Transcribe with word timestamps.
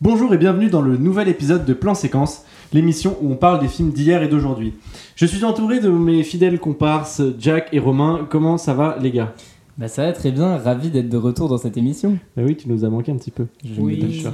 Bonjour 0.00 0.32
et 0.32 0.38
bienvenue 0.38 0.70
dans 0.70 0.80
le 0.80 0.96
nouvel 0.96 1.28
épisode 1.28 1.64
de 1.64 1.74
Plan 1.74 1.94
Séquence, 1.94 2.44
l'émission 2.72 3.16
où 3.20 3.32
on 3.32 3.36
parle 3.36 3.58
des 3.58 3.66
films 3.66 3.90
d'hier 3.90 4.22
et 4.22 4.28
d'aujourd'hui. 4.28 4.74
Je 5.16 5.26
suis 5.26 5.44
entouré 5.44 5.80
de 5.80 5.88
mes 5.88 6.22
fidèles 6.22 6.60
comparses 6.60 7.20
Jack 7.38 7.68
et 7.72 7.80
Romain. 7.80 8.28
Comment 8.30 8.58
ça 8.58 8.74
va 8.74 8.96
les 9.00 9.10
gars? 9.10 9.34
Bah 9.78 9.88
ça 9.88 10.06
va 10.06 10.12
très 10.12 10.30
bien, 10.30 10.56
ravi 10.56 10.90
d'être 10.90 11.08
de 11.08 11.16
retour 11.16 11.48
dans 11.48 11.58
cette 11.58 11.76
émission. 11.76 12.16
Bah 12.36 12.42
oui, 12.46 12.56
tu 12.56 12.68
nous 12.68 12.84
as 12.84 12.88
manqué 12.90 13.10
un 13.10 13.16
petit 13.16 13.32
peu. 13.32 13.46
Je 13.64 13.80
Oui. 13.80 14.24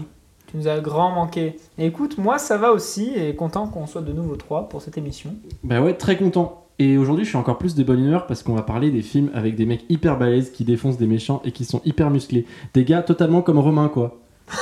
Tu 0.48 0.56
nous 0.58 0.68
as 0.68 0.80
grand 0.80 1.12
manqué. 1.12 1.56
Et 1.78 1.86
écoute, 1.86 2.18
moi 2.18 2.36
ça 2.36 2.58
va 2.58 2.72
aussi 2.72 3.12
et 3.16 3.34
content 3.34 3.68
qu'on 3.68 3.86
soit 3.86 4.02
de 4.02 4.12
nouveau 4.12 4.36
trois 4.36 4.68
pour 4.68 4.82
cette 4.82 4.98
émission. 4.98 5.30
Bah 5.64 5.80
ouais, 5.80 5.94
très 5.94 6.18
content. 6.18 6.65
Et 6.78 6.98
aujourd'hui, 6.98 7.24
je 7.24 7.30
suis 7.30 7.38
encore 7.38 7.58
plus 7.58 7.74
de 7.74 7.82
bonne 7.82 8.00
humeur 8.00 8.26
parce 8.26 8.42
qu'on 8.42 8.54
va 8.54 8.62
parler 8.62 8.90
des 8.90 9.02
films 9.02 9.30
avec 9.32 9.56
des 9.56 9.64
mecs 9.64 9.84
hyper 9.88 10.18
balèzes 10.18 10.50
qui 10.50 10.64
défoncent 10.64 10.98
des 10.98 11.06
méchants 11.06 11.40
et 11.44 11.52
qui 11.52 11.64
sont 11.64 11.80
hyper 11.84 12.10
musclés. 12.10 12.44
Des 12.74 12.84
gars 12.84 13.02
totalement 13.02 13.40
comme 13.40 13.58
Romain, 13.58 13.88
quoi. 13.88 14.20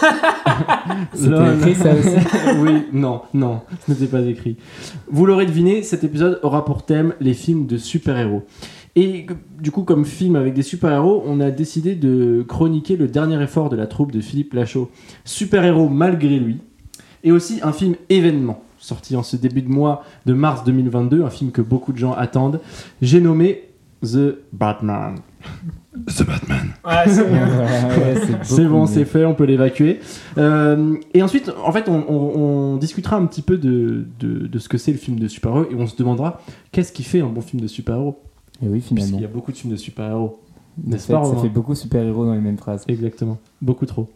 C'était 1.13 1.57
écrit 1.57 1.75
ça 1.75 1.93
aussi 1.93 2.17
oui, 2.61 2.85
non, 2.93 3.23
non, 3.35 3.61
ce 3.85 3.93
n'était 3.93 4.07
pas 4.07 4.23
écrit. 4.23 4.57
Vous 5.09 5.27
l'aurez 5.27 5.45
deviné, 5.45 5.83
cet 5.83 6.05
épisode 6.05 6.41
aura 6.43 6.65
pour 6.65 6.85
thème 6.85 7.15
les 7.21 7.35
films 7.35 7.67
de 7.67 7.77
super-héros. 7.77 8.45
Et 8.97 9.27
du 9.61 9.73
coup, 9.73 9.83
comme 9.83 10.05
film 10.05 10.37
avec 10.37 10.55
des 10.55 10.63
super-héros, 10.63 11.25
on 11.27 11.41
a 11.41 11.51
décidé 11.51 11.97
de 11.97 12.45
chroniquer 12.47 12.97
le 12.97 13.09
dernier 13.09 13.43
effort 13.43 13.69
de 13.69 13.77
la 13.77 13.87
troupe 13.87 14.13
de 14.13 14.21
Philippe 14.21 14.55
Lachaud, 14.55 14.91
Super-héros 15.25 15.89
malgré 15.89 16.39
lui, 16.39 16.59
et 17.25 17.33
aussi 17.33 17.59
un 17.63 17.73
film 17.73 17.97
événement, 18.09 18.63
sorti 18.85 19.17
en 19.17 19.23
ce 19.23 19.37
début 19.37 19.63
de 19.63 19.69
mois 19.69 20.05
de 20.27 20.33
mars 20.35 20.65
2022, 20.65 21.23
un 21.25 21.31
film 21.31 21.51
que 21.51 21.63
beaucoup 21.63 21.93
de 21.93 21.99
gens 21.99 22.13
attendent. 22.13 22.61
J'ai 23.03 23.21
nommé 23.21 23.63
The 24.03 24.37
Batman. 24.53 25.17
The 26.07 26.27
Batman. 26.27 26.69
Ouais, 26.85 27.05
c'est 27.07 27.29
bien. 27.31 27.47
Ouais, 27.47 28.15
c'est 28.43 28.65
bon, 28.67 28.87
c'est 28.87 29.05
fait, 29.05 29.25
on 29.25 29.35
peut 29.35 29.45
l'évacuer. 29.45 30.01
Euh, 30.39 30.97
et 31.15 31.23
ensuite, 31.23 31.51
en 31.65 31.73
fait, 31.73 31.89
on, 31.89 32.05
on- 32.09 32.73
on 32.75 32.77
discutera 32.77 33.17
un 33.17 33.27
petit 33.27 33.43
peu 33.43 33.57
de, 33.57 34.05
de, 34.21 34.47
de 34.47 34.59
ce 34.59 34.69
que 34.69 34.77
c'est 34.79 34.93
le 34.93 34.99
film 34.99 35.19
de 35.19 35.29
super-héros 35.29 35.67
et 35.71 35.75
on 35.77 35.87
se 35.87 35.97
demandera 35.97 36.41
qu'est-ce 36.73 36.93
qui 36.93 37.05
fait 37.05 37.21
un 37.21 37.29
bon 37.29 37.41
film 37.41 37.63
de 37.63 37.69
super-héros. 37.69 38.19
Et 38.63 38.69
oui, 38.69 38.81
finalement. 38.81 39.07
Puisqu'il 39.09 39.23
y 39.23 39.25
a 39.25 39.29
beaucoup 39.33 39.53
de 39.53 39.57
films 39.57 39.73
de 39.73 39.79
super-héros. 39.79 40.41
N'est-ce 40.85 41.07
pas, 41.11 41.25
ça 41.25 41.37
fait 41.37 41.49
beaucoup 41.49 41.75
super-héros 41.77 42.25
dans 42.27 42.35
les 42.35 42.41
mêmes 42.41 42.59
phrases. 42.59 42.85
Exactement, 42.89 43.39
beaucoup 43.63 43.87
trop. 43.87 44.09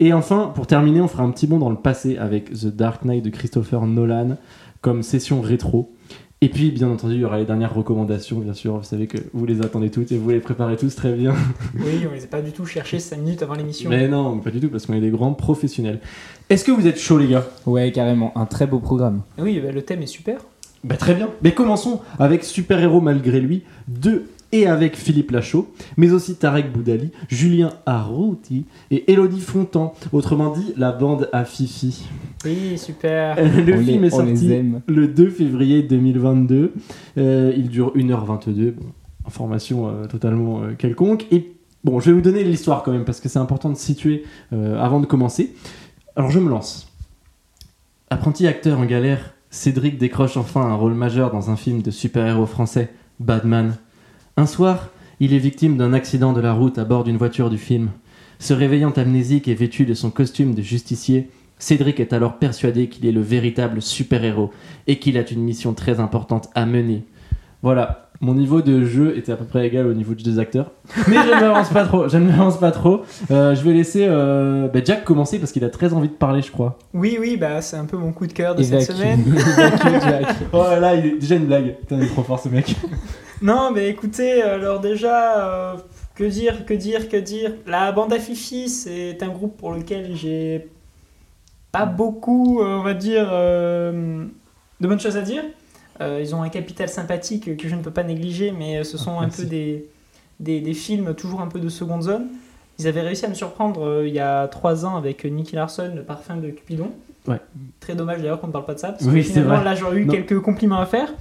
Et 0.00 0.12
enfin, 0.12 0.52
pour 0.54 0.66
terminer, 0.66 1.00
on 1.00 1.08
fera 1.08 1.22
un 1.22 1.30
petit 1.30 1.46
bond 1.46 1.58
dans 1.58 1.70
le 1.70 1.76
passé 1.76 2.16
avec 2.16 2.52
The 2.52 2.66
Dark 2.66 3.04
Knight 3.04 3.24
de 3.24 3.30
Christopher 3.30 3.86
Nolan 3.86 4.36
comme 4.80 5.02
session 5.02 5.40
rétro. 5.40 5.94
Et 6.40 6.48
puis, 6.50 6.70
bien 6.72 6.90
entendu, 6.90 7.14
il 7.14 7.20
y 7.20 7.24
aura 7.24 7.38
les 7.38 7.46
dernières 7.46 7.72
recommandations, 7.72 8.38
bien 8.38 8.52
sûr. 8.52 8.76
Vous 8.76 8.84
savez 8.84 9.06
que 9.06 9.16
vous 9.32 9.46
les 9.46 9.62
attendez 9.62 9.90
toutes 9.90 10.12
et 10.12 10.18
vous 10.18 10.28
les 10.28 10.40
préparez 10.40 10.76
tous 10.76 10.94
très 10.94 11.12
bien. 11.12 11.32
Oui, 11.76 12.06
on 12.10 12.12
les 12.12 12.24
a 12.24 12.26
pas 12.26 12.42
du 12.42 12.52
tout 12.52 12.66
cherchés 12.66 12.98
5 12.98 13.16
minutes 13.18 13.42
avant 13.42 13.54
l'émission. 13.54 13.88
Mais 13.88 14.08
non, 14.08 14.38
pas 14.40 14.50
du 14.50 14.60
tout, 14.60 14.68
parce 14.68 14.84
qu'on 14.84 14.92
est 14.94 15.00
des 15.00 15.10
grands 15.10 15.32
professionnels. 15.32 16.00
Est-ce 16.50 16.64
que 16.64 16.72
vous 16.72 16.86
êtes 16.86 16.98
chaud, 16.98 17.16
les 17.16 17.28
gars? 17.28 17.46
Ouais, 17.64 17.90
carrément, 17.92 18.36
un 18.36 18.44
très 18.44 18.66
beau 18.66 18.78
programme. 18.78 19.22
Oui, 19.38 19.58
bah, 19.58 19.72
le 19.72 19.80
thème 19.82 20.02
est 20.02 20.06
super. 20.06 20.40
Bah, 20.82 20.96
très 20.98 21.14
bien. 21.14 21.30
Mais 21.40 21.52
commençons 21.52 22.02
avec 22.18 22.44
Super 22.44 22.78
Héros 22.78 23.00
malgré 23.00 23.40
lui 23.40 23.62
2 23.88 24.26
et 24.54 24.66
avec 24.68 24.96
Philippe 24.96 25.32
Lachaud, 25.32 25.68
mais 25.96 26.12
aussi 26.12 26.36
Tarek 26.36 26.72
Boudali, 26.72 27.10
Julien 27.28 27.72
Arrouti 27.86 28.66
et 28.92 29.10
Elodie 29.12 29.40
Fontan, 29.40 29.94
autrement 30.12 30.50
dit 30.52 30.72
la 30.76 30.92
bande 30.92 31.28
à 31.32 31.44
Fifi. 31.44 32.06
Oui, 32.44 32.78
super. 32.78 33.36
Euh, 33.36 33.48
Le 33.66 33.74
on 33.74 33.82
film 33.82 34.02
les, 34.02 34.06
est 34.06 34.10
sorti 34.10 34.62
le 34.86 35.08
2 35.08 35.30
février 35.30 35.82
2022. 35.82 36.72
Euh, 37.18 37.52
il 37.56 37.68
dure 37.68 37.96
1h22. 37.96 38.70
Bon, 38.70 38.84
information 39.26 39.88
euh, 39.88 40.06
totalement 40.06 40.62
euh, 40.62 40.74
quelconque. 40.74 41.26
Et 41.32 41.56
bon, 41.82 41.98
je 41.98 42.10
vais 42.10 42.12
vous 42.12 42.20
donner 42.20 42.44
l'histoire 42.44 42.84
quand 42.84 42.92
même 42.92 43.04
parce 43.04 43.20
que 43.20 43.28
c'est 43.28 43.40
important 43.40 43.70
de 43.70 43.76
situer 43.76 44.22
euh, 44.52 44.80
avant 44.80 45.00
de 45.00 45.06
commencer. 45.06 45.52
Alors 46.14 46.30
je 46.30 46.38
me 46.38 46.48
lance. 46.48 46.92
Apprenti 48.08 48.46
acteur 48.46 48.78
en 48.78 48.84
galère, 48.84 49.34
Cédric 49.50 49.98
décroche 49.98 50.36
enfin 50.36 50.60
un 50.60 50.74
rôle 50.74 50.94
majeur 50.94 51.32
dans 51.32 51.50
un 51.50 51.56
film 51.56 51.82
de 51.82 51.90
super-héros 51.90 52.46
français, 52.46 52.92
Batman. 53.18 53.74
Un 54.36 54.46
soir, 54.46 54.88
il 55.20 55.32
est 55.32 55.38
victime 55.38 55.76
d'un 55.76 55.92
accident 55.92 56.32
de 56.32 56.40
la 56.40 56.52
route 56.52 56.78
à 56.78 56.84
bord 56.84 57.04
d'une 57.04 57.16
voiture 57.16 57.50
du 57.50 57.58
film. 57.58 57.90
Se 58.40 58.52
réveillant 58.52 58.90
amnésique 58.90 59.46
et 59.46 59.54
vêtu 59.54 59.86
de 59.86 59.94
son 59.94 60.10
costume 60.10 60.56
de 60.56 60.62
justicier, 60.62 61.30
Cédric 61.58 62.00
est 62.00 62.12
alors 62.12 62.38
persuadé 62.38 62.88
qu'il 62.88 63.06
est 63.06 63.12
le 63.12 63.20
véritable 63.20 63.80
super-héros 63.80 64.50
et 64.88 64.98
qu'il 64.98 65.18
a 65.18 65.30
une 65.30 65.42
mission 65.42 65.72
très 65.72 66.00
importante 66.00 66.48
à 66.56 66.66
mener. 66.66 67.04
Voilà, 67.62 68.10
mon 68.20 68.34
niveau 68.34 68.60
de 68.60 68.84
jeu 68.84 69.16
était 69.16 69.30
à 69.30 69.36
peu 69.36 69.44
près 69.44 69.68
égal 69.68 69.86
au 69.86 69.94
niveau 69.94 70.14
des 70.14 70.24
deux 70.24 70.40
acteurs. 70.40 70.72
Mais 71.06 71.14
je 71.14 71.32
ne 71.32 71.40
m'avance 71.40 71.68
pas 71.68 71.84
trop, 71.84 72.08
je 72.08 72.18
ne 72.18 72.26
m'avance 72.26 72.58
pas 72.58 72.72
trop. 72.72 73.02
Euh, 73.30 73.54
je 73.54 73.62
vais 73.62 73.72
laisser 73.72 74.04
euh, 74.08 74.66
bah, 74.66 74.80
Jack 74.84 75.04
commencer 75.04 75.38
parce 75.38 75.52
qu'il 75.52 75.62
a 75.62 75.70
très 75.70 75.92
envie 75.92 76.08
de 76.08 76.14
parler, 76.14 76.42
je 76.42 76.50
crois. 76.50 76.76
Oui, 76.92 77.18
oui, 77.20 77.36
bah 77.36 77.62
c'est 77.62 77.76
un 77.76 77.84
peu 77.84 77.96
mon 77.96 78.10
coup 78.10 78.26
de 78.26 78.32
cœur 78.32 78.56
de 78.56 78.64
cette 78.64 78.82
semaine. 78.82 79.24
Évacue, 79.28 80.02
Jack. 80.02 80.26
Oh 80.52 80.64
là, 80.80 80.96
il 80.96 81.06
est 81.06 81.18
déjà 81.18 81.36
une 81.36 81.46
blague. 81.46 81.76
Putain, 81.78 81.98
il 81.98 82.02
est 82.02 82.08
trop 82.08 82.24
fort 82.24 82.40
ce 82.40 82.48
mec. 82.48 82.74
Non, 83.44 83.70
mais 83.72 83.88
écoutez, 83.90 84.40
alors 84.42 84.80
déjà, 84.80 85.72
euh, 85.72 85.76
que 86.14 86.24
dire, 86.24 86.64
que 86.64 86.72
dire, 86.72 87.10
que 87.10 87.16
dire 87.18 87.52
La 87.66 87.92
bande 87.92 88.10
à 88.14 88.18
Fifi, 88.18 88.70
c'est 88.70 89.22
un 89.22 89.28
groupe 89.28 89.58
pour 89.58 89.72
lequel 89.72 90.16
j'ai 90.16 90.66
pas 91.70 91.84
beaucoup, 91.84 92.60
euh, 92.62 92.78
on 92.78 92.82
va 92.82 92.94
dire, 92.94 93.28
euh, 93.30 94.24
de 94.80 94.88
bonnes 94.88 94.98
choses 94.98 95.18
à 95.18 95.20
dire. 95.22 95.42
Euh, 96.00 96.20
ils 96.22 96.34
ont 96.34 96.42
un 96.42 96.48
capital 96.48 96.88
sympathique 96.88 97.54
que 97.58 97.68
je 97.68 97.74
ne 97.76 97.82
peux 97.82 97.90
pas 97.90 98.02
négliger, 98.02 98.50
mais 98.50 98.82
ce 98.82 98.96
sont 98.96 99.18
un 99.18 99.26
Merci. 99.26 99.42
peu 99.42 99.46
des, 99.48 99.88
des, 100.40 100.60
des 100.62 100.74
films 100.74 101.14
toujours 101.14 101.42
un 101.42 101.46
peu 101.48 101.60
de 101.60 101.68
seconde 101.68 102.02
zone. 102.02 102.28
Ils 102.78 102.88
avaient 102.88 103.02
réussi 103.02 103.26
à 103.26 103.28
me 103.28 103.34
surprendre 103.34 103.84
euh, 103.86 104.08
il 104.08 104.14
y 104.14 104.20
a 104.20 104.48
trois 104.48 104.86
ans 104.86 104.96
avec 104.96 105.22
Nicky 105.26 105.54
Larson, 105.54 105.92
le 105.94 106.02
parfum 106.02 106.36
de 106.36 106.48
Cupidon. 106.48 106.90
Ouais. 107.28 107.40
Très 107.78 107.94
dommage 107.94 108.22
d'ailleurs 108.22 108.40
qu'on 108.40 108.46
ne 108.48 108.52
parle 108.52 108.64
pas 108.64 108.74
de 108.74 108.78
ça, 108.80 108.92
parce 108.92 109.04
Oui, 109.04 109.20
que 109.20 109.26
c'est 109.26 109.32
finalement 109.34 109.60
là 109.62 109.74
j'aurais 109.74 109.98
eu 109.98 110.06
Non. 110.06 110.12
quelques 110.14 110.40
compliments 110.40 110.80
à 110.80 110.86
faire. 110.86 111.12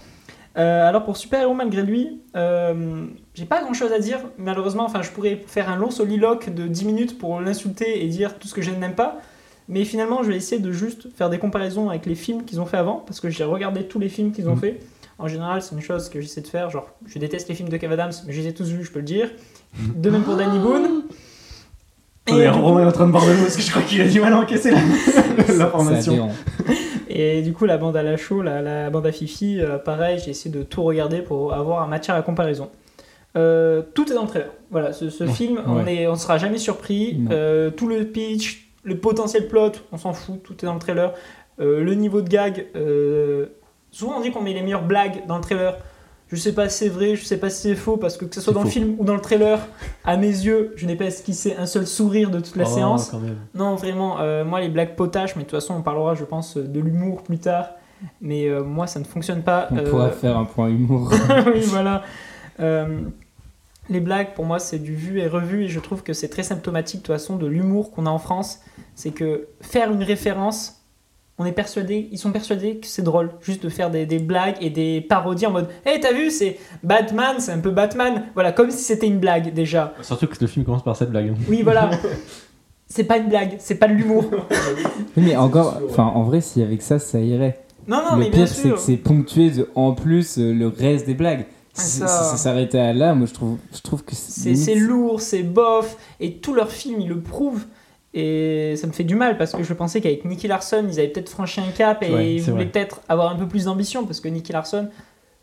Euh, 0.56 0.88
alors 0.88 1.04
pour 1.04 1.18
Super 1.18 1.42
Héros 1.42 1.56
malgré 1.56 1.82
lui, 1.82 2.22
euh, 2.36 3.06
j'ai 3.34 3.46
pas 3.46 3.62
grand 3.64 3.74
chose 3.74 3.92
à 3.92 4.00
dire. 4.00 4.20
Malheureusement, 4.38 4.86
enfin 4.86 5.02
je 5.02 5.10
pourrais 5.10 5.42
faire 5.48 5.70
un 5.70 5.76
long 5.78 5.90
soliloque 5.90 6.50
de 6.54 6.68
10 6.68 6.86
minutes 6.86 7.18
pour 7.18 7.40
l'insulter 7.42 8.04
et 8.04 8.08
dire 8.08 8.38
tout 8.38 8.48
ce 8.48 8.54
que 8.54 8.62
je 8.62 8.70
n'aime 8.72 8.96
pas. 8.96 9.18
Mais 9.70 9.86
finalement, 9.86 10.24
je 10.24 10.30
vais 10.30 10.36
essayer 10.36 10.62
de 10.62 10.72
juste 10.72 11.08
faire 11.16 11.30
des 11.30 11.40
comparaisons 11.40 11.90
avec 11.90 12.06
les 12.06 12.16
films 12.16 12.44
qu'ils 12.44 12.60
ont 12.60 12.66
fait 12.66 12.78
avant, 12.78 12.98
parce 12.98 13.20
que 13.22 13.30
j'ai 13.30 13.46
regardé 13.46 13.84
tous 13.88 13.98
les 13.98 14.10
films 14.10 14.32
qu'ils 14.34 14.48
ont 14.50 14.56
Mhm. 14.56 14.60
fait. 14.60 14.80
En 15.20 15.28
général, 15.30 15.62
c'est 15.62 15.74
une 15.74 15.82
chose 15.82 16.10
que 16.10 16.20
j'essaie 16.20 16.42
de 16.42 16.48
faire. 16.48 16.70
Genre, 16.70 16.90
je 17.06 17.18
déteste 17.18 17.48
les 17.48 17.56
films 17.56 17.70
de 17.70 17.78
Kev 17.78 17.94
Adams, 17.94 18.12
mais 18.28 18.34
je 18.34 18.42
les 18.42 18.48
ai 18.50 18.54
tous 18.54 18.70
vus, 18.70 18.84
je 18.84 18.92
peux 18.92 19.00
le 19.00 19.06
dire. 19.06 19.30
De 19.96 20.10
même 20.10 20.24
pour 20.24 20.36
Danny 20.36 20.60
Boone. 20.60 21.04
Et 22.28 22.32
du 22.52 22.52
coup- 22.60 22.66
Romain 22.66 22.84
est 22.84 22.88
en 22.88 22.92
train 22.92 23.08
de 23.08 23.12
barrer 23.12 23.36
parce 23.42 23.56
que 23.56 23.62
je 23.62 23.70
crois 23.72 23.82
qu'il 23.82 24.02
a 24.02 24.08
du 24.08 24.20
mal 24.22 24.34
à 24.34 24.38
encaisser 24.40 24.72
la-. 24.72 24.78
Et 27.10 27.42
du 27.42 27.54
coup, 27.54 27.66
la 27.66 27.78
bande 27.78 27.96
à 27.98 28.02
la 28.04 28.18
show, 28.18 28.42
la, 28.42 28.62
la 28.62 28.90
bande 28.90 29.06
à 29.06 29.12
Fifi, 29.12 29.60
euh, 29.60 29.78
pareil, 29.78 30.20
j'ai 30.24 30.32
essayé 30.32 30.54
de 30.56 30.64
tout 30.64 30.82
regarder 30.84 31.20
pour 31.22 31.54
avoir 31.54 31.84
un 31.84 31.88
matière 31.88 32.16
à 32.16 32.22
comparaison. 32.22 32.70
Euh, 33.36 33.82
tout 33.94 34.12
est 34.12 34.16
dans 34.16 34.24
le 34.24 34.28
trailer. 34.28 34.50
Voilà, 34.72 34.94
ce, 34.94 35.10
ce 35.10 35.24
Ouais, 35.26 35.32
film, 35.32 35.60
on 35.68 35.86
on 36.12 36.16
sera 36.16 36.38
jamais 36.38 36.58
surpris. 36.58 37.20
Euh, 37.32 37.70
tout 37.72 37.88
le 37.88 38.06
pitch, 38.06 38.70
le 38.84 38.98
potentiel 38.98 39.48
plot, 39.48 39.72
on 39.92 39.98
s'en 39.98 40.14
fout, 40.14 40.42
tout 40.44 40.54
est 40.62 40.66
dans 40.66 40.74
le 40.74 40.80
trailer. 40.80 41.14
Euh, 41.60 41.84
le 41.84 41.94
niveau 41.94 42.22
de 42.22 42.30
gag, 42.30 42.66
euh, 42.76 43.48
souvent 43.92 44.16
on 44.18 44.22
dit 44.22 44.32
qu'on 44.32 44.42
met 44.42 44.54
les 44.54 44.62
meilleures 44.64 44.84
blagues 44.86 45.24
dans 45.28 45.36
le 45.36 45.44
trailer. 45.44 45.78
Je 46.36 46.40
sais 46.42 46.54
pas 46.54 46.68
si 46.70 46.80
c'est 46.80 46.90
vrai, 46.90 47.16
je 47.16 47.24
sais 47.24 47.38
pas 47.38 47.50
si 47.50 47.62
c'est 47.62 47.76
faux, 47.76 47.98
parce 47.98 48.18
que 48.18 48.26
que 48.26 48.36
ce 48.36 48.42
soit 48.42 48.54
dans 48.54 48.64
le 48.64 48.70
film 48.70 48.96
ou 49.00 49.04
dans 49.06 49.16
le 49.16 49.22
trailer, 49.22 49.60
à 50.04 50.18
mes 50.18 50.28
yeux, 50.28 50.74
je 50.76 50.86
n'ai 50.86 50.96
pas 50.96 51.06
esquissé 51.06 51.56
un 51.58 51.66
seul 51.66 51.86
sourire 51.88 52.30
de 52.32 52.40
toute 52.40 52.56
la 52.56 52.66
Oh, 52.68 52.74
séance. 52.74 53.10
quand 53.12 53.20
même. 53.20 53.38
Non, 53.54 53.76
vraiment, 53.76 54.20
euh, 54.20 54.44
moi 54.44 54.60
les 54.62 54.70
blagues 54.70 54.96
potaches, 54.96 55.36
mais 55.36 55.44
de 55.44 55.48
toute 55.50 55.60
façon 55.60 55.76
on 55.76 55.82
parlera, 55.82 56.16
je 56.16 56.24
pense, 56.24 56.58
de 56.58 56.80
l'humour 56.80 57.24
plus 57.24 57.38
tard. 57.40 57.70
Mais 58.20 58.48
euh, 58.50 58.64
moi 58.64 58.88
ça 58.88 59.00
ne 59.00 59.06
fonctionne 59.06 59.44
pas. 59.44 59.68
On 59.72 59.78
Euh, 59.78 59.90
pourra 59.90 60.10
faire 60.12 60.38
un 60.38 60.46
point 60.46 60.68
humour. 60.70 61.12
oui, 61.54 61.62
voilà. 61.68 62.04
Les 63.90 64.00
blagues, 64.00 64.34
pour 64.34 64.46
moi, 64.46 64.60
c'est 64.60 64.80
du 64.80 64.96
vu 64.96 65.20
et 65.20 65.28
revu, 65.28 65.66
et 65.66 65.68
je 65.68 65.80
trouve 65.82 66.04
que 66.04 66.14
c'est 66.14 66.30
très 66.30 66.44
symptomatique 66.44 67.02
de 67.02 67.06
toute 67.06 67.14
façon 67.16 67.36
de 67.36 67.46
l'humour 67.48 67.92
qu'on 67.92 68.06
a 68.06 68.10
en 68.10 68.18
France. 68.20 68.62
C'est 68.96 69.12
que 69.12 69.48
faire 69.60 69.92
une 69.92 70.04
référence, 70.04 70.83
on 71.40 71.46
est 71.46 71.52
persuadé, 71.52 72.10
ils 72.12 72.20
sont 72.20 72.32
persuadés 72.32 72.78
que 72.78 72.88
c'est 72.88 73.02
drôle, 73.02 73.32
juste 73.42 73.64
de 73.64 73.70
faire 73.70 73.90
des, 73.90 74.06
des 74.06 74.20
blagues 74.20 74.56
et 74.62 74.70
des 74.70 75.02
parodies 75.02 75.48
en 75.48 75.52
mode, 75.52 75.68
hé, 75.86 76.00
t'as 76.00 76.14
vu, 76.14 76.30
c'est 76.30 76.60
Batman, 76.84 77.36
c'est 77.40 77.52
un 77.52 77.60
peu 77.60 77.72
Batman. 77.72 78.26
Voilà, 78.36 78.52
comme 78.52 78.70
si 78.70 78.84
c'était 78.84 79.08
une 79.08 79.20
blague 79.20 79.54
déjà. 79.54 79.94
Surtout 80.02 80.28
que 80.28 80.36
le 80.40 80.48
film 80.48 80.64
commence 80.64 80.84
par 80.84 80.96
cette 80.96 81.10
blague. 81.10 81.34
Oui, 81.50 81.64
voilà. 81.64 81.90
c'est 82.88 83.04
pas 83.04 83.18
une 83.18 83.30
blague, 83.30 83.56
c'est 83.58 83.76
pas 83.76 83.88
de 83.88 83.94
l'humour. 83.94 84.26
Oui, 85.16 85.26
mais 85.28 85.36
encore, 85.36 85.80
enfin, 85.88 86.06
en 86.06 86.24
vrai, 86.24 86.42
si 86.42 86.64
avec 86.64 86.82
ça, 86.82 86.98
ça 86.98 87.20
irait. 87.20 87.64
Non, 87.88 87.98
non, 87.98 88.16
le 88.16 88.24
mais 88.24 88.30
bien 88.32 88.46
pire, 88.46 88.48
c'est 88.48 88.70
que 88.72 88.78
c'est 88.78 88.98
ponctué 88.98 89.52
de, 89.52 89.70
en 89.76 89.94
plus 89.94 90.40
euh, 90.40 90.52
le 90.54 90.68
reste 90.68 91.06
des 91.06 91.14
blagues. 91.14 91.46
Si 91.74 92.00
ça. 92.00 92.08
si 92.08 92.32
ça 92.32 92.38
s'arrêtait 92.38 92.80
à 92.80 92.94
là, 92.94 93.14
moi 93.14 93.28
je 93.28 93.34
trouve, 93.34 93.58
je 93.74 93.82
trouve 93.82 94.04
que 94.04 94.16
C'est 94.16 94.56
c'est 94.56 94.76
lourd, 94.76 95.22
c'est 95.22 95.44
bof, 95.44 95.98
et 96.20 96.38
tous 96.38 96.54
leurs 96.54 96.72
films, 96.72 97.02
ils 97.02 97.10
le 97.10 97.20
prouvent. 97.20 97.66
Et 98.14 98.76
ça 98.78 98.86
me 98.86 98.92
fait 98.92 99.04
du 99.04 99.16
mal 99.16 99.38
parce 99.38 99.54
que 99.54 99.64
je 99.64 99.74
pensais 99.74 100.00
qu'avec 100.00 100.24
Nicky 100.24 100.48
Larson, 100.48 100.86
ils 100.88 101.00
avaient 101.00 101.08
peut-être 101.08 101.30
franchi 101.30 101.62
un 101.62 101.72
cap 101.72 102.04
et 102.04 102.14
Ouais, 102.14 102.34
ils 102.36 102.42
voulaient 102.42 102.68
peut-être 102.68 103.02
avoir 103.10 103.32
un 103.32 103.36
peu 103.36 103.48
plus 103.48 103.66
d'ambition 103.66 104.06
parce 104.06 104.20
que 104.20 104.28
Nicky 104.28 104.54
Larson, 104.54 104.90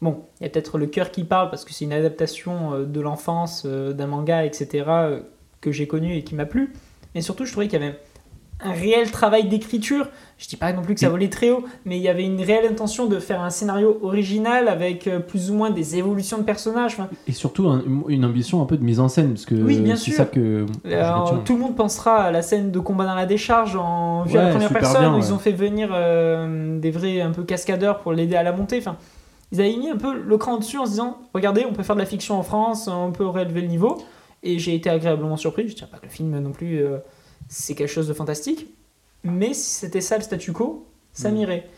bon, 0.00 0.22
il 0.40 0.44
y 0.44 0.46
a 0.46 0.50
peut-être 0.50 0.78
le 0.78 0.86
cœur 0.86 1.10
qui 1.10 1.24
parle 1.24 1.50
parce 1.50 1.64
que 1.64 1.72
c'est 1.72 1.84
une 1.84 1.92
adaptation 1.92 2.74
euh, 2.74 2.84
de 2.84 3.00
l'enfance, 3.00 3.64
euh, 3.66 3.92
d'un 3.92 4.06
manga, 4.06 4.44
etc., 4.44 4.84
euh, 4.88 5.20
que 5.60 5.72
j'ai 5.72 5.88
connu 5.88 6.16
et 6.16 6.22
qui 6.22 6.36
m'a 6.36 6.46
plu. 6.46 6.72
Mais 7.14 7.22
surtout, 7.22 7.44
je 7.44 7.50
trouvais 7.50 7.66
qu'il 7.66 7.80
y 7.80 7.82
avait 7.82 7.98
un 8.64 8.72
réel 8.72 9.10
travail 9.10 9.48
d'écriture. 9.48 10.08
Je 10.38 10.48
dis 10.48 10.56
pas 10.56 10.72
non 10.72 10.80
plus 10.80 10.94
que 10.94 11.00
ça 11.00 11.10
volait 11.10 11.28
très 11.28 11.50
haut, 11.50 11.64
mais 11.84 11.98
il 11.98 12.02
y 12.02 12.08
avait 12.08 12.24
une 12.24 12.40
réelle 12.42 12.66
intention 12.70 13.04
de 13.06 13.18
faire 13.18 13.42
un 13.42 13.50
scénario 13.50 13.98
original 14.02 14.68
avec 14.68 15.06
euh, 15.06 15.18
plus 15.18 15.50
ou 15.50 15.54
moins 15.54 15.70
des 15.70 15.96
évolutions 15.96 16.38
de 16.38 16.44
personnages. 16.44 16.92
Enfin, 16.94 17.08
Et 17.26 17.32
surtout 17.32 17.68
un- 17.68 17.82
une 18.08 18.24
ambition 18.24 18.62
un 18.62 18.64
peu 18.64 18.78
de 18.78 18.82
mise 18.84 19.00
en 19.00 19.08
scène, 19.08 19.30
parce 19.34 19.44
que 19.44 19.54
Oui, 19.54 19.80
bien 19.80 19.96
c'est 19.96 20.04
sûr. 20.04 20.14
ça 20.14 20.24
que. 20.24 20.64
Alors, 20.90 21.24
retiens. 21.26 21.42
tout 21.44 21.54
le 21.54 21.60
monde 21.60 21.76
pensera 21.76 22.22
à 22.22 22.30
la 22.30 22.40
scène 22.42 22.70
de 22.70 22.78
combat 22.78 23.04
dans 23.04 23.14
la 23.14 23.26
décharge 23.26 23.76
en 23.76 24.22
vue 24.24 24.38
à 24.38 24.44
la 24.44 24.50
première 24.50 24.72
personne 24.72 25.00
bien, 25.00 25.12
où 25.12 25.16
ouais. 25.16 25.20
ils 25.26 25.32
ont 25.34 25.38
fait 25.38 25.52
venir 25.52 25.90
euh, 25.92 26.78
des 26.78 26.90
vrais 26.90 27.20
un 27.20 27.32
peu 27.32 27.42
cascadeurs 27.42 27.98
pour 28.00 28.12
l'aider 28.12 28.36
à 28.36 28.42
la 28.42 28.52
montée. 28.52 28.78
Enfin, 28.78 28.96
ils 29.52 29.60
avaient 29.60 29.76
mis 29.76 29.90
un 29.90 29.96
peu 29.96 30.14
le 30.18 30.38
cran 30.38 30.56
dessus 30.56 30.78
en 30.78 30.86
se 30.86 30.92
disant 30.92 31.18
regardez, 31.34 31.66
on 31.68 31.72
peut 31.74 31.82
faire 31.82 31.96
de 31.96 32.00
la 32.00 32.06
fiction 32.06 32.38
en 32.38 32.42
France, 32.42 32.88
on 32.90 33.12
peut 33.12 33.26
relever 33.26 33.60
le 33.60 33.66
niveau. 33.68 33.98
Et 34.42 34.58
j'ai 34.58 34.74
été 34.74 34.88
agréablement 34.88 35.36
surpris. 35.36 35.64
Je 35.68 35.72
ne 35.72 35.76
dirais 35.76 35.90
pas 35.90 35.98
que 35.98 36.06
le 36.06 36.10
film 36.12 36.38
non 36.38 36.52
plus 36.52 36.78
euh, 36.78 36.96
c'est 37.50 37.74
quelque 37.74 37.90
chose 37.90 38.08
de 38.08 38.14
fantastique, 38.14 38.68
mais 39.24 39.52
si 39.52 39.68
c'était 39.70 40.00
ça 40.00 40.16
le 40.16 40.22
statu 40.22 40.52
quo, 40.52 40.86
ça 41.12 41.30
Mm. 41.30 41.34
m'irait. 41.34 41.68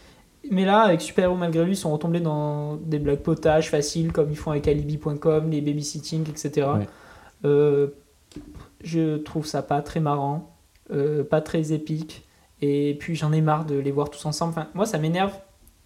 Mais 0.50 0.64
là, 0.64 0.80
avec 0.82 1.00
Super 1.00 1.24
Héros 1.24 1.36
malgré 1.36 1.64
lui, 1.64 1.72
ils 1.72 1.76
sont 1.76 1.92
retombés 1.92 2.20
dans 2.20 2.76
des 2.76 2.98
blagues 2.98 3.20
potages 3.20 3.70
faciles 3.70 4.12
comme 4.12 4.30
ils 4.30 4.36
font 4.36 4.50
avec 4.50 4.68
Alibi.com, 4.68 5.50
les 5.50 5.60
babysitting, 5.60 6.28
etc. 6.28 6.68
Ouais. 6.78 6.86
Euh, 7.44 7.88
je 8.84 9.16
trouve 9.18 9.46
ça 9.46 9.62
pas 9.62 9.82
très 9.82 10.00
marrant, 10.00 10.54
euh, 10.92 11.24
pas 11.24 11.40
très 11.40 11.72
épique, 11.72 12.26
et 12.60 12.96
puis 12.98 13.14
j'en 13.14 13.32
ai 13.32 13.40
marre 13.40 13.64
de 13.64 13.76
les 13.76 13.90
voir 13.92 14.10
tous 14.10 14.24
ensemble. 14.26 14.50
Enfin, 14.52 14.68
moi, 14.74 14.84
ça 14.86 14.98
m'énerve 14.98 15.32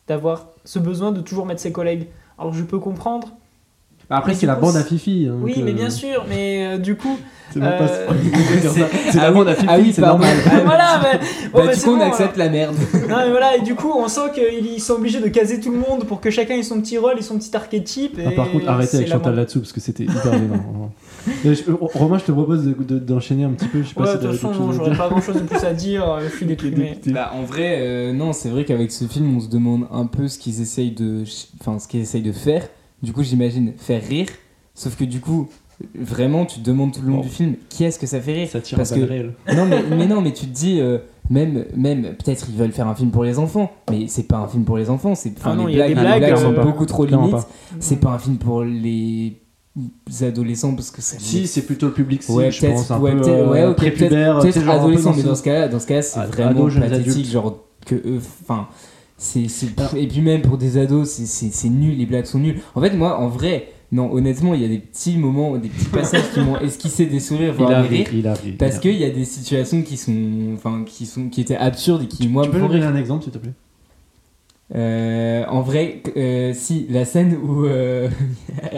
d'avoir 0.08 0.48
ce 0.64 0.78
besoin 0.78 1.12
de 1.12 1.20
toujours 1.20 1.46
mettre 1.46 1.60
ses 1.60 1.72
collègues. 1.72 2.08
Alors 2.38 2.52
je 2.52 2.62
peux 2.64 2.78
comprendre. 2.78 3.36
Après, 4.08 4.32
Mais 4.32 4.38
c'est 4.38 4.47
la 4.47 4.55
bande 4.55 4.76
à 4.76 4.85
Fifi. 4.85 5.26
hein, 5.29 5.35
oui, 5.43 5.55
mais 5.64 5.73
euh, 5.73 5.75
bien 5.75 5.91
sûr, 5.91 6.25
mais 6.29 6.64
euh, 6.75 6.79
du 6.79 6.94
coup, 6.94 7.19
C'est 7.53 7.58
même 7.58 7.76
pas 7.76 7.85
Euh, 7.85 8.06
C'est 9.11 9.17
la 9.19 9.25
Ah 9.25 9.29
oui, 9.31 9.35
bande 9.35 9.49
à 9.49 9.55
Fifi, 9.55 9.67
ah 9.69 9.79
oui, 9.81 9.93
c'est 9.93 10.00
normal. 10.03 10.37
Ah, 10.47 10.61
voilà, 10.64 11.00
mais, 11.03 11.19
bon, 11.53 11.58
Bah, 11.58 11.64
mais 11.67 11.75
du 11.75 11.81
coup, 11.82 11.91
on 11.97 12.00
accepte 12.00 12.37
la 12.37 12.49
merde. 12.49 12.76
Non, 13.08 13.17
mais 13.19 13.31
voilà, 13.31 13.56
et 13.56 13.62
du 13.62 13.75
coup, 13.75 13.91
on 13.97 14.06
sent 14.06 14.31
qu'ils 14.35 14.81
sont 14.81 14.94
obligés 14.94 15.20
de 15.20 15.26
caser 15.29 15.61
tout 15.61 15.73
le 15.73 15.79
monde 15.79 16.05
pour 16.05 16.20
que 16.20 16.31
chacun 16.31 16.55
ait 16.55 16.62
son 16.62 16.81
petit 16.81 16.99
rôle 16.99 17.19
et 17.19 17.23
son 17.23 17.37
petit 17.38 17.56
archétype. 17.56 18.20
Ah, 18.25 18.31
par 18.31 18.50
contre, 18.53 18.69
arrêtez 18.69 18.97
avec 18.99 19.08
la 19.08 19.14
Chantal 19.17 19.35
là-dessous 19.35 19.61
parce 19.61 19.73
que 19.73 19.81
c'était 19.81 20.05
hyper 20.05 20.32
gênant. 20.32 20.91
Je- 21.44 21.73
Romain, 21.99 22.19
je 22.19 22.25
te 22.25 22.31
propose 22.32 22.64
de- 22.64 22.75
de- 22.85 22.99
d'enchaîner 23.00 23.43
un 23.43 23.50
petit 23.50 23.67
peu. 23.67 23.82
Je 23.82 23.88
sais 23.88 23.94
pas 23.94 24.03
Ouais, 24.03 24.11
si 24.12 24.19
de 24.19 24.31
toute 24.31 24.37
façon, 24.38 24.55
non, 24.55 24.73
j'aurais 24.73 24.97
pas 24.97 25.08
grand 25.08 25.20
chose 25.20 25.35
de 25.37 25.41
plus 25.41 25.64
à 25.64 25.73
dire, 25.73 26.08
euh, 26.08 26.20
je 26.31 26.37
suis 26.37 26.47
déprimé. 26.47 26.97
Bah, 27.06 27.32
en 27.35 27.43
vrai, 27.43 27.79
euh, 27.81 28.12
non, 28.12 28.32
c'est 28.32 28.50
vrai 28.50 28.64
qu'avec 28.64 28.93
ce 28.93 29.05
film, 29.06 29.37
on 29.37 29.41
se 29.41 29.49
demande 29.49 29.87
un 29.93 30.06
peu 30.06 30.29
ce 30.29 30.38
qu'ils 30.38 30.61
essayent 30.62 30.93
de, 30.93 31.25
enfin, 31.61 31.81
ce 31.81 31.88
qu'ils 31.88 32.00
essayent 32.00 32.23
de 32.23 32.31
faire. 32.32 32.69
Du 33.02 33.12
coup, 33.12 33.22
j'imagine 33.22 33.72
faire 33.76 34.02
rire. 34.06 34.28
Sauf 34.75 34.96
que 34.96 35.04
du 35.04 35.20
coup, 35.20 35.48
vraiment, 35.94 36.44
tu 36.46 36.60
te 36.60 36.64
demandes 36.64 36.93
tout 36.93 37.00
le 37.02 37.08
long 37.08 37.16
Bon. 37.16 37.22
du 37.22 37.28
film, 37.28 37.54
qui 37.69 37.84
est-ce 37.84 37.98
que 37.98 38.06
ça 38.06 38.20
fait 38.20 38.32
rire 38.32 38.48
Ça 38.50 38.60
tire 38.60 38.76
Parce 38.78 38.90
balles 38.93 39.34
que-. 39.46 39.54
Non, 39.54 39.66
mais, 39.66 39.82
mais 39.96 40.06
non, 40.06 40.20
mais 40.20 40.32
tu 40.32 40.46
te 40.46 40.52
dis, 40.54 40.81
euh, 40.81 40.98
même, 41.31 41.64
même 41.76 42.02
peut-être 42.16 42.46
ils 42.48 42.56
veulent 42.56 42.72
faire 42.72 42.87
un 42.88 42.94
film 42.94 43.10
pour 43.10 43.25
les 43.25 43.38
enfants, 43.38 43.70
mais 43.90 44.06
c'est 44.08 44.22
pas 44.25 44.38
un 44.38 44.48
film 44.48 44.64
pour 44.64 44.76
les 44.78 44.90
enfants. 44.90 45.14
C'est, 45.14 45.32
enfin, 45.38 45.56
Ah 45.58 45.69
les 45.69 45.81
a 45.81 45.88
des 45.88 45.94
blagues, 45.94 46.04
les 46.04 46.19
blagues, 46.19 46.19
blagues 46.20 46.32
euh, 46.32 46.37
sont 46.43 46.54
pas. 46.54 46.62
beaucoup 46.64 46.87
trop 46.87 47.04
limites. 47.04 47.34
C'est 47.81 48.00
pas 48.00 48.10
un 48.10 48.19
film 48.19 48.37
pour 48.38 48.62
les 48.64 49.37
adolescents 50.22 50.75
parce 50.75 50.90
que. 50.90 51.02
Si, 51.02 51.46
c'est 51.46 51.62
plutôt 51.62 51.87
le 51.87 51.93
public 51.93 52.22
cible, 52.22 52.38
Ouais, 52.38 52.50
je 52.50 52.60
peut-être, 52.60 52.75
pense. 52.75 52.90
Un 52.90 53.00
ouais, 53.00 53.16
peu 53.16 53.28
euh, 53.28 53.50
ouais, 53.50 53.64
ok, 53.66 53.76
peut-être- 53.76 53.94
prépubère, 53.96 54.37
tu 54.40 54.46
sais, 54.46 54.52
Peut-être 54.52 54.64
genre 54.64 54.75
un 54.75 54.78
peu 54.78 54.82
adolescent, 54.84 55.10
dans 55.10 55.16
mais 55.16 55.22
ce- 55.22 55.26
dans 55.28 55.34
ce 55.34 55.43
cas-là, 55.43 55.69
dans 55.69 55.81
ce 55.81 55.87
cas, 55.87 56.02
c'est 56.02 56.20
vraiment 56.20 56.66
pathétique, 56.69 57.26
genre 57.31 57.64
que 57.84 57.94
eux, 57.94 58.20
enfin, 58.43 58.69
c'est, 59.16 59.48
c'est- 59.48 59.68
et 59.96 60.06
puis 60.06 60.20
même 60.20 60.42
pour 60.42 60.58
des 60.58 60.78
ados, 60.78 61.08
c'est, 61.08 61.26
c'est, 61.26 61.50
c'est 61.52 61.68
nul, 61.68 61.96
les 61.96 62.06
blagues 62.06 62.26
sont 62.26 62.38
nulles. 62.38 62.60
En 62.74 62.80
fait, 62.80 62.90
moi, 62.94 63.18
en 63.18 63.28
vrai, 63.28 63.68
non, 63.92 64.12
honnêtement, 64.12 64.52
il 64.54 64.62
y 64.62 64.64
a 64.64 64.68
des 64.68 64.78
petits 64.78 65.16
moments, 65.16 65.56
des 65.56 65.68
petits 65.68 65.88
passages 65.88 66.30
qui 66.34 66.40
m'ont 66.40 66.58
esquissé 66.58 67.06
des 67.06 67.20
sourires, 67.20 67.54
Il 67.54 67.58
voire 67.58 67.70
a 67.70 67.82
des 67.82 67.88
ri, 67.88 68.04
rires, 68.04 68.34
il 68.44 68.56
parce 68.56 68.76
il 68.76 68.80
qu'il 68.80 68.96
y 68.96 69.04
a 69.04 69.10
des 69.10 69.24
situations 69.24 69.82
qui 69.82 69.96
sont, 69.96 70.12
enfin, 70.54 70.82
qui 70.84 71.06
sont, 71.06 71.28
qui 71.28 71.40
étaient 71.40 71.56
absurdes 71.56 72.02
et 72.02 72.06
qui, 72.08 72.28
moi, 72.28 72.42
Tu 72.42 72.48
me 72.48 72.54
peux 72.54 72.60
font 72.60 72.68
donner 72.68 72.84
un 72.84 72.96
exemple, 72.96 73.24
s'il 73.24 73.32
te 73.32 73.38
plaît? 73.38 73.52
Euh, 74.74 75.44
en 75.48 75.60
vrai, 75.60 76.02
euh, 76.16 76.52
si, 76.52 76.88
la 76.90 77.04
scène 77.04 77.36
où, 77.40 77.66
euh, 77.66 78.08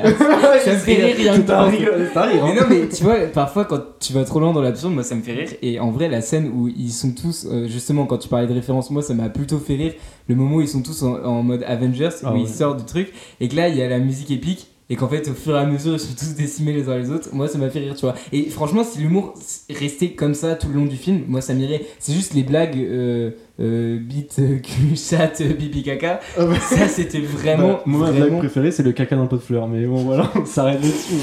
ça 0.65 0.73
me 0.73 0.77
fait 0.77 1.13
rire 1.15 1.33
C'est 1.35 1.51
un 1.51 1.63
rire, 1.65 1.89
un 2.15 2.21
rire, 2.23 2.45
hein. 2.45 2.53
mais 2.55 2.61
non, 2.61 2.67
mais 2.69 2.89
tu 2.89 3.03
vois, 3.05 3.17
parfois 3.33 3.65
quand 3.65 3.81
tu 3.99 4.13
vas 4.13 4.25
trop 4.25 4.39
loin 4.39 4.53
dans 4.53 4.61
l'absurde, 4.61 4.93
moi 4.93 5.03
ça 5.03 5.15
me 5.15 5.23
fait 5.23 5.33
rire. 5.33 5.49
Et 5.63 5.81
en 5.81 5.91
vrai, 5.91 6.09
la 6.09 6.21
scène 6.21 6.51
où 6.55 6.69
ils 6.69 6.91
sont 6.93 7.13
tous, 7.13 7.47
euh, 7.51 7.67
justement, 7.69 8.05
quand 8.05 8.19
tu 8.19 8.29
parlais 8.29 8.47
de 8.47 8.53
référence, 8.53 8.91
moi 8.91 9.01
ça 9.01 9.15
m'a 9.15 9.31
plutôt 9.31 9.59
fait 9.59 9.77
rire. 9.77 9.95
Le 10.29 10.35
moment 10.35 10.57
où 10.57 10.61
ils 10.61 10.69
sont 10.69 10.83
tous 10.83 11.03
en, 11.05 11.25
en 11.25 11.43
mode 11.43 11.65
Avengers, 11.67 12.11
Ah 12.23 12.33
où 12.33 12.35
ouais. 12.35 12.43
ils 12.43 12.49
sortent 12.49 12.81
du 12.81 12.85
truc, 12.85 13.11
et 13.41 13.49
que 13.49 13.57
là 13.57 13.69
il 13.69 13.77
y 13.77 13.83
a 13.83 13.89
la 13.89 13.99
musique 13.99 14.31
épique. 14.31 14.67
Et 14.91 14.97
qu'en 14.97 15.07
fait, 15.07 15.29
au 15.29 15.35
fur 15.35 15.55
et 15.55 15.59
à 15.59 15.67
mesure, 15.67 15.93
ils 15.93 16.01
sont 16.01 16.15
tous 16.19 16.35
décimés 16.35 16.73
les 16.73 16.89
uns 16.89 16.97
les 16.97 17.11
autres. 17.11 17.29
Moi, 17.35 17.47
ça 17.47 17.59
m'a 17.59 17.69
fait 17.69 17.81
rire, 17.81 17.95
tu 17.95 18.07
vois. 18.07 18.15
Et 18.33 18.45
franchement, 18.49 18.83
si 18.85 18.99
l'humour 19.01 19.35
restait 19.69 20.13
comme 20.13 20.33
ça 20.33 20.55
tout 20.55 20.69
le 20.69 20.75
long 20.77 20.87
du 20.87 20.97
film, 20.97 21.25
moi, 21.29 21.43
ça 21.43 21.53
m'irait. 21.53 21.83
C'est 21.99 22.15
juste 22.15 22.33
les 22.33 22.43
blagues 22.43 22.79
euh, 22.79 23.33
euh, 23.61 23.99
bite, 24.01 24.37
euh, 24.39 24.57
cul, 24.63 24.97
chat, 24.97 25.43
euh, 25.43 25.53
pipi, 25.53 25.83
caca. 25.83 26.21
Ah. 26.39 26.45
Ça, 26.61 26.89
c'était 26.89 27.21
vraiment. 27.21 27.69
Bah, 27.75 27.83
Moi, 27.85 28.11
ma 28.11 28.13
blague 28.13 28.39
préférée, 28.39 28.71
c'est 28.71 28.83
le 28.83 28.93
caca 28.93 29.15
dans 29.15 29.25
le 29.25 29.29
pot 29.29 29.37
de 29.37 29.43
fleurs. 29.43 29.69
Mais 29.69 29.85
bon, 29.85 29.97
voilà, 30.05 30.33
on 30.35 30.47
s'arrête 30.47 30.81
là-dessus. 30.81 31.15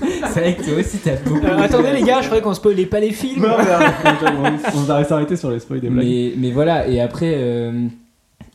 C'est 0.32 0.40
vrai 0.40 0.56
que 0.56 0.62
toi 0.64 0.72
aussi, 0.80 0.96
t'as 0.96 1.16
beaucoup. 1.16 1.44
Euh, 1.44 1.58
attendez 1.58 1.92
les 1.92 2.02
gars, 2.04 2.20
je 2.22 2.26
croyais 2.28 2.42
qu'on 2.42 2.54
spoilait 2.54 2.86
pas 2.86 3.00
les 3.00 3.12
films. 3.12 3.42
Non, 3.42 3.56
mais 3.58 4.50
on 4.74 4.80
va 4.84 5.04
s'arrêter 5.04 5.36
sur 5.36 5.50
les 5.50 5.60
spoils 5.60 5.80
des 5.80 5.90
blagues. 5.90 6.06
Mais, 6.06 6.32
mais 6.38 6.50
voilà, 6.50 6.88
et 6.88 6.98
après, 7.00 7.34
euh, 7.36 7.88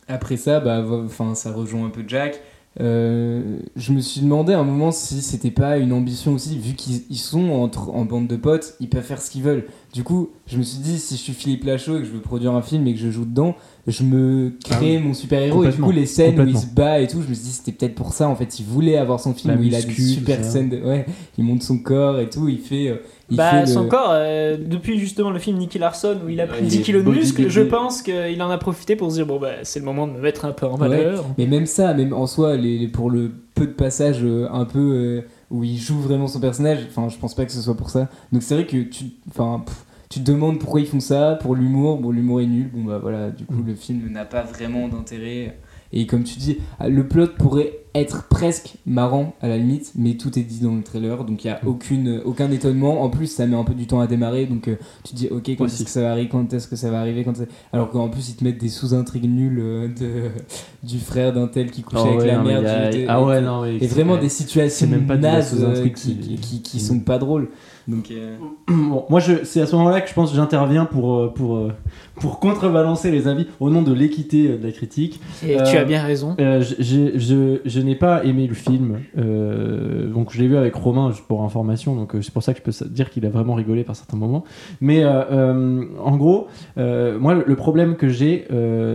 après 0.08 0.36
ça, 0.36 0.58
bah, 0.58 0.84
enfin, 1.04 1.36
ça 1.36 1.52
rejoint 1.52 1.86
un 1.86 1.90
peu 1.90 2.02
Jack. 2.08 2.40
Euh, 2.80 3.58
je 3.74 3.92
me 3.92 4.00
suis 4.00 4.20
demandé 4.20 4.52
à 4.52 4.60
un 4.60 4.64
moment 4.64 4.92
si 4.92 5.20
c'était 5.20 5.50
pas 5.50 5.78
une 5.78 5.92
ambition 5.92 6.34
aussi, 6.34 6.58
vu 6.58 6.74
qu'ils 6.74 7.02
ils 7.10 7.18
sont 7.18 7.50
entre, 7.50 7.90
en 7.90 8.04
bande 8.04 8.28
de 8.28 8.36
potes, 8.36 8.74
ils 8.80 8.88
peuvent 8.88 9.04
faire 9.04 9.20
ce 9.20 9.30
qu'ils 9.30 9.42
veulent. 9.42 9.66
Du 9.92 10.04
coup, 10.04 10.30
je 10.46 10.58
me 10.58 10.62
suis 10.62 10.78
dit, 10.78 10.98
si 10.98 11.16
je 11.16 11.20
suis 11.20 11.32
Philippe 11.32 11.64
Lachaud 11.64 11.96
et 11.96 12.00
que 12.00 12.06
je 12.06 12.12
veux 12.12 12.20
produire 12.20 12.54
un 12.54 12.62
film 12.62 12.86
et 12.86 12.94
que 12.94 13.00
je 13.00 13.10
joue 13.10 13.24
dedans, 13.24 13.56
je 13.90 14.02
me 14.04 14.52
crée 14.64 14.98
mon 14.98 15.14
super-héros. 15.14 15.64
Et 15.64 15.70
du 15.70 15.80
coup, 15.80 15.90
les 15.90 16.06
scènes 16.06 16.38
où 16.40 16.46
il 16.46 16.56
se 16.58 16.66
bat 16.66 17.00
et 17.00 17.06
tout, 17.06 17.22
je 17.22 17.28
me 17.28 17.34
suis 17.34 17.44
dit, 17.44 17.50
c'était 17.50 17.72
peut-être 17.72 17.94
pour 17.94 18.12
ça. 18.12 18.28
En 18.28 18.36
fait, 18.36 18.60
il 18.60 18.66
voulait 18.66 18.96
avoir 18.96 19.18
son 19.18 19.34
film 19.34 19.54
La 19.54 19.60
où 19.60 19.62
il 19.64 19.74
a 19.74 19.80
des 19.82 19.92
super 19.92 20.44
scènes. 20.44 20.68
De, 20.68 20.78
ouais, 20.80 21.06
il 21.38 21.44
monte 21.44 21.62
son 21.62 21.78
corps 21.78 22.20
et 22.20 22.28
tout, 22.28 22.48
il 22.48 22.58
fait. 22.58 22.88
euh, 22.88 22.96
il 23.30 23.36
Bah, 23.36 23.50
fait 23.50 23.60
le- 23.60 23.66
son 23.66 23.88
corps, 23.88 24.10
euh, 24.12 24.56
depuis 24.58 24.98
justement 24.98 25.30
le 25.30 25.38
film 25.38 25.58
Nicky 25.58 25.78
Larson 25.78 26.16
où 26.24 26.28
il 26.30 26.40
a 26.40 26.46
pris 26.46 26.60
Ouais, 26.60 26.66
il 26.66 26.70
10 26.70 26.78
est 26.78 26.82
kilos 26.82 27.04
de 27.04 27.10
muscle, 27.10 27.48
je 27.48 27.60
pense 27.60 28.00
qu'il 28.02 28.40
en 28.42 28.48
a 28.50 28.56
profité 28.58 28.96
pour 28.96 29.10
se 29.10 29.16
dire 29.16 29.26
bon, 29.26 29.38
bah, 29.38 29.50
c'est 29.64 29.80
le 29.80 29.84
moment 29.84 30.06
de 30.06 30.12
me 30.12 30.20
mettre 30.20 30.44
un 30.46 30.52
peu 30.52 30.66
en 30.66 30.76
valeur. 30.76 31.24
Mais 31.36 31.46
même 31.46 31.66
ça, 31.66 31.92
même 31.94 32.12
en 32.14 32.26
soi, 32.26 32.56
les, 32.56 32.78
les- 32.78 32.88
pour 32.88 33.10
le 33.10 33.30
peu 33.54 33.66
de 33.66 33.72
passages 33.72 34.20
euh, 34.22 34.48
un 34.52 34.64
peu 34.64 34.78
euh, 34.78 35.20
où 35.50 35.62
il 35.64 35.76
joue 35.78 35.98
vraiment 36.00 36.26
son 36.26 36.40
personnage, 36.40 36.78
enfin, 36.88 37.08
je 37.08 37.18
pense 37.18 37.34
pas 37.34 37.44
que 37.44 37.52
ce 37.52 37.60
soit 37.60 37.76
pour 37.76 37.90
ça. 37.90 38.08
Donc 38.32 38.42
c'est 38.42 38.54
vrai 38.54 38.66
que 38.66 38.78
tu, 38.82 39.04
enfin, 39.30 39.62
pff, 39.66 39.84
tu 40.08 40.20
te 40.20 40.30
demandes 40.30 40.58
pourquoi 40.58 40.80
ils 40.80 40.86
font 40.86 41.00
ça, 41.00 41.38
pour 41.40 41.54
l'humour. 41.54 41.98
Bon, 41.98 42.10
l'humour 42.10 42.40
est 42.40 42.46
nul. 42.46 42.70
Bon 42.72 42.84
bah 42.84 42.98
voilà, 42.98 43.30
du 43.30 43.44
coup 43.44 43.54
Mm. 43.62 43.66
le 43.66 43.74
film 43.74 44.08
n'a 44.10 44.24
pas 44.24 44.42
vraiment 44.42 44.88
d'intérêt. 44.88 45.58
Et 45.92 46.06
comme 46.06 46.22
tu 46.24 46.38
dis, 46.38 46.58
le 46.86 47.06
plot 47.08 47.28
pourrait 47.38 47.72
être 47.98 48.24
presque 48.28 48.74
marrant 48.86 49.34
à 49.40 49.48
la 49.48 49.56
limite, 49.58 49.92
mais 49.96 50.14
tout 50.14 50.38
est 50.38 50.42
dit 50.42 50.60
dans 50.60 50.74
le 50.74 50.82
trailer, 50.82 51.24
donc 51.24 51.44
il 51.44 51.48
y 51.48 51.50
a 51.50 51.60
Mm. 51.62 51.68
aucune, 51.68 52.20
aucun 52.24 52.50
étonnement. 52.50 53.02
En 53.02 53.10
plus, 53.10 53.26
ça 53.26 53.46
met 53.46 53.56
un 53.56 53.64
peu 53.64 53.74
du 53.74 53.86
temps 53.86 54.00
à 54.00 54.06
démarrer, 54.06 54.46
donc 54.46 54.68
euh, 54.68 54.76
tu 55.04 55.12
te 55.12 55.16
dis 55.16 55.28
ok, 55.30 55.50
quand 55.58 55.64
est-ce 55.66 55.84
que 55.84 55.90
ça 55.90 56.00
va 56.02 56.10
arriver, 56.12 56.28
quand 56.28 56.52
est-ce 56.52 56.68
que 56.68 56.76
ça 56.76 56.90
va 56.90 57.00
arriver, 57.00 57.24
quand 57.24 57.34
alors 57.72 57.90
qu'en 57.90 58.08
plus 58.08 58.30
ils 58.30 58.36
te 58.36 58.44
mettent 58.44 58.58
des 58.58 58.68
sous-intrigues 58.68 59.28
nulles 59.30 59.58
euh, 59.60 59.88
de, 59.88 60.30
du 60.88 60.98
frère 60.98 61.32
d'un 61.32 61.46
tel 61.48 61.70
qui 61.70 61.82
couche 61.82 61.98
Ah 62.02 62.06
avec 62.08 62.18
ouais, 62.20 62.26
la 62.26 62.42
mère. 62.42 62.58
a- 62.86 62.90
du- 62.90 63.04
Ah 63.08 63.22
ouais, 63.24 63.40
non, 63.40 63.62
mais 63.62 63.76
Et 63.76 63.86
vraiment 63.86 64.16
des 64.16 64.28
situations 64.28 64.86
même 64.88 65.06
pas 65.06 65.16
nazes 65.16 65.56
euh, 65.62 65.88
qui, 65.88 66.16
qui, 66.40 66.62
qui 66.62 66.80
sont 66.80 67.00
pas 67.00 67.18
drôles. 67.18 67.48
Donc, 67.86 68.10
euh, 68.10 68.36
Bon, 68.68 69.04
moi, 69.08 69.18
je, 69.18 69.44
c'est 69.44 69.62
à 69.62 69.66
ce 69.66 69.74
moment-là 69.76 70.02
que 70.02 70.08
je 70.10 70.14
pense 70.14 70.30
que 70.30 70.36
j'interviens 70.36 70.84
pour, 70.84 71.14
euh, 71.16 71.32
pour, 71.34 71.56
euh, 71.56 71.72
pour 72.16 72.38
contrebalancer 72.38 73.10
les 73.10 73.26
avis 73.28 73.46
au 73.60 73.70
nom 73.70 73.80
de 73.82 73.92
l'équité 73.94 74.48
euh, 74.50 74.58
de 74.58 74.64
la 74.66 74.72
critique. 74.72 75.20
Et 75.46 75.58
Euh, 75.58 75.62
tu 75.64 75.76
as 75.78 75.84
bien 75.84 76.02
raison. 76.02 76.36
Euh, 76.38 76.60
je, 76.60 76.74
je, 76.78 77.18
je, 77.18 77.60
je 77.64 77.80
n'ai 77.88 77.96
pas 77.96 78.24
aimé 78.24 78.46
le 78.46 78.54
film, 78.54 78.98
euh, 79.16 80.08
donc 80.12 80.32
je 80.32 80.40
l'ai 80.40 80.48
vu 80.48 80.56
avec 80.56 80.74
Romain 80.74 81.10
juste 81.10 81.26
pour 81.26 81.42
information, 81.42 81.96
donc 81.96 82.14
euh, 82.14 82.22
c'est 82.22 82.32
pour 82.32 82.42
ça 82.42 82.54
que 82.54 82.60
je 82.60 82.64
peux 82.78 82.88
dire 82.88 83.10
qu'il 83.10 83.24
a 83.26 83.30
vraiment 83.30 83.54
rigolé 83.54 83.82
par 83.84 83.96
certains 83.96 84.16
moments. 84.16 84.44
Mais 84.80 85.00
euh, 85.04 85.84
en 86.02 86.16
gros, 86.16 86.46
moi 86.76 87.34
le- 87.34 87.56
problème 87.56 87.96
que 87.96 88.08
j'ai, 88.08 88.46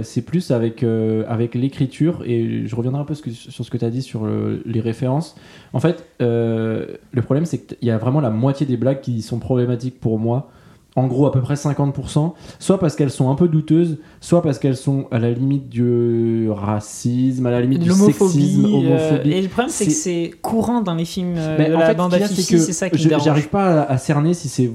c'est 0.03 0.21
plus 0.21 0.51
avec, 0.51 0.83
avec 1.27 1.55
l'écriture, 1.55 2.23
et 2.25 2.65
je 2.65 2.75
reviendrai 2.75 3.01
un 3.01 3.05
peu 3.05 3.13
sur 3.15 3.65
ce 3.65 3.69
que 3.69 3.77
tu 3.77 3.85
as 3.85 3.89
dit 3.89 4.01
sur 4.01 4.25
le- 4.25 4.61
les 4.65 4.79
références. 4.79 5.35
En 5.73 5.79
fait, 5.79 6.05
le 6.19 7.21
problème 7.21 7.45
c'est 7.45 7.59
qu'il 7.65 7.87
y 7.87 7.91
a 7.91 7.97
vraiment 7.97 8.21
la 8.21 8.29
moitié 8.29 8.65
des 8.65 8.77
blagues 8.77 9.01
qui 9.01 9.21
sont 9.21 9.39
problématiques 9.39 9.99
pour 9.99 10.19
moi. 10.19 10.49
En 10.95 11.07
gros, 11.07 11.25
à 11.25 11.31
peu 11.31 11.41
près 11.41 11.55
50%, 11.55 12.33
soit 12.59 12.79
parce 12.79 12.95
qu'elles 12.95 13.09
sont 13.09 13.31
un 13.31 13.35
peu 13.35 13.47
douteuses, 13.47 13.97
soit 14.21 14.43
parce 14.43 14.59
qu'elles 14.59 14.77
sont 14.77 15.07
à 15.09 15.17
la 15.17 15.31
limite 15.31 15.67
du 15.67 16.47
racisme, 16.51 17.45
à 17.47 17.51
la 17.51 17.61
limite 17.61 17.79
du 17.79 17.89
sexisme, 17.91 18.65
euh, 18.65 18.67
homophobie. 18.77 19.31
et 19.31 19.41
le 19.41 19.47
problème, 19.47 19.69
c'est 19.71 19.85
que 19.87 19.91
C'est- 19.91 20.31
courant 20.41 20.81
dans 20.81 20.93
les 20.93 21.05
films 21.05 21.33
euh, 21.37 21.57
de 21.69 21.73
en 21.75 21.79
la 21.79 21.85
fait, 21.87 21.95
bande 21.95 22.13
à 22.13 22.19
c'est 22.27 22.35
que 22.53 22.59
c'est 22.59 22.73
ça 22.73 22.89
qui 22.91 23.09
j'arrive 23.09 23.49
pas 23.49 23.81
à, 23.81 23.91
à 23.91 23.97
cerner 23.97 24.33
si 24.35 24.49
c'est 24.49 24.71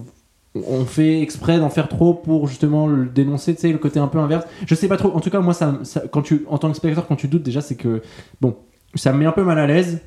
on 0.66 0.84
fait 0.84 1.20
exprès 1.22 1.58
d'en 1.60 1.68
faire 1.68 1.86
trop 1.88 2.14
pour 2.14 2.48
justement 2.48 2.88
le 2.88 3.06
dénoncer, 3.06 3.54
tu 3.54 3.60
sais, 3.60 3.70
le 3.70 3.78
côté 3.78 4.00
un 4.00 4.08
peu 4.08 4.18
inverse. 4.18 4.44
Je 4.66 4.74
sais 4.74 4.88
pas 4.88 4.96
trop. 4.96 5.12
En 5.14 5.20
tout 5.20 5.30
cas, 5.30 5.38
moi, 5.38 5.54
ça, 5.54 5.78
ça- 5.84 6.02
quand 6.10 6.22
tu, 6.22 6.46
en 6.48 6.58
tant 6.58 6.68
que 6.70 6.76
spectateur, 6.76 7.06
quand 7.06 7.14
tu 7.16 7.28
doutes, 7.28 7.44
déjà, 7.44 7.60
c'est 7.60 7.76
que 7.76 8.02
bon, 8.40 8.56
ça 8.96 9.12
me 9.12 9.18
met 9.18 9.26
un 9.26 9.32
peu 9.32 9.44
mal 9.44 9.58
à 9.58 9.66
l'aise. 9.68 10.00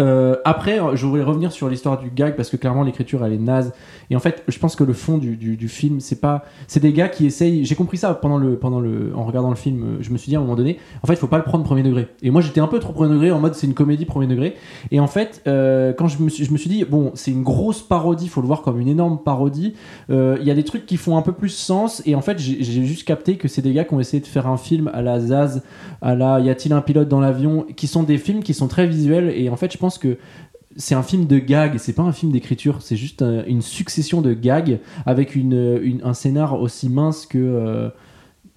Euh, 0.00 0.36
après, 0.44 0.78
je 0.94 1.06
voudrais 1.06 1.22
revenir 1.22 1.52
sur 1.52 1.68
l'histoire 1.68 1.98
du 1.98 2.10
gag 2.10 2.36
parce 2.36 2.50
que 2.50 2.56
clairement 2.56 2.82
l'écriture 2.82 3.24
elle 3.24 3.32
est 3.32 3.38
naze. 3.38 3.72
Et 4.10 4.16
en 4.16 4.20
fait, 4.20 4.44
je 4.46 4.58
pense 4.58 4.76
que 4.76 4.84
le 4.84 4.92
fond 4.92 5.18
du, 5.18 5.36
du, 5.36 5.68
film, 5.68 6.00
c'est 6.00 6.20
pas, 6.20 6.44
c'est 6.68 6.80
des 6.80 6.92
gars 6.92 7.08
qui 7.08 7.26
essayent. 7.26 7.64
J'ai 7.64 7.74
compris 7.74 7.96
ça 7.96 8.14
pendant 8.14 8.38
le, 8.38 8.56
pendant 8.56 8.80
le, 8.80 9.12
en 9.16 9.24
regardant 9.24 9.50
le 9.50 9.56
film. 9.56 9.98
Je 10.00 10.10
me 10.10 10.18
suis 10.18 10.28
dit 10.30 10.36
à 10.36 10.38
un 10.38 10.42
moment 10.42 10.54
donné, 10.54 10.78
en 11.02 11.06
fait, 11.06 11.14
il 11.14 11.18
faut 11.18 11.26
pas 11.26 11.38
le 11.38 11.44
prendre 11.44 11.64
premier 11.64 11.82
degré. 11.82 12.08
Et 12.22 12.30
moi, 12.30 12.40
j'étais 12.40 12.60
un 12.60 12.66
peu 12.66 12.78
trop 12.78 12.92
premier 12.92 13.12
degré 13.12 13.30
en 13.32 13.40
mode 13.40 13.54
c'est 13.54 13.66
une 13.66 13.74
comédie 13.74 14.04
premier 14.04 14.26
degré. 14.26 14.54
Et 14.90 15.00
en 15.00 15.06
fait, 15.06 15.42
euh, 15.46 15.92
quand 15.92 16.08
je 16.08 16.22
me 16.22 16.28
suis, 16.28 16.44
je 16.44 16.52
me 16.52 16.58
suis 16.58 16.70
dit 16.70 16.84
bon, 16.84 17.12
c'est 17.14 17.30
une 17.30 17.42
grosse 17.42 17.82
parodie, 17.82 18.28
faut 18.28 18.40
le 18.40 18.46
voir 18.46 18.62
comme 18.62 18.80
une 18.80 18.88
énorme 18.88 19.18
parodie. 19.24 19.74
Euh, 20.10 20.36
Il 20.40 20.46
y 20.46 20.50
a 20.50 20.54
des 20.54 20.64
trucs 20.64 20.86
qui 20.86 20.96
font 20.96 21.16
un 21.16 21.22
peu 21.22 21.32
plus 21.32 21.48
sens. 21.48 22.02
Et 22.06 22.14
en 22.14 22.22
fait, 22.22 22.38
j'ai 22.38 22.84
juste 22.84 23.04
capté 23.04 23.36
que 23.36 23.48
c'est 23.48 23.62
des 23.62 23.72
gars 23.72 23.84
qui 23.84 23.94
ont 23.94 24.00
essayé 24.00 24.20
de 24.20 24.26
faire 24.26 24.46
un 24.46 24.56
film 24.56 24.90
à 24.92 25.02
la 25.02 25.20
Zaz, 25.20 25.62
à 26.02 26.14
la 26.14 26.40
Y 26.40 26.50
a-t-il 26.50 26.72
un 26.72 26.80
pilote 26.80 27.08
dans 27.08 27.20
l'avion, 27.20 27.66
qui 27.76 27.86
sont 27.86 28.02
des 28.02 28.18
films 28.18 28.42
qui 28.42 28.54
sont 28.54 28.68
très 28.68 28.86
visuels. 28.86 29.32
Et 29.34 29.48
en 29.48 29.56
fait, 29.56 29.72
je 29.72 29.78
pense 29.78 29.85
que 29.98 30.18
c'est 30.76 30.94
un 30.94 31.02
film 31.02 31.26
de 31.26 31.38
gags, 31.38 31.78
c'est 31.78 31.94
pas 31.94 32.02
un 32.02 32.12
film 32.12 32.32
d'écriture, 32.32 32.82
c'est 32.82 32.96
juste 32.96 33.22
un- 33.22 33.44
une 33.46 33.62
succession 33.62 34.20
de 34.20 34.34
gags 34.34 34.78
avec 35.06 35.34
une, 35.34 35.78
une- 35.82 36.00
un 36.04 36.12
scénar 36.14 36.60
aussi 36.60 36.88
mince 36.88 37.26
que. 37.26 37.38
euh, 37.38 37.88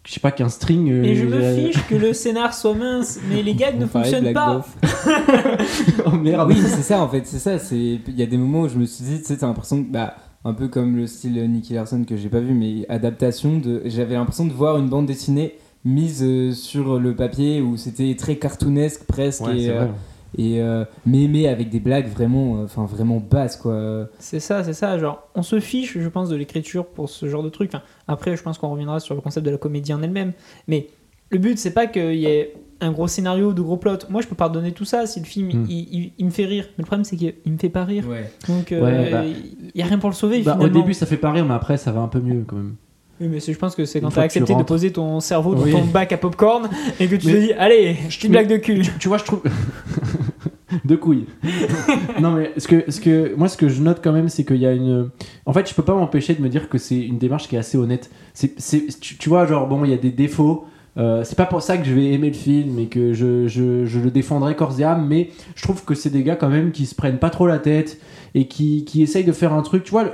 je 0.05 0.13
sais 0.13 0.19
pas, 0.21 0.31
qu'un 0.31 0.49
string. 0.49 0.89
euh, 0.91 1.03
Et 1.03 1.13
je 1.15 1.25
me 1.25 1.35
euh, 1.35 1.55
fiche 1.71 1.85
que 1.87 1.93
le 1.93 2.13
scénar 2.21 2.53
soit 2.53 2.73
mince, 2.73 3.19
mais 3.29 3.43
les 3.43 3.53
gags 3.53 3.77
ne 3.77 3.85
On 3.85 3.87
fonctionnent 3.87 4.33
pas. 4.33 4.65
Oh 6.05 6.11
merde. 6.11 6.49
Oui, 6.49 6.57
c'est 6.61 6.81
ça 6.83 7.01
en 7.01 7.07
fait, 7.09 7.25
c'est 7.25 7.39
ça. 7.39 7.59
C'est 7.59 7.77
il 8.07 8.15
y 8.19 8.23
a 8.23 8.25
des 8.25 8.37
moments 8.37 8.61
où 8.61 8.69
je 8.69 8.77
me 8.77 8.85
suis 8.85 9.03
dit, 9.03 9.19
tu 9.19 9.25
sais, 9.25 9.37
t'as 9.37 9.47
l'impression 9.47 9.83
que 9.83 9.89
bah 9.91 10.15
un 10.45 10.53
peu 10.53 10.67
comme 10.67 10.95
le 10.95 11.05
style 11.05 11.33
Nicky 11.51 11.73
Larson 11.73 12.03
que 12.07 12.15
j'ai 12.15 12.29
pas 12.29 12.39
vu, 12.39 12.53
mais 12.53 12.85
adaptation 12.89 13.57
de. 13.59 13.81
J'avais 13.85 14.15
l'impression 14.15 14.45
de 14.45 14.53
voir 14.53 14.77
une 14.77 14.87
bande 14.89 15.05
dessinée 15.05 15.55
mise 15.85 16.23
euh, 16.23 16.51
sur 16.53 16.99
le 16.99 17.15
papier 17.15 17.61
où 17.61 17.77
c'était 17.77 18.15
très 18.15 18.35
cartoonesque 18.37 19.03
presque 19.05 19.45
Ouais, 19.45 19.59
et, 19.61 19.69
euh. 19.69 19.85
Et 20.37 20.61
euh, 20.61 20.85
mais 21.05 21.27
mais 21.27 21.47
avec 21.47 21.69
des 21.69 21.79
blagues 21.79 22.07
vraiment, 22.07 22.57
euh, 22.61 22.63
enfin 22.65 22.85
vraiment 22.85 23.17
basses 23.19 23.57
quoi. 23.57 24.07
C'est 24.19 24.39
ça, 24.39 24.63
c'est 24.63 24.73
ça. 24.73 24.97
Genre, 24.99 25.27
on 25.35 25.41
se 25.41 25.59
fiche, 25.59 25.97
je 25.97 26.07
pense, 26.09 26.29
de 26.29 26.35
l'écriture 26.35 26.85
pour 26.85 27.09
ce 27.09 27.27
genre 27.27 27.43
de 27.43 27.49
truc. 27.49 27.71
Enfin, 27.73 27.83
après, 28.07 28.35
je 28.37 28.43
pense 28.43 28.57
qu'on 28.57 28.69
reviendra 28.69 28.99
sur 28.99 29.15
le 29.15 29.21
concept 29.21 29.45
de 29.45 29.51
la 29.51 29.57
comédie 29.57 29.93
en 29.93 30.01
elle-même. 30.03 30.33
Mais 30.67 30.87
le 31.31 31.37
but, 31.39 31.57
c'est 31.57 31.73
pas 31.73 31.87
qu'il 31.87 32.15
y 32.15 32.25
ait 32.25 32.53
un 32.81 32.91
gros 32.91 33.07
scénario, 33.07 33.53
de 33.53 33.61
gros 33.61 33.77
plots. 33.77 33.97
Moi, 34.09 34.21
je 34.21 34.27
peux 34.27 34.35
pardonner 34.35 34.71
tout 34.71 34.85
ça 34.85 35.05
si 35.05 35.19
le 35.19 35.25
film 35.25 35.47
Mm. 35.49 35.65
il, 35.69 35.77
il- 35.93 36.11
il 36.17 36.25
me 36.25 36.31
fait 36.31 36.45
rire. 36.45 36.65
Mais 36.77 36.83
le 36.83 36.85
problème, 36.85 37.03
c'est 37.03 37.17
qu'il 37.17 37.33
me 37.47 37.57
fait 37.57 37.69
pas 37.69 37.83
rire. 37.83 38.07
Ouais. 38.07 38.31
Donc, 38.47 38.71
euh, 38.71 38.81
Ouais, 38.81 39.11
bah- 39.11 39.23
il 39.25 39.71
y 39.79 39.81
a 39.81 39.85
rien 39.85 39.97
pour 39.99 40.09
le 40.09 40.15
sauver. 40.15 40.41
Bah, 40.43 40.57
au 40.61 40.69
début, 40.69 40.93
ça 40.93 41.05
fait 41.05 41.17
pas 41.17 41.31
rire, 41.31 41.45
mais 41.45 41.53
après, 41.55 41.77
ça 41.77 41.91
va 41.91 41.99
un 42.01 42.07
peu 42.07 42.19
mieux 42.19 42.43
quand 42.47 42.55
même. 42.55 42.75
Oui, 43.21 43.27
mais 43.29 43.39
je 43.39 43.57
pense 43.57 43.75
que 43.75 43.83
c'est 43.85 43.99
Une 43.99 44.05
quand 44.05 44.11
t'as 44.11 44.21
accepté 44.21 44.55
de 44.55 44.63
poser 44.63 44.91
ton 44.91 45.19
cerveau 45.19 45.53
dans 45.55 45.63
Oui. 45.63 45.71
ton 45.71 45.83
bac 45.83 46.11
à 46.13 46.17
popcorn 46.17 46.69
et 46.99 47.07
que 47.07 47.15
tu 47.15 47.27
Mais- 47.27 47.33
te 47.33 47.37
dis, 47.39 47.53
allez, 47.53 47.97
je 48.09 48.17
te 48.19 48.27
Mais- 48.27 48.31
blague 48.31 48.47
de 48.47 48.57
cul. 48.57 48.81
Tu, 48.81 48.91
tu 48.99 49.07
vois, 49.09 49.17
je 49.17 49.25
trouve. 49.25 49.41
de 50.85 50.95
couilles. 50.95 51.25
non, 52.21 52.31
mais 52.31 52.51
ce 52.57 52.67
que, 52.67 52.89
ce 52.89 53.01
que, 53.01 53.33
moi, 53.35 53.47
ce 53.49 53.57
que 53.57 53.67
je 53.69 53.81
note 53.81 53.99
quand 54.03 54.11
même, 54.13 54.29
c'est 54.29 54.45
qu'il 54.45 54.57
y 54.57 54.65
a 54.65 54.71
une. 54.71 55.09
En 55.45 55.53
fait, 55.53 55.67
je 55.69 55.73
peux 55.73 55.83
pas 55.83 55.95
m'empêcher 55.95 56.33
de 56.35 56.41
me 56.41 56.49
dire 56.49 56.69
que 56.69 56.77
c'est 56.77 56.99
une 56.99 57.17
démarche 57.17 57.47
qui 57.47 57.55
est 57.55 57.59
assez 57.59 57.77
honnête. 57.77 58.09
C'est, 58.33 58.53
c'est, 58.59 58.99
tu, 58.99 59.17
tu 59.17 59.29
vois, 59.29 59.45
genre, 59.45 59.67
bon, 59.67 59.83
il 59.83 59.91
y 59.91 59.93
a 59.93 59.97
des 59.97 60.11
défauts. 60.11 60.65
Euh, 60.97 61.23
c'est 61.23 61.37
pas 61.37 61.45
pour 61.45 61.61
ça 61.61 61.77
que 61.77 61.85
je 61.85 61.93
vais 61.93 62.11
aimer 62.13 62.27
le 62.29 62.35
film 62.35 62.77
et 62.79 62.87
que 62.87 63.13
je, 63.13 63.47
je, 63.47 63.85
je 63.85 63.99
le 63.99 64.11
défendrai 64.11 64.55
corps 64.55 64.79
et 64.79 64.83
âme, 64.83 65.05
mais 65.07 65.29
je 65.55 65.61
trouve 65.63 65.83
que 65.85 65.93
c'est 65.95 66.09
des 66.09 66.23
gars 66.23 66.35
quand 66.35 66.49
même 66.49 66.71
qui 66.71 66.85
se 66.85 66.95
prennent 66.95 67.19
pas 67.19 67.29
trop 67.29 67.47
la 67.47 67.59
tête 67.59 67.99
et 68.35 68.47
qui, 68.47 68.83
qui 68.85 69.01
essayent 69.01 69.23
de 69.23 69.31
faire 69.31 69.53
un 69.53 69.61
truc. 69.61 69.83
Tu 69.83 69.91
vois, 69.91 70.05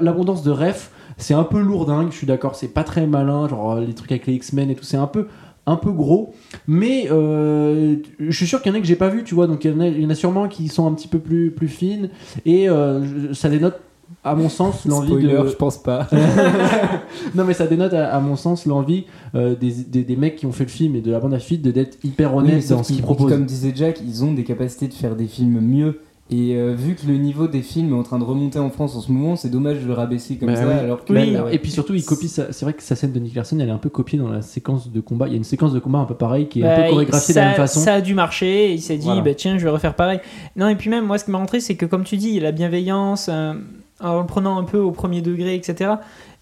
l'abondance 0.00 0.42
de 0.42 0.50
refs, 0.50 0.90
c'est 1.16 1.34
un 1.34 1.44
peu 1.44 1.60
lourdingue, 1.60 2.10
je 2.10 2.16
suis 2.16 2.26
d'accord, 2.26 2.54
c'est 2.54 2.68
pas 2.68 2.84
très 2.84 3.06
malin, 3.06 3.48
genre 3.48 3.72
euh, 3.72 3.80
les 3.84 3.94
trucs 3.94 4.12
avec 4.12 4.26
les 4.26 4.34
X-Men 4.34 4.70
et 4.70 4.74
tout, 4.74 4.84
c'est 4.84 4.96
un 4.96 5.06
peu, 5.06 5.26
un 5.66 5.76
peu 5.76 5.90
gros, 5.92 6.34
mais 6.66 7.08
euh, 7.10 7.96
je 8.18 8.36
suis 8.36 8.46
sûr 8.46 8.60
qu'il 8.62 8.70
y 8.72 8.74
en 8.74 8.78
a 8.78 8.80
que 8.80 8.86
j'ai 8.86 8.96
pas 8.96 9.08
vu, 9.08 9.24
tu 9.24 9.34
vois, 9.34 9.46
donc 9.46 9.64
il 9.64 9.70
y, 9.70 9.74
en 9.74 9.80
a- 9.80 9.86
il 9.88 10.02
y 10.02 10.06
en 10.06 10.10
a 10.10 10.14
sûrement 10.14 10.48
qui 10.48 10.68
sont 10.68 10.86
un 10.86 10.92
petit 10.92 11.08
peu 11.08 11.18
plus, 11.18 11.50
plus 11.50 11.68
fines 11.68 12.10
et 12.44 12.68
euh, 12.68 13.32
ça 13.32 13.48
dénote, 13.48 13.80
à 14.22 14.34
mon 14.34 14.48
sens, 14.48 14.84
l'envie 14.86 15.16
de. 15.16 15.28
je 15.48 15.54
pense 15.56 15.82
pas. 15.82 16.08
non, 17.34 17.44
mais 17.44 17.54
ça 17.54 17.66
dénote, 17.66 17.92
à, 17.94 18.14
à 18.14 18.20
mon 18.20 18.36
sens, 18.36 18.66
l'envie 18.66 19.04
euh, 19.34 19.54
des, 19.54 19.72
des, 19.72 20.02
des 20.02 20.16
mecs 20.16 20.36
qui 20.36 20.46
ont 20.46 20.52
fait 20.52 20.64
le 20.64 20.70
film 20.70 20.94
et 20.96 21.00
de 21.00 21.10
la 21.10 21.20
bande 21.20 21.34
à 21.34 21.38
suite 21.38 21.62
de 21.62 21.70
d'être 21.70 21.98
hyper 22.04 22.34
Oui, 22.34 22.42
honnêtes 22.44 22.62
sauf 22.62 22.78
dans 22.78 22.82
ce 22.84 22.92
qu'ils- 22.92 23.02
proposent. 23.02 23.30
Comme 23.32 23.44
disait 23.46 23.72
Jack, 23.74 24.00
ils 24.06 24.24
ont 24.24 24.32
des 24.32 24.44
capacités 24.44 24.88
de 24.88 24.94
faire 24.94 25.16
des 25.16 25.26
films 25.26 25.60
mieux. 25.60 26.00
Et 26.36 26.56
euh, 26.56 26.74
vu 26.76 26.94
que 26.96 27.06
le 27.06 27.14
niveau 27.16 27.46
des 27.46 27.62
films 27.62 27.90
est 27.90 27.96
en 27.98 28.02
train 28.02 28.18
de 28.18 28.24
remonter 28.24 28.58
en 28.58 28.70
France 28.70 28.96
en 28.96 29.00
ce 29.00 29.12
moment, 29.12 29.36
c'est 29.36 29.50
dommage 29.50 29.80
de 29.82 29.86
le 29.86 29.92
rabaisser 29.92 30.36
comme 30.36 30.48
Bah 30.48 30.56
ça. 30.56 30.66
oui. 30.66 30.72
Alors 30.72 31.04
que 31.04 31.12
Oui, 31.12 31.30
bah 31.32 31.44
ouais. 31.44 31.54
Et 31.54 31.58
puis 31.58 31.70
surtout, 31.70 31.94
il 31.94 32.04
copie. 32.04 32.28
sa- 32.28 32.50
C'est 32.52 32.64
vrai 32.64 32.72
que 32.72 32.82
sa 32.82 32.96
scène 32.96 33.12
de 33.12 33.20
Nick 33.20 33.34
Larson, 33.34 33.58
elle 33.60 33.68
est 33.68 33.72
un 33.72 33.78
peu 33.78 33.90
copiée 33.90 34.18
dans 34.18 34.28
la 34.28 34.42
séquence 34.42 34.90
de 34.90 35.00
combat. 35.00 35.26
Il 35.28 35.32
y 35.32 35.34
a 35.34 35.36
une 35.36 35.44
séquence 35.44 35.72
de 35.72 35.78
combat 35.78 35.98
un 36.00 36.06
peu 36.06 36.14
pareille 36.14 36.48
qui 36.48 36.60
est 36.60 36.64
un 36.64 36.76
Bah, 36.76 36.82
peu 36.84 36.90
chorégraphiée 36.90 37.34
de 37.34 37.38
la 37.40 37.46
même 37.46 37.54
façon. 37.56 37.80
Ça 37.80 37.94
a 37.94 38.00
dû 38.00 38.14
marcher, 38.14 38.70
et 38.70 38.72
il 38.72 38.80
s'est 38.80 38.96
dit, 38.96 39.04
Voilà. 39.06 39.20
bah, 39.20 39.34
tiens, 39.34 39.58
je 39.58 39.64
vais 39.64 39.70
refaire 39.70 39.94
pareil. 39.94 40.18
Non, 40.56 40.68
et 40.68 40.74
puis 40.76 40.90
même, 40.90 41.04
moi, 41.06 41.18
ce 41.18 41.24
qui 41.24 41.30
m'a 41.30 41.38
rentré, 41.38 41.60
c'est 41.60 41.76
que, 41.76 41.86
comme 41.86 42.04
tu 42.04 42.16
dis, 42.16 42.28
il 42.28 42.34
y 42.34 42.40
a 42.40 42.42
la 42.42 42.52
bienveillance, 42.52 43.28
euh, 43.32 43.52
en 44.00 44.20
le 44.20 44.26
prenant 44.26 44.58
un 44.58 44.64
peu 44.64 44.78
au 44.78 44.90
premier 44.90 45.22
degré, 45.22 45.54
etc. 45.54 45.92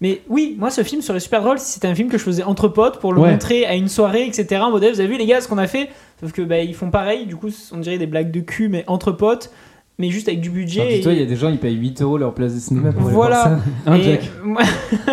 Mais 0.01 0.21
oui, 0.27 0.55
moi, 0.57 0.71
ce 0.71 0.81
film 0.83 1.01
serait 1.03 1.19
super 1.19 1.43
drôle 1.43 1.59
si 1.59 1.73
c'était 1.73 1.87
un 1.87 1.93
film 1.95 2.09
que 2.09 2.17
je 2.17 2.23
faisais 2.23 2.43
entre 2.43 2.67
potes 2.67 2.97
pour 2.99 3.13
le 3.13 3.21
Ouais. 3.21 3.31
montrer 3.31 3.65
à 3.65 3.75
une 3.75 3.87
soirée, 3.89 4.25
etc. 4.25 4.61
En 4.63 4.71
mode, 4.71 4.83
Eh, 4.83 4.91
vous 4.91 4.99
avez 4.99 5.07
vu, 5.09 5.17
les 5.19 5.27
gars, 5.27 5.39
ce 5.39 5.47
qu'on 5.47 5.59
a 5.59 5.67
fait? 5.67 5.89
Sauf 6.19 6.31
que, 6.31 6.41
bah, 6.41 6.59
ils 6.59 6.73
font 6.73 6.89
pareil, 6.89 7.25
du 7.27 7.35
coup, 7.35 7.49
on 7.71 7.77
dirait 7.77 7.99
des 7.99 8.07
blagues 8.07 8.31
de 8.31 8.39
cul, 8.39 8.69
mais 8.69 8.83
entre 8.87 9.11
potes, 9.11 9.51
mais 9.97 10.09
juste 10.09 10.27
avec 10.27 10.41
du 10.41 10.49
budget. 10.49 10.81
Enfin, 10.81 10.89
dis-toi, 10.91 11.11
et- 11.13 11.15
il 11.15 11.21
y 11.21 11.23
a 11.23 11.27
des 11.27 11.35
gens, 11.35 11.49
ils 11.49 11.59
payent 11.59 11.75
8 11.75 12.01
euros 12.01 12.17
leur 12.17 12.33
place 12.33 12.53
de 12.55 12.59
cinéma 12.59 12.91
pour 12.93 13.05
aller 13.07 13.15
Voilà. 13.15 13.47
voir 13.47 13.59
ça. 13.59 13.91
Hein, 13.91 14.01
Jack 14.01 14.29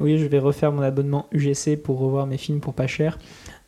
oui, 0.00 0.18
je 0.18 0.26
vais 0.26 0.38
refaire 0.38 0.72
mon 0.72 0.82
abonnement 0.82 1.26
UGC 1.32 1.76
pour 1.76 1.98
revoir 1.98 2.26
mes 2.26 2.38
films 2.38 2.60
pour 2.60 2.74
pas 2.74 2.86
cher. 2.86 3.18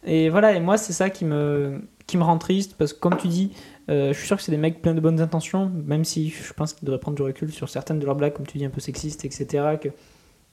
Et 0.07 0.29
voilà, 0.29 0.55
et 0.55 0.61
moi, 0.61 0.77
c'est 0.79 0.93
ça 0.93 1.11
qui 1.11 1.25
me, 1.25 1.81
qui 2.07 2.17
me 2.17 2.23
rend 2.23 2.39
triste 2.39 2.75
parce 2.79 2.93
que, 2.93 3.01
comme 3.01 3.17
tu 3.17 3.29
dis, 3.29 3.53
euh, 3.91 4.13
je 4.13 4.19
suis 4.19 4.27
sûr 4.27 4.37
que 4.37 4.43
c'est 4.43 4.53
des 4.53 4.59
mecs 4.59 4.81
pleins 4.83 4.95
de 4.95 5.01
bonnes 5.01 5.21
intentions, 5.21 5.71
même 5.85 6.05
si 6.05 6.31
je 6.31 6.53
pense 6.53 6.73
qu'ils 6.73 6.87
devraient 6.87 7.01
prendre 7.01 7.17
du 7.17 7.23
recul 7.23 7.53
sur 7.53 7.69
certaines 7.69 7.99
de 7.99 8.07
leurs 8.07 8.15
blagues, 8.17 8.33
comme 8.35 8.47
tu 8.47 8.59
dis, 8.59 8.65
un 8.65 8.71
peu 8.71 8.81
sexistes, 8.81 9.25
etc. 9.25 9.65
Que 9.81 9.89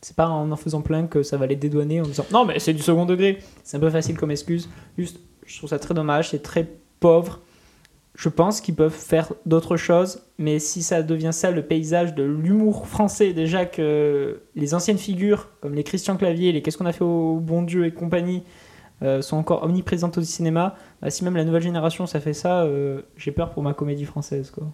c'est 0.02 0.16
pas 0.16 0.28
en 0.28 0.52
en 0.52 0.56
faisant 0.56 0.82
plein 0.82 1.08
que 1.08 1.24
ça 1.24 1.38
va 1.38 1.48
les 1.48 1.56
dédouaner 1.56 2.02
en 2.02 2.06
disant 2.06 2.26
non, 2.32 2.46
mais 2.46 2.60
c'est 2.60 2.74
du 2.74 2.82
second 2.82 3.06
degré. 3.06 3.40
C'est 3.64 3.78
un 3.78 3.80
peu 3.80 3.90
facile 3.90 4.18
comme 4.18 4.32
excuse. 4.32 4.70
Juste, 4.98 5.20
je 5.46 5.58
trouve 5.58 5.70
ça 5.70 5.80
très 5.80 5.94
dommage, 5.94 6.30
c'est 6.32 6.42
très 6.44 6.68
pauvre. 7.00 7.40
Je 8.16 8.30
pense 8.30 8.62
qu'ils 8.62 8.76
peuvent 8.76 8.92
faire 8.92 9.34
d'autres 9.46 9.76
choses, 9.76 10.22
mais 10.38 10.60
si 10.60 10.84
ça 10.84 11.02
devient 11.02 11.34
ça 11.34 11.50
le 11.50 11.64
paysage 11.64 12.14
de 12.14 12.24
l'humour 12.24 12.88
français, 12.88 13.34
déjà 13.34 13.66
que 13.66 14.42
les 14.56 14.76
anciennes 14.76 15.00
figures, 15.00 15.50
comme 15.62 15.74
les 15.74 15.84
Christian 15.84 16.16
Clavier, 16.16 16.52
les 16.52 16.62
Qu'est-ce 16.62 16.78
qu'on 16.78 16.86
a 16.86 16.94
fait 16.94 17.04
au 17.04 17.40
bon 17.40 17.64
Dieu 17.64 17.86
et 17.86 17.92
compagnie, 17.92 18.44
euh, 19.02 19.22
sont 19.22 19.38
encore 19.38 19.64
omniprésentes 19.64 20.18
au 20.20 20.22
cinéma, 20.22 20.76
bah, 21.02 21.10
si 21.10 21.24
même 21.24 21.36
la 21.36 21.44
nouvelle 21.44 21.64
génération 21.64 22.06
ça 22.06 22.20
fait 22.20 22.34
ça, 22.34 22.64
euh, 22.64 23.02
j'ai 23.18 23.32
peur 23.32 23.52
pour 23.52 23.64
ma 23.64 23.74
comédie 23.74 24.06
française. 24.06 24.52
Quoi. 24.52 24.72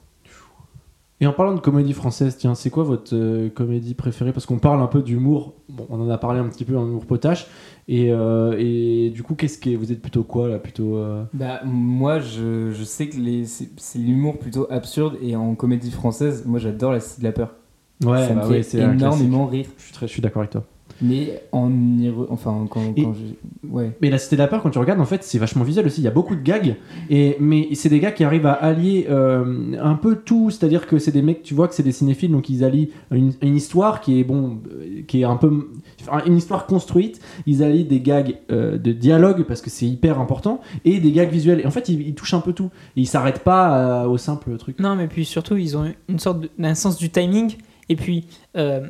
Et 1.22 1.28
en 1.28 1.34
parlant 1.34 1.54
de 1.54 1.60
comédie 1.60 1.92
française, 1.94 2.38
tiens, 2.38 2.56
c'est 2.56 2.70
quoi 2.70 2.84
votre 2.84 3.14
euh, 3.14 3.50
comédie 3.50 3.94
préférée? 3.94 4.32
Parce 4.32 4.46
qu'on 4.46 4.60
parle 4.60 4.82
un 4.82 4.88
peu 4.88 5.02
d'humour. 5.02 5.54
Bon, 5.68 5.86
on 5.90 6.00
en 6.00 6.10
a 6.10 6.18
parlé 6.18 6.40
un 6.40 6.48
petit 6.48 6.64
peu 6.64 6.78
en 6.78 6.86
humour 6.88 7.06
potache. 7.06 7.48
Et, 7.90 8.12
euh, 8.12 8.56
et 8.58 9.10
du 9.10 9.22
coup, 9.24 9.36
qu'est-ce 9.36 9.58
que 9.58 9.76
vous 9.76 9.92
êtes 9.92 10.02
plutôt 10.02 10.24
quoi 10.24 10.48
là? 10.48 10.60
Plutôt. 10.60 10.96
euh, 10.98 11.24
Bah, 11.34 11.62
moi, 11.64 12.20
je, 12.20 12.72
je 12.72 12.84
sais 12.84 13.08
que 13.10 13.18
les- 13.18 13.46
c'est 13.46 14.00
l'humour 14.00 14.40
plutôt 14.40 14.68
absurde. 14.72 15.18
Et 15.22 15.36
en 15.36 15.56
comédie 15.56 15.92
française, 15.92 16.46
moi, 16.46 16.60
j'adore 16.60 16.92
la 16.92 17.00
Cité 17.00 17.22
de 17.22 17.28
la 17.28 17.32
Peur. 17.34 17.56
Ouais, 18.04 18.28
ça 18.28 18.34
me 18.36 18.42
bah 18.42 18.48
fait 18.48 18.62
ouais, 18.62 18.62
énormément 18.78 19.46
rire. 19.46 19.68
Je 19.78 19.84
suis 19.84 19.94
très, 19.94 20.08
je 20.08 20.14
suis 20.14 20.22
d'accord 20.22 20.42
avec 20.42 20.52
toi. 20.52 20.64
Mais 21.02 21.42
en 21.52 21.70
y 21.98 22.10
re- 22.10 22.28
Enfin, 22.30 22.68
quand, 22.70 22.82
Et- 22.96 23.04
quand 23.04 23.14
j'ai. 23.14 23.38
Ouais. 23.70 23.92
Mais 24.02 24.10
la 24.10 24.18
Cité 24.18 24.36
de 24.36 24.42
la 24.42 24.48
Peur, 24.48 24.62
quand 24.62 24.70
tu 24.70 24.80
regardes, 24.80 25.00
en 25.00 25.06
fait, 25.06 25.24
c'est 25.24 25.38
vachement 25.38 25.64
visuel 25.64 25.86
aussi. 25.86 26.02
Il 26.02 26.04
y 26.04 26.08
a 26.08 26.12
beaucoup 26.12 26.36
de 26.36 26.42
gags, 26.42 26.76
et 27.10 27.38
mais 27.40 27.70
c'est 27.74 27.90
des 27.90 28.00
gars 28.00 28.12
qui 28.12 28.24
arrivent 28.24 28.46
à 28.48 28.54
allier 28.54 29.08
euh, 29.10 29.74
un 29.82 29.96
peu 29.96 30.16
tout. 30.16 30.50
C'est-à-dire 30.50 30.88
que 30.88 31.00
c'est 31.00 31.12
des 31.12 31.22
mecs, 31.22 31.42
tu 31.44 31.54
vois, 31.54 31.68
que 31.68 31.76
c'est 31.76 31.84
des 31.84 31.92
cinéphiles, 31.92 32.32
donc 32.32 32.50
ils 32.50 32.64
allient 32.64 32.90
une, 33.12 33.32
une 33.42 33.56
histoire 33.56 34.02
qui 34.02 34.20
est 34.20 34.24
bon, 34.24 34.60
euh, 34.72 35.02
qui 35.08 35.22
est 35.22 35.26
un 35.26 35.36
peu 35.38 35.70
enfin, 36.02 36.22
une 36.26 36.36
histoire 36.38 36.66
construite. 36.66 37.20
Ils 37.46 37.64
allient 37.64 37.86
des 37.86 38.02
gags 38.02 38.36
euh, 38.52 38.78
de 38.78 38.92
dialogue 38.92 39.44
parce 39.44 39.62
que 39.62 39.70
c'est 39.70 39.86
hyper 39.88 40.20
important, 40.20 40.60
et 40.86 41.00
des 41.00 41.12
gags 41.12 41.30
visuels. 41.32 41.62
Et 41.62 41.66
en 41.66 41.72
fait, 41.72 41.88
ils, 41.90 42.02
ils 42.02 42.16
touchent 42.16 42.34
un 42.34 42.42
peu 42.42 42.54
tout. 42.54 42.70
Et 42.98 43.02
ils 43.02 43.08
s'arrêtent 43.08 43.44
pas 43.44 44.04
euh, 44.04 44.08
au 44.08 44.18
simple 44.18 44.58
truc. 44.58 44.80
Non, 44.80 44.96
mais 44.96 45.08
puis 45.08 45.24
surtout, 45.26 45.56
ils 45.56 45.78
ont 45.78 45.86
une 46.10 46.20
sorte 46.20 46.46
d'un 46.58 46.76
sens 46.76 46.98
du 46.98 47.10
timing, 47.10 47.56
et 47.88 47.96
puis 47.96 48.26
euh, 48.58 48.88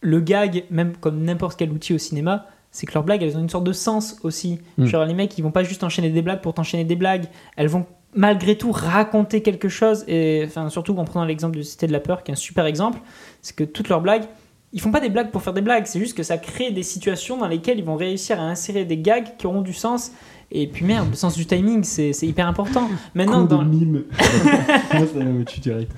le 0.00 0.20
gag, 0.20 0.64
même 0.70 0.96
comme 0.96 1.22
n'importe 1.22 1.58
quel 1.58 1.70
outil 1.70 1.94
au 1.94 1.98
cinéma, 1.98 2.46
c'est 2.70 2.86
que 2.86 2.92
leurs 2.92 3.04
blagues, 3.04 3.22
elles 3.22 3.36
ont 3.36 3.40
une 3.40 3.48
sorte 3.48 3.64
de 3.64 3.72
sens 3.72 4.16
aussi. 4.22 4.60
Mm. 4.76 4.86
Genre, 4.86 5.04
les 5.04 5.14
mecs, 5.14 5.36
ils 5.38 5.42
vont 5.42 5.50
pas 5.50 5.62
juste 5.62 5.82
enchaîner 5.82 6.10
des 6.10 6.22
blagues 6.22 6.40
pour 6.40 6.54
t'enchaîner 6.54 6.84
des 6.84 6.96
blagues, 6.96 7.26
elles 7.56 7.68
vont 7.68 7.86
malgré 8.14 8.56
tout 8.56 8.72
raconter 8.72 9.42
quelque 9.42 9.68
chose, 9.68 10.04
et 10.08 10.42
enfin, 10.46 10.70
surtout 10.70 10.96
en 10.96 11.04
prenant 11.04 11.24
l'exemple 11.24 11.56
de 11.56 11.62
Cité 11.62 11.86
de 11.86 11.92
la 11.92 12.00
Peur, 12.00 12.22
qui 12.22 12.30
est 12.30 12.34
un 12.34 12.36
super 12.36 12.64
exemple, 12.64 12.98
c'est 13.42 13.54
que 13.54 13.64
toutes 13.64 13.88
leurs 13.88 14.00
blagues, 14.00 14.24
ils 14.72 14.80
font 14.80 14.90
pas 14.90 15.00
des 15.00 15.10
blagues 15.10 15.30
pour 15.30 15.42
faire 15.42 15.52
des 15.52 15.60
blagues, 15.60 15.86
c'est 15.86 15.98
juste 15.98 16.16
que 16.16 16.22
ça 16.22 16.38
crée 16.38 16.70
des 16.70 16.82
situations 16.82 17.36
dans 17.36 17.48
lesquelles 17.48 17.78
ils 17.78 17.84
vont 17.84 17.96
réussir 17.96 18.40
à 18.40 18.44
insérer 18.44 18.84
des 18.84 18.98
gags 18.98 19.36
qui 19.38 19.46
auront 19.46 19.62
du 19.62 19.72
sens. 19.72 20.12
Et 20.52 20.66
puis 20.68 20.84
merde, 20.84 21.08
le 21.10 21.16
sens 21.16 21.36
du 21.36 21.44
timing, 21.46 21.82
c'est 21.84 22.12
c'est 22.12 22.26
hyper 22.26 22.46
important. 22.46 22.88
Maintenant, 23.14 23.40
Coup 23.42 23.52
de 23.52 23.56
dans, 23.56 23.64
mime. 23.64 24.04
Direct. 25.60 25.90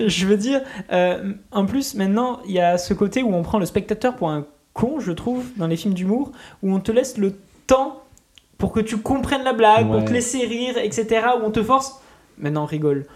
je 0.00 0.26
veux 0.26 0.36
dire, 0.36 0.60
euh, 0.92 1.32
en 1.52 1.64
plus, 1.66 1.94
maintenant, 1.94 2.40
il 2.46 2.52
y 2.52 2.60
a 2.60 2.78
ce 2.78 2.94
côté 2.94 3.22
où 3.22 3.34
on 3.34 3.42
prend 3.42 3.58
le 3.58 3.66
spectateur 3.66 4.16
pour 4.16 4.30
un 4.30 4.44
con, 4.72 4.98
je 5.00 5.12
trouve, 5.12 5.44
dans 5.56 5.66
les 5.66 5.76
films 5.76 5.94
d'humour, 5.94 6.32
où 6.62 6.74
on 6.74 6.80
te 6.80 6.92
laisse 6.92 7.16
le 7.18 7.34
temps 7.66 8.02
pour 8.58 8.72
que 8.72 8.80
tu 8.80 8.96
comprennes 8.98 9.44
la 9.44 9.52
blague, 9.52 9.86
pour 9.86 9.96
Ouais. 9.96 10.04
te 10.04 10.12
laisser 10.12 10.44
rire, 10.46 10.76
etc. 10.78 11.26
Où 11.40 11.44
on 11.46 11.50
te 11.50 11.62
force. 11.62 12.00
Maintenant, 12.38 12.64
rigole. 12.66 13.06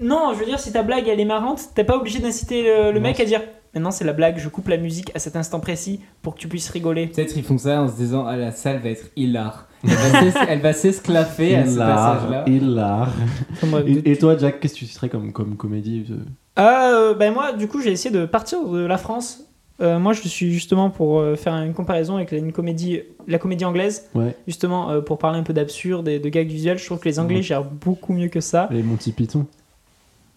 Non, 0.00 0.32
je 0.34 0.40
veux 0.40 0.44
dire, 0.46 0.58
si 0.60 0.72
ta 0.72 0.82
blague 0.82 1.06
elle 1.08 1.20
est 1.20 1.24
marrante, 1.24 1.60
t'es 1.74 1.84
pas 1.84 1.96
obligé 1.96 2.18
d'inciter 2.18 2.62
le, 2.92 2.98
mec 3.00 3.18
à 3.20 3.24
dire 3.24 3.40
Maintenant, 3.74 3.90
c'est 3.90 4.04
la 4.04 4.12
blague, 4.12 4.38
je 4.38 4.48
coupe 4.48 4.68
la 4.68 4.76
musique 4.76 5.10
à 5.14 5.18
cet 5.18 5.36
instant 5.36 5.60
précis 5.60 6.00
pour 6.22 6.34
que 6.34 6.40
tu 6.40 6.48
puisses 6.48 6.68
rigoler. 6.70 7.08
Peut-être 7.08 7.36
ils 7.36 7.42
font 7.44 7.58
ça 7.58 7.82
en 7.82 7.88
se 7.88 7.96
disant 7.96 8.24
ah 8.26 8.36
la 8.36 8.52
salle 8.52 8.80
va 8.80 8.90
être 8.90 9.06
hilar. 9.16 9.68
Elle 9.82 9.90
va 9.90 10.20
s'es- 10.32 10.38
Elle 10.48 10.60
va 10.60 10.72
s'esclaffer 10.72 11.56
à 11.56 11.66
ce 11.66 11.76
passage-là. 11.76 12.44
Hilar, 12.48 13.12
Et, 13.86 14.12
et 14.12 14.16
toi, 14.18 14.36
Jack, 14.38 14.60
qu'est-ce 14.60 14.74
que 14.74 14.78
tu 14.80 14.86
citerais 14.86 15.08
comme, 15.08 15.32
comme 15.32 15.56
comédie 15.56 16.04
euh? 16.10 16.16
Euh, 16.58 17.14
ben 17.14 17.32
moi, 17.34 17.52
du 17.52 17.66
coup, 17.68 17.80
j'ai 17.82 17.90
essayé 17.92 18.14
de 18.14 18.24
partir 18.26 18.66
de 18.68 18.78
la 18.84 18.96
France. 18.98 19.40
Euh, 19.80 19.98
moi, 19.98 20.12
je 20.12 20.22
suis 20.28 20.52
justement 20.52 20.88
pour 20.88 21.18
euh, 21.18 21.34
faire 21.34 21.52
une 21.54 21.74
comparaison 21.74 22.14
avec 22.16 22.30
la, 22.30 22.38
une 22.38 22.52
comédie, 22.52 23.00
la 23.26 23.38
comédie 23.38 23.64
anglaise, 23.64 24.08
Ouais, 24.14 24.36
justement 24.46 24.90
euh, 24.90 25.00
pour 25.00 25.18
parler 25.18 25.38
un 25.40 25.42
peu 25.42 25.52
d'absurde 25.52 26.06
et 26.06 26.20
de 26.20 26.28
gags 26.28 26.46
visuels. 26.46 26.78
Je 26.78 26.86
trouve 26.86 27.00
que 27.00 27.08
les 27.08 27.18
Anglais 27.18 27.42
gèrent 27.42 27.64
beaucoup 27.64 28.12
mieux 28.12 28.28
que 28.28 28.40
ça. 28.40 28.68
les 28.70 28.84
Monty 28.84 29.10
Python. 29.10 29.46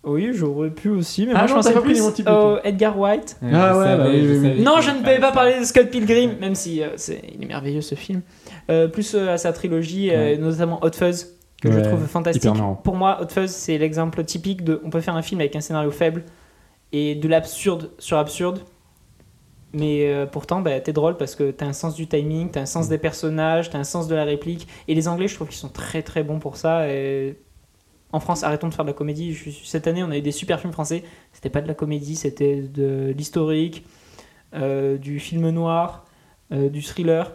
Oui, 0.04 0.30
j'aurais 0.34 0.70
pu 0.70 0.90
aussi, 0.90 1.26
mais 1.26 1.34
Ah 1.36 1.40
moi 1.40 1.48
je 1.48 1.54
non, 1.54 1.62
t'as 1.62 1.72
pensais 1.74 1.82
plus 1.84 2.02
au 2.02 2.58
Edgar 2.64 2.98
White. 2.98 3.38
Ah 3.42 3.46
je 3.74 3.78
ouais, 3.80 3.86
savais, 3.86 3.98
bah 4.04 4.10
oui, 4.10 4.22
je 4.24 4.30
oui, 4.30 4.36
savais 4.36 4.54
oui. 4.56 4.64
Non, 4.64 4.80
je 4.80 4.92
ne 4.92 4.98
pouvais 5.00 5.20
pas 5.20 5.32
parler 5.34 5.60
de 5.60 5.66
Scott 5.66 5.90
Pilgrim, 5.90 6.38
même 6.40 6.56
si 6.56 6.82
euh, 6.82 6.90
c'est, 6.96 7.22
il 7.36 7.44
est 7.44 7.48
merveilleux 7.48 7.82
ce 7.82 7.96
film. 7.96 8.22
Euh, 8.70 8.88
plus 8.88 9.16
euh, 9.16 9.34
à 9.34 9.38
sa 9.38 9.52
trilogie, 9.52 10.10
euh, 10.12 10.32
Ouais. 10.34 10.38
notamment 10.38 10.80
Hot 10.84 10.92
Fuzz, 10.94 11.36
que 11.62 11.72
je 11.72 11.80
trouve 11.80 12.06
fantastique. 12.06 12.50
Pour 12.84 12.96
moi, 12.96 13.20
Hot 13.22 13.28
Fuzz, 13.30 13.50
c'est 13.50 13.78
l'exemple 13.78 14.24
typique 14.24 14.64
de 14.64 14.80
on 14.86 14.90
peut 14.90 15.02
faire 15.02 15.16
un 15.16 15.22
film 15.22 15.42
avec 15.42 15.56
un 15.58 15.62
scénario 15.62 15.92
faible 15.92 16.24
et 16.94 17.16
de 17.16 17.28
l'absurde 17.28 17.92
sur 18.00 18.18
absurde. 18.18 18.62
Mais 19.74 20.08
euh, 20.08 20.26
pourtant, 20.26 20.62
bah, 20.62 20.80
t'es 20.80 20.94
drôle 20.94 21.18
parce 21.18 21.36
que 21.36 21.52
t'as 21.52 21.66
un 21.66 21.74
sens 21.74 21.94
du 21.96 22.08
timing, 22.08 22.50
t'as 22.50 22.62
un 22.62 22.66
sens 22.66 22.88
des 22.88 22.98
personnages, 22.98 23.70
t'as 23.70 23.78
un 23.80 23.84
sens 23.84 24.08
de 24.08 24.16
la 24.16 24.24
réplique. 24.24 24.68
Et 24.88 24.96
les 24.96 25.08
Anglais, 25.10 25.28
je 25.28 25.36
trouve 25.36 25.50
qu'ils 25.50 25.58
sont 25.58 25.68
très 25.70 26.02
très 26.02 26.24
bons 26.24 26.40
pour 26.40 26.56
ça. 26.56 26.88
Et 26.90 27.36
en 28.14 28.20
France, 28.20 28.44
arrêtons 28.44 28.70
de 28.70 28.74
faire 28.74 28.86
de 28.86 28.90
la 28.90 28.94
comédie. 28.94 29.38
Cette 29.64 29.88
année, 29.88 30.04
on 30.04 30.12
a 30.12 30.18
eu 30.18 30.22
des 30.22 30.32
super 30.32 30.60
films 30.60 30.74
français. 30.74 31.04
C'était 31.34 31.50
pas 31.50 31.62
de 31.62 31.68
la 31.68 31.74
comédie, 31.74 32.16
c'était 32.16 32.62
de 32.62 33.14
l'historique, 33.16 33.86
euh, 34.54 34.98
du 34.98 35.20
film 35.20 35.50
noir, 35.50 36.06
euh, 36.52 36.70
du 36.70 36.82
thriller. 36.82 37.34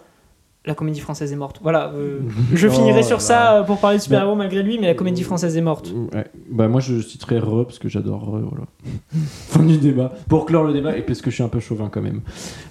La 0.65 0.75
comédie 0.75 1.01
française 1.01 1.33
est 1.33 1.37
morte. 1.37 1.59
Voilà, 1.63 1.93
euh, 1.95 2.21
je 2.55 2.69
finirai 2.69 3.01
Oh 3.03 3.07
sur 3.07 3.21
ça 3.21 3.59
euh, 3.59 3.63
pour 3.65 3.79
parler 3.79 3.97
de 3.97 4.03
super-héros 4.03 4.37
malgré 4.37 4.63
lui, 4.63 4.79
mais 4.79 4.87
la 4.87 4.95
comédie 4.95 5.25
française 5.25 5.57
est 5.57 5.63
morte. 5.63 5.93
Ouais. 6.15 6.27
Bah 6.51 6.69
moi 6.69 6.81
je 6.81 7.01
citerai 7.01 7.41
Re 7.41 7.65
parce 7.65 7.81
que 7.81 7.89
j'adore 7.89 8.21
Re, 8.21 8.41
voilà. 8.41 8.67
fin 9.49 9.65
du 9.65 9.79
débat. 9.79 10.13
Pour 10.29 10.47
clore 10.47 10.65
le 10.65 10.73
débat 10.73 10.97
et 10.97 11.03
parce 11.03 11.21
que 11.21 11.31
je 11.31 11.35
suis 11.35 11.45
un 11.45 11.49
peu 11.49 11.61
chauvin 11.61 11.89
quand 11.91 12.03
même. 12.03 12.21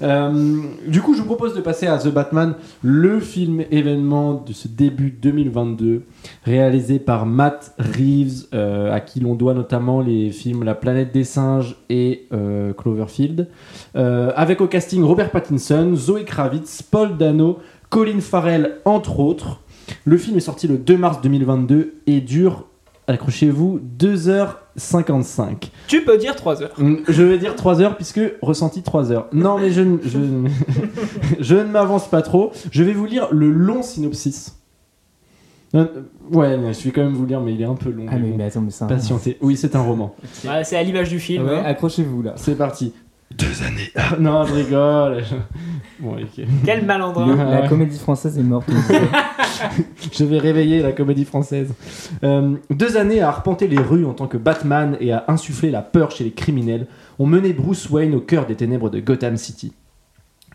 Euh, 0.01 0.61
du 0.87 1.01
coup 1.01 1.13
je 1.13 1.19
vous 1.19 1.25
propose 1.25 1.53
de 1.53 1.61
passer 1.61 1.87
à 1.87 1.97
The 1.97 2.09
Batman, 2.09 2.55
le 2.81 3.19
film 3.19 3.63
événement 3.71 4.35
de 4.35 4.53
ce 4.53 4.67
début 4.67 5.11
2022, 5.11 6.03
réalisé 6.45 6.99
par 6.99 7.25
Matt 7.25 7.73
Reeves, 7.77 8.47
euh, 8.53 8.93
à 8.93 8.99
qui 8.99 9.19
l'on 9.19 9.35
doit 9.35 9.53
notamment 9.53 10.01
les 10.01 10.31
films 10.31 10.63
La 10.63 10.75
planète 10.75 11.11
des 11.13 11.23
singes 11.23 11.75
et 11.89 12.27
euh, 12.33 12.73
Cloverfield. 12.73 13.47
Euh, 13.95 14.31
avec 14.35 14.61
au 14.61 14.67
casting 14.67 15.03
Robert 15.03 15.31
Pattinson, 15.31 15.93
Zoe 15.95 16.23
Kravitz, 16.25 16.81
Paul 16.81 17.17
Dano, 17.17 17.59
Colin 17.91 18.19
Farrell 18.21 18.77
entre 18.85 19.19
autres. 19.19 19.59
Le 20.05 20.17
film 20.17 20.37
est 20.37 20.41
sorti 20.41 20.67
le 20.67 20.77
2 20.79 20.97
mars 20.97 21.21
2022 21.21 21.95
et 22.07 22.21
dure, 22.21 22.65
accrochez-vous, 23.07 23.79
2h55. 23.99 25.69
Tu 25.87 26.01
peux 26.03 26.17
dire 26.17 26.35
3 26.35 26.63
heures. 26.63 26.71
Hum, 26.79 27.01
Je 27.07 27.21
vais 27.23 27.37
dire 27.37 27.55
3 27.55 27.81
heures 27.81 27.95
puisque 27.97 28.21
ressenti 28.41 28.81
3 28.81 29.11
heures. 29.11 29.27
Non 29.33 29.59
mais 29.59 29.71
je, 29.71 29.81
ne- 29.81 29.97
je, 30.03 30.17
ne- 30.17 30.49
je 31.39 31.55
ne 31.55 31.63
m'avance 31.65 32.07
pas 32.09 32.21
trop. 32.21 32.51
Je 32.71 32.83
vais 32.83 32.93
vous 32.93 33.05
lire 33.05 33.27
le 33.31 33.51
long 33.51 33.83
synopsis. 33.83 34.55
Euh, 35.73 35.85
ouais, 36.31 36.57
je 36.73 36.83
vais 36.83 36.91
quand 36.91 37.03
même 37.03 37.13
vous 37.13 37.25
lire 37.25 37.39
mais 37.41 37.53
il 37.53 37.61
est 37.61 37.65
un 37.65 37.75
peu 37.75 37.91
long. 37.91 38.05
Ah 38.09 38.15
mais 38.15 38.21
mais, 38.21 38.29
bon. 38.31 38.37
mais 38.37 38.43
attends 38.45 38.61
mais 38.61 38.71
ça. 38.71 38.87
Patientez. 38.87 39.37
Oui, 39.41 39.55
c'est 39.57 39.75
un 39.75 39.81
roman. 39.81 40.15
Ouais, 40.45 40.63
c'est 40.63 40.75
à 40.77 40.83
l'image 40.83 41.09
du 41.09 41.19
film. 41.19 41.45
Ouais, 41.45 41.55
hein. 41.59 41.63
accrochez-vous 41.65 42.21
là. 42.23 42.33
C'est 42.37 42.55
parti. 42.55 42.93
Deux 43.37 43.63
années. 43.63 43.89
Ah, 43.95 44.15
non, 44.19 44.45
je 44.45 44.53
rigole. 44.53 45.23
Bon, 45.99 46.13
ok. 46.13 46.45
Quel 46.65 46.83
malandrin. 46.83 47.35
La 47.35 47.67
comédie 47.67 47.99
française 47.99 48.35
est 48.39 48.43
morte. 48.43 48.67
Je 50.11 50.25
vais 50.25 50.39
réveiller 50.39 50.81
la 50.81 50.93
comédie 50.93 51.25
française. 51.25 51.75
Euh, 52.23 52.55
deux 52.71 52.97
années 52.97 53.21
à 53.21 53.27
arpenter 53.27 53.67
les 53.67 53.77
rues 53.77 54.05
en 54.05 54.13
tant 54.13 54.25
que 54.25 54.37
Batman 54.37 54.97
et 54.99 55.11
à 55.11 55.25
insuffler 55.27 55.69
la 55.69 55.83
peur 55.83 56.09
chez 56.09 56.23
les 56.23 56.31
criminels 56.31 56.87
ont 57.19 57.27
mené 57.27 57.53
Bruce 57.53 57.87
Wayne 57.91 58.15
au 58.15 58.19
cœur 58.19 58.47
des 58.47 58.55
ténèbres 58.55 58.89
de 58.89 58.99
Gotham 58.99 59.37
City. 59.37 59.73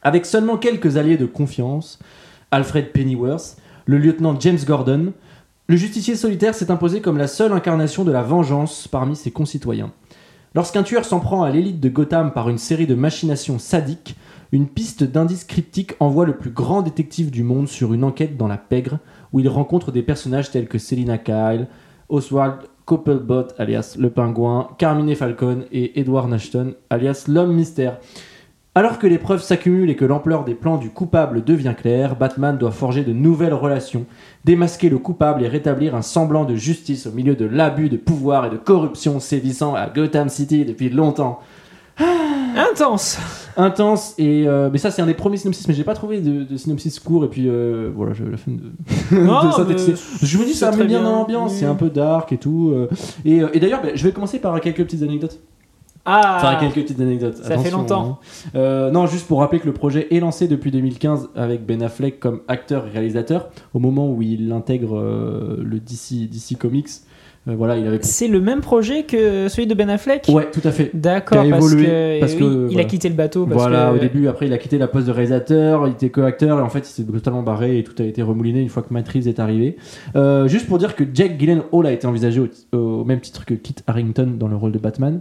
Avec 0.03 0.27
seulement 0.27 0.57
quelques 0.57 0.97
alliés 0.97 1.17
de 1.17 1.27
confiance, 1.27 2.01
Alfred 2.51 2.91
Pennyworth, 2.93 3.57
le 3.85 3.99
lieutenant 3.99 4.39
James 4.41 4.59
Gordon, 4.67 5.13
le 5.69 5.77
justicier 5.77 6.17
solitaire 6.17 6.55
s'est 6.55 6.71
imposé 6.71 7.01
comme 7.01 7.19
la 7.19 7.29
seule 7.29 7.53
incarnation 7.53 8.05
de 8.05 8.13
la 8.13 8.23
vengeance 8.23 8.89
parmi 8.89 9.15
ses 9.15 9.31
concitoyens. 9.31 9.93
Lorsqu'un 10.57 10.83
tueur 10.83 11.05
s'en 11.05 11.21
prend 11.21 11.43
à 11.43 11.51
l'élite 11.51 11.81
de 11.81 11.91
Gotham 11.91 12.33
par 12.33 12.49
une 12.49 12.57
série 12.57 12.87
de 12.87 12.95
machinations 12.95 13.59
sadiques, 13.59 14.17
une 14.53 14.67
piste 14.67 15.05
d'indices 15.05 15.45
cryptiques 15.45 15.93
envoie 16.01 16.25
le 16.25 16.39
plus 16.39 16.49
grand 16.49 16.81
détective 16.81 17.31
du 17.31 17.43
monde 17.43 17.69
sur 17.69 17.93
une 17.93 18.03
enquête 18.03 18.39
dans 18.39 18.49
la 18.49 18.57
pègre 18.57 18.99
où 19.35 19.41
il 19.41 19.51
rencontre 19.51 19.93
des 19.93 20.01
personnages 20.01 20.51
tels 20.51 20.67
que 20.67 20.79
Selina 20.79 21.19
Kyle, 21.19 21.69
Oswald 22.09 22.61
Cobblepot 22.87 23.49
alias 23.59 23.97
le 23.99 24.09
pingouin, 24.09 24.71
Carmine 24.79 25.15
Falcon 25.15 25.67
et 25.73 26.01
Edward 26.01 26.33
Ashton 26.33 26.73
alias 26.89 27.27
l'homme 27.29 27.53
mystère. 27.53 27.99
Alors 28.77 28.99
que 28.99 29.07
les 29.07 29.17
preuves 29.17 29.43
s'accumulent 29.43 29.89
et 29.89 29.97
que 29.97 30.05
l'ampleur 30.05 30.45
des 30.45 30.55
plans 30.55 30.77
du 30.77 30.91
coupable 30.91 31.43
devient 31.43 31.73
claire, 31.77 32.15
Batman 32.15 32.59
doit 32.59 32.71
forger 32.73 33.05
de 33.05 33.13
nouvelles 33.15 33.55
relations, 33.55 34.05
démasquer 34.45 34.91
le 34.91 34.99
coupable 34.99 35.43
et 35.43 35.49
rétablir 35.49 35.95
un 35.95 36.03
semblant 36.03 36.45
de 36.45 36.55
justice 36.57 37.07
au 37.07 37.11
milieu 37.13 37.35
de 37.35 37.47
l'abus 37.47 37.89
de 37.89 37.97
pouvoir 37.97 38.45
et 38.45 38.51
de 38.51 38.57
corruption 38.59 39.19
sévissant 39.19 39.75
à 39.75 39.89
Gotham 39.89 40.29
City 40.29 40.67
depuis 40.67 40.91
longtemps. 40.91 41.41
Intense. 42.55 43.19
Intense 43.57 44.15
et 44.19 44.47
euh, 44.47 44.69
mais 44.71 44.77
ça 44.77 44.91
c'est 44.91 45.01
un 45.01 45.07
des 45.07 45.15
premiers 45.15 45.39
synopsis 45.39 45.67
mais 45.69 45.73
j'ai 45.73 45.85
pas 45.85 45.95
trouvé 45.95 46.21
de, 46.21 46.45
de 46.45 46.57
synopsis 46.59 46.99
court 47.01 47.25
et 47.25 47.29
puis 47.29 47.49
euh, 47.49 47.91
voilà 47.95 48.13
j'ai 48.13 48.25
la 48.25 48.37
fin 48.37 48.51
de, 48.51 49.17
Non, 49.25 49.41
de 49.65 49.77
Je 50.23 50.39
me 50.39 50.45
dis 50.45 50.53
ça 50.53 50.71
met 50.73 50.77
bien 50.85 50.87
bien. 50.87 51.03
dans 51.03 51.13
l'ambiance, 51.17 51.53
Oui. 51.53 51.57
c'est 51.61 51.67
un 51.67 51.75
peu 51.75 51.89
dark 51.89 52.33
et 52.33 52.37
tout. 52.39 52.73
euh, 52.75 52.89
et 53.25 53.41
euh, 53.43 53.49
et 53.55 53.61
d'ailleurs, 53.61 53.81
bah, 53.83 53.89
je 53.95 54.05
vais 54.05 54.13
commencer 54.13 54.39
par 54.39 54.61
quelques 54.61 54.85
petites 54.85 55.03
anecdotes. 55.03 55.39
Ah, 56.07 56.37
Enfin, 56.39 56.57
quelques 56.61 56.87
petites 56.87 57.01
anecdotes. 57.01 57.37
ça 57.37 57.59
fait 57.59 57.71
longtemps. 57.71 58.21
hein. 58.23 58.49
Euh, 58.57 58.91
non, 58.91 59.07
juste 59.07 59.27
pour 59.27 59.41
rappeler 59.41 59.59
que 59.61 59.67
le 59.67 59.73
projet 59.73 60.07
est 60.15 60.21
lancé 60.21 60.47
depuis 60.49 60.71
2015 60.71 61.31
avec 61.35 61.67
Ben 61.67 61.83
Affleck 61.83 62.21
comme 62.21 62.41
acteur 62.49 62.87
et 62.87 62.91
réalisateur. 62.91 63.49
Au 63.75 63.79
moment 63.79 64.09
où 64.11 64.23
il 64.23 64.53
intègre 64.53 64.97
euh, 64.99 65.57
le 65.63 65.79
DC, 65.81 66.29
DC 66.31 66.57
Comics, 66.59 66.89
euh, 67.49 67.55
voilà, 67.57 67.77
il 67.77 67.87
avait. 67.87 67.99
c'est 68.03 68.27
le 68.27 68.41
même 68.41 68.61
projet 68.61 69.05
que 69.05 69.47
celui 69.49 69.69
de 69.69 69.75
Ben 69.75 69.89
Affleck? 69.89 70.27
Ouais, 70.29 70.49
tout 70.51 70.61
à 70.65 70.73
fait. 70.73 70.91
D'accord, 70.95 71.43
Qui 71.43 71.49
a 71.49 71.51
parce 71.57 71.65
évolué, 71.73 71.87
que, 71.87 72.21
parce 72.21 72.33
oui, 72.33 72.39
que, 72.41 72.45
il 72.45 72.65
a 72.65 72.67
voilà. 72.73 72.85
quitté 72.85 73.09
le 73.09 73.15
bateau 73.15 73.47
parce 73.47 73.61
Voilà, 73.61 73.91
que 73.93 73.97
au 73.97 73.99
début, 74.01 74.27
après, 74.27 74.47
il 74.49 74.53
a 74.53 74.59
quitté 74.59 74.79
la 74.79 74.89
poste 74.89 75.07
de 75.07 75.13
réalisateur, 75.13 75.87
il 75.87 75.93
était 75.93 76.11
co-acteur, 76.11 76.59
et 76.59 76.63
en 76.63 76.69
fait, 76.69 76.81
il 76.81 76.93
s'est 76.93 77.05
totalement 77.05 77.43
barré 77.45 77.79
et 77.79 77.85
tout 77.85 77.95
a 78.03 78.05
été 78.05 78.21
remouliné 78.23 78.61
une 78.63 78.69
fois 78.69 78.83
que 78.83 78.93
Reeves 78.93 79.29
est 79.29 79.39
arrivé. 79.39 79.77
Euh, 80.17 80.49
juste 80.49 80.67
pour 80.67 80.79
dire 80.79 80.97
que 80.97 81.05
Jack 81.15 81.39
Gyllenhaal 81.39 81.87
a 81.87 81.93
été 81.93 82.09
envisagé 82.09 82.41
au, 82.41 82.77
au 82.77 83.05
même 83.05 83.21
titre 83.21 83.45
que 83.45 83.55
Kit 83.55 83.77
Harrington 83.87 84.35
dans 84.37 84.49
le 84.49 84.57
rôle 84.57 84.73
de 84.73 84.79
Batman. 84.81 85.21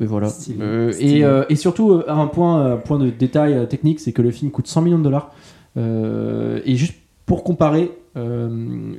Et 0.00 0.06
voilà. 0.06 0.28
Stylé. 0.28 0.58
Euh, 0.62 0.92
Stylé. 0.92 1.18
et, 1.18 1.24
euh, 1.24 1.44
et 1.48 1.56
surtout, 1.56 1.92
euh, 1.92 2.04
un 2.08 2.26
point, 2.26 2.60
euh, 2.60 2.76
point 2.76 2.98
de 2.98 3.10
détail 3.10 3.66
technique, 3.68 4.00
c'est 4.00 4.12
que 4.12 4.22
le 4.22 4.30
film 4.30 4.50
coûte 4.50 4.66
100 4.66 4.82
millions 4.82 4.98
de 4.98 5.04
dollars. 5.04 5.30
Euh, 5.76 6.60
et 6.64 6.76
juste 6.76 6.94
pour 7.26 7.42
comparer, 7.44 7.90
euh, 8.16 8.48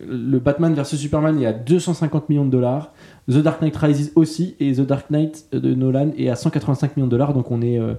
le 0.09 0.39
Batman 0.39 0.73
vs 0.73 0.83
Superman 0.95 1.39
est 1.41 1.45
à 1.45 1.53
250 1.53 2.29
millions 2.29 2.45
de 2.45 2.49
dollars. 2.49 2.91
The 3.29 3.37
Dark 3.37 3.61
Knight 3.61 3.75
Rises 3.77 4.11
aussi, 4.15 4.55
et 4.59 4.73
The 4.73 4.81
Dark 4.81 5.09
Knight 5.09 5.45
de 5.53 5.73
Nolan 5.73 6.11
est 6.17 6.29
à 6.29 6.35
185 6.35 6.97
millions 6.97 7.07
de 7.07 7.11
dollars. 7.11 7.33
Donc 7.33 7.51
on 7.51 7.61
est 7.61 7.79
euh, 7.79 7.93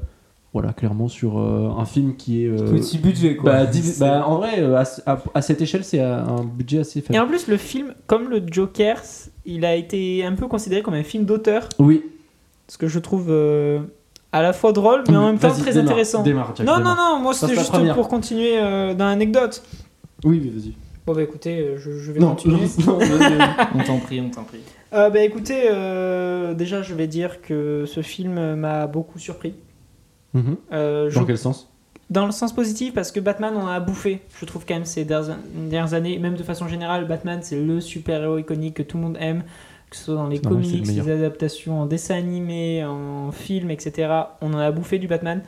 voilà, 0.52 0.72
clairement 0.72 1.08
sur 1.08 1.38
euh, 1.38 1.68
un 1.78 1.84
film 1.84 2.16
qui 2.16 2.44
est. 2.44 2.48
euh, 2.48 2.56
Petit 2.72 2.98
budget 2.98 3.36
quoi. 3.36 3.52
bah, 3.64 3.70
bah, 4.00 4.24
en 4.26 4.36
vrai, 4.38 4.54
euh, 4.60 4.76
à, 4.76 4.84
à- 5.10 5.22
à 5.34 5.42
cette 5.42 5.60
échelle, 5.62 5.84
c'est 5.84 6.00
un 6.00 6.44
budget 6.44 6.80
assez 6.80 6.98
Et 6.98 7.02
faible. 7.02 7.18
en 7.18 7.26
plus, 7.26 7.46
le 7.48 7.56
film, 7.56 7.94
comme 8.06 8.28
le 8.28 8.42
Joker, 8.50 9.00
il 9.44 9.64
a 9.64 9.74
été 9.74 10.24
un 10.24 10.32
peu 10.34 10.48
considéré 10.48 10.82
comme 10.82 10.94
un 10.94 11.02
film 11.02 11.24
d'auteur, 11.24 11.68
Oui, 11.78 12.02
ce 12.68 12.78
que 12.78 12.88
je 12.88 12.98
trouve 12.98 13.26
euh, 13.30 13.80
à 14.32 14.42
la 14.42 14.52
fois 14.52 14.72
drôle, 14.72 15.04
mais 15.08 15.16
en 15.16 15.26
même 15.26 15.38
temps 15.38 15.50
très 15.50 15.72
démarre, 15.72 15.84
intéressant. 15.84 16.22
démarre, 16.22 16.52
Jack, 16.56 16.66
non, 16.66 16.74
non, 16.74 16.78
démarre. 16.78 16.96
non, 16.96 17.20
moi 17.20 17.34
c'était 17.34 17.54
juste 17.54 17.70
première. 17.70 17.94
pour 17.94 18.08
continuer 18.08 18.58
euh, 18.58 18.94
dans 18.94 19.06
l'anecdote. 19.06 19.62
Oui, 20.24 20.40
vas-y. 20.40 20.74
Bon 21.06 21.14
bah 21.14 21.22
écoutez, 21.22 21.60
euh, 21.60 21.78
je, 21.78 21.92
je 21.98 22.10
vais 22.12 22.18
Non, 22.18 22.30
continuer. 22.30 22.58
non. 22.86 22.98
On 23.76 23.82
t'en 23.84 23.98
prie, 23.98 24.20
on 24.20 24.28
t'en 24.30 24.42
prie. 24.42 24.58
Euh, 24.92 25.08
bah 25.10 25.20
écoutez, 25.22 25.64
euh, 25.70 26.52
déjà 26.54 26.82
je 26.82 26.94
vais 26.94 27.06
dire 27.06 27.40
que 27.42 27.84
ce 27.86 28.02
film 28.02 28.54
m'a 28.56 28.86
beaucoup 28.88 29.18
surpris. 29.20 29.54
Mhm. 30.34 30.56
Euh, 30.72 31.08
je- 31.10 31.18
Dans 31.18 31.24
quel 31.24 31.38
sens? 31.38 31.70
Dans 32.10 32.26
le 32.26 32.30
sens 32.32 32.52
positif, 32.54 32.94
parce 32.94 33.10
que 33.10 33.18
Batman 33.18 33.54
on 33.56 33.66
a 33.66 33.80
bouffé, 33.80 34.22
je 34.40 34.44
trouve 34.44 34.64
quand 34.66 34.74
même 34.74 34.84
ces 34.84 35.04
dernières 35.04 35.38
dernières 35.54 35.94
années, 35.94 36.18
même 36.18 36.34
de 36.36 36.42
façon 36.44 36.68
générale, 36.68 37.06
Batman 37.06 37.40
c'est 37.42 37.60
le 37.60 37.80
super-héros 37.80 38.38
iconique 38.38 38.74
que 38.74 38.82
tout 38.84 38.96
le 38.96 39.02
monde 39.02 39.16
aime, 39.20 39.42
que 39.90 39.96
ce 39.96 40.04
soit 40.04 40.14
dans 40.14 40.26
les 40.26 40.40
comics, 40.40 40.86
les 40.86 41.10
adaptations 41.10 41.80
en 41.80 41.86
dessin 41.86 42.16
animé, 42.16 42.84
en 42.84 43.30
film, 43.32 43.70
etc. 43.70 44.08
On 44.40 44.52
en 44.52 44.58
a 44.58 44.70
bouffé 44.70 44.98
du 44.98 45.06
Batman. 45.06 45.42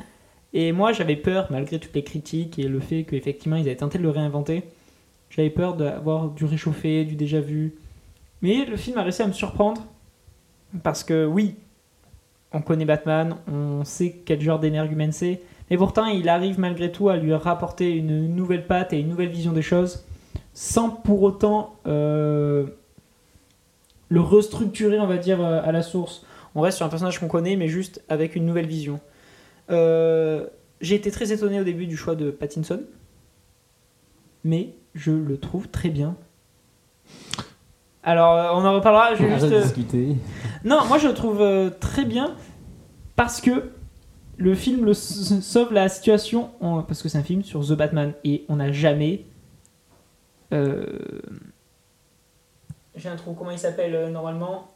Et 0.53 0.72
moi 0.72 0.92
j'avais 0.92 1.16
peur, 1.16 1.48
malgré 1.51 1.79
toutes 1.79 1.94
les 1.94 2.05
critiques 2.05 2.59
et 2.59 2.68
le 2.68 2.81
fait 2.81 3.05
qu'effectivement 3.05 3.57
ils 3.57 3.66
avaient 3.66 3.77
tenté 3.77 3.98
de 3.98 4.03
le 4.03 4.11
réinventer, 4.11 4.64
J'avais 5.31 5.51
peur 5.51 5.74
d'avoir 5.74 6.31
du 6.31 6.44
réchauffé, 6.44 7.05
du 7.05 7.16
déjà 7.16 7.40
vu. 7.40 7.74
Mais 8.40 8.64
le 8.64 8.77
film 8.77 8.96
a 8.98 9.03
réussi 9.03 9.22
à 9.22 9.27
me 9.27 9.33
surprendre. 9.33 9.85
Parce 10.83 11.03
que 11.03 11.27
oui, 11.27 11.57
on 12.53 12.61
connaît 12.61 12.85
Batman, 12.85 13.37
on 13.51 13.85
sait 13.85 14.22
quel 14.24 14.40
genre 14.40 14.59
d'énergumène 14.59 15.12
c'est. 15.12 15.40
Mais 15.70 15.77
pourtant, 15.77 16.07
il 16.07 16.29
arrive 16.29 16.59
malgré 16.59 16.90
tout 16.90 17.09
à 17.09 17.16
lui 17.16 17.35
rapporter 17.35 17.90
une 17.90 18.35
nouvelle 18.35 18.66
patte 18.66 18.92
et 18.92 19.01
une 19.01 19.09
nouvelle 19.09 19.29
vision 19.29 19.53
des 19.53 19.62
choses. 19.62 20.07
Sans 20.55 20.90
pour 20.90 21.22
autant 21.22 21.74
euh, 21.87 22.66
le 24.09 24.21
restructurer, 24.21 24.99
on 25.01 25.07
va 25.07 25.18
dire, 25.18 25.40
euh, 25.44 25.61
à 25.62 25.73
la 25.73 25.83
source. 25.83 26.25
On 26.55 26.61
reste 26.62 26.79
sur 26.79 26.87
un 26.87 26.88
personnage 26.88 27.18
qu'on 27.21 27.29
connaît, 27.29 27.57
mais 27.57 27.68
juste 27.68 28.03
avec 28.09 28.35
une 28.37 28.47
nouvelle 28.47 28.66
vision. 28.66 29.01
Euh, 29.71 30.47
J'ai 30.81 30.94
été 30.94 31.11
très 31.11 31.33
étonné 31.33 31.61
au 31.61 31.64
début 31.64 31.87
du 31.87 31.97
choix 31.97 32.14
de 32.14 32.31
Pattinson. 32.31 32.81
Mais 34.44 34.75
je 34.94 35.11
le 35.11 35.37
trouve 35.38 35.68
très 35.68 35.88
bien. 35.90 36.16
Alors, 38.03 38.33
euh, 38.35 38.51
on 38.61 38.64
en 38.64 38.75
reparlera. 38.75 39.14
Je 39.14 39.25
vais 39.25 39.38
juste, 39.38 39.53
de 39.53 39.61
discuter. 39.61 40.16
Non, 40.64 40.85
moi 40.87 40.99
je 40.99 41.09
le 41.09 41.14
trouve 41.14 41.42
très 41.81 42.05
bien 42.05 42.35
parce 43.16 43.40
que 43.40 43.71
le 44.37 44.55
film 44.55 44.85
le 44.85 44.94
sauve 44.94 45.73
la 45.73 45.88
situation 45.88 46.51
en- 46.61 46.83
parce 46.83 47.03
que 47.03 47.09
c'est 47.09 47.18
un 47.18 47.23
film 47.25 47.42
sur 47.42 47.66
The 47.66 47.73
Batman 47.73 48.12
et 48.25 48.44
on 48.49 48.57
n'a 48.57 48.71
jamais. 48.73 49.25
euh, 50.53 50.87
J'ai 52.99 53.09
un 53.09 53.17
trou, 53.17 53.33
comment 53.39 53.51
il 53.53 53.59
s'appelle 53.59 53.95
euh, 53.95 54.11
normalement 54.11 54.67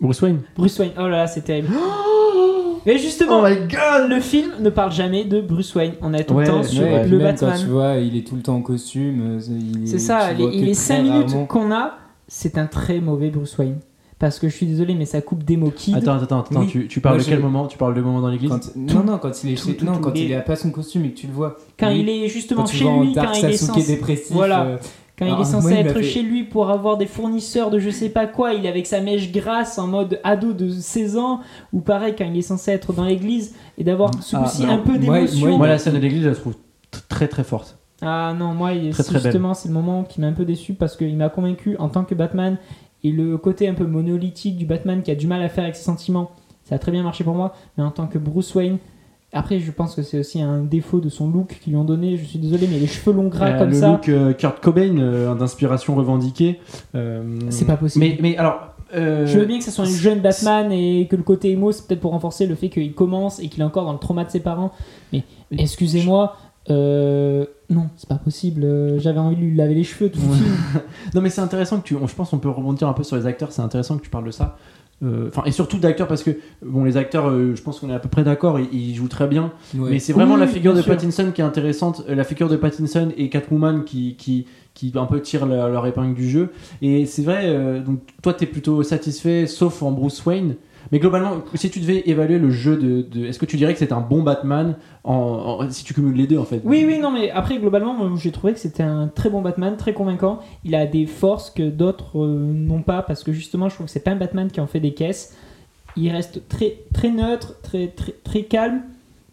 Bruce 0.00 0.20
Wayne. 0.22 0.40
Bruce 0.56 0.78
Wayne. 0.78 0.92
Oh 0.98 1.02
là 1.02 1.08
là, 1.18 1.26
c'est 1.26 1.40
terrible. 1.42 1.68
Mais 2.86 2.98
justement, 2.98 3.40
Oh 3.42 3.46
my 3.48 3.54
god 3.68 4.10
le 4.10 4.20
film 4.20 4.50
ne 4.60 4.68
parle 4.68 4.90
jamais 4.92 5.24
de 5.24 5.40
Bruce 5.40 5.74
Wayne. 5.76 5.92
On 6.02 6.12
est 6.12 6.24
tout 6.24 6.34
Ouais, 6.34 6.44
le 6.44 6.50
temps 6.50 6.62
sur 6.64 6.82
Ouais, 6.82 7.06
le 7.06 7.18
même 7.18 7.36
quand 7.36 7.46
Batman. 7.46 7.60
tu 7.60 7.66
vois, 7.66 7.94
il 7.96 8.16
est 8.16 8.26
tout 8.26 8.34
le 8.34 8.42
temps 8.42 8.56
en 8.56 8.62
costume. 8.62 9.36
euh, 9.36 9.40
c'est- 9.40 9.52
il 9.52 9.84
est- 9.84 9.86
C'est 9.86 9.98
ça, 10.00 10.30
tu 10.30 10.36
les, 10.38 10.42
vois 10.42 10.50
que 10.50 10.56
les 10.56 10.62
très 10.64 10.74
5 10.74 11.02
minutes 11.02 11.28
rarement. 11.30 11.46
qu'on 11.46 11.72
a, 11.72 11.92
c'est 12.26 12.58
un 12.58 12.66
très 12.66 13.00
mauvais 13.00 13.30
Bruce 13.30 13.56
Wayne. 13.58 13.76
Parce 14.18 14.38
que 14.40 14.48
je 14.48 14.54
suis 14.56 14.66
désolé, 14.66 14.94
mais 14.94 15.04
ça 15.04 15.20
coupe 15.20 15.42
des 15.44 15.56
mots. 15.56 15.72
Attends, 15.94 16.14
attends, 16.14 16.40
attends, 16.40 16.60
Oui. 16.60 16.66
tu, 16.68 16.86
tu 16.88 17.00
parles 17.00 17.16
Moi, 17.16 17.24
de 17.24 17.28
quel 17.28 17.40
moment? 17.40 17.66
Tu 17.66 17.76
parles 17.78 17.94
du 17.94 18.00
moment 18.02 18.20
dans 18.20 18.28
l'église? 18.28 18.50
Quand- 18.50 18.76
non, 18.76 19.02
non, 19.04 19.18
quand 19.18 19.42
il 19.44 19.52
est 19.52 19.54
tout, 19.56 19.68
chez- 19.70 19.76
tout, 19.76 19.84
non, 19.84 19.94
tout. 19.94 20.00
quand 20.00 20.14
il 20.16 20.32
a 20.34 20.40
pas 20.40 20.54
son 20.56 20.70
costume 20.70 21.04
et 21.06 21.10
que 21.12 21.18
tu 21.18 21.26
le 21.28 21.32
vois. 21.32 21.56
Quand 21.78 21.90
il 21.90 22.08
est 22.08 22.28
justement 22.28 22.62
Quand 22.62 22.68
tu 22.68 22.76
chez 22.76 22.84
vois 22.84 22.92
en 22.92 23.02
lui, 23.02 23.14
quand 23.14 23.32
il 23.34 23.44
est 23.46 23.52
Sasuke 23.56 23.74
censé, 23.80 23.94
dépressif. 23.96 24.30
Voilà. 24.32 24.62
euh, 24.64 24.76
quand 25.22 25.28
il 25.30 25.34
Ah, 25.38 25.40
est 25.40 25.44
censé 25.44 25.68
moi, 25.74 25.80
il 25.80 25.86
être 25.86 26.02
chez 26.02 26.22
lui 26.22 26.44
pour 26.44 26.70
avoir 26.70 26.96
des 26.96 27.06
fournisseurs 27.06 27.70
de 27.70 27.78
je 27.78 27.90
sais 27.90 28.08
pas 28.08 28.26
quoi, 28.26 28.52
il 28.54 28.66
est 28.66 28.68
avec 28.68 28.86
sa 28.86 29.00
mèche 29.00 29.30
grasse 29.32 29.78
en 29.78 29.86
mode 29.86 30.20
ado 30.24 30.52
de 30.52 30.68
16 30.70 31.16
ans, 31.16 31.40
ou 31.72 31.80
pareil 31.80 32.14
quand 32.16 32.24
il 32.24 32.36
est 32.36 32.42
censé 32.42 32.70
être 32.72 32.92
dans 32.92 33.04
l'église 33.04 33.54
et 33.78 33.84
d'avoir 33.84 34.10
ce 34.22 34.36
Ah, 34.36 34.40
coup-ci 34.42 34.64
un 34.66 34.78
peu 34.78 34.98
d'émotion. 34.98 35.48
moi, 35.48 35.58
Moi, 35.58 35.68
la 35.68 35.78
scène 35.78 35.94
de 35.94 35.98
l'église, 35.98 36.22
je 36.24 36.28
la 36.30 36.34
trouve 36.34 36.54
très 37.08 37.28
très 37.28 37.44
forte. 37.44 37.78
Ah 38.00 38.34
non, 38.36 38.52
moi, 38.54 38.70
Très, 38.90 39.02
très 39.04 39.20
justement, 39.20 39.54
c'est 39.54 39.68
le 39.68 39.74
moment 39.74 40.02
qui 40.02 40.20
m'a 40.20 40.26
un 40.26 40.32
peu 40.32 40.44
déçu 40.44 40.74
parce 40.74 40.96
qu'il 40.96 41.16
m'a 41.16 41.28
convaincu 41.28 41.76
en 41.78 41.88
tant 41.88 42.02
que 42.04 42.14
Batman 42.16 42.56
et 43.04 43.12
le 43.12 43.38
côté 43.38 43.68
un 43.68 43.74
peu 43.74 43.86
monolithique 43.86 44.56
du 44.56 44.66
Batman 44.66 45.02
qui 45.02 45.10
a 45.10 45.14
du 45.14 45.26
mal 45.28 45.40
à 45.42 45.48
faire 45.48 45.64
avec 45.64 45.76
ses 45.76 45.84
sentiments, 45.84 46.32
ça 46.64 46.74
a 46.74 46.78
très 46.78 46.90
bien 46.92 47.02
marché 47.02 47.22
pour 47.24 47.34
moi, 47.34 47.54
mais 47.76 47.84
en 47.84 47.90
tant 47.90 48.06
que 48.08 48.18
Bruce 48.18 48.54
Wayne, 48.54 48.78
après, 49.32 49.60
je 49.60 49.70
pense 49.70 49.94
que 49.94 50.02
c'est 50.02 50.18
aussi 50.18 50.42
un 50.42 50.62
défaut 50.62 51.00
de 51.00 51.08
son 51.08 51.30
look 51.30 51.58
qu'ils 51.62 51.72
lui 51.72 51.78
ont 51.78 51.84
donné. 51.84 52.18
Je 52.18 52.24
suis 52.24 52.38
désolé, 52.38 52.68
mais 52.70 52.78
les 52.78 52.86
cheveux 52.86 53.14
longs 53.16 53.28
gras 53.28 53.48
Euh, 53.48 53.58
comme 53.58 53.70
le 53.70 53.74
ça, 53.74 53.88
look 53.88 54.08
euh, 54.08 54.34
Kurt 54.34 54.60
Cobain 54.60 54.98
euh, 54.98 55.34
d'inspiration 55.34 55.94
revendiquée. 55.94 56.60
c'est 57.48 57.66
pas 57.66 57.76
possible. 57.76 58.04
Mais, 58.04 58.18
mais 58.20 58.36
alors. 58.36 58.68
Je 58.94 59.38
veux 59.38 59.46
bien 59.46 59.56
que 59.56 59.64
ce 59.64 59.70
soit 59.70 59.86
un 59.86 59.88
jeune 59.88 60.20
Batman 60.20 60.70
et 60.70 61.08
que 61.08 61.16
le 61.16 61.22
côté 61.22 61.50
émo, 61.50 61.72
c'est 61.72 61.86
peut-être 61.86 62.00
pour 62.00 62.10
renforcer 62.10 62.46
le 62.46 62.54
fait 62.54 62.68
qu'il 62.68 62.92
commence 62.92 63.40
et 63.40 63.48
qu'il 63.48 63.62
est 63.62 63.64
encore 63.64 63.86
dans 63.86 63.94
le 63.94 63.98
trauma 63.98 64.24
de 64.24 64.30
ses 64.30 64.40
parents. 64.40 64.70
Mais 65.14 65.24
excusez-moi, 65.50 66.36
euh, 66.70 67.46
non, 67.70 67.88
c'est 67.96 68.08
pas 68.08 68.16
possible. 68.16 68.98
J'avais 68.98 69.18
envie 69.18 69.36
de 69.36 69.40
lui 69.40 69.56
laver 69.56 69.74
les 69.74 69.84
cheveux 69.84 70.10
tout 70.10 70.20
le 70.20 70.34
film. 70.34 70.56
Non, 71.14 71.20
mais 71.20 71.30
c'est 71.30 71.40
intéressant 71.40 71.80
que 71.80 71.84
tu. 71.84 71.96
Je 72.06 72.14
pense 72.14 72.30
qu'on 72.30 72.38
peut 72.38 72.50
rebondir 72.50 72.88
un 72.88 72.92
peu 72.92 73.02
sur 73.02 73.16
les 73.16 73.26
acteurs. 73.26 73.50
C'est 73.52 73.62
intéressant 73.62 73.96
que 73.96 74.02
tu 74.02 74.10
parles 74.10 74.26
de 74.26 74.30
ça. 74.30 74.56
Euh, 75.02 75.28
Enfin, 75.28 75.42
et 75.46 75.50
surtout 75.52 75.78
d'acteurs 75.78 76.06
parce 76.06 76.22
que 76.22 76.30
bon, 76.64 76.84
les 76.84 76.96
acteurs, 76.96 77.28
euh, 77.28 77.54
je 77.56 77.62
pense 77.62 77.80
qu'on 77.80 77.90
est 77.90 77.94
à 77.94 77.98
peu 77.98 78.08
près 78.08 78.22
d'accord. 78.24 78.60
Ils, 78.60 78.68
ils 78.72 78.94
jouent 78.94 79.08
très 79.08 79.26
bien. 79.26 79.52
ouais. 79.76 79.90
Mais 79.92 79.98
c'est 79.98 80.12
vraiment 80.12 80.34
Oui, 80.34 80.40
la 80.40 80.46
figure 80.46 80.74
de 80.74 80.80
sûr. 80.82 80.92
Pattinson 80.94 81.32
qui 81.34 81.40
est 81.40 81.44
intéressante. 81.44 82.04
Euh, 82.08 82.14
La 82.14 82.24
figure 82.24 82.48
de 82.48 82.56
Pattinson 82.56 83.10
et 83.16 83.28
Catwoman 83.28 83.84
qui, 83.84 84.14
qui, 84.16 84.46
qui 84.74 84.92
un 84.94 85.06
peu 85.06 85.20
tirent 85.20 85.46
leur, 85.46 85.68
leur 85.68 85.86
épingle 85.86 86.14
du 86.14 86.28
jeu. 86.28 86.50
Et 86.82 87.06
c'est 87.06 87.22
vrai, 87.22 87.42
euh, 87.46 87.80
donc 87.80 88.00
toi, 88.22 88.32
t'es 88.34 88.46
plutôt 88.46 88.82
satisfait, 88.82 89.46
sauf 89.46 89.82
en 89.82 89.90
Bruce 89.90 90.24
Wayne. 90.24 90.54
Mais 90.90 90.98
globalement, 90.98 91.42
si 91.54 91.70
tu 91.70 91.80
devais 91.80 92.02
évaluer 92.06 92.38
le 92.38 92.50
jeu 92.50 92.76
de. 92.76 93.26
Est-ce 93.26 93.38
que 93.38 93.46
tu 93.46 93.56
dirais 93.56 93.72
que 93.72 93.78
c'est 93.78 93.92
un 93.92 94.00
bon 94.00 94.22
Batman 94.22 94.76
en, 95.04 95.68
si 95.70 95.84
tu 95.84 95.94
cumules 95.94 96.16
les 96.16 96.26
deux 96.26 96.38
en 96.38 96.44
fait? 96.44 96.60
Oui, 96.64 96.84
oui, 96.86 96.98
non, 96.98 97.10
mais 97.10 97.30
après, 97.30 97.58
globalement, 97.58 98.16
j'ai 98.16 98.32
trouvé 98.32 98.52
que 98.52 98.58
c'était 98.58 98.82
un 98.82 99.08
très 99.08 99.30
bon 99.30 99.42
Batman, 99.42 99.76
très 99.76 99.94
convaincant. 99.94 100.40
Il 100.64 100.74
a 100.74 100.86
des 100.86 101.06
forces 101.06 101.50
que 101.50 101.68
d'autres 101.68 102.18
euh, 102.18 102.52
n'ont 102.52 102.82
pas, 102.82 103.02
parce 103.02 103.22
que 103.22 103.32
justement, 103.32 103.68
je 103.68 103.74
trouve 103.74 103.86
que 103.86 103.92
c'est 103.92 104.00
pas 104.00 104.10
un 104.10 104.16
Batman 104.16 104.50
qui 104.50 104.60
en 104.60 104.66
fait 104.66 104.80
des 104.80 104.94
caisses. 104.94 105.36
Il 105.96 106.10
reste 106.10 106.48
très, 106.48 106.78
très 106.94 107.10
neutre, 107.10 107.60
très, 107.62 107.88
très, 107.88 108.12
très 108.24 108.42
calme, 108.44 108.82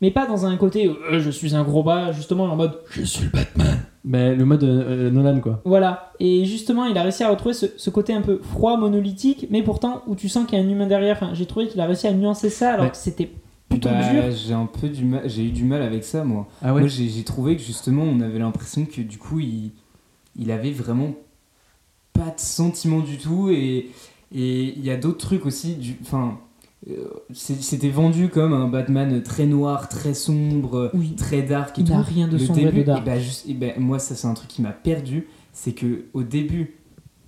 mais 0.01 0.11
pas 0.11 0.27
dans 0.27 0.45
un 0.45 0.57
côté 0.57 0.87
euh, 0.87 1.19
je 1.19 1.29
suis 1.29 1.55
un 1.55 1.63
gros 1.63 1.83
bas, 1.83 2.11
justement 2.11 2.45
en 2.45 2.55
mode 2.55 2.79
je 2.91 3.03
suis 3.03 3.25
le 3.25 3.31
Batman. 3.31 3.79
Mais 4.05 4.33
le 4.33 4.45
mode 4.45 4.63
euh, 4.63 5.07
euh, 5.07 5.09
Nolan 5.09 5.39
quoi. 5.41 5.61
Voilà, 5.65 6.13
et 6.19 6.45
justement, 6.45 6.85
il 6.85 6.97
a 6.97 7.03
réussi 7.03 7.23
à 7.23 7.29
retrouver 7.29 7.53
ce, 7.53 7.65
ce 7.75 7.89
côté 7.89 8.13
un 8.13 8.21
peu 8.21 8.39
froid, 8.41 8.77
monolithique, 8.77 9.47
mais 9.49 9.61
pourtant 9.61 10.03
où 10.07 10.15
tu 10.15 10.29
sens 10.29 10.45
qu'il 10.47 10.57
y 10.57 10.61
a 10.61 10.63
un 10.65 10.69
humain 10.69 10.87
derrière. 10.87 11.17
Enfin, 11.17 11.31
j'ai 11.33 11.45
trouvé 11.45 11.67
qu'il 11.67 11.81
a 11.81 11.85
réussi 11.85 12.07
à 12.07 12.13
nuancer 12.13 12.49
ça 12.49 12.73
alors 12.73 12.85
Ouais. 12.85 12.91
que 12.91 12.97
c'était 12.97 13.29
plutôt 13.67 13.89
Bah, 13.89 14.09
dur. 14.11 14.23
J'ai 14.31 14.53
un 14.53 14.65
peu 14.67 14.87
du 14.87 15.03
mal, 15.05 15.23
j'ai 15.29 15.43
eu 15.43 15.51
du 15.51 15.65
mal 15.65 15.81
avec 15.81 16.03
ça 16.05 16.23
moi. 16.23 16.47
Ah 16.61 16.71
Moi 16.71 16.87
j'ai 16.87 17.23
trouvé 17.23 17.55
que 17.57 17.61
justement 17.61 18.03
on 18.03 18.21
avait 18.21 18.39
l'impression 18.39 18.85
que 18.85 19.01
du 19.01 19.17
coup 19.17 19.39
il, 19.41 19.71
il 20.37 20.49
avait 20.51 20.71
vraiment 20.71 21.13
pas 22.13 22.31
de 22.35 22.39
sentiment 22.39 23.01
du 23.01 23.17
tout 23.17 23.49
et 23.51 23.89
et 24.33 24.73
il 24.77 24.83
y 24.85 24.91
a 24.91 24.97
d'autres 24.97 25.17
trucs 25.17 25.45
aussi 25.45 25.75
du 25.75 25.97
enfin 26.01 26.37
c'était 27.33 27.89
vendu 27.89 28.29
comme 28.29 28.53
un 28.53 28.67
Batman 28.67 29.21
très 29.23 29.45
noir, 29.45 29.89
très 29.89 30.13
sombre, 30.13 30.91
Oui. 30.93 31.15
très 31.15 31.41
dark 31.41 31.77
et 31.77 31.81
Il 31.81 31.87
tout. 31.87 31.93
n'a 31.93 32.01
rien 32.01 32.27
de 32.27 32.33
le 32.33 32.39
sombre 32.39 32.59
et 32.59 32.65
début, 32.65 32.79
de 32.79 32.83
dark. 32.85 33.01
et 33.01 33.05
ben, 33.05 33.19
juste, 33.19 33.45
et 33.49 33.53
ben, 33.53 33.73
moi 33.77 33.99
ça 33.99 34.15
c'est 34.15 34.27
un 34.27 34.33
truc 34.33 34.47
qui 34.49 34.61
m'a 34.61 34.71
perdu, 34.71 35.27
c'est 35.53 35.73
que 35.73 36.03
au 36.13 36.23
début 36.23 36.75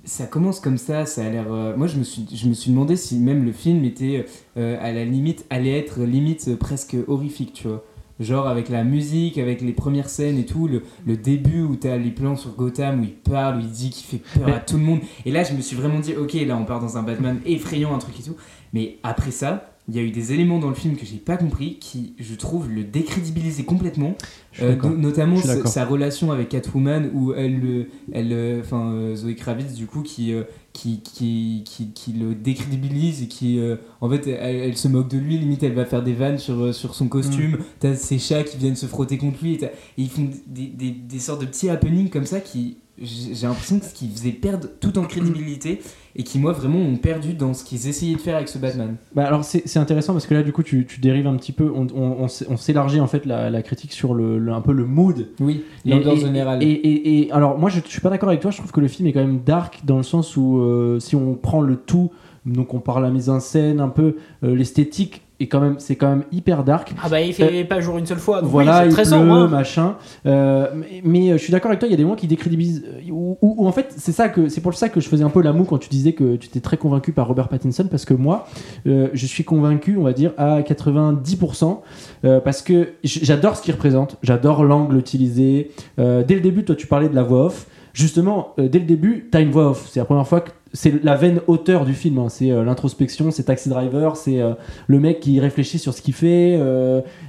ça 0.03 0.25
commence 0.25 0.59
comme 0.59 0.77
ça, 0.79 1.05
ça 1.05 1.23
a 1.25 1.29
l'air. 1.29 1.45
euh, 1.51 1.75
moi 1.77 1.85
je 1.87 1.97
me 1.97 2.03
suis, 2.03 2.25
je 2.33 2.47
me 2.47 2.53
suis 2.53 2.71
demandé 2.71 2.95
si 2.95 3.17
même 3.17 3.45
le 3.45 3.51
film 3.51 3.83
était 3.85 4.25
euh, 4.57 4.77
à 4.81 4.91
la 4.91 5.05
limite 5.05 5.45
allait 5.51 5.77
être 5.77 6.01
limite 6.01 6.47
euh, 6.47 6.55
presque 6.55 6.95
horrifique, 7.07 7.53
tu 7.53 7.67
vois. 7.67 7.83
Genre 8.19 8.47
avec 8.47 8.69
la 8.69 8.83
musique, 8.83 9.39
avec 9.39 9.61
les 9.61 9.71
premières 9.73 10.07
scènes 10.09 10.37
et 10.37 10.45
tout, 10.45 10.67
le, 10.67 10.83
le 11.07 11.17
début 11.17 11.63
où 11.63 11.75
t'as 11.75 11.97
les 11.97 12.11
plans 12.11 12.35
sur 12.35 12.51
Gotham 12.55 12.99
où 13.01 13.03
il 13.03 13.13
parle, 13.13 13.57
où 13.57 13.59
il 13.61 13.69
dit 13.69 13.89
qu'il 13.89 14.05
fait 14.05 14.39
peur 14.39 14.47
Mais- 14.47 14.53
à 14.53 14.59
tout 14.59 14.77
le 14.77 14.83
monde. 14.83 14.99
Et 15.25 15.31
là 15.31 15.43
je 15.43 15.53
me 15.53 15.61
suis 15.61 15.75
vraiment 15.75 15.99
dit, 15.99 16.15
ok 16.15 16.33
là 16.45 16.55
on 16.57 16.65
part 16.65 16.79
dans 16.79 16.97
un 16.97 17.03
Batman 17.03 17.39
effrayant, 17.45 17.95
un 17.95 17.97
truc 17.99 18.19
et 18.19 18.23
tout. 18.23 18.35
Mais 18.73 18.97
après 19.03 19.31
ça, 19.31 19.67
il 19.89 19.95
y 19.95 19.99
a 19.99 20.03
eu 20.03 20.11
des 20.11 20.31
éléments 20.31 20.59
dans 20.59 20.69
le 20.69 20.75
film 20.75 20.95
que 20.95 21.05
j'ai 21.05 21.17
pas 21.17 21.37
compris 21.37 21.77
qui, 21.79 22.13
je 22.19 22.35
trouve, 22.35 22.69
le 22.69 22.83
décrédibilisaient 22.83 23.63
complètement. 23.63 24.15
Euh, 24.61 24.75
notamment 24.97 25.37
sa, 25.37 25.85
relation 25.85 26.31
avec 26.31 26.49
Catwoman 26.49 27.09
où 27.13 27.33
elle, 27.33 27.59
le- 27.59 27.87
elle, 28.11 28.31
euh, 28.31 28.61
enfin 28.61 28.91
euh, 28.91 29.15
Zoé 29.15 29.35
Kravitz 29.35 29.73
du 29.73 29.87
coup 29.87 30.01
qui, 30.01 30.33
euh, 30.33 30.43
qui, 30.73 31.01
qui, 31.01 31.63
qui, 31.65 31.91
qui 31.91 32.13
le 32.13 32.33
décrédibilise 32.33 33.23
et 33.23 33.27
qui, 33.27 33.59
euh, 33.59 33.75
en 33.99 34.09
fait, 34.09 34.27
elle, 34.27 34.55
elle 34.55 34.77
se 34.77 34.87
moque 34.87 35.09
de 35.09 35.17
lui. 35.17 35.37
Limite, 35.37 35.63
elle 35.63 35.73
va 35.73 35.85
faire 35.85 36.03
des 36.03 36.13
vannes 36.13 36.37
sur, 36.37 36.59
euh, 36.61 36.71
sur 36.71 36.95
son 36.95 37.07
costume. 37.07 37.57
T'as 37.79 37.95
ses 37.95 38.19
chats 38.19 38.43
qui 38.43 38.57
viennent 38.57 38.75
se 38.75 38.85
frotter 38.85 39.17
contre 39.17 39.43
lui 39.43 39.55
et, 39.55 39.69
ils 39.97 40.09
font 40.09 40.27
des, 40.47 40.67
des, 40.67 40.91
des 40.91 41.19
sortes 41.19 41.41
de 41.41 41.45
petits 41.45 41.69
happenings 41.69 42.09
comme 42.09 42.25
ça 42.25 42.39
qui, 42.39 42.77
j'ai 43.01 43.47
l'impression 43.47 43.79
que 43.79 43.85
ce 43.85 43.93
qui 43.93 44.07
faisait 44.09 44.31
perdre 44.31 44.67
tout 44.79 44.97
en 44.99 45.03
crédibilité 45.05 45.81
et 46.13 46.23
qui 46.23 46.39
moi 46.39 46.51
vraiment 46.51 46.77
ont 46.79 46.97
perdu 46.97 47.33
dans 47.33 47.53
ce 47.53 47.63
qu'ils 47.63 47.87
essayaient 47.87 48.15
de 48.15 48.19
faire 48.19 48.35
avec 48.35 48.49
ce 48.49 48.57
Batman. 48.59 48.97
Bah 49.15 49.25
alors 49.25 49.45
c'est 49.45 49.77
intéressant 49.77 50.11
parce 50.11 50.27
que 50.27 50.33
là 50.33 50.43
du 50.43 50.51
coup 50.51 50.61
tu, 50.61 50.85
tu 50.85 50.99
dérives 50.99 51.25
un 51.25 51.35
petit 51.37 51.53
peu, 51.53 51.71
on, 51.73 51.87
on, 51.95 52.23
on 52.23 52.27
s'é- 52.27 52.45
on 52.49 52.57
s'élargit 52.57 52.99
en 52.99 53.07
fait 53.07 53.25
la, 53.25 53.49
la 53.49 53.61
critique 53.61 53.93
sur 53.93 54.13
le, 54.13 54.37
le- 54.37 54.51
un 54.51 54.59
peu 54.59 54.73
le 54.73 54.85
mood. 54.85 55.29
Oui, 55.39 55.63
l'ambiance 55.85 56.19
générale. 56.19 56.61
Et, 56.61 56.67
et- 56.69 57.21
et- 57.21 57.31
alors 57.31 57.57
moi 57.57 57.69
je, 57.69 57.79
je 57.83 57.89
suis 57.89 58.01
pas 58.01 58.09
d'accord 58.09 58.27
avec 58.29 58.41
toi, 58.41 58.51
je 58.51 58.57
trouve 58.57 58.71
que 58.73 58.81
le 58.81 58.89
film 58.89 59.07
est 59.07 59.13
quand 59.13 59.21
même 59.25 59.39
dark 59.43 59.79
dans 59.85 59.97
le 59.97 60.03
sens 60.03 60.35
où 60.35 60.59
euh, 60.61 60.99
si 60.99 61.15
on 61.15 61.33
prend 61.35 61.61
le 61.61 61.75
tout, 61.75 62.11
donc 62.45 62.73
on 62.73 62.79
parle 62.79 63.03
la 63.03 63.09
mise 63.11 63.29
en 63.29 63.39
scène, 63.39 63.79
un 63.79 63.89
peu 63.89 64.15
euh, 64.43 64.55
l'esthétique 64.55 65.21
est 65.39 65.47
quand 65.47 65.59
même 65.59 65.75
c'est 65.79 65.95
quand 65.95 66.07
même 66.09 66.23
hyper 66.31 66.63
dark. 66.63 66.93
Ah 67.03 67.09
bah 67.09 67.19
il 67.19 67.33
fait 67.33 67.63
pas 67.63 67.79
jour 67.81 67.97
une 67.97 68.05
seule 68.05 68.19
fois. 68.19 68.41
Donc 68.41 68.51
voilà, 68.51 68.73
oui, 68.73 68.77
c'est 68.83 68.87
il 68.89 68.91
très 68.93 69.01
pleut, 69.03 69.09
sombre. 69.11 69.33
hein. 69.33 69.47
machin. 69.47 69.95
Euh, 70.27 70.67
mais, 70.75 71.01
mais, 71.03 71.29
euh, 71.31 71.37
je 71.39 71.43
suis 71.43 71.51
d'accord 71.51 71.69
avec 71.71 71.79
toi, 71.79 71.87
il 71.87 71.91
y 71.91 71.95
a 71.95 71.97
des 71.97 72.03
moments 72.03 72.15
qui 72.15 72.27
décrédibilisent. 72.27 72.83
euh, 72.87 73.11
Ou 73.11 73.37
ou- 73.41 73.55
ou 73.57 73.67
en 73.67 73.71
fait, 73.71 73.91
c'est 73.97 74.11
ça 74.11 74.29
que 74.29 74.49
c'est 74.49 74.61
pour 74.61 74.71
ça 74.75 74.89
que 74.89 75.01
je 75.01 75.09
faisais 75.09 75.23
un 75.23 75.31
peu 75.31 75.41
la 75.41 75.51
moue 75.51 75.63
quand 75.63 75.79
tu 75.79 75.89
disais 75.89 76.13
que 76.13 76.35
tu 76.35 76.47
étais 76.47 76.59
très 76.59 76.77
convaincu 76.77 77.11
par 77.11 77.27
Robert 77.27 77.47
Pattinson, 77.47 77.87
parce 77.89 78.05
que 78.05 78.13
moi, 78.13 78.45
euh, 78.85 79.07
je 79.13 79.25
suis 79.25 79.43
convaincu, 79.43 79.97
on 79.97 80.03
va 80.03 80.13
dire, 80.13 80.31
à 80.37 80.61
90%, 80.61 81.81
euh, 82.25 82.39
parce 82.39 82.61
que 82.61 82.89
j'adore 83.03 83.55
ce 83.57 83.61
qu'il 83.63 83.73
représente, 83.73 84.17
j'adore 84.21 84.63
l'angle 84.63 84.97
utilisé. 84.97 85.71
Euh, 85.99 86.23
dès 86.23 86.35
le 86.35 86.41
début, 86.41 86.63
toi, 86.63 86.75
tu 86.75 86.85
parlais 86.87 87.09
de 87.09 87.15
la 87.15 87.23
voix 87.23 87.45
off. 87.47 87.67
Justement, 87.93 88.53
euh, 88.59 88.67
dès 88.69 88.79
le 88.79 88.85
début, 88.85 89.27
t'as 89.31 89.41
une 89.41 89.51
voix 89.51 89.69
off. 89.71 89.87
C'est 89.89 89.99
la 89.99 90.05
première 90.05 90.27
fois 90.27 90.41
que 90.41 90.51
c'est 90.73 91.03
la 91.03 91.15
veine 91.15 91.41
auteur 91.47 91.83
du 91.85 91.93
film. 91.93 92.17
hein. 92.19 92.29
C'est 92.29 92.51
euh, 92.51 92.63
l'introspection, 92.63 93.31
c'est 93.31 93.43
Taxi 93.43 93.67
Driver, 93.69 94.15
c'est 94.15 94.39
euh, 94.41 94.53
le 94.87 94.99
mec 94.99 95.19
qui 95.19 95.39
réfléchit 95.39 95.79
sur 95.79 95.93
ce 95.93 96.01
qu'il 96.01 96.13
fait. 96.13 96.59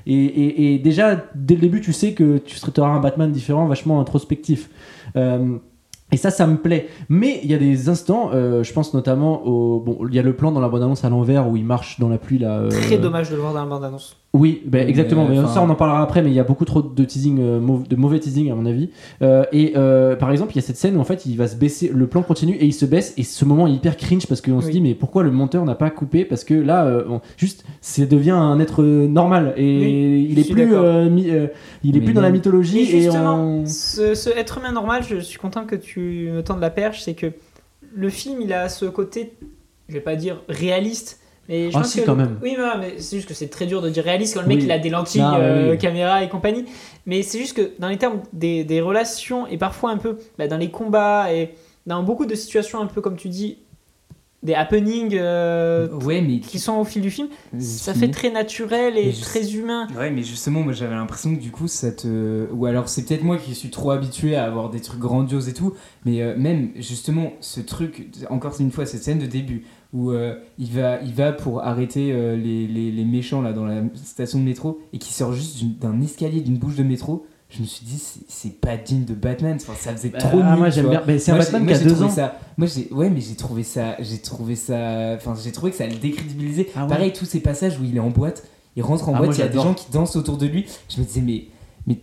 et, 0.07 0.75
et- 0.75 0.79
déjà, 0.79 1.17
dès 1.35 1.55
le 1.55 1.61
début, 1.61 1.81
tu 1.81 1.93
sais 1.93 2.13
que 2.13 2.39
tu 2.39 2.57
seras- 2.57 2.87
un 2.87 3.01
Batman 3.01 3.31
différent, 3.33 3.67
vachement 3.67 4.01
introspectif. 4.01 4.71
Et 5.17 6.17
ça, 6.19 6.31
ça 6.31 6.47
me 6.47 6.57
plaît. 6.59 6.89
Mais 7.09 7.41
il 7.43 7.51
y 7.51 7.55
a 7.55 7.59
des 7.59 7.89
instants, 7.89 8.31
je 8.33 8.73
pense 8.73 8.93
notamment 8.95 9.43
au. 9.47 9.81
Bon, 9.81 9.99
il 10.09 10.15
y 10.15 10.19
a 10.19 10.23
le 10.23 10.35
plan 10.37 10.53
dans 10.53 10.61
la 10.61 10.69
bande-annonce 10.69 11.05
à 11.05 11.09
l'envers 11.11 11.49
où 11.49 11.57
il 11.57 11.65
marche 11.65 11.99
dans 12.01 12.09
la 12.11 12.19
pluie 12.19 12.39
là. 12.39 12.69
Très 12.69 12.99
dommage 12.99 13.31
de 13.31 13.35
le 13.37 13.41
voir 13.41 13.55
dans 13.55 13.61
la 13.61 13.67
bande-annonce. 13.67 14.17
Oui, 14.35 14.63
ben, 14.65 14.85
Mais, 14.85 14.89
exactement. 14.89 15.27
Mais 15.29 15.39
enfin- 15.39 15.49
ça, 15.55 15.63
on 15.63 15.69
en 15.69 15.75
parlera 15.75 16.03
après. 16.03 16.23
Mais 16.23 16.31
il 16.31 16.35
y 16.35 16.41
a 16.41 16.45
beaucoup 16.45 16.65
trop 16.65 16.81
de 16.81 17.05
teasing, 17.05 17.39
euh, 17.39 17.61
de 17.87 17.97
mauvais 17.97 18.19
teasing 18.19 18.51
à 18.51 18.55
mon 18.55 18.65
avis. 18.65 18.89
Euh, 19.21 19.45
et 19.53 19.75
euh, 19.77 20.17
par 20.17 20.31
exemple, 20.31 20.53
il 20.53 20.57
y 20.57 20.59
a 20.59 20.63
cette 20.63 20.79
scène 20.79 20.97
où 20.97 21.01
en 21.01 21.05
fait, 21.05 21.27
il 21.27 21.37
va 21.37 21.47
se 21.49 21.57
baisser, 21.57 21.91
le 21.93 22.07
plan 22.07 22.23
continue 22.23 22.55
et 22.57 22.65
il 22.65 22.73
se 22.73 22.87
baisse. 22.87 23.13
Et 23.19 23.25
ce 23.25 23.45
moment 23.45 23.67
est 23.67 23.73
hyper 23.73 23.95
cringe 23.99 24.27
parce 24.27 24.41
qu'on 24.41 24.63
se 24.63 24.71
dit 24.71 24.81
mais 24.81 24.95
pourquoi 24.95 25.23
le 25.23 25.31
monteur 25.31 25.65
n'a 25.67 25.75
pas 25.75 25.91
coupé? 25.91 26.25
Parce 26.25 26.45
que 26.45 26.55
là, 26.55 26.87
euh, 26.87 27.05
on- 27.11 27.21
juste, 27.37 27.65
c'est 27.83 28.07
devient 28.09 28.31
un 28.31 28.59
être 28.59 28.83
normal 28.83 29.53
et 29.59 29.79
Oui, 29.81 30.27
il 30.31 30.39
est 30.39 30.51
plus, 30.51 30.75
euh, 30.75 31.11
mi- 31.11 31.29
euh, 31.31 31.49
il 31.85 31.97
est 31.97 32.01
Mais 32.01 32.07
plus 32.07 32.15
dans 32.15 32.23
la 32.23 32.31
mythologie 32.31 32.79
Et 32.81 32.97
et, 32.97 33.03
justement, 33.03 33.35
on- 33.37 33.67
ce, 33.67 34.15
ce 34.15 34.31
être 34.31 34.59
humain 34.59 34.73
normal, 34.73 35.03
je 35.07 35.19
suis 35.19 35.39
content 35.39 35.65
que 35.65 35.77
tu 35.77 36.31
me 36.33 36.43
tendes 36.43 36.61
la 36.61 36.71
perche, 36.71 37.03
c'est 37.03 37.15
que 37.15 37.27
le 37.95 38.09
film, 38.09 38.41
il 38.41 38.55
a 38.55 38.71
ce 38.71 38.87
côté, 38.87 39.35
je 39.91 39.95
vais 39.95 40.01
pas 40.01 40.17
dire 40.17 40.43
réaliste, 40.49 41.21
mais 41.49 41.71
je 41.71 41.77
Ah 41.77 41.81
pense 41.81 41.91
si, 41.91 42.01
que 42.01 42.07
quand 42.07 42.15
même. 42.15 42.39
Oui, 42.43 42.57
mais, 42.81 42.95
c'est 42.99 43.17
juste 43.17 43.29
que 43.29 43.35
c'est 43.35 43.49
très 43.49 43.67
dur 43.67 43.83
de 43.83 43.91
dire 43.91 44.05
réaliste 44.05 44.35
quand 44.35 44.43
le 44.43 44.47
mec 44.49 44.59
Oui. 44.59 44.65
il 44.65 44.73
a 44.73 44.79
des 44.79 44.91
lentilles, 44.91 45.23
euh, 45.23 45.73
oui. 45.73 45.79
caméra 45.79 46.23
et 46.23 46.29
compagnie. 46.29 46.65
Mais 47.07 47.23
c'est 47.23 47.39
juste 47.39 47.57
que 47.57 47.73
dans 47.79 47.89
les 47.89 47.99
termes 47.99 48.21
des, 48.33 48.65
des 48.65 48.81
relations 48.81 49.47
et 49.49 49.59
parfois 49.59 49.91
un 49.91 49.99
peu 49.99 50.19
bah, 50.39 50.47
dans 50.49 50.57
les 50.59 50.71
combats 50.71 51.33
et 51.33 51.51
dans 51.87 52.03
beaucoup 52.05 52.27
de 52.27 52.35
situations 52.35 52.81
un 52.81 52.87
peu 52.87 53.01
comme 53.01 53.17
tu 53.17 53.29
dis, 53.29 53.59
des 54.43 54.55
happenings 54.55 55.15
euh, 55.15 55.89
Ouais, 56.01 56.21
mais 56.21 56.41
qui 56.41 56.59
sont 56.59 56.75
au 56.75 56.85
fil 56.85 57.01
du 57.03 57.11
film, 57.11 57.29
ça 57.59 57.93
Fini. 57.93 58.07
fait 58.07 58.11
très 58.11 58.31
naturel 58.31 58.99
et 58.99 59.13
très 59.13 59.55
humain. 59.55 59.87
Ouais, 59.97 60.11
mais 60.11 60.23
justement, 60.23 60.61
moi 60.63 60.73
j'avais 60.73 60.95
l'impression 60.95 61.35
que 61.35 61.41
du 61.41 61.51
coup, 61.51 61.69
ça 61.69 61.93
te. 61.93 62.47
Ou 62.53 62.67
alors 62.67 62.89
c'est 62.89 63.05
peut-être 63.05 63.23
moi 63.23 63.37
qui 63.37 63.55
suis 63.55 63.71
trop 63.71 63.91
habitué 63.93 64.35
à 64.35 64.45
avoir 64.45 64.71
des 64.71 64.81
trucs 64.81 65.01
grandioses 65.01 65.49
et 65.49 65.55
tout, 65.55 65.75
mais 66.05 66.23
euh, 66.23 66.37
même 66.37 66.71
justement, 66.77 67.33
ce 67.41 67.61
truc, 67.61 68.09
encore 68.31 68.61
une 68.61 68.71
fois, 68.73 68.85
cette 68.87 69.03
scène 69.05 69.19
de 69.19 69.27
début 69.27 69.65
où 69.93 70.11
euh, 70.11 70.35
il, 70.59 70.71
va, 70.73 71.01
il 71.03 71.13
va 71.13 71.33
pour 71.33 71.63
arrêter 71.63 72.13
euh, 72.13 72.35
les, 72.35 72.67
les, 72.67 72.91
les 72.91 73.05
méchants 73.05 73.43
là 73.43 73.53
dans 73.53 73.67
la 73.67 73.83
station 73.95 74.39
de 74.39 74.45
métro 74.45 74.81
et 74.95 74.99
qui 74.99 75.13
sort 75.13 75.35
juste 75.35 75.63
d'un 75.81 76.01
escalier, 76.01 76.41
d'une 76.41 76.57
bouche 76.57 76.77
de 76.77 76.83
métro. 76.83 77.27
Je 77.55 77.61
me 77.61 77.67
suis 77.67 77.85
dit, 77.85 78.03
c'est- 78.29 78.61
pas 78.61 78.77
digne 78.79 79.05
de 79.05 79.13
Batman, 79.15 79.59
enfin, 79.61 79.75
ça 79.79 79.93
faisait 79.95 80.11
trop 80.11 80.41
Ah, 80.43 80.51
nul, 80.53 80.59
moi 80.59 80.71
j'aime 80.71 80.89
bien. 80.89 81.03
Mais 81.07 81.19
c'est 81.19 81.33
un 81.33 81.35
Moi, 81.37 81.45
Batman 81.45 81.67
qui 81.67 81.75
a 81.75 81.79
deux 81.79 82.03
ans. 82.03 82.09
Ça, 82.09 82.39
moi, 82.57 82.67
j'ai, 82.67 82.89
ouais, 82.93 83.11
mais 83.11 83.21
j'ai 83.21 83.35
trouvé 83.35 83.63
ça, 83.63 83.97
j'ai 84.01 84.19
trouvé 84.19 84.57
ça, 84.57 85.15
enfin, 85.17 85.35
j'ai 85.43 85.53
trouvé 85.53 85.71
que 85.71 85.77
ça 85.77 85.87
le 85.87 85.97
décrédibilisait. 85.97 86.69
Ah 86.75 86.85
ouais. 86.85 86.89
Pareil, 86.89 87.13
tous 87.13 87.27
ces 87.27 87.41
passages 87.41 87.79
où 87.79 87.85
il 87.85 87.95
est 87.97 88.01
en 88.01 88.09
boîte, 88.11 88.45
il 88.75 88.83
rentre 88.83 89.09
en 89.11 89.15
Ah, 89.15 89.19
boîte, 89.19 89.27
moi, 89.31 89.35
il 89.37 89.41
y 89.41 89.43
a 89.43 89.49
des 89.49 89.59
gens 89.59 89.75
qui 89.75 89.91
dansent 89.93 90.17
autour 90.17 90.39
de 90.39 90.47
lui. 90.47 90.65
Je 90.89 91.01
me 91.01 91.05
disais, 91.05 91.21
mais, 91.21 91.45
mais, 91.87 91.99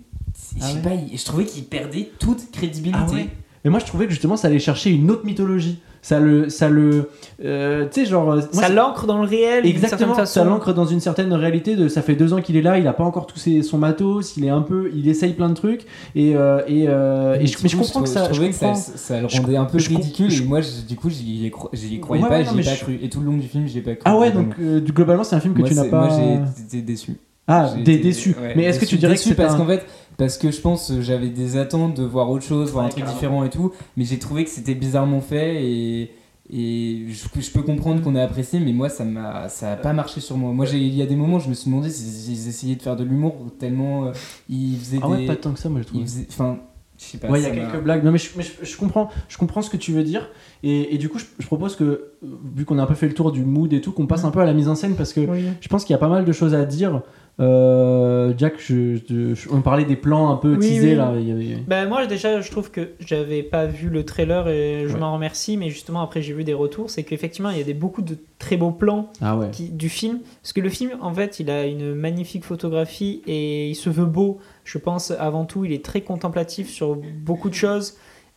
je 0.56 0.62
Ah 0.62 0.68
sais 0.68 0.74
ouais. 0.76 0.82
pas, 0.82 0.92
je 1.16 1.26
trouvais 1.26 1.46
qu'il 1.46 1.64
perdait 1.66 2.12
toute 2.20 2.52
crédibilité. 2.52 3.12
Ouais. 3.14 3.30
Mais 3.66 3.72
moi 3.72 3.80
je 3.80 3.86
trouvais 3.86 4.06
que 4.06 4.12
justement 4.12 4.38
ça 4.38 4.48
allait 4.48 4.60
chercher 4.60 4.90
une 4.92 5.10
autre 5.12 5.26
mythologie. 5.26 5.80
Ça 6.02 6.18
le, 6.22 6.48
ça 6.48 6.70
le, 6.70 7.10
euh, 7.44 7.86
tu 7.92 8.00
sais 8.00 8.06
genre. 8.10 8.28
moi, 8.28 8.42
ça 8.54 8.70
l'ancre 8.70 9.06
dans 9.06 9.22
le 9.22 9.28
réel 9.28 9.66
Exactement, 9.66 10.26
ça 10.26 10.44
l'ancre 10.46 10.74
dans 10.74 10.86
une 10.86 11.02
certaine 11.02 11.34
réalité 11.34 11.76
de 11.76 11.90
ça 11.90 12.02
fait 12.02 12.16
deux 12.16 12.32
ans 12.32 12.40
qu'il 12.40 12.56
est 12.56 12.62
là, 12.62 12.78
il 12.80 12.88
a 12.88 12.94
pas 12.94 13.04
encore 13.04 13.28
tout 13.28 13.38
ses- 13.38 13.64
son 13.64 13.78
matos, 13.78 14.38
il 14.38 14.46
est 14.46 14.50
un 14.50 14.62
peu, 14.62 14.90
il 14.96 15.10
essaye 15.10 15.34
plein 15.34 15.50
de 15.50 15.56
trucs 15.56 15.82
et 16.16 16.38
euh, 16.38 16.62
et, 16.70 16.86
euh, 16.88 17.36
et 17.38 17.48
je, 17.48 17.58
Du 17.58 17.64
mais 17.64 17.70
je 17.70 17.76
coup, 17.76 17.84
comprends 17.84 18.04
que 18.04 18.08
ça, 18.08 18.24
je 18.30 18.34
trouvais 18.34 18.50
que 18.52 18.56
ça, 18.56 19.20
le 19.22 19.28
Je- 19.28 19.42
rendait 19.42 19.58
un 19.58 19.66
peu 19.66 19.78
ridicule 19.78 20.32
je- 20.32 20.42
et 20.42 20.46
moi, 20.46 20.62
je- 20.62 20.88
du 20.88 20.96
coup, 20.96 21.10
j'y 21.10 21.52
croyais 21.52 22.24
Ouais, 22.24 22.30
pas, 22.30 22.38
ouais, 22.38 22.44
non, 22.46 22.52
j'y 22.54 22.60
ai 22.62 22.64
pas 22.64 22.76
je- 22.76 22.82
cru. 22.84 23.00
Et 23.04 23.10
tout 23.10 23.20
le 23.20 23.26
long 23.26 23.36
du 23.38 23.48
film, 23.50 23.68
j'y 23.68 23.80
ai 23.80 23.82
pas 23.82 23.92
cru. 23.96 24.04
Ah 24.06 24.18
ouais, 24.18 24.32
donc 24.32 24.54
euh, 24.62 24.80
globalement 24.80 25.26
c'est 25.26 25.36
un 25.36 25.42
film 25.42 25.54
que 25.54 25.60
moi, 25.60 25.68
tu 25.68 25.76
n'as 25.76 25.84
pas. 25.84 26.06
Moi, 26.08 26.18
j'ai 26.58 26.64
été 26.78 26.82
déçu. 26.82 27.12
Ah, 27.46 27.72
J'ai 27.76 27.84
des 27.84 27.94
été- 27.96 28.04
déçu. 28.04 28.36
mais 28.56 28.64
est-ce 28.64 28.80
que 28.80 28.86
tu 28.86 28.96
dirais 28.98 29.14
que 29.16 29.18
déçu 29.18 29.30
c'est 29.30 29.36
parce 29.36 29.56
qu'en 29.56 29.66
fait 29.66 29.84
parce 30.20 30.38
que 30.38 30.52
je 30.52 30.62
pense 30.62 30.90
que 30.90 31.02
j'avais 31.02 31.30
des 31.30 31.58
attentes 31.58 31.96
de 31.98 32.04
voir 32.04 32.30
autre 32.30 32.44
chose, 32.46 32.72
voir 32.72 32.86
un 32.86 32.90
truc 32.90 33.06
différent 33.06 33.44
et 33.44 33.50
tout, 33.50 33.72
mais 33.98 34.04
j'ai 34.04 34.20
trouvé 34.20 34.44
que 34.44 34.52
c'était 34.52 34.76
bizarrement 34.76 35.22
fait 35.22 35.66
et 35.66 36.12
et 36.52 37.06
je, 37.10 37.42
je 37.42 37.52
peux 37.52 37.62
comprendre 37.62 38.02
qu'on 38.02 38.16
a 38.16 38.24
apprécié, 38.24 38.60
mais 38.60 38.74
moi 38.74 38.90
ça 38.90 39.06
m'a 39.06 39.50
ça 39.50 39.74
a 39.74 39.76
pas 39.76 39.94
marché 39.94 40.20
sur 40.20 40.36
moi. 40.38 40.52
Moi 40.52 40.66
j'ai 40.66 40.80
il 40.80 40.96
y 40.96 41.02
a 41.02 41.06
des 41.06 41.16
moments 41.16 41.38
je 41.40 41.48
me 41.50 41.54
suis 41.54 41.70
demandé 41.70 41.90
s'ils 41.92 42.34
ils 42.34 42.48
essayaient 42.48 42.76
de 42.76 42.82
faire 42.82 42.96
de 42.96 43.04
l'humour 43.04 43.36
tellement 43.60 44.06
euh, 44.06 44.12
ils 44.50 44.78
faisaient 44.78 45.00
Ah 45.02 45.10
ouais, 45.10 45.18
des 45.20 45.26
pas 45.28 45.36
tant 45.36 45.52
que 45.54 45.60
ça 45.60 45.70
moi 45.70 45.82
je 45.82 45.88
trouve. 45.88 46.04
enfin 46.30 46.58
je 46.98 47.06
sais 47.06 47.18
pas. 47.18 47.30
Ouais, 47.30 47.40
il 47.40 47.44
y 47.44 47.46
a 47.46 47.52
quelques 47.52 47.82
blagues. 47.82 48.04
Non, 48.04 48.12
mais, 48.12 48.18
je, 48.18 48.30
mais 48.36 48.44
je- 48.44 48.66
je 48.66 48.76
comprends, 48.76 49.10
je 49.30 49.38
comprends 49.38 49.62
ce 49.62 49.70
que 49.70 49.78
tu 49.78 49.94
veux 49.94 50.04
dire. 50.04 50.28
Et, 50.64 50.94
et 50.96 50.98
du 50.98 51.08
coup, 51.08 51.18
je, 51.18 51.46
propose 51.46 51.78
que, 51.78 51.84
euh, 51.86 52.12
vu 52.54 52.66
qu'on 52.66 52.78
a 52.78 52.84
un 52.84 52.86
peu 52.88 52.94
fait 52.94 53.08
le 53.08 53.14
tour 53.14 53.32
du 53.32 53.46
mood 53.46 53.72
et 53.72 53.80
tout, 53.80 53.94
qu'on 53.94 54.06
passe 54.06 54.26
un 54.26 54.32
peu 54.32 54.42
à 54.42 54.46
la 54.46 54.52
mise 54.54 54.68
en 54.68 54.76
scène 54.76 54.96
parce 54.98 55.14
que 55.14 55.22
Oui. 55.22 55.46
je 55.62 55.68
pense 55.70 55.86
qu'il 55.86 55.94
y 55.94 55.96
a 55.96 55.98
pas 55.98 56.10
mal 56.10 56.26
de 56.26 56.32
choses 56.34 56.54
à 56.54 56.66
dire. 56.66 57.02
Euh, 57.40 58.34
Jack, 58.38 58.56
je, 58.60 58.96
je- 59.10 59.34
je- 59.34 59.50
on 59.50 59.62
parlait 59.62 59.86
des 59.86 59.96
plans 59.96 60.30
un 60.32 60.36
peu 60.36 60.56
Oui, 60.56 60.60
teasés 60.68 60.90
oui. 60.92 60.96
là. 60.96 61.14
il 61.18 61.28
y 61.28 61.32
avait- 61.32 61.62
Ben 61.68 61.88
moi 61.88 62.06
déjà 62.06 62.42
je 62.42 62.52
trouve 62.52 62.70
que 62.70 62.90
j'avais 63.00 63.44
pas 63.44 63.66
vu 63.66 63.88
le 63.90 64.04
trailer 64.04 64.48
et 64.50 64.86
je 64.88 64.94
Ouais. 64.94 65.00
m'en 65.00 65.14
remercie 65.14 65.56
mais 65.56 65.70
justement 65.70 66.02
après 66.02 66.22
j'ai 66.22 66.34
vu 66.34 66.44
des 66.44 66.54
retours 66.54 66.90
c'est 66.90 67.04
qu'effectivement 67.04 67.50
il 67.52 67.58
y 67.58 67.62
a 67.62 67.64
des, 67.64 67.74
beaucoup 67.74 68.02
de 68.02 68.18
très 68.40 68.58
beaux 68.58 68.72
plans 68.72 69.10
Ah 69.22 69.38
ouais. 69.38 69.50
qui- 69.52 69.70
du 69.70 69.88
film 69.88 70.20
parce 70.42 70.52
que 70.52 70.60
le 70.60 70.70
film 70.70 70.92
en 71.02 71.14
fait 71.14 71.40
il 71.40 71.50
a 71.50 71.66
une 71.66 71.94
magnifique 71.96 72.44
photographie 72.44 73.22
et 73.26 73.70
il 73.70 73.76
se 73.76 73.90
veut 73.90 74.06
beau 74.06 74.40
je 74.66 74.78
pense 74.78 75.12
avant 75.12 75.46
tout 75.46 75.64
il 75.64 75.72
est 75.72 75.84
très 75.84 76.02
contemplatif 76.02 76.70
sur 76.70 76.98
beaucoup 77.24 77.50
de 77.50 77.56
choses 77.56 77.96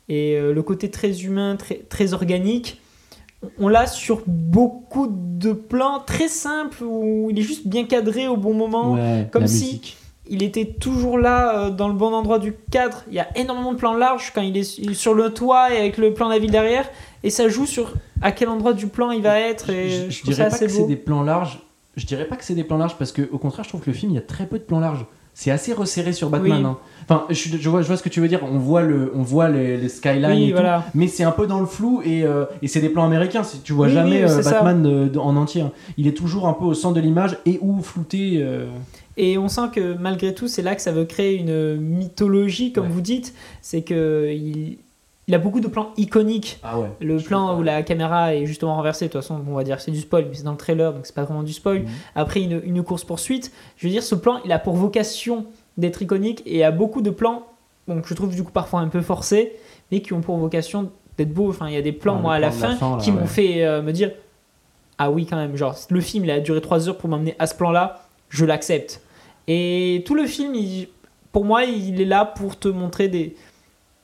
et 0.08 0.36
euh, 0.36 0.52
le 0.52 0.62
côté 0.62 0.90
très 0.90 1.22
humain 1.24 1.56
très, 1.56 1.76
très 1.88 2.12
organique 2.12 2.80
on 3.58 3.68
l'a 3.68 3.86
sur 3.86 4.22
beaucoup 4.26 5.08
de 5.10 5.52
plans 5.52 6.00
très 6.00 6.28
simples 6.28 6.84
où 6.84 7.28
il 7.30 7.38
est 7.38 7.42
juste 7.42 7.66
bien 7.66 7.84
cadré 7.84 8.28
au 8.28 8.36
bon 8.36 8.54
moment 8.54 8.92
Ouais, 8.92 9.28
comme 9.32 9.46
si- 9.48 9.64
musique. 9.64 9.96
il 10.28 10.42
était 10.42 10.64
toujours 10.66 11.18
là 11.18 11.58
euh, 11.66 11.70
dans 11.70 11.88
le 11.88 11.94
bon 11.94 12.12
endroit 12.14 12.38
du 12.38 12.54
cadre. 12.70 13.02
Il 13.08 13.14
y 13.14 13.18
a 13.20 13.26
énormément 13.36 13.72
de 13.72 13.78
plans 13.78 13.94
larges 13.94 14.32
quand 14.34 14.42
il 14.42 14.56
est 14.56 14.92
sur 14.94 15.14
le 15.14 15.34
toit 15.34 15.72
et 15.74 15.78
avec 15.78 15.98
le 15.98 16.14
plan 16.14 16.28
de 16.28 16.32
la 16.34 16.38
ville 16.38 16.50
derrière. 16.52 16.88
Et 17.24 17.30
ça 17.30 17.48
joue 17.48 17.66
sur 17.66 17.92
à 18.20 18.30
quel 18.32 18.48
endroit 18.48 18.72
du 18.72 18.86
plan 18.86 19.10
il 19.10 19.22
va 19.22 19.38
être. 19.40 19.70
Et 19.70 19.88
je, 19.88 20.04
je, 20.06 20.10
je 20.10 20.22
trouve 20.22 20.34
dirais 20.34 20.48
pas 20.48 20.58
que 20.58 20.68
c'est 20.68 20.86
des 20.86 20.96
plans 20.96 21.22
larges. 21.22 21.60
Je 21.96 22.06
dirais 22.06 22.26
pas 22.26 22.36
que 22.36 22.44
c'est 22.44 22.54
des 22.54 22.64
plans 22.64 22.78
larges 22.78 22.96
parce 22.96 23.12
que 23.12 23.28
au 23.32 23.38
contraire, 23.38 23.64
je 23.64 23.68
trouve 23.70 23.80
que 23.82 23.90
le 23.90 23.96
film 23.96 24.12
il 24.12 24.14
y 24.14 24.18
a 24.18 24.22
très 24.22 24.46
peu 24.46 24.58
de 24.58 24.64
plans 24.64 24.80
larges. 24.80 25.04
C'est 25.34 25.50
assez 25.50 25.72
resserré 25.72 26.12
sur 26.12 26.30
Batman. 26.30 26.52
Oui. 26.60 26.66
hein. 26.66 26.78
Enfin, 27.02 27.24
je, 27.30 27.68
vois, 27.68 27.82
je 27.82 27.86
vois 27.86 27.96
ce 27.96 28.02
que 28.02 28.08
tu 28.08 28.20
veux 28.20 28.28
dire. 28.28 28.40
On 28.44 28.58
voit 28.58 28.82
le, 28.82 29.12
on 29.14 29.22
voit 29.22 29.48
les, 29.48 29.76
les 29.76 29.88
skylines 29.88 30.26
Oui, 30.26 30.44
et 30.44 30.48
tout, 30.48 30.54
voilà. 30.54 30.84
mais 30.94 31.08
c'est 31.08 31.24
un 31.24 31.30
peu 31.32 31.46
dans 31.46 31.60
le 31.60 31.66
flou 31.66 32.00
et, 32.04 32.24
euh, 32.24 32.44
et 32.62 32.68
c'est 32.68 32.80
des 32.80 32.88
plans 32.88 33.04
américains. 33.04 33.42
Tu 33.64 33.72
vois 33.72 33.86
Oui, 33.86 33.92
jamais 33.92 34.24
oui, 34.24 34.30
euh. 34.30 34.42
Batman 34.42 34.86
euh, 34.86 35.08
de- 35.08 35.18
en 35.18 35.36
entier. 35.36 35.62
hein. 35.62 35.72
Il 35.98 36.06
est 36.06 36.16
toujours 36.16 36.46
un 36.48 36.52
peu 36.52 36.64
au 36.64 36.74
centre 36.74 36.94
de 36.94 37.00
l'image 37.00 37.36
et 37.46 37.58
ou 37.60 37.80
flouté. 37.82 38.38
euh, 38.42 38.66
Et 39.16 39.36
on 39.38 39.48
sent 39.48 39.68
que 39.74 39.94
malgré 39.94 40.34
tout, 40.34 40.48
c'est 40.48 40.62
là 40.62 40.74
que 40.74 40.82
ça 40.82 40.92
veut 40.92 41.04
créer 41.04 41.36
une 41.36 41.76
mythologie, 41.76 42.72
comme 42.72 42.86
Ouais. 42.86 42.92
vous 42.92 43.00
dites. 43.00 43.34
C'est 43.60 43.82
que 43.82 44.30
il, 44.32 44.78
il 45.28 45.34
a 45.34 45.38
beaucoup 45.38 45.60
de 45.60 45.68
plans 45.68 45.90
iconiques. 45.96 46.58
Ah 46.62 46.78
ouais. 46.80 46.88
Le 47.00 47.16
plan 47.18 47.56
où 47.58 47.62
la 47.62 47.82
caméra 47.82 48.34
est 48.34 48.46
justement 48.46 48.74
renversée, 48.74 49.06
de 49.06 49.12
toute 49.12 49.20
façon, 49.22 49.40
on 49.48 49.54
va 49.54 49.64
dire 49.64 49.76
que 49.76 49.82
c'est 49.82 49.90
du 49.92 50.00
spoil, 50.00 50.26
mais 50.28 50.34
c'est 50.34 50.42
dans 50.42 50.50
le 50.52 50.56
trailer, 50.56 50.92
donc 50.92 51.06
c'est 51.06 51.14
pas 51.14 51.24
vraiment 51.24 51.42
du 51.44 51.52
spoil. 51.52 51.80
Mhm. 51.82 51.86
Après 52.16 52.40
une, 52.42 52.60
une 52.64 52.82
course-poursuite, 52.82 53.52
je 53.76 53.86
veux 53.86 53.92
dire, 53.92 54.02
ce 54.02 54.14
plan, 54.14 54.38
il 54.44 54.50
a 54.52 54.58
pour 54.58 54.74
vocation 54.74 55.46
d'être 55.78 56.02
iconique 56.02 56.42
et 56.46 56.64
a 56.64 56.70
beaucoup 56.70 57.00
de 57.02 57.10
plans, 57.10 57.44
donc 57.88 58.06
je 58.06 58.14
trouve 58.14 58.34
du 58.34 58.42
coup 58.44 58.52
parfois 58.52 58.80
un 58.80 58.88
peu 58.88 59.00
forcés, 59.00 59.52
mais 59.90 60.00
qui 60.02 60.12
ont 60.12 60.20
pour 60.20 60.36
vocation 60.36 60.90
d'être 61.18 61.32
beaux. 61.32 61.48
Enfin, 61.50 61.68
il 61.68 61.74
y 61.74 61.76
a 61.78 61.82
des 61.82 61.92
plans, 61.92 62.16
moi, 62.22 62.34
à 62.34 62.38
la 62.38 62.50
fin, 62.50 62.68
là, 62.96 63.02
qui 63.02 63.10
m'ont 63.12 63.26
fait 63.26 63.64
euh, 63.64 63.82
me 63.82 63.92
dire 63.92 64.12
Ah 64.98 65.10
oui, 65.10 65.26
quand 65.26 65.36
même, 65.36 65.56
genre, 65.56 65.74
le 65.90 66.00
film, 66.00 66.24
il 66.24 66.30
a 66.30 66.40
duré 66.40 66.60
3 66.60 66.88
heures 66.88 66.98
pour 66.98 67.08
m'amener 67.08 67.34
à 67.38 67.46
ce 67.46 67.54
plan-là, 67.54 68.02
je 68.28 68.44
l'accepte. 68.44 69.00
Et 69.48 70.02
tout 70.06 70.14
le 70.14 70.26
film, 70.26 70.54
il- 70.54 70.88
pour 71.32 71.44
moi, 71.44 71.64
il 71.64 72.00
est 72.00 72.04
là 72.06 72.24
pour 72.24 72.58
te 72.58 72.68
montrer 72.68 73.08
des, 73.08 73.34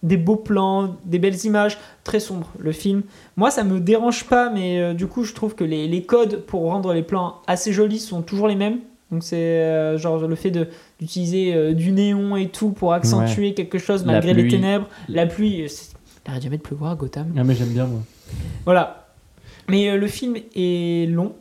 des 0.02 0.16
beaux 0.16 0.36
plans, 0.36 0.96
des 1.04 1.18
belles 1.18 1.44
images, 1.44 1.78
très 2.04 2.20
sombre 2.20 2.48
le 2.58 2.72
film. 2.72 3.02
Moi, 3.36 3.50
ça 3.50 3.64
me 3.64 3.80
dérange 3.80 4.24
pas, 4.24 4.48
mais 4.50 4.80
euh, 4.80 4.94
du 4.94 5.06
coup, 5.06 5.24
je 5.24 5.34
trouve 5.34 5.54
que 5.54 5.64
les, 5.64 5.86
les 5.88 6.02
codes 6.02 6.40
pour 6.46 6.62
rendre 6.62 6.92
les 6.94 7.02
plans 7.02 7.36
assez 7.46 7.72
jolis 7.72 7.98
sont 8.00 8.22
toujours 8.22 8.48
les 8.48 8.54
mêmes. 8.56 8.78
Donc 9.10 9.22
c'est 9.22 9.36
euh, 9.36 9.96
genre 9.96 10.18
le 10.26 10.34
fait 10.34 10.50
de 10.50 10.68
d'utiliser 11.00 11.54
euh, 11.54 11.72
du 11.72 11.92
néon 11.92 12.36
et 12.36 12.48
tout 12.48 12.70
pour 12.70 12.92
accentuer 12.92 13.54
quelque 13.54 13.78
chose 13.78 14.04
malgré 14.04 14.34
les 14.34 14.48
ténèbres. 14.48 14.86
La 15.08 15.26
pluie, 15.26 15.62
euh, 15.62 15.66
il 16.26 16.30
arrête 16.30 16.42
jamais 16.42 16.58
de 16.58 16.62
pleuvoir 16.62 16.90
à 16.92 16.94
Gotham. 16.94 17.32
Ah 17.36 17.42
mais 17.44 17.54
j'aime 17.54 17.68
bien 17.68 17.86
moi. 17.86 18.00
Voilà. 18.66 19.06
Mais 19.68 19.88
euh, 19.90 19.96
le 19.96 20.06
film 20.08 20.36
est 20.54 21.10
long. 21.10 21.32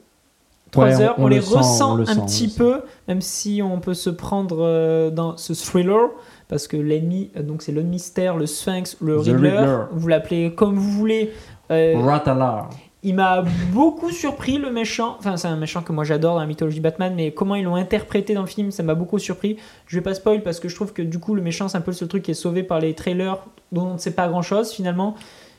3 0.72 0.86
Ouais, 0.86 0.96
on- 0.96 1.02
heures, 1.02 1.16
on, 1.18 1.24
on 1.24 1.28
les 1.28 1.36
le 1.38 1.42
sent, 1.42 1.58
ressent 1.58 1.94
on 1.94 1.96
le 1.96 2.10
un 2.10 2.14
sent, 2.14 2.22
petit 2.26 2.48
peu, 2.58 2.82
même 3.08 3.22
si 3.22 3.62
on 3.64 3.80
peut 3.80 3.94
se 3.94 4.10
prendre 4.10 5.10
dans 5.12 5.38
ce 5.38 5.54
thriller, 5.54 6.10
parce 6.50 6.68
que 6.68 6.76
l'ennemi, 6.78 7.32
donc 7.42 7.62
c'est 7.62 7.72
le 7.72 7.84
mystère, 7.84 8.36
le 8.38 8.46
Sphinx, 8.46 8.98
le 9.02 9.18
Riddler, 9.18 9.50
Riddler. 9.50 9.78
vous 9.92 10.08
l'appelez 10.10 10.54
comme 10.56 10.76
vous 10.76 10.92
voulez. 10.92 11.32
Ratalar. 11.70 12.70
Il 13.04 13.14
m'a 13.16 13.44
beaucoup 13.72 14.10
surpris 14.10 14.58
le 14.58 14.72
méchant. 14.72 15.16
Enfin, 15.20 15.38
c'est 15.38 15.48
un 15.48 15.56
méchant 15.56 15.82
que 15.82 15.92
moi 15.92 16.04
j'adore 16.04 16.36
dans 16.36 16.42
la 16.42 16.48
mythologie 16.48 16.80
Batman, 16.80 17.14
mais 17.16 17.32
comment 17.32 17.56
ils 17.56 17.64
l'ont 17.64 17.76
interprété 17.76 18.34
dans 18.34 18.42
le 18.42 18.48
film, 18.48 18.72
ça 18.72 18.84
m'a 18.84 18.96
beaucoup 18.96 19.20
surpris. 19.20 19.58
Je 19.86 19.98
vais 19.98 20.04
pas 20.04 20.14
spoil 20.14 20.42
parce 20.42 20.60
que 20.60 20.68
je 20.68 20.76
trouve 20.76 20.94
que 20.94 21.02
du 21.02 21.20
coup 21.20 21.36
le 21.36 21.42
méchant 21.42 21.68
c'est 21.68 21.78
un 21.78 21.82
peu 21.82 21.92
le 21.92 21.98
seul 21.98 22.08
truc 22.08 22.24
qui 22.24 22.32
est 22.32 22.36
sauvé 22.36 22.64
par 22.64 22.80
les 22.80 22.94
trailers 22.94 23.38
dont 23.72 23.88
on 23.88 23.94
ne 23.94 23.98
sait 23.98 24.12
pas 24.12 24.28
grand 24.28 24.42
chose 24.42 24.72
finalement. 24.72 25.16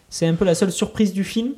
C'est 0.08 0.26
un 0.26 0.34
peu 0.34 0.44
la 0.44 0.54
seule 0.54 0.72
surprise 0.72 1.12
du 1.12 1.22
film. 1.22 1.52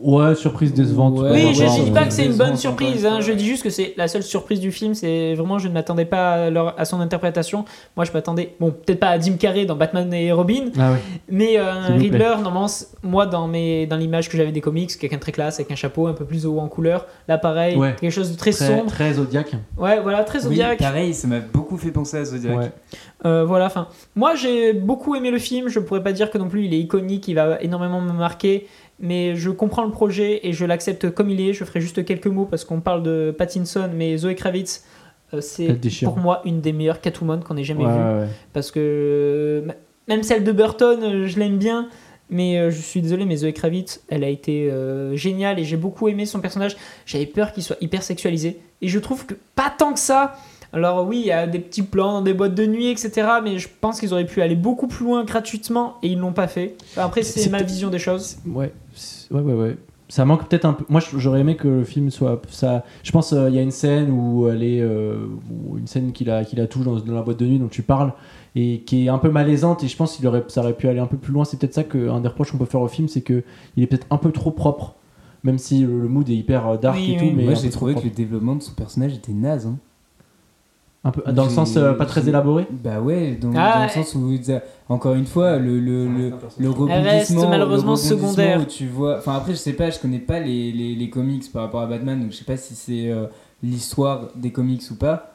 Ouais, 0.00 0.34
surprise 0.34 0.74
décevante. 0.74 1.20
Ouais, 1.20 1.30
Oui, 1.30 1.54
je 1.54 1.62
ouais, 1.62 1.84
dis 1.84 1.90
pas 1.92 2.04
que 2.04 2.12
c'est 2.12 2.26
une 2.26 2.36
bonne 2.36 2.56
surprise, 2.56 3.06
hein, 3.06 3.20
je 3.20 3.30
dis 3.30 3.46
juste 3.46 3.62
que 3.62 3.70
c'est 3.70 3.94
la 3.96 4.08
seule 4.08 4.24
surprise 4.24 4.58
du 4.58 4.72
film, 4.72 4.92
c'est 4.94 5.34
vraiment 5.34 5.60
je 5.60 5.68
ne 5.68 5.72
m'attendais 5.72 6.04
pas 6.04 6.32
à, 6.32 6.50
leur- 6.50 6.74
à 6.78 6.84
son 6.84 7.00
interprétation. 7.00 7.64
Moi 7.96 8.04
je 8.04 8.10
m'attendais, 8.10 8.56
bon 8.58 8.72
peut-être 8.72 8.98
pas 8.98 9.10
à 9.10 9.20
Jim 9.20 9.36
Carrey 9.38 9.64
dans 9.64 9.76
Batman 9.76 10.12
et 10.12 10.32
Robin, 10.32 10.64
Ah 10.78 10.94
mais 11.30 11.58
euh. 11.58 11.74
Riddler, 11.96 12.34
normalement, 12.42 12.66
moi 13.04 13.26
dans, 13.26 13.46
mes, 13.46 13.86
dans 13.86 13.96
l'image 13.96 14.28
que 14.28 14.36
j'avais 14.36 14.50
des 14.50 14.60
comics, 14.60 14.98
quelqu'un 14.98 15.16
de 15.16 15.20
très 15.22 15.32
classe 15.32 15.60
avec 15.60 15.70
un 15.70 15.76
chapeau 15.76 16.08
un 16.08 16.12
peu 16.12 16.24
plus 16.24 16.44
haut 16.44 16.58
en 16.58 16.66
couleur, 16.68 17.06
là 17.28 17.38
pareil, 17.38 17.76
Ouais. 17.76 17.94
quelque 18.00 18.10
chose 18.10 18.32
de 18.32 18.36
très, 18.36 18.50
Très, 18.50 18.66
sombre, 18.66 18.86
très 18.90 19.14
Zodiac. 19.14 19.52
ouais 19.78 20.00
voilà, 20.00 20.24
très 20.24 20.38
Oui, 20.40 20.44
zodiac. 20.56 20.78
pareil, 20.78 21.14
ça 21.14 21.28
m'a 21.28 21.38
beaucoup 21.38 21.76
fait 21.78 21.92
penser 21.92 22.16
à 22.16 22.24
Zodiac. 22.24 22.58
Ouais. 22.58 22.72
Euh, 23.24 23.44
voilà, 23.44 23.66
enfin, 23.66 23.86
moi 24.16 24.34
j'ai 24.34 24.72
beaucoup 24.72 25.14
aimé 25.14 25.30
le 25.30 25.38
film. 25.38 25.68
Je 25.68 25.78
pourrais 25.78 26.02
pas 26.02 26.10
dire 26.12 26.28
que 26.32 26.38
non 26.38 26.48
plus 26.48 26.64
il 26.64 26.74
est 26.74 26.78
iconique, 26.80 27.28
il 27.28 27.34
va 27.34 27.62
énormément 27.62 28.00
me 28.00 28.12
marquer, 28.12 28.66
mais 29.00 29.34
je 29.36 29.50
comprends 29.50 29.84
le 29.84 29.90
projet 29.90 30.46
et 30.46 30.52
je 30.52 30.64
l'accepte 30.64 31.10
comme 31.10 31.30
il 31.30 31.40
est. 31.40 31.52
Je 31.52 31.64
ferai 31.64 31.80
juste 31.80 32.04
quelques 32.04 32.26
mots 32.26 32.44
parce 32.46 32.64
qu'on 32.64 32.80
parle 32.80 33.02
de 33.02 33.34
Pattinson, 33.36 33.90
mais 33.94 34.16
Zoe 34.16 34.34
Kravitz, 34.34 34.84
euh, 35.34 35.40
c'est 35.40 35.78
pour 36.04 36.18
moi 36.18 36.42
une 36.44 36.60
des 36.60 36.72
meilleures 36.72 37.00
Catwoman 37.00 37.42
qu'on 37.42 37.56
ait 37.56 37.64
jamais 37.64 37.84
Ouais, 37.84 37.90
ouais. 37.92 38.26
Parce 38.52 38.70
que 38.70 38.78
euh, 38.80 39.72
même 40.08 40.22
celle 40.22 40.44
de 40.44 40.52
Burton, 40.52 41.00
euh, 41.02 41.26
je 41.26 41.38
l'aime 41.38 41.58
bien. 41.58 41.88
Mais 42.30 42.70
je 42.70 42.80
suis 42.80 43.02
désolé, 43.02 43.26
mais 43.26 43.36
Zoe 43.36 43.52
Kravitz, 43.52 44.00
elle 44.08 44.24
a 44.24 44.28
été 44.28 44.70
euh, 44.70 45.14
géniale 45.16 45.58
et 45.58 45.64
j'ai 45.64 45.76
beaucoup 45.76 46.08
aimé 46.08 46.24
son 46.24 46.40
personnage. 46.40 46.78
J'avais 47.04 47.26
peur 47.26 47.52
qu'il 47.52 47.62
soit 47.62 47.76
hyper 47.82 48.02
sexualisé. 48.02 48.58
Et 48.80 48.88
je 48.88 48.98
trouve 48.98 49.26
que 49.26 49.34
pas 49.54 49.70
tant 49.76 49.92
que 49.92 49.98
ça. 49.98 50.34
Alors 50.72 51.06
oui, 51.06 51.18
il 51.20 51.26
y 51.26 51.30
a 51.32 51.46
des 51.46 51.58
petits 51.58 51.82
plans 51.82 52.12
dans 52.12 52.22
des 52.22 52.32
boîtes 52.32 52.54
de 52.54 52.64
nuit, 52.64 52.86
etc. 52.88 53.28
Mais 53.44 53.58
je 53.58 53.68
pense 53.82 54.00
qu'ils 54.00 54.14
auraient 54.14 54.24
pu 54.24 54.40
aller 54.40 54.54
beaucoup 54.54 54.86
plus 54.86 55.04
loin 55.04 55.24
gratuitement 55.24 55.98
et 56.02 56.06
ils 56.08 56.18
l'ont 56.18 56.32
pas 56.32 56.48
fait. 56.48 56.74
Enfin, 56.92 57.04
après, 57.04 57.22
C'est- 57.22 57.50
ma 57.50 57.62
vision 57.62 57.90
des 57.90 57.98
choses. 57.98 58.38
Ouais, 58.46 58.72
ouais, 59.30 59.40
ouais, 59.40 59.52
ouais. 59.54 59.76
Ça 60.08 60.26
manque 60.26 60.46
peut-être 60.46 60.66
un 60.66 60.74
peu. 60.74 60.84
Moi, 60.90 61.00
j'aurais 61.16 61.40
aimé 61.40 61.56
que 61.56 61.66
le 61.68 61.84
film 61.84 62.10
soit. 62.10 62.42
Ça... 62.50 62.84
Je 63.02 63.10
pense 63.12 63.30
qu'il 63.30 63.54
y 63.54 63.58
a 63.58 63.62
une 63.62 63.70
scène 63.70 64.10
où 64.10 64.46
elle 64.48 64.62
est. 64.62 64.80
euh, 64.82 65.26
une 65.78 65.86
scène 65.86 66.12
qui 66.12 66.24
la, 66.24 66.44
qui 66.44 66.54
la 66.56 66.66
touche 66.66 66.84
dans, 66.84 66.96
dans 67.00 67.14
la 67.14 67.22
boîte 67.22 67.38
de 67.38 67.46
nuit 67.46 67.58
dont 67.58 67.68
tu 67.68 67.82
parles 67.82 68.12
et 68.54 68.80
qui 68.80 69.06
est 69.06 69.08
un 69.08 69.16
peu 69.16 69.30
malaisante. 69.30 69.82
Et 69.84 69.88
je 69.88 69.96
pense 69.96 70.16
qu'il 70.16 70.26
aurait, 70.26 70.44
ça 70.48 70.60
aurait 70.60 70.74
pu 70.76 70.86
aller 70.88 70.98
un 71.00 71.06
peu 71.06 71.16
plus 71.16 71.32
loin. 71.32 71.44
C'est 71.46 71.58
peut-être 71.58 71.72
ça 71.72 71.84
qu'un 71.84 72.20
des 72.20 72.28
reproches 72.28 72.52
qu'on 72.52 72.58
peut 72.58 72.66
faire 72.66 72.82
au 72.82 72.88
film, 72.88 73.08
c'est 73.08 73.22
qu'il 73.22 73.42
est 73.78 73.86
peut-être 73.86 74.06
un 74.10 74.18
peu 74.18 74.32
trop 74.32 74.50
propre. 74.50 74.96
Même 75.44 75.56
si 75.58 75.80
le, 75.80 75.98
le 76.00 76.08
mood 76.08 76.28
est 76.28 76.34
hyper 76.36 76.68
euh, 76.68 76.76
dark 76.76 76.98
Oui, 76.98 77.12
et 77.14 77.16
tout. 77.16 77.24
oui. 77.24 77.32
Mais 77.34 77.44
Moi 77.44 77.54
j'ai 77.54 77.70
trouvé 77.70 77.94
que 77.94 78.04
le 78.04 78.10
développement 78.10 78.54
de 78.56 78.62
son 78.62 78.74
personnage 78.74 79.14
était 79.14 79.32
naze. 79.32 79.66
hein. 79.66 79.78
Un 81.04 81.10
peu, 81.10 81.22
dans 81.32 81.44
le 81.44 81.50
sens 81.50 81.76
euh, 81.76 81.94
pas 81.94 82.06
très 82.06 82.28
élaboré 82.28 82.66
Bah 82.70 83.00
ouais, 83.00 83.36
dans, 83.40 83.50
Ah, 83.56 83.78
dans 83.78 83.82
le 83.84 83.88
sens 83.90 84.14
où, 84.14 84.32
encore 84.88 85.14
une 85.14 85.26
fois, 85.26 85.58
le, 85.58 85.80
le, 85.80 86.06
le, 86.06 86.32
le 86.58 86.70
rebondissement. 86.70 87.02
reste 87.02 87.32
malheureusement 87.48 87.94
le 87.94 87.98
rebondissement 87.98 88.18
secondaire. 88.28 88.60
où 88.60 88.64
tu 88.64 88.86
vois. 88.86 89.18
Enfin 89.18 89.34
après, 89.34 89.52
je 89.52 89.58
sais 89.58 89.72
pas, 89.72 89.90
je 89.90 89.98
connais 89.98 90.20
pas 90.20 90.38
les, 90.38 90.70
les, 90.70 90.94
les 90.94 91.10
comics 91.10 91.50
par 91.52 91.62
rapport 91.62 91.80
à 91.80 91.86
Batman, 91.86 92.20
donc 92.20 92.30
je 92.30 92.36
sais 92.36 92.44
pas 92.44 92.56
si 92.56 92.74
c'est 92.76 93.10
euh, 93.10 93.26
l'histoire 93.64 94.28
des 94.36 94.52
comics 94.52 94.82
ou 94.92 94.94
pas. 94.94 95.34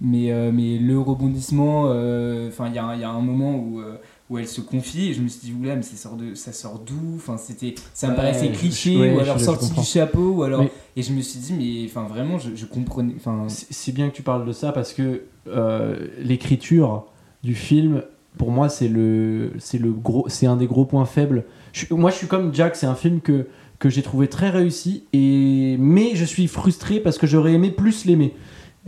Mais, 0.00 0.32
euh, 0.32 0.50
mais 0.54 0.78
le 0.78 0.98
rebondissement, 0.98 1.84
euh, 1.88 2.48
enfin 2.48 2.68
il 2.68 2.74
y, 2.74 2.78
a 2.78 2.84
un- 2.84 2.94
il 2.94 3.00
y 3.00 3.04
a 3.04 3.10
un 3.10 3.20
moment 3.20 3.54
où, 3.56 3.80
euh, 3.80 3.96
où 4.30 4.38
elle 4.38 4.46
se 4.48 4.60
confie 4.60 5.10
et 5.10 5.14
je 5.14 5.20
me 5.20 5.28
suis 5.28 5.40
dit 5.48 5.52
oula 5.60 5.74
mais 5.76 5.82
ça 5.82 5.96
sort 5.96 6.16
de 6.16 6.34
ça 6.34 6.52
sort 6.52 6.78
d'où? 6.78 7.16
Enfin 7.16 7.36
c'était 7.36 7.74
ça 7.92 8.08
me 8.08 8.14
paraissait 8.16 8.50
cliché 8.52 8.96
ouais, 8.96 9.14
ou 9.16 9.18
alors 9.18 9.40
sorti 9.40 9.72
du 9.72 9.82
chapeau 9.84 10.30
ou 10.36 10.42
alors 10.44 10.62
Mais- 10.62 10.70
et 10.96 11.02
je 11.02 11.12
me 11.12 11.20
suis 11.20 11.40
dit 11.40 11.52
mais 11.52 11.84
enfin 11.86 12.06
vraiment 12.06 12.38
je, 12.38 12.54
je 12.54 12.64
comprenais 12.64 13.12
enfin 13.16 13.46
C'est 13.48 13.92
bien 13.92 14.08
que 14.08 14.14
tu 14.14 14.22
parles 14.22 14.46
de 14.46 14.52
ça 14.52 14.70
parce 14.72 14.92
que 14.92 15.22
euh, 15.48 15.96
l'écriture 16.22 17.04
du 17.42 17.54
film, 17.54 18.02
pour 18.38 18.50
moi, 18.50 18.68
c'est 18.68 18.88
le, 18.88 19.52
c'est 19.58 19.78
le 19.78 19.92
gros, 19.92 20.26
c'est 20.28 20.46
un 20.46 20.56
des 20.56 20.66
gros 20.66 20.84
points 20.84 21.06
faibles. 21.06 21.44
Je 21.72 21.86
moi, 21.94 22.10
je 22.10 22.16
suis 22.16 22.26
comme 22.26 22.54
Jack. 22.54 22.76
C'est 22.76 22.86
un 22.86 22.94
film 22.94 23.20
que 23.20 23.46
que 23.78 23.88
j'ai 23.88 24.02
trouvé 24.02 24.28
très 24.28 24.50
réussi 24.50 25.04
et 25.14 25.76
mais 25.78 26.10
je 26.14 26.24
suis 26.26 26.46
frustré 26.46 27.00
parce 27.00 27.16
que 27.18 27.26
j'aurais 27.26 27.54
aimé 27.54 27.70
plus 27.70 28.04
l'aimer. 28.04 28.34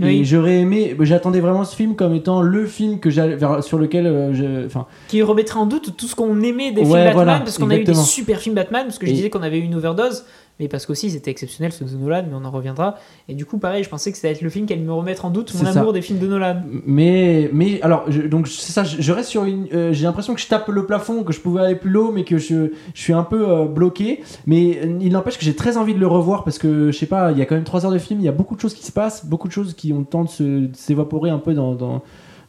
Et 0.01 0.25
j'aurais 0.25 0.59
aimé, 0.61 0.97
j'attendais 1.01 1.41
vraiment 1.41 1.65
ce 1.65 1.77
film 1.77 1.95
comme 1.97 2.15
étant 2.15 2.41
le 2.41 2.65
film 2.67 2.99
que 2.99 3.11
vers- 3.11 3.63
sur 3.63 3.77
lequel, 3.79 4.07
euh, 4.07 4.33
je- 4.33 4.65
enfin, 4.67 4.87
Qui 5.09 5.21
remettrait 5.23 5.59
en 5.61 5.67
doute 5.67 5.97
tout 5.97 6.07
ce 6.07 6.15
qu'on 6.17 6.41
aimait 6.43 6.73
des 6.73 6.81
Ouais, 6.81 6.87
films 6.87 6.93
Batman. 6.95 7.13
voilà, 7.15 7.39
parce 7.41 7.59
qu'on 7.59 7.69
a 7.71 7.77
eu 7.77 7.85
des 7.85 7.95
super 7.95 8.39
films 8.41 8.55
Batman. 8.55 8.85
Parce 8.87 8.99
que 8.99 9.07
je 9.07 9.13
disais 9.13 9.29
qu'on 9.31 9.43
avait 9.43 9.59
eu 9.59 9.63
une 9.65 9.75
overdose. 9.75 10.25
Mais 10.61 10.69
parce 10.69 10.87
qu'aussi 10.87 11.11
c'était 11.11 11.31
exceptionnel 11.31 11.73
ceux 11.73 11.85
de 11.87 11.97
Nolan. 11.97 12.25
Mais 12.29 12.35
on 12.35 12.45
en 12.45 12.51
reviendra. 12.51 12.97
Et 13.29 13.35
du 13.35 13.47
coup, 13.47 13.59
pareil, 13.59 13.83
je 13.83 13.89
pensais 13.89 14.11
que 14.11 14.17
c'était 14.17 14.31
être 14.33 14.43
le 14.43 14.51
film 14.51 14.67
qui 14.67 14.73
allait 14.75 14.83
me 14.83 14.93
remettre 14.93 15.25
en 15.25 15.31
doute 15.31 15.53
mon 15.55 15.73
ça. 15.73 15.81
amour 15.81 15.93
des 15.93 16.03
films 16.03 16.19
de 16.19 16.27
Nolan. 16.27 16.63
Mais, 16.87 17.51
mais 17.53 17.81
alors, 17.83 18.05
je- 18.09 18.23
donc 18.23 18.47
c'est 18.49 18.71
ça, 18.73 18.85
je, 18.85 19.01
je 19.01 19.13
reste 19.13 19.29
sur 19.31 19.45
une. 19.45 19.67
euh, 19.73 19.93
J'ai 19.93 20.05
l'impression 20.05 20.35
que 20.35 20.41
je 20.41 20.47
tape 20.47 20.69
le 20.69 20.87
plafond, 20.87 21.25
que 21.25 21.33
je 21.33 21.41
pouvais 21.41 21.63
aller 21.63 21.75
plus 21.75 21.97
haut, 21.97 22.13
mais 22.13 22.25
que 22.25 22.39
je, 22.39 22.69
je 22.95 23.01
suis 23.01 23.13
un 23.13 23.25
peu 23.25 23.49
euh, 23.49 23.65
bloqué. 23.65 24.21
Mais 24.47 24.79
euh, 24.85 24.99
il 25.01 25.13
n'empêche 25.13 25.39
que 25.39 25.45
j'ai 25.45 25.57
très 25.57 25.77
envie 25.77 25.95
de 25.95 26.01
le 26.01 26.07
revoir 26.07 26.45
parce 26.45 26.59
que 26.59 26.91
je 26.93 26.97
sais 26.99 27.07
pas, 27.07 27.33
il 27.33 27.39
y 27.39 27.43
a 27.43 27.47
quand 27.47 27.55
même 27.55 27.65
3 27.65 27.85
heures 27.87 27.93
de 27.93 27.99
film, 27.99 28.21
il 28.21 28.25
y 28.25 28.29
a 28.29 28.33
beaucoup 28.33 28.55
de 28.55 28.61
choses 28.61 28.75
qui 28.75 28.85
se 28.87 28.93
passent, 28.93 29.27
beaucoup 29.27 29.49
de 29.49 29.53
choses 29.53 29.75
qui 29.75 29.93
ont 29.93 30.01
le 30.01 30.05
temps 30.05 30.25
de 30.25 30.69
s'évaporer 30.75 31.31
un 31.31 31.39
peu 31.39 31.55
dans. 31.55 31.75
dans 31.75 32.03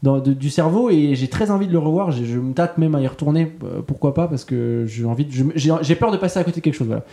dans- 0.03 0.19
de- 0.19 0.33
du 0.33 0.49
cerveau 0.51 0.89
et 0.91 1.15
j'ai 1.15 1.27
très 1.29 1.49
envie 1.49 1.65
de 1.67 1.71
le 1.71 1.79
revoir 1.79 2.11
je, 2.11 2.23
je 2.23 2.37
me 2.37 2.53
tâte 2.53 2.77
même 2.77 2.93
à 2.93 3.01
y 3.01 3.07
retourner 3.07 3.51
euh, 3.63 3.81
pourquoi 3.85 4.13
pas 4.13 4.27
parce 4.27 4.45
que 4.45 4.83
j'ai 4.85 5.05
envie 5.05 5.25
j'ai 5.29 5.73
j'ai 5.81 5.95
peur 5.95 6.11
de 6.11 6.17
passer 6.17 6.37
à 6.39 6.43
côté 6.43 6.59
de 6.59 6.63
quelque 6.65 6.75
chose 6.75 6.87
voilà 6.87 7.03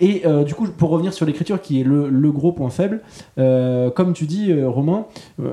et 0.00 0.22
euh, 0.26 0.44
du 0.44 0.54
coup 0.54 0.66
pour 0.66 0.90
revenir 0.90 1.14
sur 1.14 1.24
l'écriture 1.24 1.60
qui 1.62 1.80
est 1.80 1.84
le, 1.84 2.10
le 2.10 2.32
gros 2.32 2.52
point 2.52 2.68
faible 2.70 3.00
euh, 3.38 3.88
comme 3.90 4.12
tu 4.12 4.26
dis 4.26 4.52
Romain 4.62 5.06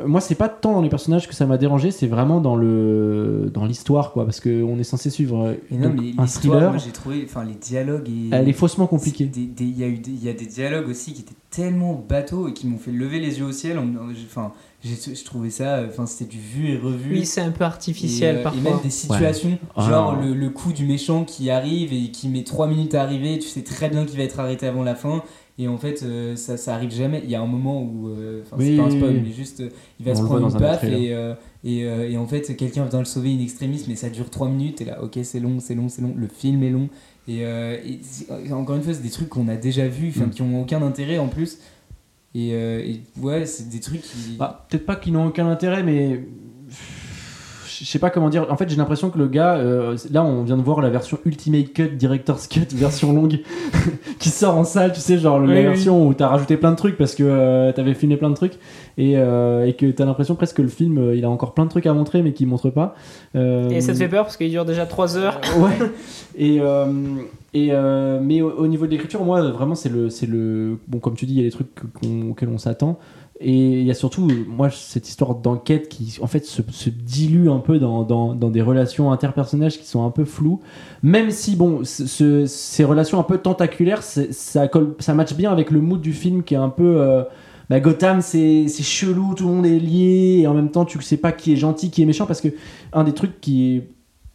moi 0.06 0.20
c'est 0.20 0.36
pas 0.36 0.50
tant 0.50 0.74
dans 0.74 0.82
les 0.82 0.90
personnages 0.90 1.28
que 1.28 1.36
ça 1.36 1.46
m'a 1.46 1.58
dérangé 1.58 1.92
c'est 1.92 2.08
vraiment 2.08 2.42
dans 2.42 2.56
le 2.56 3.50
dans 3.54 3.66
l'histoire 3.66 4.12
quoi 4.12 4.26
parce 4.26 4.40
que 4.40 4.64
on 4.64 4.78
est 4.80 4.84
censé 4.84 5.10
suivre 5.10 5.56
non, 5.72 5.90
donc, 5.90 6.06
un 6.18 6.26
thriller 6.26 6.78
j'ai 6.80 6.92
trouvé, 6.92 7.24
enfin 7.26 7.44
les 7.46 7.54
dialogues 7.56 8.10
et. 8.10 8.30
elle 8.32 8.50
est 8.50 8.54
faussement 8.54 8.88
compliquée 8.88 9.30
Il 9.36 9.62
y, 9.62 10.26
y 10.26 10.30
a 10.30 10.34
des 10.34 10.46
dialogues 10.46 10.90
aussi 10.90 11.14
qui 11.14 11.22
étaient 11.22 11.36
tellement 11.50 11.94
bateaux 12.08 12.48
et 12.48 12.54
qui 12.54 12.68
m'ont 12.68 12.78
fait 12.78 12.92
lever 12.92 13.20
les 13.20 13.40
yeux 13.40 13.46
au 13.46 13.52
ciel. 13.52 13.80
Enfin, 14.26 14.52
je 15.14 15.24
trouvais 15.24 15.50
ça, 15.50 15.84
enfin 15.88 16.06
c'était 16.06 16.30
du 16.30 16.40
vu 16.40 16.70
et 16.72 16.78
revu. 16.78 17.14
Oui, 17.14 17.26
c'est 17.26 17.42
un 17.42 17.52
peu 17.52 17.64
et, 17.64 17.68
artificiel 17.68 18.38
euh, 18.38 18.40
et 18.40 18.44
parfois. 18.44 18.62
même 18.72 18.80
des 18.84 18.90
situations, 18.90 19.58
genre 19.78 20.16
le, 20.22 20.34
le 20.34 20.50
coup 20.50 20.74
du 20.74 20.86
méchant 20.86 21.24
qui 21.26 21.50
arrive 21.50 21.94
et 21.94 22.12
qui 22.12 22.30
met 22.30 22.44
3 22.44 22.68
minutes 22.68 22.96
à 22.96 23.02
arriver, 23.04 23.40
tu 23.40 23.48
sais 23.48 23.64
très 23.64 23.90
bien 23.90 24.06
qu'il 24.06 24.18
va 24.18 24.24
être 24.24 24.40
arrêté 24.40 24.66
avant 24.68 24.84
la 24.84 24.96
fin. 24.96 25.24
Et 25.60 25.68
en 25.68 25.78
fait, 25.80 26.04
euh, 26.04 26.36
ça, 26.36 26.56
ça 26.56 26.76
arrive 26.76 26.92
jamais. 26.92 27.20
Il 27.24 27.32
y 27.32 27.36
a 27.36 27.42
un 27.42 27.48
moment 27.48 27.82
où, 27.82 28.10
euh, 28.10 28.44
enfin, 28.46 28.58
Oui, 28.60 28.76
c'est 28.76 28.78
pas 28.78 28.84
un 28.84 28.92
spoil, 28.92 29.14
oui. 29.16 29.22
mais 29.26 29.32
juste, 29.34 29.62
euh, 29.62 29.70
il 30.00 30.06
va 30.06 30.12
On 30.12 30.16
se 30.16 30.22
prendre 30.22 30.42
dans 30.42 30.50
une 30.52 30.58
un 30.58 30.60
baffe 30.60 30.84
et, 30.84 31.12
euh, 31.16 31.34
et, 31.64 31.84
euh, 31.86 32.08
et 32.12 32.16
en 32.16 32.28
fait, 32.28 32.56
quelqu'un 32.56 32.86
vient 32.86 33.00
le 33.00 33.06
sauver 33.06 33.34
in 33.34 33.40
extremis, 33.42 33.84
mais 33.88 33.96
ça 33.96 34.12
dure 34.12 34.30
3 34.30 34.50
minutes. 34.50 34.82
Et 34.82 34.86
là, 34.86 35.02
ok, 35.02 35.18
c'est 35.24 35.40
long, 35.40 35.60
c'est 35.60 35.74
long, 35.74 35.90
c'est 35.90 36.04
long. 36.04 36.14
Le 36.16 36.28
film 36.28 36.62
est 36.62 36.70
long. 36.70 36.90
Et, 37.28 37.40
euh, 37.44 37.76
et 38.46 38.54
encore 38.54 38.76
une 38.76 38.84
fois, 38.84 38.94
c'est 38.94 39.02
des 39.02 39.10
trucs 39.10 39.30
qu'on 39.30 39.48
a 39.48 39.56
déjà 39.56 39.88
vus, 39.88 40.14
enfin, 40.16 40.28
Mm. 40.28 40.30
qui 40.30 40.42
ont 40.44 40.62
aucun 40.62 40.84
intérêt 40.84 41.18
en 41.18 41.28
plus. 41.28 41.58
Et, 42.36 42.52
euh, 42.54 42.80
et 42.80 43.02
ouais, 43.22 43.46
c'est 43.46 43.70
des 43.70 43.80
trucs 43.80 44.02
qui. 44.02 44.36
Bah, 44.38 44.66
peut-être 44.70 44.86
pas 44.86 44.96
qu'ils 44.96 45.14
n'ont 45.14 45.26
aucun 45.28 45.48
intérêt, 45.50 45.82
mais 45.84 46.24
je 47.80 47.86
sais 47.86 48.00
pas 48.00 48.10
comment 48.10 48.30
dire. 48.30 48.46
En 48.50 48.58
fait, 48.58 48.68
j'ai 48.70 48.76
l'impression 48.76 49.10
que 49.12 49.18
le 49.20 49.28
gars, 49.28 49.56
euh, 49.56 49.96
là, 50.12 50.24
on 50.24 50.44
vient 50.44 50.58
de 50.58 50.62
voir 50.64 50.82
la 50.82 50.90
version 50.90 51.20
Ultimate 51.26 51.74
Cut, 51.74 51.90
Director's 51.96 52.48
Cut, 52.48 52.66
version 52.76 53.14
longue, 53.14 53.40
qui 54.20 54.30
sort 54.30 54.58
en 54.58 54.64
salle. 54.64 54.94
Tu 54.94 55.00
sais, 55.00 55.18
genre 55.18 55.40
Oui, 55.40 55.48
la 55.50 55.54
oui. 55.56 55.62
version 55.64 56.08
où 56.08 56.14
t'as 56.14 56.28
rajouté 56.28 56.58
plein 56.58 56.72
de 56.72 56.76
trucs 56.76 56.98
parce 56.98 57.14
que 57.16 57.24
euh, 57.24 57.72
t'avais 57.72 57.94
filmé 57.94 58.18
plein 58.18 58.30
de 58.32 58.36
trucs 58.36 58.54
et, 58.98 59.14
euh, 59.18 59.66
et 59.68 59.74
que 59.74 59.90
t'as 59.92 60.06
l'impression 60.06 60.36
presque 60.36 60.58
que 60.58 60.62
le 60.64 60.68
film, 60.70 60.98
euh, 60.98 61.16
il 61.16 61.24
a 61.24 61.30
encore 61.30 61.54
plein 61.54 61.66
de 61.66 61.70
trucs 61.70 61.86
à 61.86 61.94
montrer, 61.94 62.22
mais 62.24 62.34
qu'il 62.34 62.48
montre 62.48 62.70
pas. 62.72 62.96
Euh, 63.36 63.70
Et 63.70 63.82
ça 63.82 63.94
te 63.94 63.98
fait 64.00 64.10
peur 64.10 64.24
parce 64.26 64.38
qu'il 64.38 64.50
dure 64.50 64.66
déjà 64.66 64.86
3 64.88 65.18
heures. 65.18 65.40
ouais. 65.60 65.78
Et, 66.36 66.58
euh, 66.60 66.86
euh, 67.72 68.20
mais 68.22 68.42
au, 68.42 68.52
au 68.52 68.68
niveau 68.68 68.86
de 68.86 68.92
l'écriture, 68.92 69.24
moi, 69.24 69.42
vraiment, 69.52 69.76
c'est 69.76 69.90
le, 69.90 70.10
c'est 70.10 70.26
le. 70.28 70.80
Bon, 70.88 71.00
comme 71.00 71.16
tu 71.16 71.26
dis, 71.26 71.34
il 71.34 71.38
y 71.38 71.42
a 71.42 71.44
des 71.44 71.52
trucs 71.52 71.70
auxquels 72.30 72.50
on 72.50 72.58
s'attend. 72.58 73.00
Et 73.40 73.82
il 73.82 73.86
y 73.86 73.92
a 73.92 73.94
surtout, 73.94 74.28
moi, 74.48 74.70
cette 74.72 75.08
histoire 75.08 75.36
d'enquête 75.36 75.90
qui, 75.90 76.18
en 76.22 76.28
fait, 76.28 76.44
se, 76.44 76.62
dilue 76.90 77.50
un 77.50 77.60
peu 77.60 77.78
dans, 77.78 78.04
dans, 78.04 78.34
dans 78.34 78.50
des 78.50 78.64
relations 78.64 79.12
interpersonnelles 79.12 79.72
qui 79.72 79.86
sont 79.86 80.04
un 80.06 80.10
peu 80.10 80.26
floues. 80.26 80.60
Même 81.04 81.30
si, 81.30 81.56
bon, 81.56 81.84
ce- 81.84 82.08
ce- 82.08 82.46
ces 82.48 82.84
relations 82.84 83.20
un 83.20 83.24
peu 83.24 83.38
tentaculaires, 83.38 84.02
ça, 84.04 84.68
colle, 84.68 84.96
ça 85.00 85.14
match 85.14 85.36
bien 85.36 85.52
avec 85.52 85.70
le 85.72 85.82
mood 85.82 86.02
du 86.02 86.14
film 86.14 86.44
qui 86.44 86.56
est 86.56 86.58
un 86.58 86.70
peu. 86.70 87.00
euh, 87.00 87.24
bah, 87.70 87.80
Gotham, 87.80 88.22
c'est 88.22 88.68
c'est 88.70 88.84
chelou, 88.84 89.34
tout 89.36 89.48
le 89.48 89.54
monde 89.54 89.66
est 89.66 89.80
lié, 89.80 90.40
et 90.42 90.48
en 90.48 90.54
même 90.54 90.72
temps, 90.72 90.86
tu 90.86 91.02
sais 91.02 91.18
pas 91.18 91.32
qui 91.34 91.52
est 91.54 91.58
gentil, 91.58 91.92
qui 91.92 92.02
est 92.02 92.06
méchant, 92.06 92.26
parce 92.26 92.42
que 92.42 92.48
un 92.94 93.04
des 93.04 93.14
trucs 93.14 93.42
qui 93.42 93.76
est 93.76 93.90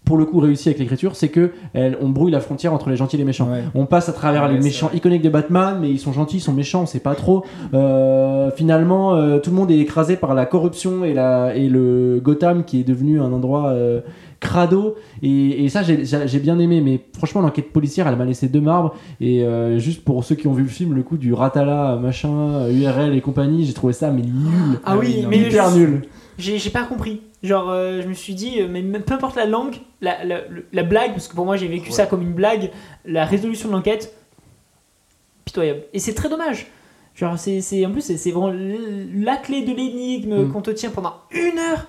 pour 0.04 0.18
le 0.18 0.24
coup 0.24 0.40
réussi 0.40 0.68
avec 0.68 0.78
l'écriture, 0.80 1.14
c'est 1.16 1.28
que 1.28 1.52
elle- 1.74 1.96
on 2.00 2.08
brouille 2.08 2.32
la 2.32 2.40
frontière 2.40 2.72
entre 2.74 2.90
les 2.90 2.96
gentils 2.96 3.16
et 3.16 3.18
les 3.18 3.24
méchants. 3.24 3.48
Ouais. 3.50 3.62
On 3.74 3.86
passe 3.86 4.08
à 4.08 4.12
travers 4.12 4.42
Ouais, 4.44 4.52
les 4.54 4.58
méchants 4.60 4.88
vrai. 4.88 4.96
iconiques 4.96 5.22
de 5.22 5.28
Batman, 5.30 5.78
mais 5.80 5.90
ils 5.90 5.98
sont 5.98 6.12
gentils, 6.12 6.38
ils 6.38 6.40
sont 6.40 6.52
méchants, 6.52 6.82
on 6.82 6.86
sait 6.86 6.98
pas 7.00 7.14
trop. 7.14 7.44
Euh, 7.72 8.50
finalement, 8.56 9.14
euh, 9.14 9.38
tout 9.38 9.50
le 9.50 9.56
monde 9.56 9.70
est 9.70 9.78
écrasé 9.78 10.16
par 10.16 10.34
la 10.34 10.44
corruption 10.46 11.04
et, 11.04 11.14
la, 11.14 11.54
et 11.56 11.68
le 11.68 12.20
Gotham 12.22 12.64
qui 12.64 12.80
est 12.80 12.84
devenu 12.84 13.20
un 13.20 13.32
endroit 13.32 13.68
euh, 13.68 14.00
crado. 14.40 14.96
Et, 15.22 15.64
et 15.64 15.68
ça, 15.68 15.82
j'ai- 15.82 16.40
bien 16.40 16.58
aimé, 16.58 16.80
mais 16.84 17.00
franchement, 17.16 17.40
l'enquête 17.40 17.72
policière, 17.72 18.08
elle 18.08 18.16
m'a 18.16 18.24
laissé 18.24 18.48
deux 18.48 18.60
marbres. 18.60 18.94
Et 19.20 19.44
euh, 19.44 19.78
juste 19.78 20.04
pour 20.04 20.24
ceux 20.24 20.34
qui 20.34 20.48
ont 20.48 20.52
vu 20.52 20.64
le 20.64 20.68
film, 20.68 20.94
le 20.94 21.02
coup 21.04 21.16
du 21.16 21.32
Ratala, 21.32 21.96
machin, 22.02 22.68
URL 22.68 23.14
et 23.14 23.20
compagnie, 23.20 23.64
j'ai 23.64 23.72
trouvé 23.72 23.92
ça 23.92 24.10
mais 24.10 24.22
nul. 24.22 24.80
Ah 24.84 24.96
oui, 24.98 25.20
non, 25.22 25.28
mais 25.28 25.38
Hyper 25.38 25.70
je- 25.70 25.78
nul. 25.78 26.02
J'ai 26.38 26.70
pas 26.70 26.84
compris. 26.84 27.20
Genre, 27.42 27.68
euh, 27.70 28.00
je 28.02 28.08
me 28.08 28.14
suis 28.14 28.34
dit, 28.34 28.60
euh, 28.60 28.68
mais 28.70 28.82
peu 29.00 29.14
importe 29.14 29.36
la 29.36 29.46
langue, 29.46 29.76
la, 30.00 30.24
la, 30.24 30.40
la 30.72 30.82
blague, 30.84 31.10
parce 31.12 31.26
que 31.28 31.34
pour 31.34 31.44
moi 31.44 31.56
j'ai 31.56 31.68
vécu 31.68 31.90
ça 31.90 32.06
comme 32.06 32.22
une 32.22 32.32
blague, 32.34 32.70
la 33.04 33.24
résolution 33.24 33.68
de 33.68 33.74
l'enquête, 33.74 34.14
pitoyable. 35.44 35.82
Et 35.92 35.98
c'est 35.98 36.14
très 36.14 36.28
dommage. 36.28 36.66
Genre, 37.14 37.38
c'est, 37.38 37.84
en 37.84 37.90
plus, 37.90 38.00
c'est, 38.16 38.30
vraiment 38.30 38.52
la 39.14 39.36
clé 39.36 39.62
de 39.62 39.74
l'énigme 39.74 40.44
Mm. 40.44 40.52
qu'on 40.52 40.62
te 40.62 40.70
tient 40.70 40.90
pendant 40.90 41.14
une 41.30 41.58
heure. 41.58 41.86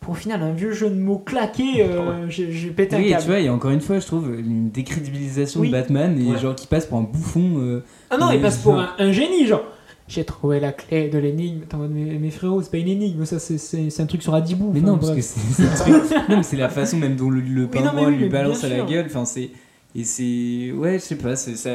Pour 0.00 0.12
au 0.12 0.16
final, 0.16 0.42
un 0.42 0.52
vieux 0.52 0.72
jeu 0.72 0.90
de 0.90 0.94
mots 0.94 1.18
claqué, 1.18 1.82
euh, 1.82 2.28
j'ai, 2.28 2.52
j'ai 2.52 2.70
pété 2.70 2.96
Oui, 2.96 3.02
un 3.02 3.06
et 3.06 3.10
câble. 3.10 3.22
tu 3.22 3.28
vois, 3.28 3.38
il 3.40 3.44
y 3.46 3.48
a 3.48 3.52
encore 3.52 3.70
une 3.70 3.80
fois, 3.80 3.98
je 3.98 4.06
trouve, 4.06 4.34
une 4.38 4.70
décrédibilisation 4.70 5.60
Oui. 5.60 5.68
de 5.68 5.72
Batman 5.72 6.20
et 6.20 6.32
Ouais. 6.32 6.38
genre 6.38 6.54
qui 6.54 6.66
passe 6.66 6.86
pour 6.86 6.98
un 6.98 7.02
bouffon. 7.02 7.54
euh, 7.58 7.84
ah 8.10 8.16
non, 8.18 8.30
il 8.32 8.40
passe 8.40 8.58
pour 8.58 8.76
un 8.98 9.12
génie, 9.12 9.46
genre. 9.46 9.62
J'ai 10.08 10.24
trouvé 10.24 10.60
la 10.60 10.72
clé 10.72 11.08
de 11.08 11.18
l'énigme. 11.18 11.62
Mes, 11.90 12.18
mes 12.18 12.30
frérots, 12.30 12.62
c'est 12.62 12.70
pas 12.70 12.76
une 12.78 12.88
énigme, 12.88 13.24
ça, 13.24 13.38
c'est, 13.40 14.00
un 14.00 14.06
truc 14.06 14.22
sur 14.22 14.34
Adibou. 14.34 14.70
Mais 14.72 14.80
Enfin, 14.80 14.88
non, 14.88 14.98
parce 14.98 15.10
bref. 15.10 15.16
que 15.16 16.42
c'est 16.42 16.56
mais 16.56 16.58
la 16.58 16.68
façon 16.68 16.96
même 16.96 17.16
dont 17.16 17.28
le, 17.30 17.40
le 17.40 17.62
mais 17.62 17.66
pingouin 17.68 18.06
oui, 18.06 18.12
mais 18.12 18.16
lui 18.18 18.28
balance 18.28 18.62
à 18.64 18.68
la 18.68 18.84
gueule. 18.84 19.06
Enfin, 19.06 19.24
c'est 19.24 19.50
et 19.94 20.04
c'est 20.04 20.72
ouais, 20.72 20.94
je 20.94 21.04
sais 21.04 21.16
pas, 21.16 21.34
c'est 21.36 21.56
ça. 21.56 21.70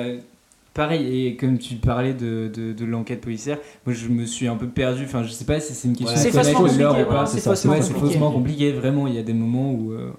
Pareil, 0.73 1.25
et 1.27 1.35
comme 1.35 1.57
tu 1.57 1.75
parlais 1.75 2.13
de, 2.13 2.49
de, 2.55 2.71
de 2.71 2.85
l'enquête 2.85 3.19
policière, 3.19 3.57
moi 3.85 3.93
je 3.93 4.07
me 4.07 4.25
suis 4.25 4.47
un 4.47 4.55
peu 4.55 4.67
perdu. 4.67 5.03
Enfin, 5.03 5.23
je 5.23 5.29
sais 5.31 5.43
pas 5.43 5.59
si 5.59 5.73
c'est 5.73 5.89
une 5.89 5.97
question 5.97 6.15
Ouais. 6.17 6.27
de 6.27 6.53
connaître 6.53 7.01
ou 7.01 7.11
pas. 7.11 7.25
c'est 7.25 7.41
faussement 7.41 8.31
compliqué. 8.31 8.71
Vraiment, 8.71 9.07
il 9.07 9.15
y 9.15 9.19
a 9.19 9.23
des 9.23 9.33
moments 9.33 9.73
où. 9.73 9.91
euh, 9.91 10.11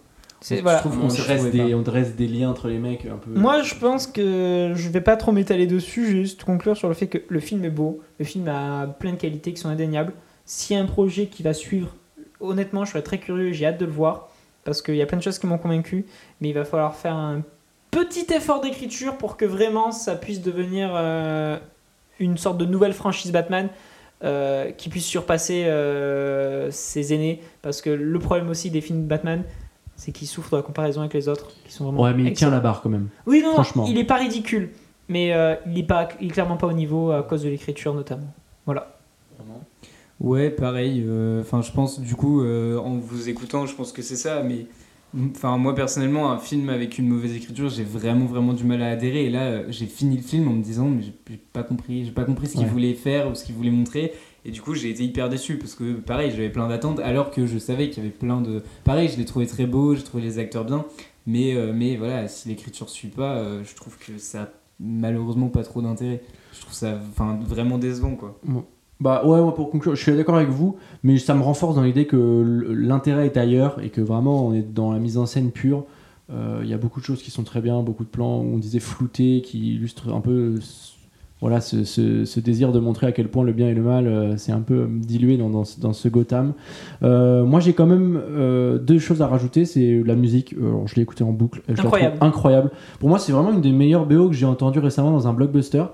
C'est- 0.42 0.58
je 0.58 0.78
trouve 0.78 0.98
On, 0.98 1.00
qu'on 1.02 1.10
se 1.10 1.16
se 1.18 1.22
dresse 1.22 1.50
des, 1.50 1.58
pas. 1.58 1.76
on 1.76 1.82
dresse 1.82 2.14
des 2.16 2.26
liens 2.26 2.50
entre 2.50 2.68
les 2.68 2.78
mecs 2.78 3.06
un 3.06 3.16
peu. 3.16 3.30
Moi, 3.30 3.62
je 3.62 3.74
pense 3.74 4.06
que 4.06 4.72
je 4.74 4.88
vais 4.88 5.00
pas 5.00 5.16
trop 5.16 5.32
m'étaler 5.32 5.66
dessus, 5.66 6.06
je 6.06 6.12
vais 6.16 6.22
juste 6.24 6.42
conclure 6.44 6.76
sur 6.76 6.88
le 6.88 6.94
fait 6.94 7.06
que 7.06 7.18
le 7.28 7.40
film 7.40 7.64
est 7.64 7.70
beau, 7.70 8.00
le 8.18 8.24
film 8.24 8.48
a 8.48 8.86
plein 8.86 9.12
de 9.12 9.16
qualités 9.16 9.52
qui 9.52 9.60
sont 9.60 9.68
indéniables. 9.68 10.12
S'il 10.44 10.76
y 10.76 10.78
a 10.80 10.82
un 10.82 10.86
projet 10.86 11.26
qui 11.26 11.42
va 11.42 11.54
suivre, 11.54 11.94
honnêtement, 12.40 12.84
je 12.84 12.90
serais 12.90 13.02
très 13.02 13.18
curieux 13.18 13.48
et 13.48 13.54
j'ai 13.54 13.66
hâte 13.66 13.78
de 13.78 13.86
le 13.86 13.92
voir 13.92 14.28
parce 14.64 14.82
qu'il 14.82 14.96
y 14.96 15.02
a 15.02 15.06
plein 15.06 15.18
de 15.18 15.22
choses 15.22 15.38
qui 15.38 15.46
m'ont 15.46 15.58
convaincu, 15.58 16.06
mais 16.40 16.48
il 16.50 16.54
va 16.54 16.64
falloir 16.64 16.94
faire 16.96 17.14
un 17.14 17.42
petit 17.90 18.26
effort 18.34 18.60
d'écriture 18.60 19.16
pour 19.18 19.36
que 19.36 19.44
vraiment 19.44 19.92
ça 19.92 20.16
puisse 20.16 20.40
devenir 20.40 20.90
euh, 20.94 21.56
une 22.18 22.36
sorte 22.38 22.58
de 22.58 22.64
nouvelle 22.64 22.92
franchise 22.94 23.30
Batman. 23.32 23.68
euh, 24.24 24.70
qui 24.70 24.88
puisse 24.88 25.04
surpasser 25.06 25.64
euh, 25.66 26.70
ses 26.70 27.12
aînés 27.12 27.40
parce 27.60 27.82
que 27.82 27.90
le 27.90 28.18
problème 28.20 28.50
aussi 28.50 28.70
des 28.70 28.80
films 28.80 29.02
de 29.02 29.08
Batman 29.08 29.42
c'est 30.04 30.10
qu'ils 30.10 30.26
souffrent 30.26 30.50
de 30.50 30.56
la 30.56 30.62
comparaison 30.62 31.00
avec 31.00 31.14
les 31.14 31.28
autres 31.28 31.48
qui 31.64 31.72
sont 31.72 31.84
vraiment 31.84 32.02
Ouais, 32.02 32.12
mais 32.12 32.24
il 32.24 32.32
tient 32.32 32.50
la 32.50 32.58
barre 32.58 32.82
quand 32.82 32.88
même. 32.88 33.06
Oui, 33.26 33.40
non, 33.40 33.52
Franchement. 33.52 33.84
il 33.88 33.96
est 33.98 34.04
pas 34.04 34.16
ridicule, 34.16 34.70
mais 35.08 35.32
euh, 35.32 35.54
il, 35.66 35.78
est 35.78 35.82
pas, 35.84 36.08
il 36.20 36.26
est 36.26 36.30
clairement 36.32 36.56
pas 36.56 36.66
au 36.66 36.72
niveau 36.72 37.12
à 37.12 37.22
cause 37.22 37.44
de 37.44 37.48
l'écriture 37.48 37.94
notamment. 37.94 38.26
Voilà. 38.66 38.96
Ouais, 40.20 40.50
pareil. 40.50 41.04
euh, 41.06 41.40
Enfin, 41.40 41.62
je 41.62 41.70
pense 41.72 42.00
du 42.00 42.14
coup, 42.16 42.42
euh, 42.42 42.78
en 42.78 42.96
vous 42.96 43.28
écoutant, 43.28 43.66
je 43.66 43.74
pense 43.74 43.92
que 43.92 44.02
c'est 44.02 44.16
ça. 44.16 44.42
Mais 44.42 44.66
enfin, 45.34 45.56
moi 45.56 45.74
personnellement, 45.74 46.30
un 46.32 46.38
film 46.38 46.68
avec 46.68 46.98
une 46.98 47.08
mauvaise 47.08 47.34
écriture, 47.36 47.68
j'ai 47.68 47.84
vraiment 47.84 48.26
vraiment 48.26 48.52
du 48.54 48.64
mal 48.64 48.82
à 48.82 48.88
adhérer. 48.90 49.24
Et 49.26 49.30
là, 49.30 49.42
euh, 49.46 49.64
j'ai 49.68 49.86
fini 49.86 50.16
le 50.16 50.22
film 50.22 50.48
en 50.48 50.52
me 50.52 50.62
disant, 50.62 50.86
mais 50.86 51.02
j'ai- 51.02 51.14
j'ai 51.30 51.40
pas 51.52 51.62
compris, 51.62 52.04
j'ai 52.04 52.12
pas 52.12 52.24
compris 52.24 52.46
ce 52.48 52.52
qu'il 52.52 52.62
Ouais. 52.62 52.66
voulait 52.68 52.94
faire 52.94 53.28
ou 53.30 53.34
ce 53.34 53.44
qu'il 53.44 53.54
voulait 53.54 53.70
montrer. 53.70 54.12
Et 54.44 54.50
du 54.50 54.60
coup, 54.60 54.74
j'ai 54.74 54.90
été 54.90 55.04
hyper 55.04 55.28
déçu 55.28 55.56
parce 55.56 55.74
que 55.74 55.92
pareil, 55.94 56.30
j'avais 56.30 56.50
plein 56.50 56.68
d'attentes, 56.68 56.98
alors 57.00 57.30
que 57.30 57.46
je 57.46 57.58
savais 57.58 57.90
qu'il 57.90 58.02
y 58.02 58.06
avait 58.06 58.14
plein 58.14 58.40
de. 58.40 58.62
Pareil, 58.84 59.08
je 59.08 59.16
l'ai 59.16 59.24
trouvé 59.24 59.46
très 59.46 59.66
beau, 59.66 59.94
j'ai 59.94 60.02
trouvé 60.02 60.22
les 60.22 60.38
acteurs 60.38 60.64
bien. 60.64 60.84
Mais, 61.26 61.54
euh, 61.54 61.72
mais 61.72 61.96
voilà, 61.96 62.26
si 62.26 62.48
l'écriture 62.48 62.88
suit 62.88 63.08
pas, 63.08 63.36
euh, 63.36 63.62
je 63.64 63.74
trouve 63.76 63.96
que 63.98 64.18
ça 64.18 64.42
a 64.42 64.48
malheureusement 64.80 65.48
pas 65.48 65.62
trop 65.62 65.80
d'intérêt. 65.80 66.22
Je 66.52 66.60
trouve 66.60 66.74
ça 66.74 66.98
vraiment 67.46 67.78
décevant 67.78 68.16
quoi. 68.16 68.38
Bah 69.00 69.24
ouais, 69.24 69.40
moi 69.40 69.54
pour 69.54 69.70
conclure, 69.70 69.94
je 69.94 70.02
suis 70.02 70.16
d'accord 70.16 70.36
avec 70.36 70.48
vous, 70.48 70.76
mais 71.02 71.18
ça 71.18 71.34
me 71.34 71.42
renforce 71.42 71.74
dans 71.76 71.82
l'idée 71.82 72.06
que 72.06 72.16
l'intérêt 72.70 73.26
est 73.26 73.36
ailleurs 73.36 73.82
et 73.82 73.90
que 73.90 74.00
vraiment 74.00 74.46
on 74.46 74.52
est 74.52 74.62
dans 74.62 74.92
la 74.92 74.98
mise 74.98 75.18
en 75.18 75.26
scène 75.26 75.50
pure. 75.50 75.84
Euh, 76.30 76.60
Il 76.62 76.68
y 76.68 76.74
a 76.74 76.78
beaucoup 76.78 77.00
de 77.00 77.04
choses 77.04 77.22
qui 77.22 77.30
sont 77.30 77.42
très 77.44 77.60
bien, 77.60 77.82
beaucoup 77.82 78.04
de 78.04 78.08
plans, 78.08 78.38
on 78.40 78.58
disait 78.58 78.80
floutés, 78.80 79.42
qui 79.44 79.74
illustrent 79.74 80.12
un 80.12 80.20
peu 80.20 80.56
voilà, 81.42 81.60
ce, 81.60 81.84
ce- 81.84 82.24
ce 82.24 82.40
désir 82.40 82.72
de 82.72 82.78
montrer 82.80 83.06
à 83.06 83.12
quel 83.12 83.28
point 83.28 83.44
le 83.44 83.52
bien 83.52 83.68
et 83.68 83.74
le 83.74 83.82
mal, 83.82 84.06
euh, 84.06 84.36
c'est 84.38 84.52
un 84.52 84.60
peu 84.60 84.86
dilué 84.90 85.36
dans, 85.36 85.50
dans, 85.50 85.64
ce- 85.64 85.78
dans 85.78 85.92
ce 85.92 86.08
Gotham. 86.08 86.54
Euh, 87.02 87.44
moi 87.44 87.60
j'ai 87.60 87.74
quand 87.74 87.84
même 87.86 88.18
euh, 88.30 88.78
deux 88.78 88.98
choses 88.98 89.20
à 89.20 89.26
rajouter, 89.26 89.66
c'est 89.66 90.02
la 90.06 90.14
musique, 90.14 90.54
Euh, 90.54 90.68
alors, 90.68 90.88
je 90.88 90.94
l'ai 90.94 91.02
écouté 91.02 91.22
en 91.24 91.32
boucle, 91.32 91.60
je 91.66 91.72
la 91.72 91.76
trouve 91.76 91.86
Incroyable. 91.88 92.16
incroyable. 92.22 92.70
Pour 93.00 93.08
moi 93.10 93.18
c'est 93.18 93.32
vraiment 93.32 93.52
une 93.52 93.60
des 93.60 93.72
meilleures 93.72 94.06
BO 94.06 94.28
que 94.28 94.34
j'ai 94.34 94.46
entendues 94.46 94.78
récemment 94.78 95.10
dans 95.10 95.28
un 95.28 95.34
blockbuster. 95.34 95.84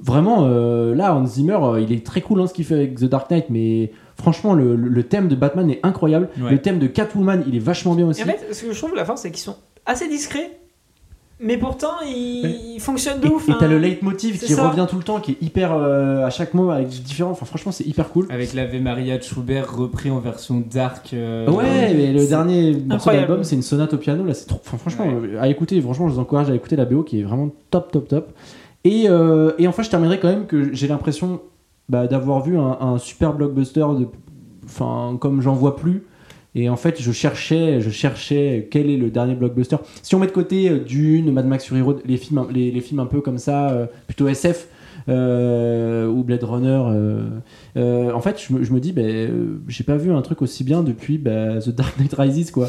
Vraiment, 0.00 0.38
euh, 0.46 0.92
là, 0.94 1.14
Hans 1.14 1.24
Zimmer, 1.24 1.56
euh, 1.62 1.80
il 1.80 1.92
est 1.92 2.04
très 2.04 2.20
cool 2.20 2.40
hein, 2.40 2.46
ce 2.48 2.52
qu'il 2.52 2.64
fait 2.64 2.74
avec 2.74 2.96
The 2.96 3.04
Dark 3.04 3.30
Knight, 3.30 3.46
mais 3.48 3.92
franchement, 4.16 4.52
le, 4.52 4.74
le- 4.74 4.88
le 4.88 5.02
thème 5.04 5.28
de 5.28 5.36
Batman 5.36 5.70
est 5.70 5.78
incroyable. 5.84 6.28
Ouais. 6.42 6.50
Le 6.50 6.58
thème 6.60 6.78
de 6.80 6.88
Catwoman, 6.88 7.44
il 7.46 7.54
est 7.54 7.60
vachement 7.60 7.94
bien 7.94 8.06
aussi. 8.08 8.20
Et 8.20 8.24
en 8.24 8.26
fait, 8.26 8.40
ce 8.52 8.64
que 8.64 8.72
je 8.72 8.78
trouve 8.78 8.94
la 8.96 9.04
force, 9.04 9.22
c'est 9.22 9.30
qu'ils 9.30 9.38
sont 9.40 9.56
assez 9.86 10.08
discrets, 10.08 10.50
mais 11.44 11.58
pourtant 11.58 11.92
ils 12.06 12.78
fonctionnent 12.80 13.20
de 13.20 13.26
et 13.26 13.30
ouf. 13.30 13.48
et 13.48 13.52
t'as 13.58 13.66
hein. 13.66 13.68
le 13.68 13.78
leitmotiv 13.78 14.38
qui 14.40 14.52
ça. 14.52 14.68
revient 14.68 14.86
tout 14.88 14.96
le 14.96 15.02
temps, 15.04 15.20
qui 15.20 15.32
est 15.32 15.42
hyper 15.42 15.72
euh, 15.72 16.24
à 16.24 16.30
chaque 16.30 16.54
mot 16.54 16.70
avec 16.70 16.88
différent. 16.88 17.30
Enfin, 17.30 17.46
franchement, 17.46 17.70
c'est 17.70 17.86
hyper 17.86 18.08
cool. 18.08 18.26
Avec 18.30 18.54
l'Ave 18.54 18.74
Maria 18.80 19.18
de 19.18 19.22
Schubert 19.22 19.76
repris 19.76 20.10
en 20.10 20.18
version 20.18 20.62
dark. 20.68 21.10
euh, 21.12 21.48
ouais, 21.50 21.94
mais 21.94 22.12
le 22.12 22.26
dernier 22.26 22.72
morceau 22.74 23.10
d'album, 23.10 23.44
c'est 23.44 23.54
une 23.56 23.62
sonate 23.62 23.94
au 23.94 23.98
piano. 23.98 24.24
Là, 24.24 24.34
c'est 24.34 24.46
trop. 24.46 24.60
Enfin, 24.64 24.78
franchement, 24.78 25.04
Ouais. 25.06 25.28
euh, 25.34 25.40
à 25.42 25.48
écouter. 25.48 25.80
Franchement, 25.80 26.08
je 26.08 26.14
vous 26.14 26.20
encourage 26.20 26.50
à 26.50 26.54
écouter 26.54 26.76
la 26.76 26.86
BO 26.86 27.02
qui 27.02 27.20
est 27.20 27.22
vraiment 27.22 27.50
top, 27.70 27.92
top, 27.92 28.08
top. 28.08 28.32
Et, 28.84 29.04
euh, 29.08 29.52
et 29.58 29.68
enfin, 29.68 29.82
je 29.82 29.90
terminerai 29.90 30.18
quand 30.20 30.28
même 30.28 30.46
que 30.46 30.72
j'ai 30.74 30.88
l'impression 30.88 31.40
bah, 31.88 32.06
d'avoir 32.06 32.42
vu 32.42 32.58
un, 32.58 32.78
un 32.80 32.98
super 32.98 33.32
blockbuster, 33.34 33.86
de, 33.98 34.06
enfin, 34.64 35.16
comme 35.20 35.40
j'en 35.40 35.54
vois 35.54 35.76
plus. 35.76 36.04
Et 36.54 36.68
en 36.68 36.76
fait, 36.76 37.02
je 37.02 37.10
cherchais, 37.10 37.80
je 37.80 37.90
cherchais 37.90 38.68
quel 38.70 38.88
est 38.88 38.96
le 38.96 39.10
dernier 39.10 39.34
blockbuster. 39.34 39.76
Si 40.02 40.14
on 40.14 40.20
met 40.20 40.26
de 40.26 40.32
côté 40.32 40.68
euh, 40.70 40.78
Dune, 40.78 41.32
Mad 41.32 41.46
Max 41.46 41.64
Fury 41.64 41.80
Road, 41.80 42.02
les 42.04 42.16
films, 42.16 42.46
les, 42.52 42.80
films 42.80 43.00
un 43.00 43.06
peu 43.06 43.20
comme 43.20 43.38
ça, 43.38 43.70
euh, 43.70 43.86
plutôt 44.06 44.28
SF, 44.28 44.68
euh, 45.08 46.06
ou 46.06 46.22
Blade 46.24 46.44
Runner, 46.44 46.82
euh, 46.88 47.28
euh, 47.76 48.12
en 48.12 48.20
fait, 48.20 48.40
je 48.40 48.72
me, 48.72 48.80
dis, 48.80 48.92
ben, 48.92 49.04
euh, 49.04 49.56
j'ai 49.68 49.84
pas 49.84 49.96
vu 49.96 50.12
un 50.12 50.22
truc 50.22 50.40
aussi 50.42 50.64
bien 50.64 50.82
depuis 50.82 51.18
bah, 51.18 51.60
The 51.60 51.70
Dark 51.70 51.98
Knight 51.98 52.14
Rises, 52.14 52.50
quoi. 52.50 52.68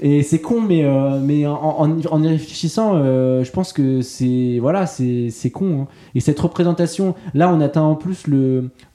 Et 0.00 0.22
c'est 0.22 0.40
con, 0.40 0.60
mais, 0.60 0.86
en, 0.86 1.98
y- 1.98 2.26
réfléchissant, 2.28 3.02
je 3.02 3.50
pense 3.50 3.72
que 3.72 4.00
c'est 4.02 4.58
voilà, 4.60 4.86
c'est 4.86 5.50
con. 5.52 5.82
hein. 5.82 5.86
Et 6.14 6.20
cette 6.20 6.38
représentation, 6.38 7.14
là, 7.34 7.52
on 7.52 7.60
atteint 7.60 7.82
en 7.82 7.94
plus 7.96 8.26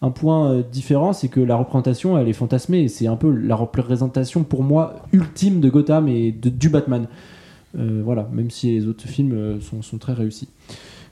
un 0.01 0.09
point 0.11 0.63
différent, 0.71 1.13
c'est 1.13 1.27
que 1.27 1.39
la 1.39 1.55
représentation, 1.55 2.17
elle 2.17 2.29
est 2.29 2.33
fantasmée. 2.33 2.87
C'est 2.87 3.07
un 3.07 3.15
peu 3.15 3.31
la 3.31 3.55
représentation 3.55 4.43
pour 4.43 4.63
moi 4.63 4.95
ultime 5.11 5.59
de 5.59 5.69
Gotham 5.69 6.07
et 6.07 6.31
du 6.31 6.69
Batman. 6.69 7.07
Voilà, 7.75 8.27
même 8.31 8.49
si 8.49 8.71
les 8.71 8.87
autres 8.87 9.07
films 9.07 9.59
sont 9.81 9.97
très 9.97 10.13
réussis. 10.13 10.47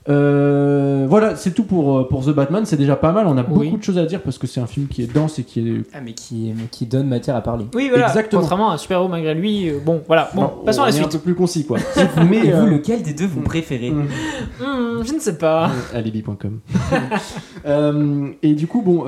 Euh, 0.08 1.06
voilà, 1.08 1.34
c'est 1.36 1.50
tout 1.52 1.64
pour, 1.64 1.98
euh, 1.98 2.08
pour 2.08 2.24
The 2.24 2.30
Batman. 2.30 2.64
C'est 2.64 2.76
déjà 2.76 2.94
pas 2.96 3.12
mal. 3.12 3.26
On 3.26 3.36
a 3.36 3.42
Oui. 3.42 3.66
beaucoup 3.66 3.78
de 3.78 3.82
choses 3.82 3.98
à 3.98 4.06
dire 4.06 4.22
parce 4.22 4.38
que 4.38 4.46
c'est 4.46 4.60
un 4.60 4.66
film 4.66 4.86
qui 4.86 5.02
est 5.02 5.12
dense 5.12 5.38
et 5.38 5.44
qui 5.44 5.68
est 5.68 5.82
Ah, 5.92 6.00
mais 6.00 6.12
qui, 6.12 6.52
mais 6.56 6.64
qui 6.70 6.86
donne 6.86 7.08
matière 7.08 7.34
à 7.36 7.40
parler. 7.40 7.64
Oui, 7.74 7.88
voilà. 7.88 8.06
Exactement. 8.08 8.40
Contrairement 8.42 8.70
à 8.70 8.74
un 8.74 8.78
super-héros 8.78 9.08
malgré 9.08 9.34
lui. 9.34 9.68
euh, 9.68 9.78
bon, 9.84 10.02
voilà. 10.06 10.30
Bon, 10.34 10.48
passons 10.64 10.80
on 10.80 10.84
à 10.84 10.86
la 10.86 10.90
est 10.90 10.96
suite. 10.96 11.06
un 11.06 11.10
peu 11.10 11.18
plus 11.18 11.34
concis, 11.34 11.66
quoi. 11.66 11.78
Mais 12.30 12.50
vous, 12.52 12.66
lequel 12.66 13.02
des 13.02 13.14
deux 13.14 13.26
vous 13.26 13.40
préférez 13.42 13.90
Mm. 13.90 14.02
Hmm, 14.60 15.02
je 15.04 15.12
ne 15.14 15.18
sais 15.20 15.38
pas. 15.38 15.70
alibi.com. 15.94 16.60
Euh, 17.66 18.28
et 18.44 18.54
du 18.54 18.66
coup, 18.68 18.80
bon, 18.82 19.04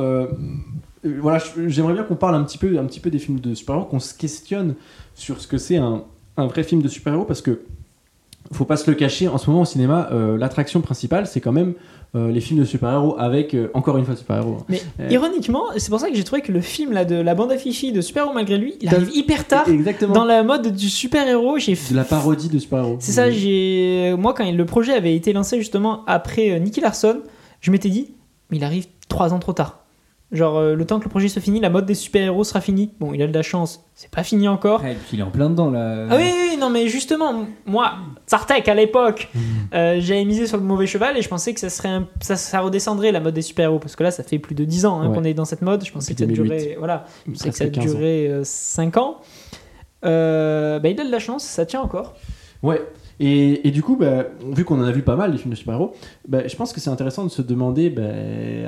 voilà, 1.21 1.39
j'aimerais 1.69 1.93
bien 1.95 2.03
qu'on 2.03 2.17
parle 2.17 2.35
un 2.35 2.43
petit 2.43 2.59
peu, 2.59 2.77
un 2.79 2.85
petit 2.87 2.99
peu 3.01 3.09
des 3.11 3.19
films 3.21 3.39
de 3.39 3.55
super-héros, 3.55 3.85
qu'on 3.87 4.01
se 4.01 4.15
questionne 4.15 4.75
sur 5.15 5.41
ce 5.41 5.47
que 5.47 5.59
c'est 5.59 5.77
un, 5.77 6.03
un 6.37 6.47
vrai 6.49 6.65
film 6.65 6.83
de 6.83 6.89
super-héros, 6.89 7.25
parce 7.25 7.41
que 7.41 7.61
faut 8.53 8.65
pas 8.65 8.77
se 8.77 8.91
le 8.91 8.97
cacher, 8.97 9.29
en 9.29 9.39
ce 9.39 9.49
moment 9.49 9.63
au 9.63 9.67
cinéma, 9.67 10.09
euh, 10.13 10.39
l'attraction 10.39 10.81
principale, 10.81 11.27
c'est 11.27 11.41
quand 11.41 11.53
même 11.53 11.75
euh, 12.15 12.31
les 12.31 12.41
films 12.41 12.61
de 12.61 12.65
super-héros 12.65 13.17
avec, 13.19 13.55
euh, 13.55 13.71
encore 13.75 13.99
une 13.99 14.05
fois, 14.05 14.17
super-héros. 14.17 14.59
Mais 14.69 14.81
ironiquement, 15.11 15.65
c'est 15.77 15.91
pour 15.91 16.01
ça 16.01 16.09
que 16.09 16.15
j'ai 16.15 16.25
trouvé 16.25 16.41
que 16.41 16.53
le 16.53 16.61
film 16.61 16.93
là, 16.93 17.05
de 17.05 17.17
la 17.17 17.35
bande 17.35 17.53
affichée 17.53 17.93
de 17.93 18.01
super-héros 18.01 18.33
malgré 18.33 18.57
lui, 18.57 18.77
il 18.81 18.89
arrive 18.89 19.11
hyper 19.15 19.47
tard. 19.47 19.69
Exactement. 19.69 20.15
Dans 20.15 20.25
la 20.25 20.43
mode 20.43 20.75
du 20.75 20.89
super-héros, 20.89 21.59
j'ai 21.59 21.75
De 21.75 21.97
la 21.97 22.05
parodie 22.05 22.49
de 22.49 22.59
super-héros. 22.59 22.97
C'est 23.01 23.13
ça, 23.13 23.31
j'ai 23.31 24.15
moi 24.19 24.35
quand 24.35 24.51
le 24.51 24.65
projet 24.65 24.95
avait 24.95 25.15
été 25.15 25.33
lancé 25.33 25.59
justement 25.59 26.05
après 26.07 26.59
Nicky 26.61 26.81
Larson, 26.81 27.21
je 27.61 27.71
m'étais 27.71 27.91
dit 27.91 28.13
mais 28.51 28.57
il 28.57 28.65
arrive 28.65 28.87
trois 29.09 29.35
ans 29.35 29.39
trop 29.39 29.53
tard. 29.53 29.85
Genre 30.31 30.59
euh, 30.59 30.75
le 30.75 30.85
temps 30.85 30.99
que 30.99 31.05
le 31.05 31.11
projet 31.11 31.29
se 31.29 31.41
finit, 31.41 31.59
la 31.59 31.71
mode 31.71 31.87
des 31.87 31.95
super-héros 31.95 32.45
sera 32.45 32.61
finie. 32.61 32.93
Bon, 33.01 33.15
il 33.15 33.23
a 33.23 33.27
de 33.27 33.33
la 33.33 33.41
chance, 33.41 33.83
c'est 33.95 34.11
pas 34.11 34.23
fini 34.23 34.47
encore. 34.47 34.85
Et 34.85 34.93
puis 34.95 35.15
il 35.17 35.21
est 35.21 35.23
en 35.23 35.31
plein 35.31 35.49
dedans 35.49 35.71
là. 35.71 36.07
Ah 36.11 36.17
oui, 36.19 36.25
oui, 36.25 36.49
oui, 36.51 36.57
non 36.59 36.69
mais 36.69 36.87
justement, 36.89 37.47
moi, 37.65 37.95
Sartek 38.27 38.69
à 38.69 38.75
l'époque, 38.75 39.29
euh, 39.75 39.97
j'avais 40.01 40.27
misé 40.27 40.47
sur 40.47 40.59
le 40.59 40.63
mauvais 40.65 40.87
cheval 40.87 41.17
et 41.17 41.23
je 41.23 41.29
pensais 41.31 41.55
que 41.55 41.61
ça 41.61 41.71
serait 41.71 41.89
un- 41.89 42.07
ça, 42.21 42.37
ça 42.37 42.61
redescendrait 42.61 43.11
la 43.11 43.21
mode 43.21 43.33
des 43.33 43.41
super-héros 43.43 43.79
parce 43.79 43.97
que 43.97 44.03
là 44.03 44.11
ça 44.11 44.23
fait 44.23 44.39
plus 44.39 44.55
de 44.55 44.65
10 44.67 44.85
ans 44.85 45.01
hein, 45.01 45.09
Ouais. 45.09 45.15
qu'on 45.17 45.25
est 45.25 45.33
dans 45.35 45.47
cette 45.47 45.63
mode. 45.63 45.83
Je 45.85 45.93
pensais 45.93 46.15
que 46.15 46.19
Depuis 46.21 46.37
ça 46.37 46.43
2008. 46.43 46.59
durait 46.65 46.77
voilà, 46.79 47.05
je 47.27 47.33
pensais 47.33 47.45
que 47.51 47.57
Presque 47.57 47.75
ça 47.75 47.81
15 47.83 47.95
ans. 47.95 47.99
durait 47.99 48.41
5 48.45 48.97
ans. 48.99 49.17
Euh, 50.05 50.79
bah, 50.79 50.89
il 50.91 51.01
a 51.01 51.05
de 51.05 51.11
la 51.11 51.19
chance, 51.19 51.43
ça 51.45 51.67
tient 51.67 51.81
encore. 51.81 52.15
Ouais. 52.63 52.83
Et, 53.21 53.71
du 53.71 53.83
coup, 53.83 53.97
bah, 53.97 54.27
vu 54.53 54.65
qu'on 54.65 54.81
en 54.81 54.85
a 54.85 54.93
vu 54.93 55.03
pas 55.03 55.17
mal 55.17 55.33
les 55.33 55.39
films 55.39 55.51
de 55.51 55.57
super-héros, 55.57 55.93
bah, 56.29 56.47
je 56.47 56.55
pense 56.55 56.73
que 56.73 56.81
c'est 56.81 56.91
intéressant 56.91 57.25
de 57.25 57.31
se 57.31 57.43
demander 57.43 57.91
bah, 57.91 58.03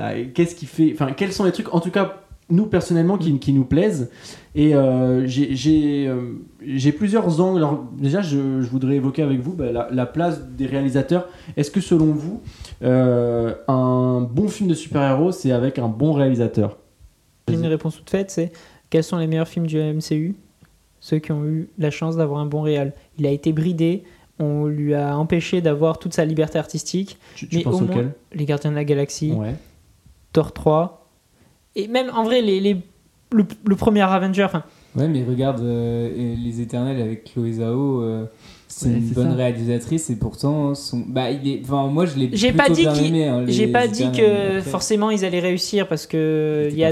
ah, 0.01 0.12
qu'est-ce 0.34 0.55
qui 0.55 0.66
fait, 0.66 0.90
enfin, 0.92 1.12
quels 1.12 1.32
sont 1.32 1.44
les 1.44 1.53
trucs, 1.53 1.72
en 1.72 1.80
tout 1.80 1.90
cas 1.90 2.20
nous 2.51 2.66
personnellement 2.66 3.16
qui, 3.16 3.53
nous 3.53 3.64
plaisent. 3.64 4.11
Et 4.55 4.74
euh, 4.74 5.26
euh, 5.26 6.32
j'ai 6.64 6.92
plusieurs 6.92 7.40
angles. 7.40 7.66
Déjà, 7.98 8.20
je, 8.20 8.38
voudrais 8.61 8.96
évoquer 8.96 9.22
avec 9.22 9.40
vous 9.40 9.57
la, 9.59 9.88
la 9.90 10.07
place 10.07 10.42
des 10.48 10.66
réalisateurs. 10.66 11.28
Est-ce 11.57 11.70
que 11.70 11.80
selon 11.80 12.07
vous, 12.07 12.42
euh, 12.82 13.55
un 13.68 14.20
bon 14.20 14.48
film 14.48 14.68
de 14.68 14.74
super-héros, 14.74 15.32
c'est 15.32 15.53
avec 15.53 15.78
un 15.78 15.88
bon 15.88 16.12
réalisateur? 16.12 16.76
Une 17.48 17.66
réponse 17.66 17.96
toute 17.96 18.11
faite, 18.11 18.30
c'est 18.30 18.53
quels 18.90 19.05
sont 19.05 19.18
les 19.18 19.26
meilleurs 19.26 19.48
films 19.48 19.66
du 19.66 19.78
MCU 19.78 20.36
Ceux 21.01 21.18
qui 21.18 21.32
ont 21.32 21.44
eu 21.44 21.68
la 21.78 21.90
chance 21.90 22.16
d'avoir 22.16 22.40
un 22.40 22.46
bon 22.46 22.62
réal. 22.62 22.92
Il 23.18 23.26
a 23.26 23.30
été 23.30 23.53
bridé, 23.53 24.05
on 24.41 24.66
lui 24.66 24.95
a 24.95 25.16
empêché 25.16 25.61
d'avoir 25.61 25.99
toute 25.99 26.14
sa 26.14 26.24
liberté 26.24 26.59
artistique. 26.59 27.18
Tu, 27.36 27.47
tu 27.49 27.59
Mais 27.59 27.62
penses 27.62 27.74
au 27.76 27.84
moins- 27.84 27.91
auquel 27.95 28.12
Les 28.32 28.45
Gardiens 28.47 28.70
de 28.70 28.76
la 28.76 28.84
Galaxie, 28.84 29.30
Ouais. 29.32 29.55
Thor 30.32 30.53
3, 30.53 31.09
et 31.76 31.86
même 31.88 32.11
en 32.14 32.24
vrai, 32.24 32.41
les, 32.43 32.59
les- 32.61 32.76
le, 33.32 33.45
le 33.64 33.76
premier 33.76 34.01
Avenger, 34.03 34.49
Ouais, 34.97 35.07
mais 35.07 35.22
regarde 35.22 35.61
euh, 35.61 36.34
Les 36.36 36.61
Éternels 36.61 37.01
avec 37.01 37.32
Chloé 37.32 37.53
Zhao. 37.53 38.03
euh, 38.03 38.24
c'est 38.66 38.88
Ouais, 38.88 38.95
une 38.97 39.09
bonne 39.11 39.30
ça. 39.30 39.34
réalisatrice 39.36 40.11
et 40.11 40.16
pourtant 40.16 40.74
son 40.76 40.99
bah 41.07 41.30
il 41.30 41.47
est 41.49 41.61
enfin 41.64 41.88
moi 41.88 42.07
je 42.07 42.16
l'ai 42.16 42.30
J'ai 42.32 42.53
pas 42.53 42.68
dit 42.68 42.82
bien 42.82 42.93
qu'il- 42.93 43.07
aimé, 43.07 43.26
hein, 43.26 43.45
j'ai 43.49 43.66
pas 43.66 43.88
dit 43.88 44.11
que 44.12 44.59
après, 44.59 44.62
forcément 44.62 45.11
ils 45.11 45.24
allaient 45.24 45.41
réussir 45.41 45.88
parce 45.88 46.07
que 46.07 46.68
il 46.70 46.76
y 46.78 46.84
a 46.84 46.91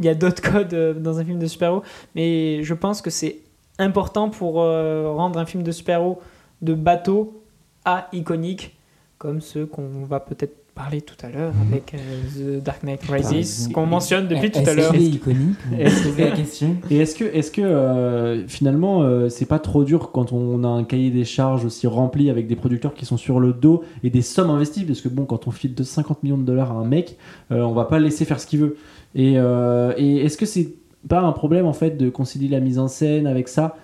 il 0.00 0.04
y 0.06 0.08
a 0.08 0.14
d'autres 0.14 0.40
codes 0.42 0.72
euh, 0.72 0.94
dans 0.94 1.18
un 1.18 1.24
film 1.24 1.38
de 1.38 1.46
super-héros, 1.46 1.82
mais 2.14 2.62
je 2.62 2.72
pense 2.74 3.02
que 3.02 3.10
c'est 3.10 3.40
important 3.78 4.30
pour 4.30 4.60
euh, 4.62 5.12
rendre 5.14 5.38
un 5.38 5.44
film 5.46 5.62
de 5.62 5.70
super-héros 5.70 6.18
de 6.62 6.74
bateau 6.74 7.42
à 7.84 8.08
iconique, 8.12 8.76
comme 9.18 9.40
ceux 9.40 9.66
qu'on 9.66 10.04
va 10.08 10.20
peut-être 10.20 10.54
parler 10.74 11.00
tout 11.00 11.16
à 11.26 11.28
l'heure 11.28 11.52
Mhm. 11.54 11.72
avec 11.72 11.94
euh, 11.94 12.58
The 12.60 12.62
Dark 12.62 12.84
Knight 12.84 13.02
Rises, 13.10 13.68
qu'on 13.74 13.84
mentionne 13.86 14.28
depuis 14.28 14.52
tout 14.52 14.60
à 14.64 14.74
l'heure. 14.74 14.94
iconique 14.94 15.56
Est-ce 15.76 16.04
que- 16.04 16.10
C'est 16.14 16.24
la 16.30 16.36
question 16.36 16.76
Et 16.88 16.98
est-ce 16.98 17.16
que, 17.16 17.24
est-ce 17.24 17.50
que 17.50 17.62
euh, 17.62 18.46
finalement, 18.46 19.02
euh, 19.02 19.28
c'est 19.28 19.46
pas 19.46 19.58
trop 19.58 19.82
dur 19.82 20.12
quand 20.12 20.32
on 20.32 20.62
a 20.62 20.68
un 20.68 20.84
cahier 20.84 21.10
des 21.10 21.24
charges 21.24 21.64
aussi 21.64 21.88
rempli 21.88 22.30
avec 22.30 22.46
des 22.46 22.54
producteurs 22.54 22.94
qui 22.94 23.06
sont 23.06 23.16
sur 23.16 23.40
le 23.40 23.52
dos 23.52 23.82
et 24.04 24.10
des 24.10 24.22
sommes 24.22 24.50
investies? 24.50 24.84
Parce 24.84 25.00
que 25.00 25.08
bon, 25.08 25.24
quand 25.24 25.48
on 25.48 25.50
file 25.50 25.74
de 25.74 25.82
50 25.82 26.22
millions 26.22 26.38
de 26.38 26.44
dollars 26.44 26.70
à 26.70 26.74
un 26.76 26.84
mec, 26.84 27.16
euh, 27.50 27.62
on 27.62 27.72
va 27.72 27.84
pas 27.86 27.98
le 27.98 28.04
laisser 28.04 28.24
faire 28.24 28.38
ce 28.38 28.46
qu'il 28.46 28.60
veut. 28.60 28.76
Et, 29.16 29.34
euh, 29.36 29.92
et 29.96 30.18
est-ce 30.24 30.36
que 30.36 30.46
c'est 30.46 30.68
pas 31.08 31.22
un 31.22 31.32
problème 31.32 31.66
en 31.66 31.72
fait 31.72 31.96
de 31.96 32.08
concilier 32.08 32.48
la 32.48 32.60
mise 32.60 32.78
en 32.78 32.86
scène 32.86 33.26
avec 33.26 33.48
ça 33.48 33.76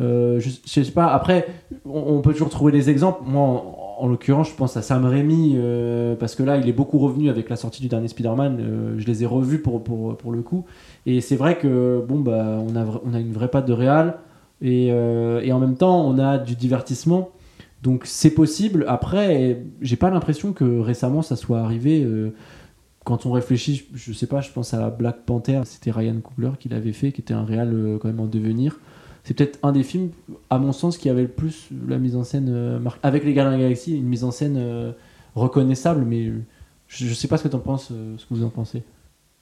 Euh, 0.00 0.38
je, 0.38 0.50
sais 0.64 0.82
pas. 0.92 1.12
Après, 1.12 1.48
on, 1.84 2.20
peut 2.20 2.32
toujours 2.32 2.50
trouver 2.50 2.72
des 2.72 2.90
exemples. 2.90 3.22
Moi, 3.26 3.42
en, 3.42 3.96
en 3.98 4.06
l'occurrence, 4.06 4.50
je 4.50 4.54
pense 4.54 4.76
à 4.76 4.82
Sam 4.82 5.04
Raimi 5.04 5.54
euh, 5.56 6.14
parce 6.14 6.34
que 6.36 6.42
là, 6.42 6.56
il 6.56 6.68
est 6.68 6.72
beaucoup 6.72 6.98
revenu 6.98 7.28
avec 7.28 7.48
la 7.48 7.56
sortie 7.56 7.82
du 7.82 7.88
dernier 7.88 8.08
Spider-Man. 8.08 8.58
Euh, 8.60 8.94
je 8.98 9.06
les 9.06 9.24
ai 9.24 9.26
revus 9.26 9.60
pour, 9.60 9.82
pour, 9.82 10.16
pour 10.16 10.32
le 10.32 10.42
coup. 10.42 10.64
Et 11.06 11.20
c'est 11.20 11.36
vrai 11.36 11.58
que 11.58 12.04
bon 12.06 12.20
bah 12.20 12.62
on 12.64 12.76
a 12.76 12.84
on 13.04 13.14
a 13.14 13.18
une 13.18 13.32
vraie 13.32 13.48
patte 13.48 13.66
de 13.66 13.72
réal 13.72 14.18
et, 14.60 14.88
et 14.88 15.52
en 15.52 15.58
même 15.58 15.76
temps 15.76 16.06
on 16.06 16.18
a 16.18 16.38
du 16.38 16.54
divertissement. 16.54 17.30
Donc 17.82 18.02
c'est 18.04 18.32
possible. 18.34 18.84
Après, 18.88 19.62
j'ai 19.80 19.96
pas 19.96 20.10
l'impression 20.10 20.52
que 20.52 20.80
récemment 20.80 21.22
ça 21.22 21.36
soit 21.36 21.60
arrivé. 21.60 22.06
quand 23.04 23.24
on 23.24 23.32
réfléchit, 23.32 23.86
je, 23.94 24.12
sais 24.12 24.26
pas, 24.26 24.42
je 24.42 24.50
pense 24.50 24.74
à 24.74 24.90
Black 24.90 25.24
Panther, 25.24 25.62
c'était 25.64 25.90
Ryan 25.90 26.20
Coogler 26.20 26.52
qui 26.58 26.68
l'avait 26.68 26.92
fait, 26.92 27.12
qui 27.12 27.22
était 27.22 27.34
un 27.34 27.44
réal 27.44 27.98
quand 28.00 28.08
même 28.08 28.20
en 28.20 28.26
devenir. 28.26 28.78
C'est 29.24 29.34
peut-être 29.34 29.58
un 29.62 29.72
des 29.72 29.82
films, 29.82 30.10
à 30.50 30.58
mon 30.58 30.72
sens, 30.72 30.96
qui 30.96 31.08
avait 31.08 31.22
le 31.22 31.28
plus 31.28 31.68
la 31.86 31.98
mise 31.98 32.16
en 32.16 32.24
scène 32.24 32.48
euh, 32.50 32.78
avec 33.02 33.24
les 33.24 33.34
Gardiens 33.34 33.52
de 33.52 33.56
la 33.56 33.62
Galaxie, 33.62 33.96
une 33.96 34.06
mise 34.06 34.24
en 34.24 34.30
scène 34.30 34.56
euh, 34.58 34.92
reconnaissable. 35.34 36.04
Mais 36.04 36.26
je, 36.86 37.06
je 37.06 37.14
sais 37.14 37.28
pas 37.28 37.36
ce 37.36 37.42
que 37.42 37.48
t'en 37.48 37.58
penses, 37.58 37.88
euh, 37.92 38.14
ce 38.16 38.24
que 38.24 38.34
vous 38.34 38.44
en 38.44 38.50
pensez. 38.50 38.82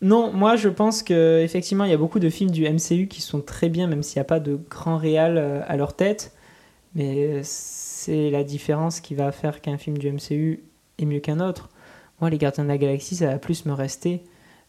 Non, 0.03 0.31
moi 0.31 0.57
je 0.57 0.69
pense 0.69 1.03
que 1.03 1.41
effectivement 1.43 1.85
il 1.85 1.91
y 1.91 1.95
a 1.95 1.97
beaucoup 1.97 2.19
de 2.19 2.29
films 2.29 2.51
du 2.51 2.69
MCU 2.69 3.07
qui 3.07 3.23
sont 3.23 3.41
très 3.41 3.71
bien, 3.71 3.87
même 3.87 4.03
s'il 4.03 4.19
n'y 4.19 4.23
a 4.23 4.25
pas 4.25 4.41
de 4.41 4.59
grand 4.69 4.99
réal 4.99 5.39
à 5.39 5.77
leur 5.77 5.95
tête. 5.95 6.35
Mais 6.95 7.41
c'est 7.43 8.31
la 8.31 8.45
différence 8.45 9.01
qui 9.01 9.15
va 9.15 9.33
faire 9.33 9.63
qu'un 9.63 9.79
film 9.79 9.97
du 9.97 10.13
MCU 10.13 10.65
est 10.99 11.05
mieux 11.07 11.21
qu'un 11.21 11.41
autre. 11.41 11.71
Moi, 12.21 12.31
Les 12.31 12.39
Gardiens 12.39 12.65
de 12.65 12.69
la 12.69 12.79
Galaxie, 12.79 13.17
ça 13.17 13.27
va 13.27 13.39
plus 13.39 13.67
me 13.67 13.73
rester 13.73 14.23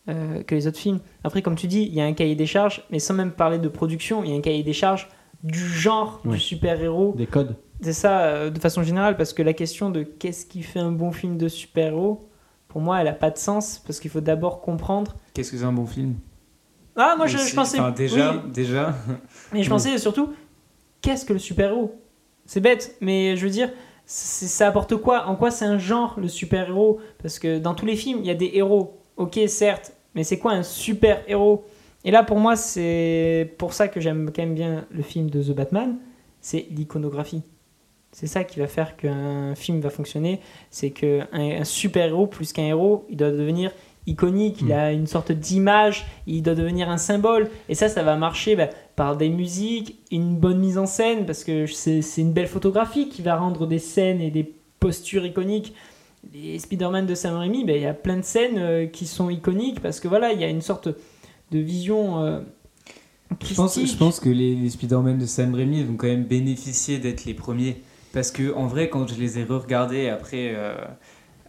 euh, 0.10 0.44
que 0.44 0.56
les 0.56 0.68
autres 0.68 0.78
films. 0.80 1.00
Après, 1.24 1.42
comme 1.42 1.56
tu 1.56 1.68
dis, 1.68 1.84
il 1.84 1.94
y 1.94 2.02
a 2.02 2.06
un 2.06 2.14
cahier 2.14 2.36
des 2.36 2.46
charges, 2.46 2.86
mais 2.92 3.00
sans 3.00 3.14
même 3.14 3.32
parler 3.32 3.58
de 3.60 3.68
production, 3.68 4.24
il 4.24 4.32
y 4.32 4.34
a 4.34 4.38
un 4.38 4.42
cahier 4.42 4.64
des 4.64 4.74
charges 4.74 5.10
du 5.44 5.60
genre 5.60 6.22
Ouais. 6.26 6.34
du 6.34 6.40
super-héros. 6.40 7.14
Des 7.18 7.28
codes. 7.28 7.56
C'est 7.82 7.94
ça, 7.94 8.22
euh, 8.22 8.50
de 8.50 8.60
façon 8.60 8.82
générale, 8.84 9.18
parce 9.18 9.34
que 9.34 9.44
la 9.44 9.54
question 9.54 9.90
de 9.92 10.02
qu'est-ce 10.04 10.46
qui 10.46 10.64
fait 10.64 10.80
un 10.80 10.92
bon 10.92 11.12
film 11.12 11.38
de 11.38 11.48
super-héros, 11.48 12.28
pour 12.68 12.82
moi, 12.82 13.00
elle 13.00 13.06
n'a 13.06 13.14
pas 13.14 13.30
de 13.32 13.38
sens, 13.38 13.82
parce 13.86 14.00
qu'il 14.00 14.10
faut 14.10 14.22
d'abord 14.22 14.62
comprendre. 14.62 15.16
Qu'est-ce 15.34 15.52
que 15.52 15.58
c'est 15.58 15.64
un 15.64 15.74
bon 15.74 15.86
film? 15.86 16.16
Ah, 16.96 17.14
moi, 17.18 17.28
je, 17.28 17.38
pensais. 17.56 17.80
enfin, 17.80 17.92
déjà 17.92 18.34
oui, 18.34 18.52
déjà 18.52 18.96
mais 19.54 19.62
je 19.62 19.70
pensais 19.70 19.96
surtout, 20.00 20.34
qu'est-ce 21.02 21.26
que 21.26 21.34
le 21.34 21.40
super-héros? 21.40 21.94
C'est 22.48 22.60
bête, 22.62 22.96
mais 23.02 23.36
je 23.38 23.44
veux 23.46 23.52
dire, 23.52 23.70
c'est- 24.06 24.48
ça 24.48 24.68
apporte 24.68 24.96
quoi? 24.96 25.28
En 25.28 25.36
quoi 25.36 25.52
c'est 25.52 25.66
un 25.66 25.78
genre, 25.78 26.16
le 26.20 26.28
super-héros? 26.28 27.00
Parce 27.22 27.38
que 27.38 27.60
dans 27.60 27.76
tous 27.76 27.86
les 27.86 27.96
films, 27.96 28.20
il 28.22 28.26
y 28.26 28.32
a 28.32 28.36
des 28.36 28.50
héros. 28.56 28.98
Ok, 29.18 29.40
certes, 29.48 29.94
mais 30.18 30.24
c'est 30.24 30.40
quoi 30.40 30.52
un 30.54 30.64
super-héros 30.64 31.64
Et 32.04 32.10
là, 32.12 32.24
pour 32.24 32.38
moi, 32.40 32.56
c'est 32.56 33.54
pour 33.60 33.74
ça 33.74 33.88
que 33.88 34.00
j'aime 34.02 34.32
quand 34.36 34.42
même 34.42 34.56
bien 34.56 34.86
le 34.92 35.04
film 35.04 35.30
de 35.30 35.42
The 35.44 35.52
Batman, 35.56 35.96
c'est 36.42 36.66
l'iconographie. 36.72 37.44
C'est 38.12 38.26
ça 38.26 38.44
qui 38.44 38.60
va 38.60 38.66
faire 38.68 38.98
qu'un 38.98 39.54
film 39.54 39.80
va 39.80 39.92
fonctionner, 39.92 40.40
c'est 40.72 40.90
qu'un 40.90 41.28
un 41.32 41.64
super-héros, 41.64 42.26
plus 42.26 42.52
qu'un 42.52 42.64
héros, 42.64 43.06
il 43.12 43.18
doit 43.18 43.30
devenir 43.30 43.72
iconique, 44.08 44.62
il 44.62 44.70
Mm. 44.70 44.72
a 44.72 44.92
une 44.92 45.06
sorte 45.06 45.32
d'image, 45.32 46.08
il 46.26 46.42
doit 46.42 46.56
devenir 46.56 46.90
un 46.90 46.98
symbole. 46.98 47.50
Et 47.70 47.76
ça, 47.76 47.88
ça 47.90 48.02
va 48.02 48.16
marcher 48.16 48.56
bah, 48.56 48.70
par 48.96 49.18
des 49.18 49.30
musiques, 49.30 50.00
une 50.12 50.36
bonne 50.36 50.58
mise 50.58 50.80
en 50.80 50.88
scène, 50.88 51.28
parce 51.28 51.44
que 51.44 51.68
c'est 51.68 52.02
une 52.18 52.34
belle 52.34 52.48
photographie 52.48 53.08
qui 53.10 53.22
va 53.22 53.36
rendre 53.36 53.68
des 53.68 53.80
scènes 53.80 54.22
et 54.22 54.32
des 54.32 54.52
postures 54.80 55.26
iconiques. 55.26 55.76
Les 56.34 56.60
Spider-Man 56.60 57.06
de 57.06 57.16
Sam 57.16 57.36
Raimi, 57.36 57.64
bah, 57.66 57.74
il 57.74 57.82
y 57.82 57.86
a 57.86 57.94
plein 57.94 58.18
de 58.18 58.24
scènes 58.24 58.58
euh, 58.58 58.86
qui 58.86 59.06
sont 59.06 59.30
iconiques, 59.30 59.80
parce 59.82 60.00
que 60.00 60.08
voilà, 60.08 60.34
il 60.34 60.40
y 60.42 60.44
a 60.44 60.50
une 60.50 60.62
sorte 60.62 60.90
de 61.52 61.60
vision 61.60 62.24
euh, 62.24 62.40
Je 63.42 63.54
pense, 63.56 63.74
christique. 63.76 63.94
je 63.94 63.98
pense 63.98 64.20
que 64.20 64.30
les, 64.30 64.56
les 64.56 64.70
Spider-Man 64.70 65.18
de 65.18 65.26
Sam 65.26 65.54
Raimi 65.56 65.84
vont 65.84 65.96
quand 65.96 66.08
même 66.08 66.26
bénéficier 66.26 66.98
d'être 67.00 67.26
les 67.26 67.34
premiers. 67.34 67.82
Parce 68.14 68.32
que, 68.32 68.54
en 68.54 68.68
vrai, 68.68 68.90
quand 68.90 69.08
je 69.08 69.16
les 69.20 69.38
ai 69.40 69.44
re-regardés 69.44 70.10
après, 70.10 70.54
euh, 70.56 70.76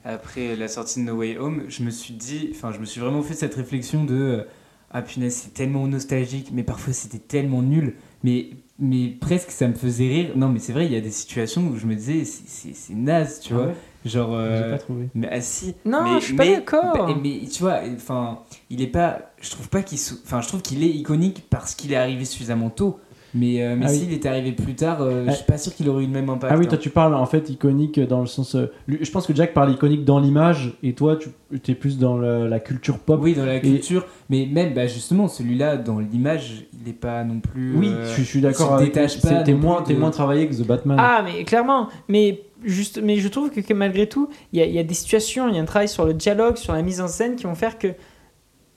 après 0.05 0.55
la 0.57 0.69
sortie 0.69 1.01
de 1.01 1.05
No 1.07 1.15
Way 1.15 1.39
Home, 1.39 1.65
je 1.69 1.83
me 1.83 1.91
suis 1.91 2.15
dit, 2.15 2.49
enfin, 2.53 2.73
je 2.73 2.79
me 2.79 2.85
suis 2.85 3.01
vraiment 3.01 3.23
fait 3.23 3.35
cette 3.35 3.55
réflexion 3.55 4.05
de 4.05 4.15
euh, 4.15 4.43
Ah 4.91 5.03
punaise, 5.03 5.35
c'est 5.35 5.55
tellement 5.55 5.87
nostalgique, 5.87 6.49
mais 6.53 6.63
parfois 6.63 6.93
c'était 6.93 7.19
tellement 7.19 7.63
nul. 7.63 7.95
Mais, 8.25 8.51
mais 8.79 9.09
presque 9.09 9.51
ça 9.51 9.69
me 9.69 9.75
faisait 9.75 10.09
rire. 10.09 10.31
Non, 10.37 10.49
mais 10.49 10.59
c'est 10.59 10.73
vrai, 10.73 10.87
il 10.87 10.93
y 10.93 10.97
a 10.97 11.01
des 11.01 11.11
situations 11.11 11.69
où 11.69 11.77
je 11.77 11.87
me 11.87 11.95
disais 11.95 12.25
C'est- 12.25 12.95
naze, 12.95 13.41
tu 13.41 13.53
Ah 13.53 13.57
vois. 13.57 13.67
ouais? 13.67 13.75
Genre. 14.05 14.31
euh, 14.33 14.63
J'ai 14.65 14.71
pas 14.71 14.79
trouvé. 14.79 15.09
mais 15.15 15.29
ah, 15.31 15.41
si. 15.41 15.75
Non, 15.85 16.03
mais, 16.05 16.21
je 16.21 16.25
suis 16.27 16.35
pas 16.37 16.47
d'accord. 16.47 16.93
bah, 16.95 17.15
mais 17.23 17.41
tu 17.53 17.63
vois, 17.63 17.81
enfin, 17.97 18.39
il 18.71 18.81
est 18.81 18.87
pas. 18.87 19.19
Je 19.41 19.51
trouve 19.51 19.69
pas 19.69 19.83
qu'il. 19.83 19.99
sou- 19.99 20.19
Enfin, 20.25 20.41
je 20.41 20.49
trouve 20.49 20.63
qu'il 20.63 20.83
est 20.85 20.89
iconique 20.91 21.45
parce 21.51 21.75
qu'il 21.75 21.93
est 21.93 21.97
arrivé 21.97 22.25
suffisamment 22.25 22.71
tôt. 22.71 22.99
Mais, 23.35 23.63
euh, 23.63 23.77
mais 23.79 23.85
Ah 23.87 23.91
oui. 23.91 23.99
s'il 23.99 24.13
était 24.15 24.29
arrivé 24.31 24.53
plus 24.53 24.75
tard, 24.75 25.03
euh, 25.03 25.27
Ah. 25.29 25.33
je 25.33 25.37
suis 25.37 25.45
pas 25.45 25.59
sûr 25.59 25.75
qu'il 25.75 25.87
aurait 25.91 26.03
eu 26.05 26.07
le 26.07 26.13
même 26.15 26.31
impact. 26.31 26.51
Ah 26.51 26.57
oui, 26.59 26.65
hein. 26.65 26.69
toi 26.71 26.79
tu 26.79 26.89
parles 26.89 27.15
en 27.15 27.27
fait 27.27 27.51
iconique 27.51 28.01
dans 28.01 28.21
le 28.21 28.27
sens. 28.27 28.55
euh, 28.55 28.73
lui- 28.87 29.01
je 29.03 29.11
pense 29.11 29.27
que 29.27 29.35
Jack 29.35 29.53
parle 29.53 29.71
iconique 29.71 30.07
dans 30.07 30.19
l'image 30.19 30.79
et 30.83 30.95
toi 30.95 31.15
tu 31.19 31.29
es 31.71 31.75
plus 31.75 31.99
dans 31.99 32.17
le- 32.17 32.49
la 32.49 32.59
culture 32.59 32.99
pop. 32.99 33.21
Oui, 33.23 33.35
dans 33.35 33.45
la 33.45 33.61
culture, 33.61 34.07
mais 34.31 34.49
même 34.51 34.73
bah, 34.73 34.87
justement 34.87 35.29
celui-là 35.29 35.77
dans 35.77 35.99
l'image, 35.99 36.65
il 36.83 36.89
est 36.89 36.95
pas 36.95 37.23
non 37.23 37.41
plus. 37.41 37.77
Oui, 37.77 37.89
euh, 37.91 38.07
je, 38.15 38.23
je 38.23 38.23
suis 38.23 38.39
il 38.39 38.43
d'accord 38.43 38.69
se 38.69 38.73
avec 38.73 38.95
détache 38.95 39.21
pas 39.21 39.43
T'es 39.43 39.53
moins, 39.53 39.83
de- 39.83 39.93
moins 39.93 40.11
travaillé 40.11 40.49
que 40.49 40.55
The 40.55 40.67
Batman. 40.67 40.97
Ah, 40.99 41.23
mais 41.23 41.45
clairement. 41.45 41.89
Mais, 42.09 42.41
juste, 42.65 43.01
mais 43.03 43.17
je 43.17 43.29
trouve 43.29 43.51
que, 43.51 43.61
que 43.61 43.75
malgré 43.75 44.09
tout, 44.09 44.29
il 44.53 44.59
y, 44.59 44.63
a- 44.63 44.67
il 44.67 44.73
y 44.73 44.79
a 44.79 44.83
des 44.85 44.95
situations, 44.95 45.49
il 45.49 45.55
y 45.55 45.59
a 45.59 45.63
un 45.63 45.67
travail 45.67 45.89
sur 45.89 46.05
le 46.05 46.15
dialogue, 46.15 46.57
sur 46.57 46.73
la 46.73 46.83
mise 46.83 47.01
en 47.01 47.09
scène 47.09 47.37
qui 47.37 47.45
vont 47.45 47.55
faire 47.55 47.79
que 47.79 47.89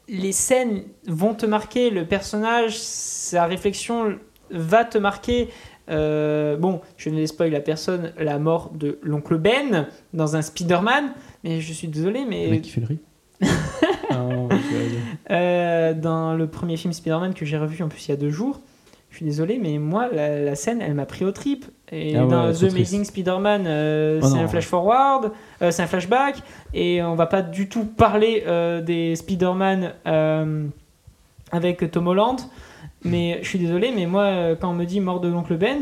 les 0.08 0.32
scènes 0.32 0.84
vont 1.08 1.34
te 1.34 1.46
marquer, 1.46 1.90
le 1.90 2.06
personnage, 2.06 2.78
sa 2.78 3.46
réflexion 3.46 4.18
va 4.50 4.84
te 4.84 4.98
marquer. 4.98 5.50
Euh, 5.90 6.58
bon, 6.58 6.82
je 6.98 7.10
ne 7.10 7.26
spoil 7.26 7.54
à 7.56 7.60
personne 7.62 8.14
la 8.18 8.38
mort 8.40 8.72
de 8.74 9.00
l'oncle 9.04 9.38
Ben 9.38 9.88
dans 10.14 10.36
un 10.36 10.42
Spider-Man, 10.42 11.14
mais 11.44 11.60
je 11.62 11.74
suis 11.74 11.88
désolé, 11.88 12.22
Le 12.24 12.30
mais 12.30 12.48
mec 12.50 12.62
qui 12.64 12.70
fait 12.72 12.82
le 12.82 12.88
riz. 12.88 13.00
Ah, 14.14 14.16
non, 14.18 14.50
euh, 15.32 15.94
dans 15.94 16.34
le 16.34 16.48
premier 16.48 16.76
film 16.76 16.92
Spider-Man 16.92 17.34
que 17.34 17.46
j'ai 17.46 17.58
revu 17.58 17.82
en 17.82 17.88
plus 17.88 18.06
il 18.08 18.12
y 18.12 18.14
a 18.14 18.18
deux 18.18 18.30
jours, 18.30 18.60
je 19.10 19.18
suis 19.18 19.26
désolé, 19.26 19.58
mais 19.58 19.78
moi, 19.78 20.10
la, 20.12 20.40
la 20.42 20.56
scène, 20.56 20.82
elle 20.82 20.94
m'a 20.96 21.06
pris 21.06 21.24
au 21.24 21.32
trip. 21.32 21.66
Et 21.92 22.16
Ah 22.16 22.26
dans 22.26 22.54
The 22.54 22.64
Amazing 22.72 23.04
Spider-Man, 23.04 23.66
euh, 23.68 24.20
Oh 24.24 24.26
c'est 24.26 24.38
un 24.40 24.48
flash 24.48 24.66
forward, 24.66 25.32
euh, 25.62 25.72
c'est 25.72 25.84
un 25.84 25.88
flashback, 25.88 26.38
et 26.74 27.04
on 27.04 27.16
va 27.16 27.26
pas 27.26 27.42
du 27.42 27.68
tout 27.68 27.84
parler 27.86 28.44
euh, 28.48 28.80
des 28.82 29.16
Spider-Man 29.18 29.94
avec 31.52 31.92
Tom 31.92 32.08
Holland. 32.08 32.38
Mais 33.04 33.40
je 33.42 33.50
suis 33.50 33.60
désolé, 33.60 33.92
mais 33.96 34.06
moi, 34.06 34.56
quand 34.60 34.70
on 34.70 34.74
me 34.74 34.86
dit 34.86 35.00
mort 35.02 35.20
de 35.20 35.28
l'oncle 35.28 35.58
Ben, 35.58 35.80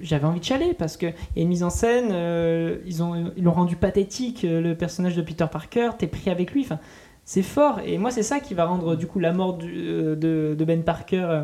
j'avais 0.00 0.24
envie 0.24 0.40
de 0.40 0.44
chialer 0.44 0.72
parce 0.72 0.96
qu'il 0.96 1.12
y 1.36 1.40
a 1.40 1.42
une 1.42 1.48
mise 1.48 1.62
en 1.64 1.70
scène, 1.70 2.14
ils 2.86 3.02
ont 3.02 3.32
ils 3.36 3.42
l'ont 3.42 3.52
rendu 3.52 3.76
pathétique, 3.76 4.46
le 4.48 4.74
personnage 4.74 5.16
de 5.16 5.22
Peter 5.22 5.46
Parker, 5.50 5.90
t'es 5.98 6.06
pris 6.06 6.30
avec 6.30 6.52
lui. 6.52 6.66
C'est 7.24 7.42
fort. 7.42 7.80
Et 7.84 7.98
moi, 7.98 8.10
c'est 8.10 8.22
ça 8.22 8.38
qui 8.38 8.54
va 8.54 8.66
rendre 8.66 8.96
du 8.96 9.06
coup 9.06 9.18
la 9.18 9.32
mort 9.32 9.54
du- 9.54 9.72
de, 9.72 10.54
de 10.58 10.64
Ben 10.64 10.82
Parker 10.82 11.42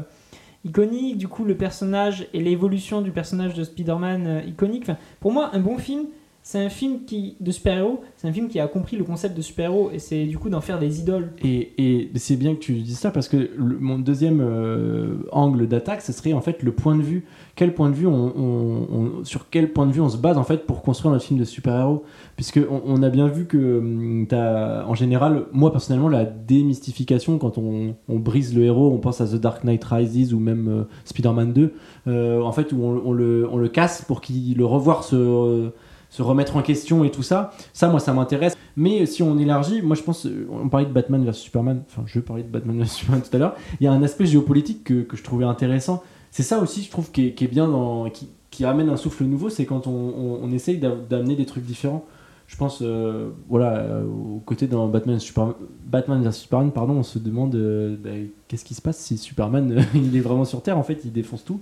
iconique, 0.65 1.19
du 1.19 1.29
coup 1.29 1.45
le 1.45 1.57
personnage 1.57 2.27
et 2.33 2.41
l'évolution 2.41 3.01
du 3.01 3.11
personnage 3.11 3.55
de 3.55 3.65
Spider-Man 3.65 4.27
euh, 4.27 4.43
iconique. 4.43 4.91
Pour 5.21 5.33
moi, 5.33 5.51
un 5.53 5.61
bon 5.61 5.79
film, 5.79 6.07
c'est 6.51 6.59
un 6.59 6.69
film 6.69 7.05
qui, 7.07 7.37
de 7.39 7.53
super-héros, 7.53 8.01
c'est 8.17 8.27
un 8.27 8.33
film 8.33 8.49
qui 8.49 8.59
a 8.59 8.67
compris 8.67 8.97
le 8.97 9.05
concept 9.05 9.37
de 9.37 9.41
super-héros 9.41 9.93
et 9.93 10.01
c'est 10.01 10.25
du 10.25 10.37
coup 10.37 10.51
d'en 10.51 10.61
faire 10.61 10.81
des 10.81 10.99
idoles. 10.99 11.31
Et, 11.45 12.11
c'est 12.17 12.35
bien 12.35 12.57
que 12.57 12.59
tu 12.59 12.73
dises 12.73 12.99
ça 12.99 13.13
parce 13.13 13.29
que 13.29 13.51
mon 13.57 14.01
deuxième 14.01 14.41
euh, 14.41 15.19
angle 15.31 15.69
d'attaque, 15.69 16.03
ce 16.03 16.11
serait 16.13 16.33
en 16.33 16.41
fait 16.41 16.65
le 16.65 16.73
point 16.73 16.97
de 16.97 17.03
vue. 17.03 17.25
Quel 17.55 17.73
point 17.73 17.89
de 17.89 17.95
vue 17.95 18.09
on, 18.09 19.23
sur 19.23 19.49
quel 19.49 19.73
point 19.73 19.87
de 19.87 19.93
vue 19.93 20.01
on 20.01 20.09
se 20.09 20.17
base 20.17 20.39
en 20.39 20.43
fait 20.43 20.67
pour 20.67 20.83
construire 20.83 21.13
notre 21.13 21.25
film 21.25 21.39
de 21.39 21.45
super-héros? 21.45 22.03
Puisque 22.35 22.59
on, 22.69 23.01
a 23.01 23.11
bien 23.11 23.29
vu 23.29 23.47
que 23.47 23.79
hum, 23.79 24.27
t'as, 24.29 24.85
en 24.87 24.95
général, 24.95 25.45
moi 25.53 25.71
personnellement, 25.71 26.09
la 26.09 26.25
démystification 26.25 27.39
quand 27.39 27.59
on, 27.59 27.95
brise 28.09 28.57
le 28.57 28.65
héros, 28.65 28.91
on 28.93 28.99
pense 28.99 29.21
à 29.21 29.27
The 29.29 29.37
Dark 29.37 29.63
Knight 29.63 29.85
Rises 29.85 30.35
ou 30.35 30.41
même 30.41 30.67
euh, 30.69 30.83
Spider-Man 31.05 31.53
2, 31.53 31.75
euh, 32.09 32.43
en 32.43 32.51
fait 32.51 32.73
où 32.73 32.83
on, 32.83 33.03
on 33.05 33.13
le, 33.13 33.49
on 33.49 33.57
le 33.57 33.69
casse 33.69 34.03
pour 34.03 34.21
qu'il 34.21 34.57
le 34.57 34.65
revoir 34.65 35.05
se 35.05 35.71
se 36.11 36.23
remettre 36.23 36.57
en 36.57 36.63
question 36.63 37.05
et 37.05 37.11
tout 37.11 37.23
ça. 37.23 37.53
Ça, 37.73 37.89
moi, 37.89 38.01
ça 38.01 38.13
m'intéresse. 38.13 38.57
Mais 38.77 39.07
si 39.07 39.23
on 39.23 39.39
élargit, 39.39 39.81
moi, 39.81 39.97
je 39.97 40.03
pense, 40.03 40.27
euh, 40.27 40.47
on 40.51 40.69
parlait 40.69 40.87
de 40.87 40.93
Batman 40.93 41.25
vs 41.25 41.33
Superman. 41.35 41.83
Enfin, 41.89 42.03
je 42.07 42.21
parlais 42.21 42.43
de 42.43 42.49
Batman 42.49 42.83
vs 42.83 42.87
Superman 42.89 43.23
tout 43.23 43.35
à 43.35 43.39
l'heure. 43.39 43.55
Il 43.81 43.85
y 43.85 43.87
a 43.87 43.93
un 43.93 44.03
aspect 44.03 44.27
géopolitique 44.27 44.85
que, 44.85 45.03
que 45.03 45.17
je 45.17 45.23
trouvais 45.23 45.45
intéressant. 45.45 46.03
C'est 46.31 46.43
ça 46.43 46.59
aussi, 46.59 46.83
je 46.83 46.91
trouve, 46.91 47.11
qui 47.11 47.27
est, 47.27 47.51
bien 47.51 47.69
qui, 48.13 48.29
qui 48.51 48.65
amène 48.65 48.89
un 48.89 48.97
souffle 48.97 49.25
nouveau, 49.25 49.49
c'est 49.49 49.65
quand 49.65 49.87
on, 49.87 50.51
essaye 50.53 50.79
d'a- 50.79 50.95
d'amener 50.95 51.37
des 51.37 51.47
trucs 51.47 51.65
différents. 51.65 52.05
Je 52.47 52.57
pense, 52.57 52.81
euh, 52.83 53.31
voilà, 53.49 53.79
euh, 53.79 54.05
au 54.05 54.41
côté 54.45 54.67
dans 54.67 54.89
Batman, 54.89 55.17
vs 55.17 56.33
Superman, 56.33 56.73
pardon, 56.73 56.95
on 56.95 57.03
se 57.03 57.19
demande 57.19 57.55
euh, 57.55 57.97
bah, 57.97 58.11
qu'est-ce 58.49 58.65
qui 58.65 58.75
se 58.75 58.83
passe 58.83 58.99
si 58.99 59.19
Superman, 59.19 59.85
il 59.95 60.17
est 60.17 60.21
vraiment 60.21 60.45
sur 60.45 60.63
Terre, 60.63 60.79
en 60.79 60.83
fait, 60.83 61.01
il 61.05 61.13
défonce 61.13 61.45
tout. 61.45 61.61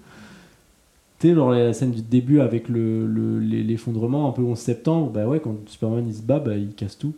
Tu 1.19 1.29
sais, 1.29 1.35
genre 1.35 1.51
la 1.51 1.73
scène 1.73 1.91
du 1.91 2.03
début 2.03 2.41
avec 2.41 2.69
le- 2.69 3.07
le- 3.07 3.41
l'effondrement, 3.41 4.29
un 4.29 4.33
peu 4.33 4.43
11 4.43 4.57
septembre, 4.59 5.11
bah 5.11 5.27
ouais, 5.27 5.41
quand 5.41 5.57
Superman 5.67 6.05
il 6.07 6.15
se 6.15 6.23
bat, 6.23 6.39
bah, 6.39 6.55
il 6.57 6.75
casse 6.75 6.97
tout. 6.97 7.13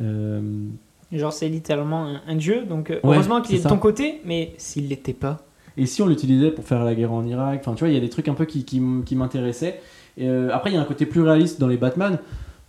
Euh, 0.00 0.40
Genre, 1.12 1.32
c'est 1.32 1.48
littéralement 1.48 2.06
un, 2.06 2.20
un 2.26 2.36
dieu, 2.36 2.62
donc 2.66 2.90
euh, 2.90 2.94
Ouais, 3.04 3.14
heureusement 3.16 3.42
qu'il 3.42 3.56
est 3.56 3.64
de 3.64 3.68
ton 3.68 3.76
côté, 3.78 4.20
mais 4.24 4.54
s'il 4.56 4.88
l'était 4.88 5.12
pas. 5.12 5.38
Et 5.76 5.86
si 5.86 6.00
on 6.02 6.06
l'utilisait 6.06 6.50
pour 6.50 6.64
faire 6.64 6.84
la 6.84 6.94
guerre 6.94 7.12
en 7.12 7.24
Irak, 7.26 7.60
enfin 7.62 7.74
tu 7.74 7.80
vois, 7.80 7.88
il 7.88 7.94
y 7.94 7.98
a 7.98 8.00
des 8.00 8.08
trucs 8.08 8.28
un 8.28 8.34
peu 8.34 8.44
qui, 8.44 8.64
qui, 8.64 8.80
m'intéressaient. 9.16 9.80
Euh, 10.20 10.50
après, 10.52 10.70
il 10.70 10.74
y 10.74 10.76
a 10.76 10.80
un 10.80 10.84
côté 10.86 11.04
plus 11.06 11.20
réaliste 11.22 11.60
dans 11.60 11.66
les 11.68 11.76
Batman. 11.76 12.18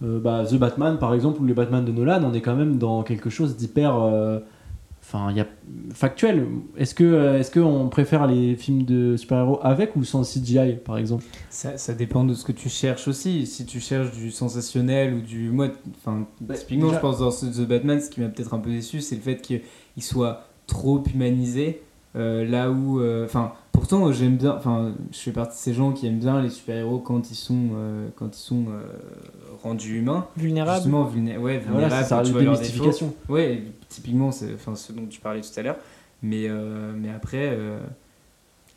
Euh, 0.04 0.20
bah, 0.20 0.44
The 0.50 0.56
Batman, 0.56 0.98
par 0.98 1.14
exemple, 1.14 1.42
ou 1.42 1.46
les 1.46 1.54
Batman 1.54 1.86
de 1.86 1.92
Nolan, 1.92 2.22
on 2.26 2.34
est 2.34 2.42
quand 2.42 2.56
même 2.56 2.78
dans 2.78 3.04
quelque 3.04 3.30
chose 3.30 3.56
d'hyper. 3.56 3.96
Enfin, 5.06 5.28
il 5.32 5.38
y 5.38 5.42
a 5.42 5.48
factuel. 5.94 6.48
Est-ce 6.78 6.96
que 6.96 7.04
euh, 7.04 7.38
est-ce 7.40 7.52
qu'on 7.52 7.90
préfère 7.90 8.26
les 8.26 8.56
films 8.56 8.84
de 8.84 9.18
super-héros 9.18 9.60
avec 9.62 9.96
ou 9.98 10.04
sans 10.06 10.24
CGI, 10.24 10.78
par 10.84 10.98
exemple? 10.98 11.26
Ça, 11.50 11.78
ça 11.78 11.94
dépend 11.94 12.24
de 12.24 12.34
ce 12.34 12.46
que 12.46 12.54
tu 12.54 12.70
cherches 12.70 13.08
aussi. 13.10 13.46
Si 13.46 13.66
tu 13.66 13.80
cherches 13.82 14.12
du 14.12 14.32
sensationnel 14.32 15.14
ou 15.14 15.22
du. 15.22 15.50
Moi, 15.52 15.68
enfin, 15.98 16.26
Bah, 16.40 16.56
typiquement, 16.56 16.86
déjà- 16.88 16.98
je 16.98 17.02
pense 17.02 17.20
dans 17.20 17.30
The 17.32 17.68
Batman, 17.68 18.00
ce 18.00 18.10
qui 18.10 18.22
m'a 18.22 18.30
peut-être 18.30 18.54
un 18.54 18.60
peu 18.60 18.70
déçu, 18.72 19.02
c'est 19.02 19.16
le 19.16 19.22
fait 19.22 19.42
qu'il 19.42 19.62
soit 20.00 20.48
trop 20.68 21.04
humanisé. 21.14 21.82
Euh, 22.16 22.46
là 22.46 22.70
où. 22.72 23.00
euh, 23.00 23.26
Enfin, 23.26 23.54
pourtant, 23.72 24.12
j'aime 24.12 24.38
bien. 24.38 24.56
Enfin, 24.56 24.94
je 25.12 25.18
fais 25.20 25.32
partie 25.32 25.56
de 25.58 25.62
ces 25.62 25.74
gens 25.74 25.92
qui 25.92 26.08
aiment 26.08 26.20
bien 26.20 26.42
les 26.42 26.50
super-héros 26.50 27.00
quand 27.00 27.32
ils 27.32 27.36
sont, 27.36 27.70
euh, 27.76 28.08
quand 28.16 28.36
ils 28.38 28.42
sont 28.42 28.66
euh, 28.70 28.82
rendus 29.64 29.98
humains. 30.00 30.28
Vulnérable. 30.38 30.76
Justement, 30.78 31.06
vulné- 31.06 31.38
ouais, 31.38 31.60
Voilà, 31.60 31.60
vulnérables, 31.88 32.04
c'est 32.04 32.10
ça, 32.10 32.18
quand 32.18 32.24
tu 32.24 32.32
vois 32.32 32.42
leurs 32.42 32.54
défauts. 32.60 32.64
démystification. 32.84 33.14
Ouais, 33.30 33.64
typiquement, 33.90 34.32
c'est 34.32 34.54
enfin, 34.54 34.76
ce 34.76 34.92
dont 34.94 35.06
tu 35.10 35.20
parlais 35.20 35.42
tout 35.42 35.48
à 35.60 35.62
l'heure. 35.64 35.78
Mais, 36.22 36.48
euh, 36.48 36.94
mais 36.96 37.10
après, 37.10 37.50
euh, 37.52 37.80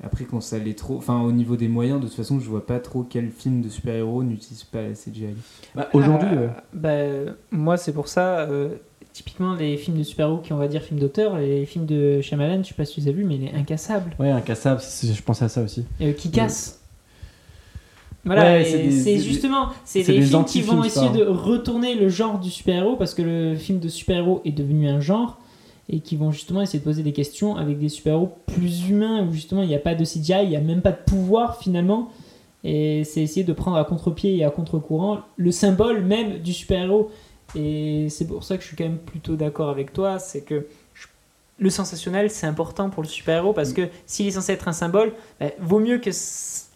après, 0.02 0.24
quand 0.24 0.40
ça 0.40 0.58
l'est 0.58 0.76
trop. 0.76 0.96
Enfin, 0.98 1.20
au 1.22 1.32
niveau 1.32 1.56
des 1.56 1.68
moyens, 1.68 2.00
de 2.00 2.06
toute 2.06 2.16
façon, 2.16 2.38
je 2.40 2.48
vois 2.48 2.66
pas 2.66 2.80
trop 2.80 3.02
quel 3.08 3.30
film 3.30 3.62
de 3.62 3.68
super-héros 3.68 4.22
n'utilise 4.24 4.64
pas 4.64 4.82
la 4.82 4.94
CGI. 4.94 5.28
Bah, 5.74 5.88
Aujourd'hui, 5.94 6.28
Euh, 6.32 6.48
euh, 6.48 7.26
bah, 7.28 7.32
moi, 7.50 7.76
c'est 7.76 7.92
pour 7.92 8.08
ça. 8.08 8.40
euh, 8.40 8.70
typiquement, 9.16 9.54
les 9.54 9.76
films 9.78 9.96
de 9.96 10.02
super-héros 10.02 10.38
qui, 10.38 10.52
on 10.52 10.56
va 10.58 10.68
dire, 10.68 10.82
films 10.82 11.00
d'auteur, 11.00 11.38
les 11.38 11.64
films 11.64 11.86
de 11.86 12.20
Shyamalan, 12.20 12.62
je 12.62 12.68
sais 12.68 12.74
pas 12.74 12.84
si 12.84 12.94
tu 12.94 13.00
les 13.00 13.08
as 13.08 13.12
vus, 13.12 13.24
mais 13.24 13.36
il 13.36 13.44
est 13.44 13.54
incassable. 13.54 14.14
ouais, 14.18 14.30
incassable, 14.30 14.80
je 14.80 15.22
pensais 15.22 15.46
à 15.46 15.48
ça 15.48 15.62
aussi. 15.62 15.84
euh, 16.02 16.12
qui 16.12 16.30
casse. 16.30 16.80
Voilà, 18.24 18.58
Ouais, 18.58 18.64
c'est 18.64 19.18
justement, 19.18 19.68
c'est 19.84 20.02
des, 20.02 20.18
des 20.18 20.22
films 20.22 20.44
qui 20.44 20.60
vont 20.60 20.82
essayer 20.82 21.10
de 21.10 21.24
retourner 21.24 21.94
le 21.94 22.08
genre 22.08 22.40
du 22.40 22.50
super-héros 22.50 22.96
parce 22.96 23.14
que 23.14 23.22
le 23.22 23.54
film 23.54 23.78
de 23.78 23.88
super-héros 23.88 24.42
est 24.44 24.50
devenu 24.52 24.88
un 24.88 24.98
genre 25.00 25.38
et 25.88 26.00
qui 26.00 26.16
vont 26.16 26.32
justement 26.32 26.60
essayer 26.60 26.80
de 26.80 26.84
poser 26.84 27.04
des 27.04 27.12
questions 27.12 27.56
avec 27.56 27.78
des 27.78 27.88
super-héros 27.88 28.32
plus 28.46 28.88
humains 28.88 29.24
où 29.24 29.32
justement 29.32 29.62
il 29.62 29.68
n'y 29.68 29.76
a 29.76 29.78
pas 29.78 29.94
de 29.94 30.04
CGI, 30.04 30.42
il 30.42 30.48
n'y 30.48 30.56
a 30.56 30.60
même 30.60 30.82
pas 30.82 30.90
de 30.90 30.98
pouvoir 31.06 31.58
finalement. 31.58 32.10
Et 32.64 33.04
c'est 33.04 33.22
essayer 33.22 33.44
de 33.44 33.52
prendre 33.52 33.76
à 33.76 33.84
contre-pied 33.84 34.36
et 34.36 34.44
à 34.44 34.50
contre-courant 34.50 35.20
le 35.36 35.52
symbole 35.52 36.02
même 36.02 36.38
du 36.38 36.52
super-héros. 36.52 37.12
Et 37.54 38.08
c'est 38.10 38.26
pour 38.26 38.44
ça 38.44 38.56
que 38.56 38.62
je 38.62 38.68
suis 38.68 38.76
quand 38.76 38.84
même 38.84 38.98
plutôt 38.98 39.36
d'accord 39.36 39.68
avec 39.70 39.92
toi, 39.92 40.18
c'est 40.18 40.40
que 40.42 40.66
je- 40.94 41.06
le 41.58 41.70
sensationnel 41.70 42.28
c'est 42.30 42.46
important 42.46 42.90
pour 42.90 43.02
le 43.02 43.08
super-héros 43.08 43.52
parce 43.54 43.72
que 43.72 43.88
s'il 44.04 44.26
est 44.26 44.32
censé 44.32 44.52
être 44.52 44.68
un 44.68 44.72
symbole, 44.72 45.12
bah, 45.40 45.46
vaut 45.60 45.78
mieux 45.78 45.98
que 45.98 46.10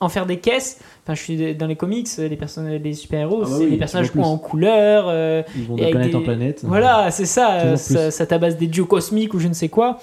en 0.00 0.08
faire 0.08 0.24
des 0.24 0.38
caisses. 0.38 0.78
Enfin, 1.04 1.14
je 1.14 1.22
suis 1.22 1.54
dans 1.54 1.66
les 1.66 1.76
comics, 1.76 2.08
les 2.16 2.36
personnages, 2.36 2.80
les 2.80 2.94
super-héros, 2.94 3.42
Ah 3.42 3.46
bah 3.48 3.50
c'est 3.58 3.64
oui, 3.64 3.70
tu 3.72 3.78
personnages 3.78 4.10
en 4.16 4.38
couleur. 4.38 5.04
euh, 5.08 5.42
Ils 5.54 5.64
vont 5.64 5.76
de 5.76 5.84
planète 5.90 6.10
des- 6.10 6.16
en 6.16 6.22
planète. 6.22 6.60
voilà, 6.64 7.10
c'est 7.10 7.26
ça, 7.26 7.60
euh, 7.60 7.76
ça, 7.76 8.10
ça 8.10 8.26
tabasse 8.26 8.56
des 8.56 8.68
dieux 8.68 8.84
cosmiques 8.86 9.34
ou 9.34 9.38
je 9.38 9.48
ne 9.48 9.52
sais 9.54 9.68
quoi 9.68 10.00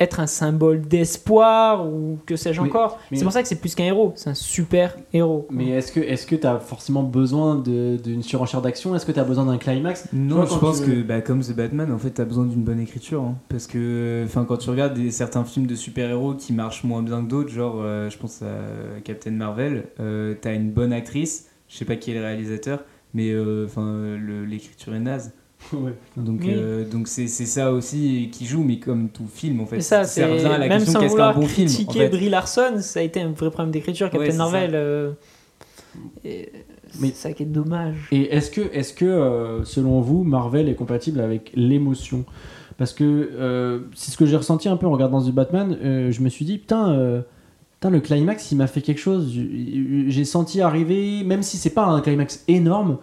être 0.00 0.20
un 0.20 0.26
symbole 0.26 0.80
d'espoir 0.82 1.86
ou 1.86 2.18
que 2.26 2.36
sais-je 2.36 2.60
encore. 2.60 2.98
C'est 3.12 3.22
pour 3.22 3.32
ça 3.32 3.42
que 3.42 3.48
c'est 3.48 3.60
plus 3.60 3.74
qu'un 3.74 3.84
héros, 3.84 4.12
c'est 4.16 4.30
un 4.30 4.34
super 4.34 4.96
héros. 5.12 5.46
Mais 5.50 5.70
est-ce 5.70 5.92
que 5.92 6.00
est-ce 6.00 6.26
que 6.26 6.36
t'as 6.36 6.58
forcément 6.58 7.02
besoin 7.02 7.56
de- 7.56 7.96
d'une 8.02 8.22
surenchère 8.22 8.62
d'action? 8.62 8.94
Est-ce 8.94 9.06
que 9.06 9.12
t'as 9.12 9.24
besoin 9.24 9.46
d'un 9.46 9.58
climax? 9.58 10.08
Non, 10.12 10.44
je 10.46 10.58
pense 10.58 10.80
que 10.80 11.02
bah, 11.02 11.20
comme 11.20 11.40
The 11.40 11.54
Batman, 11.54 11.92
en 11.92 11.98
fait, 11.98 12.10
t'as 12.10 12.24
besoin 12.24 12.44
d'une 12.46 12.62
bonne 12.62 12.80
écriture. 12.80 13.22
hein. 13.22 13.36
parce 13.48 13.66
que 13.66 14.22
enfin, 14.24 14.44
quand 14.44 14.56
tu 14.56 14.70
regardes 14.70 14.94
des, 14.94 15.10
certains 15.10 15.44
films 15.44 15.66
de 15.66 15.74
super-héros 15.74 16.34
qui 16.34 16.52
marchent 16.52 16.84
moins 16.84 17.02
bien 17.02 17.22
que 17.22 17.28
d'autres, 17.28 17.50
genre 17.50 17.76
euh, 17.80 18.08
je 18.10 18.18
pense 18.18 18.42
à 18.42 19.00
Captain 19.04 19.30
Marvel, 19.32 19.84
euh, 20.00 20.34
t'as 20.40 20.54
une 20.54 20.70
bonne 20.70 20.92
actrice, 20.92 21.48
je 21.68 21.76
sais 21.76 21.84
pas 21.84 21.96
qui 21.96 22.10
est 22.10 22.14
le 22.14 22.20
réalisateur, 22.20 22.84
mais 23.14 23.30
euh, 23.30 23.66
enfin 23.66 23.82
euh, 23.86 24.46
l'écriture 24.46 24.94
est 24.94 25.00
naze. 25.00 25.32
Ouais. 25.72 25.94
Donc 26.16 26.40
Oui. 26.42 26.50
euh, 26.50 26.84
donc 26.88 27.08
c'est 27.08 27.28
c'est 27.28 27.46
ça 27.46 27.72
aussi 27.72 28.28
qui 28.32 28.44
joue, 28.46 28.62
mais 28.62 28.78
comme 28.78 29.08
tout 29.08 29.26
film 29.32 29.60
en 29.60 29.66
fait. 29.66 29.80
Ça, 29.80 30.04
ça 30.04 30.06
c'est 30.06 30.24
revient 30.24 30.44
à 30.46 30.58
la 30.58 30.68
même 30.68 30.78
question 30.78 30.92
sans 30.92 31.00
qu'est-ce 31.00 31.16
qu'un 31.16 31.32
vouloir 31.32 31.34
bon 31.40 31.46
film. 31.46 31.68
En 31.88 31.92
fait. 31.92 32.08
Brie 32.08 32.28
Larson, 32.28 32.74
ça 32.80 33.00
a 33.00 33.02
été 33.02 33.20
un 33.20 33.30
vrai 33.32 33.50
problème 33.50 33.70
d'écriture, 33.70 34.10
Captain 34.10 34.34
Marvel. 34.36 34.72
euh, 34.74 35.12
c'est 36.22 37.14
ça 37.14 37.32
qui 37.32 37.42
est 37.44 37.46
dommage. 37.46 37.96
Et 38.12 38.34
est-ce 38.34 38.50
que, 38.50 38.60
est 38.60 38.94
que 38.94 39.04
euh, 39.04 39.64
selon 39.64 40.00
vous, 40.00 40.24
Marvel 40.24 40.68
est 40.68 40.74
compatible 40.74 41.20
avec 41.20 41.52
l'émotion? 41.54 42.24
Parce 42.78 42.92
que 42.92 43.04
euh, 43.04 43.80
c'est 43.94 44.10
ce 44.10 44.16
que 44.16 44.26
j'ai 44.26 44.36
ressenti 44.36 44.68
un 44.68 44.76
peu 44.76 44.86
en 44.86 44.92
regardant 44.92 45.22
The 45.22 45.30
Batman. 45.30 45.76
euh, 45.82 46.10
je 46.10 46.20
me 46.22 46.28
suis 46.28 46.44
dit, 46.44 46.58
putain, 46.58 46.92
euh, 46.92 47.22
putain, 47.74 47.90
le 47.90 48.00
climax, 48.00 48.50
il 48.52 48.56
m'a 48.56 48.66
fait 48.66 48.80
quelque 48.82 49.00
chose. 49.00 49.32
J'ai 49.32 50.24
senti 50.24 50.60
arriver, 50.60 51.22
même 51.24 51.42
si 51.42 51.56
c'est 51.58 51.70
pas 51.70 51.84
un 51.86 52.00
climax 52.00 52.44
énorme, 52.48 52.98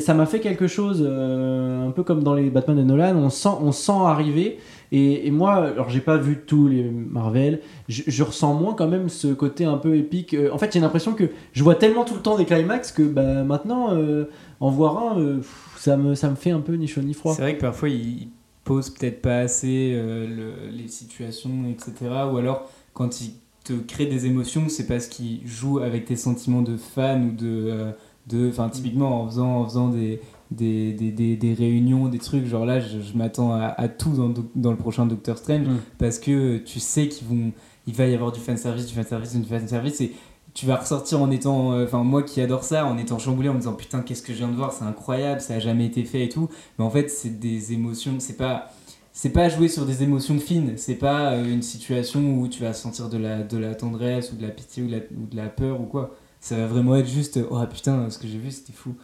ça 0.00 0.14
m'a 0.14 0.26
fait 0.26 0.40
quelque 0.40 0.66
chose, 0.66 1.04
euh, 1.06 1.88
un 1.88 1.90
peu 1.90 2.02
comme 2.02 2.22
dans 2.22 2.34
les 2.34 2.50
Batman 2.50 2.76
de 2.76 2.82
Nolan. 2.82 3.16
On 3.16 3.30
sent, 3.30 3.48
on 3.60 3.72
sent 3.72 3.92
arriver. 3.92 4.58
Et, 4.94 5.30
moi, 5.30 5.54
alors 5.54 5.88
j'ai 5.88 6.00
pas 6.00 6.18
vu 6.18 6.40
tous 6.46 6.68
les 6.68 6.82
Marvel, 6.84 7.60
je, 7.88 8.22
ressens 8.22 8.52
moins 8.52 8.74
quand 8.74 8.88
même 8.88 9.08
ce 9.08 9.28
côté 9.28 9.64
un 9.64 9.78
peu 9.78 9.96
épique. 9.96 10.34
Euh, 10.34 10.50
en 10.52 10.58
fait, 10.58 10.70
j'ai 10.70 10.80
l'impression 10.80 11.14
que 11.14 11.30
je 11.52 11.64
vois 11.64 11.76
tellement 11.76 12.04
tout 12.04 12.14
le 12.14 12.20
temps 12.20 12.36
des 12.36 12.44
climax 12.44 12.92
que 12.92 13.02
bah, 13.02 13.42
maintenant, 13.42 13.94
euh, 13.94 14.26
en 14.60 14.70
voir 14.70 14.98
un, 14.98 15.40
ça, 15.78 15.96
me, 15.96 16.14
ça 16.14 16.28
me 16.28 16.34
fait 16.34 16.50
un 16.50 16.60
peu 16.60 16.74
ni 16.74 16.86
chaud 16.86 17.00
ni 17.00 17.14
froid. 17.14 17.32
C'est 17.32 17.40
vrai 17.40 17.56
que 17.56 17.62
parfois 17.62 17.88
il 17.88 18.28
pose 18.64 18.90
peut-être 18.90 19.22
pas 19.22 19.38
assez 19.38 19.94
le- 19.94 20.70
les 20.70 20.88
situations, 20.88 21.64
etc. 21.70 21.94
Ou 22.30 22.36
alors 22.36 22.70
quand 22.92 23.22
il 23.22 23.32
te 23.64 23.72
crée 23.72 24.06
des 24.06 24.26
émotions, 24.26 24.68
c'est 24.68 24.86
parce 24.86 25.06
qu'il 25.06 25.40
joue 25.46 25.78
avec 25.78 26.04
tes 26.04 26.16
sentiments 26.16 26.62
de 26.62 26.76
fan 26.76 27.28
ou 27.30 27.32
de. 27.32 27.94
De 28.28 28.48
enfin, 28.48 28.68
typiquement 28.68 29.22
en 29.22 29.26
faisant, 29.26 29.56
en 29.60 29.64
faisant 29.64 29.88
des, 29.88 30.20
des, 30.50 30.92
des, 30.92 31.10
des, 31.10 31.36
des 31.36 31.54
réunions, 31.54 32.08
des 32.08 32.18
trucs, 32.18 32.46
genre 32.46 32.64
là, 32.64 32.78
je, 32.80 33.00
je 33.00 33.16
m'attends 33.16 33.52
à, 33.52 33.66
à 33.66 33.88
tout 33.88 34.10
dans, 34.10 34.32
dans 34.54 34.70
le 34.70 34.76
prochain 34.76 35.06
Doctor 35.06 35.38
Strange 35.38 35.66
Mm. 35.66 35.76
parce 35.98 36.18
que 36.18 36.58
tu 36.58 36.78
sais 36.80 37.08
qu'il 37.08 37.26
vont, 37.26 37.52
il 37.86 37.94
va 37.94 38.06
y 38.06 38.14
avoir 38.14 38.30
du 38.32 38.40
fanservice, 38.40 38.86
du 38.86 38.94
fanservice, 38.94 39.34
du 39.34 39.48
fanservice 39.48 40.00
et 40.00 40.12
tu 40.54 40.66
vas 40.66 40.76
ressortir 40.76 41.20
en 41.22 41.30
étant, 41.30 41.72
euh, 41.72 41.84
enfin 41.86 42.04
moi 42.04 42.22
qui 42.22 42.40
adore 42.40 42.62
ça, 42.62 42.84
en 42.86 42.98
étant 42.98 43.18
chamboulé, 43.18 43.48
en 43.48 43.54
me 43.54 43.58
disant 43.58 43.72
putain 43.72 44.00
qu'est-ce 44.02 44.22
que 44.22 44.32
je 44.34 44.38
viens 44.38 44.48
de 44.48 44.54
voir, 44.54 44.72
c'est 44.72 44.84
incroyable, 44.84 45.40
ça 45.40 45.54
a 45.54 45.58
jamais 45.58 45.86
été 45.86 46.04
fait 46.04 46.24
et 46.24 46.28
tout. 46.28 46.48
Mais 46.78 46.84
en 46.84 46.90
fait 46.90 47.10
c'est 47.10 47.40
des 47.40 47.72
émotions, 47.72 48.16
c'est 48.18 48.36
pas, 48.36 48.70
c'est 49.12 49.30
pas 49.30 49.48
jouer 49.48 49.68
sur 49.68 49.86
des 49.86 50.02
émotions 50.02 50.38
fines, 50.38 50.74
c'est 50.76 50.94
pas 50.96 51.32
euh, 51.32 51.50
une 51.52 51.62
situation 51.62 52.38
où 52.38 52.48
tu 52.48 52.62
vas 52.62 52.74
sentir 52.74 53.08
de 53.08 53.16
la, 53.18 53.42
de 53.42 53.56
la 53.58 53.74
tendresse 53.74 54.30
ou 54.32 54.36
de 54.36 54.42
la 54.42 54.50
pitié 54.50 54.82
ou 54.82 54.86
de 54.86 54.92
la, 54.92 54.98
ou 54.98 55.26
de 55.30 55.36
la 55.36 55.48
peur 55.48 55.80
ou 55.80 55.84
quoi. 55.84 56.14
Ça 56.42 56.56
va 56.56 56.66
vraiment 56.66 56.96
être 56.96 57.06
juste, 57.08 57.38
oh 57.50 57.58
putain 57.72 58.10
ce 58.10 58.18
que 58.18 58.26
j'ai 58.26 58.36
vu 58.38 58.50
c'était 58.50 58.72
fou. 58.72 58.94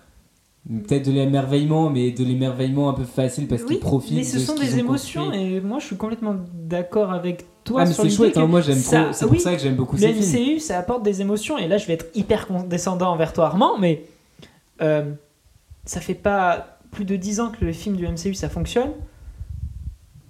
peut-être 0.68 1.06
de 1.06 1.12
l'émerveillement, 1.12 1.88
mais 1.88 2.10
de 2.10 2.24
l'émerveillement 2.24 2.88
un 2.90 2.92
peu 2.94 3.04
facile 3.04 3.46
parce 3.46 3.62
Oui, 3.62 3.68
qu'ils 3.68 3.78
profitent. 3.78 4.16
mais 4.16 4.24
ce 4.24 4.38
de 4.38 4.42
sont 4.42 4.54
des 4.56 4.78
émotions 4.78 5.26
construit. 5.26 5.44
et 5.54 5.60
moi 5.60 5.78
je 5.78 5.86
suis 5.86 5.96
complètement 5.96 6.34
d'accord 6.52 7.12
avec 7.12 7.46
toi 7.62 7.82
Ah, 7.82 7.84
mais 7.86 7.92
c'est 7.94 8.10
chouette, 8.10 8.36
hein, 8.36 8.46
moi 8.46 8.60
j'aime 8.60 8.76
ça- 8.78 9.04
trop. 9.04 9.12
C'est 9.12 9.24
oui, 9.26 9.30
pour 9.32 9.40
ça 9.40 9.54
que 9.54 9.62
j'aime 9.62 9.76
beaucoup 9.76 9.94
Le 9.96 10.02
ces 10.02 10.12
films. 10.14 10.54
MCU, 10.56 10.58
ça 10.58 10.78
apporte 10.78 11.04
des 11.04 11.20
émotions, 11.20 11.56
et 11.58 11.68
là 11.68 11.78
je 11.78 11.86
vais 11.86 11.92
être 11.94 12.06
hyper 12.16 12.48
condescendant 12.48 13.12
envers 13.12 13.32
toi, 13.32 13.46
Armand, 13.46 13.78
mais 13.78 14.02
euh, 14.82 15.12
ça 15.84 16.00
fait 16.00 16.14
pas 16.14 16.78
plus 16.90 17.04
de 17.04 17.14
10 17.14 17.38
ans 17.40 17.50
que 17.52 17.64
le 17.64 17.72
film 17.72 17.94
du 17.96 18.04
MCU 18.08 18.34
ça 18.34 18.48
fonctionne 18.48 18.90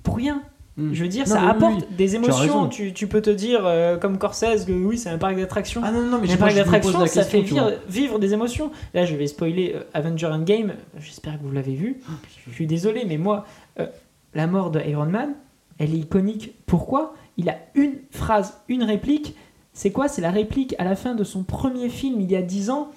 pour 0.03 0.17
rien. 0.17 0.43
Mm. 0.79 0.95
Je 0.95 1.03
veux 1.03 1.09
dire, 1.09 1.27
Non, 1.27 1.35
ça 1.35 1.43
oui, 1.43 1.51
apporte 1.51 1.75
oui. 1.75 1.97
des 1.97 2.15
émotions. 2.15 2.69
Tu, 2.69 2.93
tu 2.93 3.09
peux 3.09 3.21
te 3.21 3.31
dire, 3.31 3.63
euh, 3.67 3.97
comme 3.97 4.17
Corsairs, 4.17 4.65
que 4.65 4.71
oui, 4.73 4.97
c'est 4.97 5.11
un 5.11 5.19
parc 5.19 5.37
d'attractions. 5.37 5.81
Ah 5.85 5.91
non, 5.91 6.03
non, 6.03 6.21
mais 6.23 6.33
un 6.33 6.37
parc 6.37 6.55
d'attractions, 6.55 7.05
ça 7.07 7.25
fait 7.25 7.41
vivre, 7.41 7.73
vivre 7.89 8.19
des 8.21 8.33
émotions. 8.33 8.71
Là, 8.95 9.05
je 9.05 9.17
vais 9.17 9.27
spoiler 9.27 9.73
euh, 9.75 9.83
Avenger 9.93 10.29
Endgame. 10.29 10.75
J'espère 11.01 11.39
que 11.39 11.43
vous 11.43 11.51
l'avez 11.51 11.75
vu. 11.75 12.01
Je 12.47 12.53
suis 12.55 12.69
désolé, 12.69 13.05
mais 13.07 13.19
moi, 13.19 13.45
euh, 13.81 13.87
la 14.35 14.47
mort 14.47 14.71
de 14.71 14.81
Iron 14.81 15.07
Man, 15.07 15.35
elle 15.79 15.93
est 15.93 15.99
iconique. 15.99 16.55
Pourquoi? 16.67 17.15
Il 17.37 17.49
a 17.51 17.59
une 17.75 17.95
phrase, 18.11 18.61
une 18.69 18.85
réplique. 18.85 19.35
C'est 19.73 19.91
quoi? 19.91 20.07
C'est 20.07 20.23
la 20.23 20.31
réplique 20.31 20.77
à 20.79 20.85
la 20.85 20.95
fin 20.95 21.17
de 21.17 21.25
son 21.25 21.43
premier 21.43 21.89
film 21.89 22.21
il 22.21 22.31
y 22.31 22.37
a 22.37 22.43
10 22.43 22.71
ans. 22.71 22.91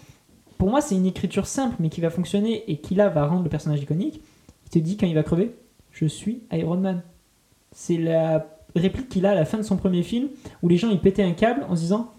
Pour 0.60 0.70
moi, 0.70 0.82
c'est 0.82 0.94
une 0.94 1.08
écriture 1.08 1.48
simple, 1.48 1.76
mais 1.80 1.90
qui 1.90 2.02
va 2.02 2.12
fonctionner 2.12 2.64
et 2.72 2.78
qui 2.78 2.94
là 2.94 3.10
va 3.10 3.26
rendre 3.26 3.44
le 3.44 3.50
personnage 3.50 3.82
iconique. 3.82 4.22
Il 4.66 4.70
te 4.70 4.78
dit 4.80 4.98
quand 4.98 5.08
il 5.08 5.16
va 5.16 5.24
crever 5.24 5.56
Je 5.92 6.06
suis 6.06 6.44
Iron 6.52 6.78
Man. 6.78 7.02
C'est 7.74 7.98
la 7.98 8.46
réplique 8.76 9.10
qu'il 9.10 9.26
a 9.26 9.32
à 9.32 9.36
la 9.36 9.46
fin 9.46 9.58
de 9.58 9.64
son 9.64 9.78
premier 9.78 10.04
film 10.04 10.30
où 10.62 10.70
les 10.70 10.78
gens 10.78 10.90
ils 10.90 11.00
pétaient 11.00 11.24
un 11.24 11.34
câble 11.34 11.66
en 11.70 11.76
se 11.76 11.82
disant 11.82 12.12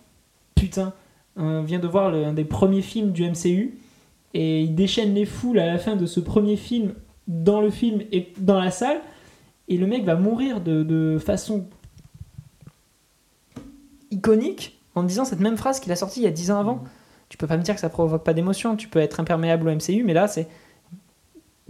Putain, 0.55 0.93
on 1.37 1.63
vient 1.63 1.79
de 1.79 1.89
voir 1.89 2.15
un 2.15 2.33
des 2.33 2.45
premiers 2.45 2.83
films 2.83 3.13
du 3.13 3.29
MCU 3.29 3.79
et 4.35 4.63
il 4.63 4.75
déchaîne 4.75 5.15
les 5.15 5.25
foules 5.25 5.59
à 5.59 5.67
la 5.67 5.79
fin 5.79 5.97
de 5.97 6.07
ce 6.07 6.21
premier 6.21 6.57
film 6.57 6.95
dans 7.29 7.61
le 7.61 7.71
film 7.71 8.03
et 8.13 8.33
dans 8.39 8.61
la 8.61 8.71
salle 8.71 9.01
et 9.69 9.77
le 9.77 9.87
mec 9.87 10.05
va 10.05 10.17
mourir 10.17 10.61
de, 10.61 11.19
façon 11.19 11.67
iconique 14.11 14.79
en 14.95 15.03
disant 15.03 15.25
cette 15.25 15.41
même 15.41 15.57
phrase 15.57 15.81
qu'il 15.81 15.93
a 15.93 15.97
sortie 15.97 16.21
il 16.21 16.25
y 16.25 16.27
a 16.27 16.33
10 16.33 16.51
ans 16.51 16.61
avant. 16.61 16.85
Tu 17.29 17.39
peux 17.39 17.47
pas 17.47 17.57
me 17.57 17.63
dire 17.63 17.75
que 17.75 17.81
ça 17.81 17.89
provoque 17.89 18.25
pas 18.25 18.35
d'émotion, 18.35 18.77
tu 18.77 18.89
peux 18.89 18.99
être 18.99 19.21
imperméable 19.21 19.69
au 19.69 19.75
MCU, 19.75 20.03
mais 20.05 20.13
là 20.13 20.29
c'est 20.29 20.49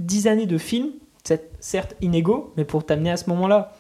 10 0.01 0.27
années 0.27 0.47
de 0.47 0.59
films, 0.59 0.91
certes 1.61 1.97
inégaux, 2.01 2.53
mais 2.57 2.65
pour 2.65 2.85
t'amener 2.85 3.11
à 3.11 3.17
ce 3.17 3.29
moment-là. 3.31 3.73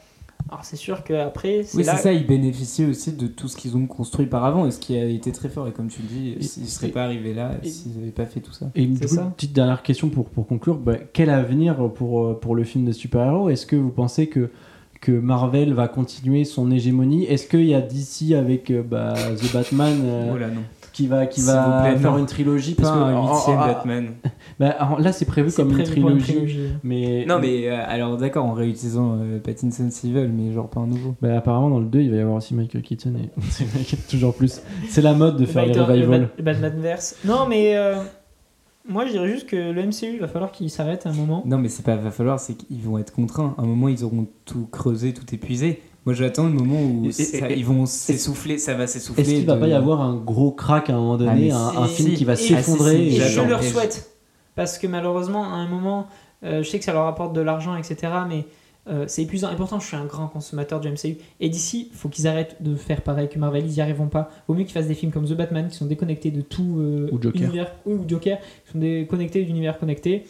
Alors 0.48 0.64
c'est 0.64 0.76
sûr 0.76 1.04
qu'après, 1.04 1.62
c'est 1.62 1.78
Oui, 1.78 1.84
là... 1.84 1.96
c'est 1.96 2.02
ça, 2.02 2.12
ils 2.12 2.26
bénéficient 2.26 2.84
aussi 2.84 3.12
de 3.12 3.26
tout 3.26 3.48
ce 3.48 3.56
qu'ils 3.56 3.76
ont 3.76 3.86
construit 3.86 4.26
par 4.26 4.44
avant 4.44 4.66
et 4.66 4.70
ce 4.70 4.78
qui 4.78 4.96
a 4.96 5.04
été 5.04 5.32
très 5.32 5.48
fort. 5.48 5.68
Et 5.68 5.72
comme 5.72 5.88
tu 5.88 6.02
le 6.02 6.08
dis, 6.08 6.44
s'ils 6.46 6.64
ne 6.64 6.68
seraient 6.68 6.88
pas 6.88 7.04
arrivés 7.04 7.32
là, 7.34 7.52
s'ils 7.62 7.96
n'avaient 7.96 8.10
pas 8.10 8.26
fait 8.26 8.40
tout 8.40 8.52
ça. 8.52 8.70
Et 8.74 8.86
coup, 8.88 9.06
ça. 9.06 9.32
petite 9.36 9.52
dernière 9.52 9.82
question 9.82 10.08
pour, 10.08 10.26
pour 10.26 10.46
conclure. 10.46 10.76
bah, 10.76 10.96
quel 11.12 11.30
avenir 11.30 11.90
pour, 11.92 12.24
euh, 12.24 12.38
pour 12.38 12.54
le 12.54 12.64
film 12.64 12.84
de 12.84 12.92
super-héros? 12.92 13.50
Est-ce 13.50 13.66
que 13.66 13.76
vous 13.76 13.90
pensez 13.90 14.26
que, 14.26 14.50
que 15.00 15.12
Marvel 15.12 15.72
va 15.74 15.88
continuer 15.88 16.44
son 16.44 16.70
hégémonie? 16.70 17.24
Est-ce 17.24 17.46
qu'il 17.46 17.66
y 17.66 17.74
a 17.74 17.80
DC 17.80 18.32
avec 18.34 18.70
euh, 18.70 18.82
bah, 18.82 19.14
The 19.14 19.52
Batman 19.52 20.00
euh, 20.04 20.32
Oh 20.34 20.38
là, 20.38 20.48
non. 20.48 20.62
Qui 20.92 21.06
va, 21.06 21.26
qui 21.26 21.40
va 21.40 21.80
plaît, 21.82 21.96
faire 21.98 22.12
non. 22.12 22.18
une 22.18 22.26
trilogie 22.26 22.74
Pas 22.74 22.82
parce 22.82 22.94
que, 22.96 23.02
un 23.02 23.34
huitième 23.34 23.56
Batman. 23.58 24.06
bah, 24.60 24.70
alors 24.78 25.00
là, 25.00 25.12
c'est 25.12 25.24
prévu 25.24 25.50
comme 25.52 25.68
une 25.70 25.74
prévu 25.84 26.00
pour 26.00 26.10
trilogie. 26.18 26.68
Mais, 26.82 27.24
Non, 27.26 27.38
mais 27.40 27.68
euh, 27.68 27.78
alors 27.86 28.16
d'accord, 28.16 28.44
en 28.44 28.52
réutilisant 28.52 29.16
euh, 29.18 29.38
Pattinson 29.38 29.88
s'ils 29.90 30.12
veulent, 30.12 30.30
mais 30.32 30.52
genre 30.52 30.68
pas 30.68 30.80
un 30.80 30.86
nouveau. 30.86 31.14
bah, 31.22 31.36
apparemment, 31.36 31.70
dans 31.70 31.80
le 31.80 31.86
2, 31.86 32.00
il 32.00 32.10
va 32.10 32.16
y 32.16 32.20
avoir 32.20 32.36
aussi 32.36 32.54
Michael 32.54 32.82
Keaton. 32.82 33.14
Et 33.16 33.30
c'est 33.50 34.06
toujours 34.08 34.34
plus. 34.34 34.60
C'est 34.88 35.02
la 35.02 35.14
mode 35.14 35.36
de 35.38 35.46
faire 35.46 35.66
les 35.66 35.72
revivals. 35.78 36.20
Le, 36.20 36.26
Bat- 36.26 36.30
le 36.38 36.42
Batmanverse. 36.68 37.16
Non, 37.24 37.46
mais 37.48 37.76
euh, 37.76 37.94
moi 38.88 39.06
je 39.06 39.12
dirais 39.12 39.28
juste 39.28 39.46
que 39.48 39.56
le 39.56 39.82
MCU, 39.86 40.14
il 40.14 40.20
va 40.20 40.28
falloir 40.28 40.50
qu'il 40.52 40.68
s'arrête 40.70 41.06
à 41.06 41.10
un 41.10 41.14
moment. 41.14 41.42
Non, 41.46 41.58
mais 41.58 41.68
c'est 41.68 41.84
pas 41.84 41.96
va 41.96 42.10
falloir, 42.10 42.38
c'est 42.40 42.54
qu'ils 42.54 42.80
vont 42.82 42.98
être 42.98 43.12
contraints. 43.12 43.54
À 43.58 43.62
un 43.62 43.66
moment, 43.66 43.88
ils 43.88 44.04
auront 44.04 44.26
tout 44.44 44.66
creusé, 44.70 45.12
tout 45.14 45.32
épuisé. 45.34 45.80
Moi, 46.04 46.14
j'attends 46.14 46.44
le 46.44 46.52
moment 46.52 46.80
où 46.82 47.04
Et- 47.06 47.08
et- 47.08 47.12
ça- 47.12 47.50
et- 47.50 47.54
ils 47.56 47.64
vont 47.64 47.86
s'essouffler, 47.86 48.58
ça 48.58 48.74
va 48.74 48.86
s'essouffler. 48.86 49.22
Est-ce 49.22 49.30
qu'il 49.30 49.46
va 49.46 49.54
de- 49.54 49.60
pas 49.60 49.68
y 49.68 49.72
avoir 49.72 50.00
un 50.00 50.16
gros 50.16 50.50
crack 50.50 50.90
à 50.90 50.94
un 50.94 50.96
moment 50.96 51.16
donné, 51.16 51.50
Ah, 51.52 51.72
un, 51.78 51.86
film 51.86 52.14
qui 52.14 52.24
va 52.24 52.34
s'effondrer 52.36 52.96
Ah, 52.96 53.26
Et 53.26 53.28
je 53.30 53.40
leur 53.40 53.62
souhaite. 53.62 54.10
Parce 54.56 54.78
que 54.78 54.86
malheureusement, 54.86 55.44
à 55.44 55.56
un 55.56 55.68
moment, 55.68 56.08
euh, 56.44 56.62
je 56.62 56.68
sais 56.68 56.78
que 56.78 56.84
ça 56.84 56.92
leur 56.92 57.06
apporte 57.06 57.32
de 57.34 57.40
l'argent, 57.40 57.76
etc. 57.76 57.96
Mais 58.28 58.44
euh, 58.88 59.04
c'est 59.06 59.22
épuisant. 59.22 59.50
Et 59.52 59.54
pourtant, 59.56 59.78
je 59.78 59.86
suis 59.86 59.96
un 59.96 60.04
grand 60.04 60.26
consommateur 60.26 60.80
du 60.80 60.88
MCU. 60.88 61.16
Et 61.38 61.48
d'ici, 61.48 61.88
il 61.92 61.96
faut 61.96 62.08
qu'ils 62.08 62.26
arrêtent 62.26 62.56
de 62.60 62.74
faire 62.74 63.02
pareil 63.02 63.28
que 63.28 63.38
Marvel. 63.38 63.64
Ils 63.64 63.74
y 63.74 63.80
arriveront 63.80 64.08
pas. 64.08 64.28
Vaut 64.48 64.54
mieux 64.54 64.64
qu'ils 64.64 64.72
fassent 64.72 64.88
des 64.88 64.94
films 64.96 65.12
comme 65.12 65.24
The 65.24 65.34
Batman 65.34 65.68
qui 65.68 65.76
sont 65.76 65.86
déconnectés 65.86 66.32
de 66.32 66.40
tout 66.40 66.78
euh, 66.80 67.08
Ou 67.12 67.22
Joker. 67.22 67.42
univers. 67.42 67.72
ou 67.86 67.98
Joker, 68.08 68.38
qui 68.66 68.72
sont 68.72 68.78
déconnectés 68.80 69.44
d'univers 69.44 69.78
connecté. 69.78 70.24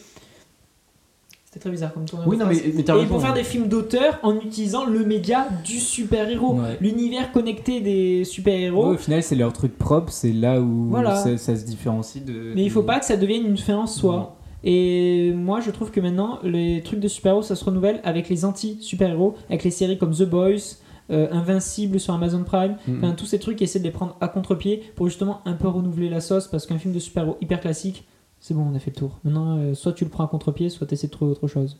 C'était 1.53 1.65
très 1.65 1.69
bizarre 1.69 1.93
comme 1.93 2.05
tournure 2.05 2.27
Oui, 2.27 2.35
de 2.35 2.41
non, 2.41 2.49
mais, 2.49 2.55
mais 2.73 2.81
Et 2.83 2.91
raison. 2.91 3.07
pour 3.07 3.21
faire 3.21 3.35
des 3.35 3.43
films 3.43 3.67
d'auteur 3.67 4.17
en 4.23 4.35
utilisant 4.37 4.85
le 4.87 5.05
média 5.05 5.47
du 5.63 5.77
super-héros. 5.79 6.55
Ouais. 6.55 6.77
L'univers 6.81 7.31
connecté 7.31 7.79
des 7.79 8.23
super-héros. 8.23 8.87
Ouais, 8.87 8.95
au 8.95 8.97
final, 8.97 9.21
c'est 9.21 9.35
leur 9.35 9.53
truc 9.53 9.77
propre, 9.77 10.11
c'est 10.11 10.31
là 10.31 10.59
où 10.59 10.87
Voilà. 10.89 11.15
ça, 11.15 11.37
ça 11.37 11.55
se 11.55 11.63
différencie 11.63 12.25
de. 12.25 12.53
Mais 12.55 12.63
il 12.63 12.71
faut 12.71 12.81
de- 12.81 12.87
pas 12.87 12.97
que 12.97 13.05
ça 13.05 13.17
devienne 13.17 13.45
une 13.45 13.57
fin 13.59 13.75
en 13.77 13.85
soi. 13.85 14.35
Et 14.63 15.31
moi, 15.35 15.59
je 15.59 15.69
trouve 15.69 15.91
que 15.91 15.99
maintenant, 15.99 16.39
les 16.43 16.81
trucs 16.81 16.99
de 16.99 17.07
super-héros, 17.07 17.43
ça 17.43 17.55
se 17.55 17.63
renouvelle 17.65 17.99
avec 18.03 18.29
les 18.29 18.45
anti-super-héros, 18.45 19.35
avec 19.49 19.63
les 19.63 19.69
séries 19.71 19.99
comme 19.99 20.15
The 20.15 20.23
Boys, 20.23 20.77
euh, 21.11 21.27
Invincible 21.31 21.99
sur 21.99 22.15
Amazon 22.15 22.43
Prime, 22.43 22.77
Mhm. 22.87 22.97
enfin, 22.97 23.11
tous 23.13 23.25
ces 23.27 23.37
trucs 23.37 23.57
qui 23.57 23.63
essaient 23.65 23.77
de 23.77 23.83
les 23.83 23.91
prendre 23.91 24.17
à 24.21 24.27
contre-pied 24.27 24.81
pour 24.95 25.07
justement 25.07 25.41
un 25.45 25.53
peu 25.53 25.67
renouveler 25.67 26.09
la 26.09 26.19
sauce, 26.19 26.47
parce 26.47 26.65
qu'un 26.65 26.79
film 26.79 26.95
de 26.95 26.99
super-héros 26.99 27.37
hyper 27.41 27.59
classique, 27.59 28.05
c'est 28.45 28.53
bon, 28.53 28.67
on 28.69 28.75
a 28.75 28.79
fait 28.79 28.91
le 28.91 28.97
tour. 28.97 29.19
Maintenant, 29.23 29.57
euh, 29.57 29.73
soit 29.73 29.93
tu 29.93 30.03
le 30.03 30.09
prends 30.09 30.25
à 30.25 30.27
contre-pied, 30.27 30.69
soit 30.69 30.85
tu 30.85 30.95
essaies 30.95 31.07
de 31.07 31.13
trouver 31.13 31.31
autre 31.31 31.47
chose. 31.47 31.77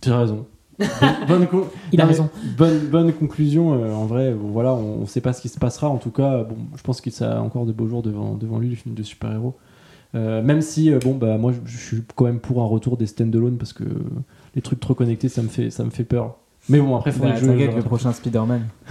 Tu 0.00 0.10
as 0.10 0.18
raison. 0.18 0.44
Bonne, 0.80 1.26
bonne 1.28 1.46
con- 1.46 1.66
Il 1.92 2.00
a 2.00 2.06
raison. 2.06 2.28
Bonne, 2.56 2.88
bonne 2.88 3.12
conclusion. 3.12 3.74
euh, 3.74 3.92
en 3.94 4.06
vrai, 4.06 4.32
bon, 4.32 4.48
voilà, 4.48 4.72
on 4.72 5.02
ne 5.02 5.06
sait 5.06 5.20
pas 5.20 5.32
ce 5.32 5.40
qui 5.40 5.48
se 5.48 5.58
passera. 5.60 5.88
En 5.88 5.98
tout 5.98 6.10
cas, 6.10 6.42
bon, 6.42 6.56
je 6.74 6.82
pense 6.82 7.00
qu'il 7.00 7.12
a 7.22 7.40
encore 7.42 7.64
de 7.64 7.72
beaux 7.72 7.86
jours 7.86 8.02
devant, 8.02 8.34
devant 8.34 8.58
lui, 8.58 8.70
le 8.70 8.74
film 8.76 8.94
de 8.96 9.02
super-héros. 9.04 9.54
Euh, 10.16 10.42
même 10.42 10.62
si, 10.62 10.90
bon, 11.04 11.14
bah, 11.14 11.38
moi, 11.38 11.52
je, 11.52 11.60
je 11.70 11.78
suis 11.78 12.02
quand 12.16 12.24
même 12.24 12.40
pour 12.40 12.60
un 12.60 12.66
retour 12.66 12.96
des 12.96 13.06
stand-alone 13.06 13.56
parce 13.58 13.72
que 13.72 13.84
les 14.56 14.62
trucs 14.62 14.80
trop 14.80 14.94
connectés, 14.94 15.28
ça 15.28 15.42
me 15.42 15.48
fait, 15.48 15.70
ça 15.70 15.84
me 15.84 15.90
fait 15.90 16.02
peur. 16.04 16.38
Mais 16.68 16.78
bon, 16.78 16.94
après, 16.96 17.10
il 17.10 17.14
faudrait 17.14 17.32
Bah, 17.32 17.40
que 17.40 17.70
je. 17.70 17.76
le 17.76 17.82
prochain 17.82 18.12
Spider-Man. 18.12 18.66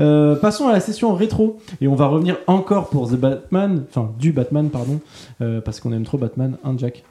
Euh, 0.00 0.36
passons 0.36 0.68
à 0.68 0.72
la 0.72 0.78
session 0.78 1.12
rétro 1.12 1.58
et 1.80 1.88
on 1.88 1.96
va 1.96 2.06
revenir 2.06 2.36
encore 2.46 2.88
pour 2.88 3.10
The 3.10 3.16
Batman, 3.16 3.82
enfin 3.88 4.12
du 4.20 4.30
Batman 4.30 4.70
pardon, 4.70 5.00
euh, 5.40 5.60
parce 5.60 5.80
qu'on 5.80 5.92
aime 5.92 6.04
trop 6.04 6.18
Batman, 6.18 6.56
hein 6.62 6.74
Jack. 6.76 7.02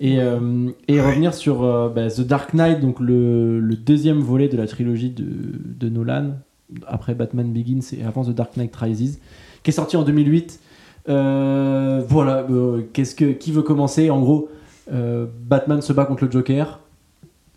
Et, 0.00 0.20
euh, 0.20 0.68
et 0.86 1.00
revenir 1.00 1.32
sur 1.32 1.60
bah, 1.94 2.10
The 2.10 2.20
Dark 2.20 2.52
Knight, 2.52 2.80
donc 2.80 3.00
le, 3.00 3.58
le 3.60 3.76
deuxième 3.76 4.18
volet 4.20 4.48
de 4.48 4.58
la 4.58 4.66
trilogie 4.66 5.08
de, 5.08 5.24
de 5.24 5.88
Nolan, 5.88 6.32
après 6.86 7.14
Batman 7.14 7.50
Begins 7.50 7.80
et 7.98 8.04
avant 8.04 8.22
The 8.24 8.34
Dark 8.34 8.58
Knight 8.58 8.76
Rises, 8.76 9.18
qui 9.62 9.70
est 9.70 9.74
sorti 9.74 9.96
en 9.96 10.02
2008. 10.02 10.60
Euh, 11.08 12.02
voilà, 12.06 12.46
qu'est-ce 12.92 13.14
que 13.14 13.32
qui 13.32 13.50
veut 13.52 13.62
commencer? 13.62 14.10
En 14.10 14.20
gros, 14.20 14.50
Batman 15.48 15.80
se 15.80 15.94
bat 15.94 16.04
contre 16.04 16.26
le 16.26 16.30
Joker. 16.30 16.80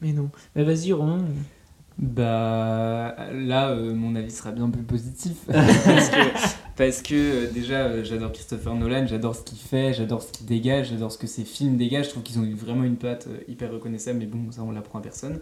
Mais 0.01 0.13
non. 0.13 0.29
Bah, 0.55 0.63
vas-y, 0.63 0.93
Romain. 0.93 1.25
Bah 2.01 3.13
là, 3.33 3.71
euh, 3.71 3.93
mon 3.93 4.15
avis 4.15 4.31
sera 4.31 4.51
bien 4.51 4.69
plus 4.69 4.83
positif. 4.83 5.35
parce 5.47 6.09
que, 6.09 6.47
parce 6.77 7.01
que, 7.01 7.13
euh, 7.13 7.51
déjà, 7.51 7.87
euh, 7.87 8.05
j'adore 8.05 8.31
Christopher 8.31 8.73
Nolan, 8.75 9.05
j'adore 9.05 9.35
ce 9.35 9.43
qu'il 9.43 9.57
fait, 9.57 9.93
j'adore 9.93 10.21
ce 10.23 10.31
qu'il 10.31 10.45
dégage, 10.45 10.91
j'adore 10.91 11.11
ce 11.11 11.17
que 11.17 11.27
ses 11.27 11.43
films 11.43 11.75
dégagent. 11.75 12.05
Je 12.05 12.11
trouve 12.11 12.23
qu'ils 12.23 12.39
ont 12.39 12.45
eu 12.45 12.53
vraiment 12.53 12.85
une 12.85 12.95
patte 12.95 13.27
euh, 13.27 13.39
hyper 13.49 13.73
reconnaissable, 13.73 14.19
mais 14.19 14.27
bon, 14.27 14.49
ça 14.49 14.61
on 14.63 14.71
l'apprend 14.71 14.99
à 14.99 15.01
personne. 15.01 15.39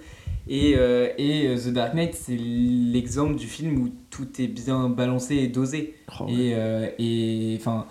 Et, 0.50 0.74
euh, 0.78 1.10
et 1.20 1.48
euh, 1.48 1.58
The 1.58 1.74
Dark 1.74 1.94
Knight, 1.94 2.16
c'est 2.16 2.38
l'exemple 2.38 3.36
du 3.36 3.46
film 3.46 3.78
où 3.80 3.90
tout 4.10 4.42
est 4.42 4.48
bien 4.48 4.90
balancé 4.90 5.36
et 5.36 5.48
dosé. 5.48 5.94
Oh, 6.20 6.24
ouais. 6.24 6.34
Et, 6.34 6.54
euh, 6.56 6.90
et 6.98 7.56
enfin 7.60 7.86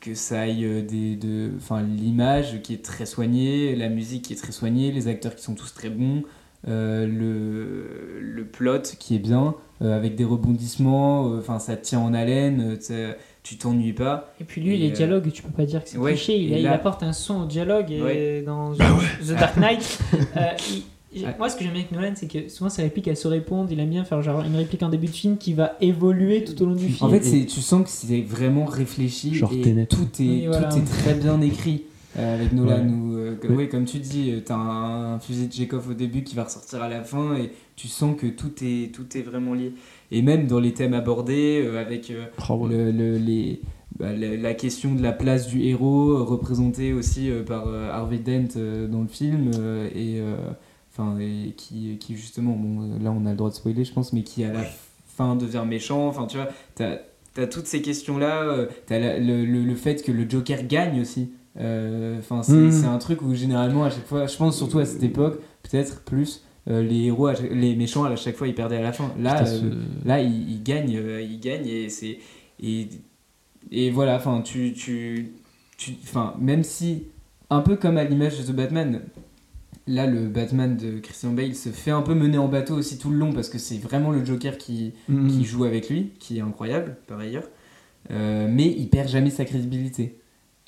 que 0.00 0.14
ça 0.14 0.40
aille 0.40 0.64
euh, 0.64 0.82
des 0.82 1.16
de 1.16 1.50
enfin 1.56 1.82
l'image 1.82 2.62
qui 2.62 2.74
est 2.74 2.84
très 2.84 3.06
soignée 3.06 3.74
la 3.76 3.88
musique 3.88 4.22
qui 4.26 4.32
est 4.32 4.36
très 4.36 4.52
soignée 4.52 4.92
les 4.92 5.08
acteurs 5.08 5.34
qui 5.34 5.42
sont 5.42 5.54
tous 5.54 5.72
très 5.74 5.90
bons 5.90 6.22
euh, 6.66 7.06
le, 7.06 8.20
le 8.20 8.44
plot 8.44 8.82
qui 8.98 9.14
est 9.14 9.20
bien 9.20 9.54
euh, 9.80 9.96
avec 9.96 10.16
des 10.16 10.24
rebondissements 10.24 11.28
euh, 11.32 11.38
enfin 11.38 11.58
ça 11.58 11.76
te 11.76 11.84
tient 11.84 12.00
en 12.00 12.14
haleine 12.14 12.76
tu 13.42 13.56
t'ennuies 13.56 13.94
pas 13.94 14.34
Et 14.40 14.44
puis 14.44 14.60
lui, 14.60 14.74
Et, 14.74 14.76
les 14.78 14.90
euh, 14.90 14.94
dialogues, 14.94 15.32
tu 15.32 15.42
peux 15.42 15.48
pas 15.50 15.64
dire 15.64 15.82
que 15.82 15.88
c'est 15.88 15.96
ouais, 15.96 16.12
cliché. 16.12 16.36
Il, 16.36 16.66
apporte 16.66 17.02
un 17.02 17.14
son 17.14 17.42
au 17.42 17.46
dialogue 17.46 17.90
et 17.90 18.02
Ouais. 18.02 18.42
dans 18.44 18.74
The 18.74 19.32
Dark 19.38 19.56
Knight. 19.56 19.98
euh, 20.36 20.40
il- 20.70 20.82
Ouais. 21.16 21.34
Moi, 21.38 21.48
ce 21.48 21.56
que 21.56 21.64
j'aime 21.64 21.72
bien 21.72 21.82
avec 21.82 21.92
Nolan, 21.92 22.12
c'est 22.16 22.28
que 22.28 22.48
souvent 22.48 22.68
ses 22.70 22.82
répliques 22.82 23.08
elles 23.08 23.16
se 23.16 23.28
répondent. 23.28 23.70
Il 23.70 23.80
aime 23.80 23.88
bien 23.90 24.04
faire 24.04 24.20
genre 24.22 24.42
une 24.44 24.54
réplique 24.56 24.82
en 24.82 24.90
début 24.90 25.06
de 25.06 25.12
film 25.12 25.38
qui 25.38 25.54
va 25.54 25.76
évoluer 25.80 26.44
tout 26.44 26.60
au 26.62 26.66
long 26.66 26.74
du 26.74 26.86
film. 26.88 27.08
en 27.08 27.10
fait 27.12 27.22
c'est 27.22 27.46
tu 27.46 27.60
sens 27.60 27.82
que 27.84 27.88
c'est 27.90 28.20
vraiment 28.20 28.66
réfléchi 28.66 29.34
Genre 29.34 29.52
et 29.52 29.60
Tenet. 29.62 29.86
tout 29.86 30.06
est 30.20 30.22
Oui, 30.22 30.46
voilà. 30.46 30.68
tout 30.68 30.76
est 30.78 30.84
très 30.84 31.14
bien 31.14 31.40
écrit 31.40 31.84
euh, 32.18 32.34
avec 32.34 32.52
Nolan 32.52 32.84
Ouais. 32.84 32.90
où, 32.90 33.16
euh, 33.16 33.34
Mais- 33.48 33.56
ouais, 33.56 33.68
comme 33.68 33.84
tu 33.86 33.98
dis 33.98 34.30
euh, 34.32 34.40
t'as 34.44 34.56
un, 34.56 35.14
un 35.14 35.18
fusil 35.18 35.48
de 35.48 35.52
Chekhov 35.52 35.88
au 35.90 35.94
début 35.94 36.22
qui 36.24 36.34
va 36.36 36.44
ressortir 36.44 36.82
à 36.82 36.88
la 36.90 37.02
fin 37.02 37.36
et 37.36 37.50
tu 37.76 37.88
sens 37.88 38.14
que 38.18 38.26
tout 38.26 38.52
est 38.62 38.92
tout 38.94 39.06
est 39.16 39.22
vraiment 39.22 39.54
lié 39.54 39.72
et 40.10 40.20
même 40.22 40.46
dans 40.46 40.60
les 40.60 40.72
thèmes 40.74 40.94
abordés 40.94 41.62
euh, 41.64 41.80
avec 41.80 42.10
euh, 42.10 42.24
Oh, 42.50 42.54
ouais. 42.54 42.68
le, 42.74 42.90
le- 42.92 43.16
les 43.18 43.60
bah, 43.98 44.12
la, 44.12 44.36
la 44.36 44.54
question 44.54 44.94
de 44.94 45.02
la 45.02 45.10
place 45.12 45.48
du 45.48 45.62
héros, 45.64 46.22
représentée 46.24 46.92
aussi 46.92 47.30
euh, 47.30 47.42
par 47.42 47.64
euh, 47.66 47.90
Harvey 47.90 48.18
Dent 48.18 48.46
euh, 48.56 48.86
dans 48.86 49.00
le 49.00 49.08
film, 49.08 49.50
euh, 49.58 49.88
et, 49.88 50.20
euh, 50.20 50.36
enfin, 50.98 51.16
et 51.20 51.52
qui, 51.56 51.96
qui 51.98 52.16
justement, 52.16 52.52
bon, 52.52 52.82
euh, 52.82 52.98
là 53.02 53.12
on 53.12 53.24
a 53.26 53.30
le 53.30 53.36
droit 53.36 53.50
de 53.50 53.54
spoiler, 53.54 53.84
je 53.84 53.92
pense, 53.92 54.12
mais 54.12 54.22
qui 54.22 54.42
à 54.44 54.52
la 54.52 54.64
fin 55.06 55.36
devient 55.36 55.64
méchant. 55.66 56.08
Enfin, 56.08 56.26
tu 56.26 56.36
vois, 56.36 56.48
t'as 56.74 56.96
as 57.36 57.46
toutes 57.46 57.66
ces 57.66 57.80
questions-là, 57.82 58.42
euh, 58.42 58.66
t'as 58.86 58.98
la- 58.98 59.18
le, 59.20 59.44
le, 59.44 59.62
le 59.62 59.74
fait 59.76 60.02
que 60.02 60.10
le 60.10 60.28
Joker 60.28 60.66
gagne 60.66 61.00
aussi. 61.00 61.30
Euh, 61.60 62.18
Enfin, 62.18 62.42
c'est 62.42 62.52
Mhm. 62.52 62.72
c'est 62.72 62.86
un 62.86 62.98
truc 62.98 63.22
où 63.22 63.32
généralement, 63.34 63.84
à 63.84 63.90
chaque 63.90 64.06
fois, 64.06 64.26
je 64.26 64.36
pense 64.36 64.56
surtout 64.56 64.78
à 64.80 64.84
cette 64.84 65.02
époque, 65.02 65.40
peut-être 65.62 66.02
plus, 66.02 66.44
euh, 66.68 66.82
les 66.82 67.04
héros, 67.06 67.32
chaque- 67.34 67.50
les 67.52 67.74
méchants, 67.76 68.04
à 68.04 68.14
chaque 68.16 68.36
fois, 68.36 68.48
ils 68.48 68.54
perdaient 68.54 68.76
à 68.78 68.82
la 68.82 68.92
fin. 68.92 69.12
Là, 69.20 69.44
euh, 69.46 69.70
là 70.04 70.20
il, 70.20 70.50
il 70.50 70.62
gagne 70.62 70.96
euh, 70.96 71.20
il 71.22 71.38
gagne 71.40 71.66
et 71.66 71.88
c'est 71.88 72.18
et, 72.62 72.88
et 73.70 73.90
voilà 73.90 74.16
enfin 74.16 74.40
tu 74.42 74.72
tu 74.72 75.32
tu 75.76 75.92
enfin 76.02 76.34
même 76.40 76.64
si 76.64 77.04
un 77.50 77.60
peu 77.60 77.76
comme 77.76 77.96
à 77.98 78.04
l'image 78.04 78.38
de 78.38 78.52
The 78.52 78.54
Batman 78.56 79.00
là 79.88 80.06
le 80.06 80.28
Batman 80.28 80.76
de 80.76 81.00
Christian 81.00 81.32
Bale 81.32 81.54
se 81.54 81.70
fait 81.70 81.90
un 81.90 82.02
peu 82.02 82.14
mener 82.14 82.38
en 82.38 82.46
bateau 82.48 82.74
aussi 82.76 82.98
tout 82.98 83.10
le 83.10 83.16
long 83.16 83.32
parce 83.32 83.48
que 83.48 83.58
c'est 83.58 83.78
vraiment 83.78 84.10
le 84.12 84.24
Joker 84.24 84.56
qui 84.58 84.92
Mm. 85.08 85.28
qui 85.28 85.44
joue 85.44 85.64
avec 85.64 85.88
lui 85.90 86.12
qui 86.20 86.38
est 86.38 86.42
incroyable 86.42 86.96
par 87.08 87.18
ailleurs. 87.18 87.44
Euh, 88.10 88.46
mais 88.50 88.66
il 88.66 88.88
perd 88.88 89.08
jamais 89.08 89.30
sa 89.30 89.44
crédibilité. 89.44 90.18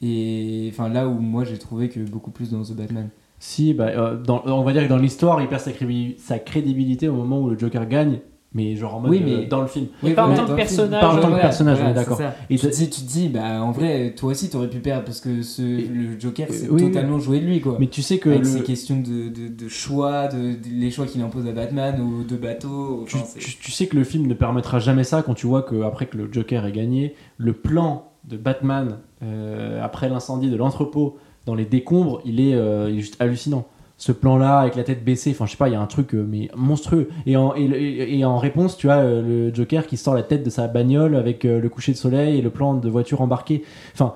Et 0.02 0.68
enfin 0.72 0.88
là 0.88 1.08
où 1.08 1.18
moi 1.20 1.44
j'ai 1.44 1.58
trouvé 1.58 1.88
que 1.88 2.00
beaucoup 2.00 2.30
plus 2.30 2.50
dans 2.50 2.62
The 2.62 2.72
Batman. 2.72 3.08
Si, 3.38 3.72
bah, 3.72 3.88
euh, 3.88 4.16
dans- 4.22 4.42
on 4.46 4.62
va 4.64 4.72
dire 4.72 4.82
que 4.84 4.88
dans 4.88 4.98
l'histoire, 4.98 5.40
il 5.40 5.48
perd 5.48 5.62
sa 5.62 6.38
crédibilité 6.38 7.08
au 7.08 7.14
moment 7.14 7.40
où 7.40 7.48
le 7.48 7.58
Joker 7.58 7.86
gagne, 7.88 8.18
mais 8.52 8.74
genre 8.76 8.96
en 8.96 9.00
mode 9.00 9.10
Oui, 9.12 9.22
euh, 9.22 9.38
mais- 9.42 9.46
dans 9.46 9.60
le 9.60 9.66
film. 9.68 9.86
Mais 10.02 10.12
pas 10.12 10.26
en 10.26 10.34
tant 10.34 10.46
que 10.46 10.52
personnage, 10.54 11.00
Pas 11.00 11.14
en 11.16 11.20
tant 11.20 11.30
que 11.32 11.40
personnage, 11.40 11.78
on 11.84 11.88
est 11.90 11.94
d'accord. 11.94 12.20
Et 12.50 12.56
tu, 12.56 12.62
te 12.62 12.66
t'as- 12.66 12.76
dis, 12.76 12.90
tu 12.90 13.00
te 13.02 13.06
dis, 13.06 13.28
bah 13.28 13.62
en 13.62 13.70
vrai, 13.70 14.14
toi 14.16 14.30
aussi 14.30 14.50
t'aurais 14.50 14.68
pu 14.68 14.78
perdre 14.80 15.04
parce 15.04 15.20
que 15.20 15.42
ce, 15.42 15.62
le 15.62 16.18
Joker 16.18 16.48
c'est 16.50 16.68
oui, 16.68 16.82
oui. 16.82 16.88
totalement 16.88 17.18
joué 17.20 17.40
de 17.40 17.46
lui 17.46 17.60
quoi. 17.60 17.76
Mais 17.78 17.86
tu 17.86 18.02
sais 18.02 18.18
que 18.18 18.28
Avec 18.30 18.42
le- 18.42 18.48
ces 18.48 18.62
questions 18.62 18.96
de, 19.00 19.28
de, 19.28 19.48
de 19.48 19.68
choix, 19.68 20.26
de, 20.28 20.54
les 20.72 20.90
choix 20.90 21.06
qu'il 21.06 21.20
impose 21.22 21.46
à 21.46 21.52
Batman 21.52 22.00
ou 22.00 22.24
de 22.24 22.36
bateau. 22.36 23.04
tu, 23.06 23.16
tu- 23.38 23.56
tu 23.58 23.70
sais 23.70 23.86
que 23.86 23.96
le 23.96 24.04
film 24.04 24.26
ne 24.26 24.34
permettra 24.34 24.78
jamais 24.80 25.04
ça 25.04 25.22
quand 25.22 25.34
tu 25.34 25.46
vois 25.46 25.62
que 25.62 25.82
après 25.82 26.06
que 26.06 26.16
le 26.16 26.28
Joker 26.32 26.66
ait 26.66 26.72
gagné, 26.72 27.14
le 27.38 27.52
plan 27.52 28.06
de 28.28 28.36
Batman 28.36 28.98
euh, 29.22 29.82
après 29.82 30.08
l'incendie 30.08 30.50
de 30.50 30.56
l'entrepôt 30.56 31.18
dans 31.46 31.54
les 31.54 31.64
décombres, 31.64 32.20
il 32.24 32.40
est, 32.40 32.54
euh, 32.54 32.90
il 32.90 32.98
est 32.98 33.00
juste 33.00 33.16
hallucinant. 33.20 33.66
Ce 34.02 34.12
plan-là 34.12 34.60
avec 34.60 34.76
la 34.76 34.82
tête 34.82 35.04
baissée, 35.04 35.30
enfin 35.32 35.44
je 35.44 35.50
sais 35.50 35.56
pas, 35.58 35.68
il 35.68 35.72
y 35.72 35.74
a 35.74 35.80
un 35.80 35.86
truc 35.86 36.14
euh, 36.14 36.26
mais 36.26 36.48
monstrueux. 36.56 37.10
Et 37.26 37.36
en, 37.36 37.54
et, 37.54 38.24
en 38.24 38.38
réponse, 38.38 38.78
tu 38.78 38.88
as 38.88 39.00
euh, 39.00 39.20
le 39.50 39.54
Joker 39.54 39.86
qui 39.86 39.98
sort 39.98 40.14
la 40.14 40.22
tête 40.22 40.42
de 40.42 40.48
sa 40.48 40.68
bagnole 40.68 41.14
avec 41.16 41.44
euh, 41.44 41.60
le 41.60 41.68
coucher 41.68 41.92
de 41.92 41.98
soleil 41.98 42.38
et 42.38 42.40
le 42.40 42.48
plan 42.48 42.72
de 42.72 42.88
voiture 42.88 43.20
embarquée. 43.20 43.62
Enfin, 43.92 44.14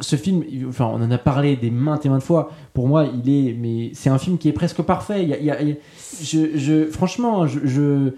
ce 0.00 0.16
film, 0.16 0.44
il- 0.50 0.66
enfin 0.66 0.84
on 0.92 1.02
en 1.02 1.10
a 1.10 1.16
parlé 1.16 1.56
des 1.56 1.70
maintes 1.70 2.04
et 2.04 2.10
maintes 2.10 2.22
fois. 2.22 2.50
Pour 2.74 2.86
moi, 2.86 3.06
il 3.06 3.30
est, 3.48 3.54
mais 3.54 3.92
c'est 3.94 4.10
un 4.10 4.18
film 4.18 4.36
qui 4.36 4.50
est 4.50 4.52
presque 4.52 4.82
parfait. 4.82 5.22
Il 5.22 5.30
y 5.30 5.50
a- 5.50 5.58
je, 6.22 6.58
je- 6.58 6.84
franchement, 6.90 7.46
je, 7.46 7.60
je- 7.64 8.10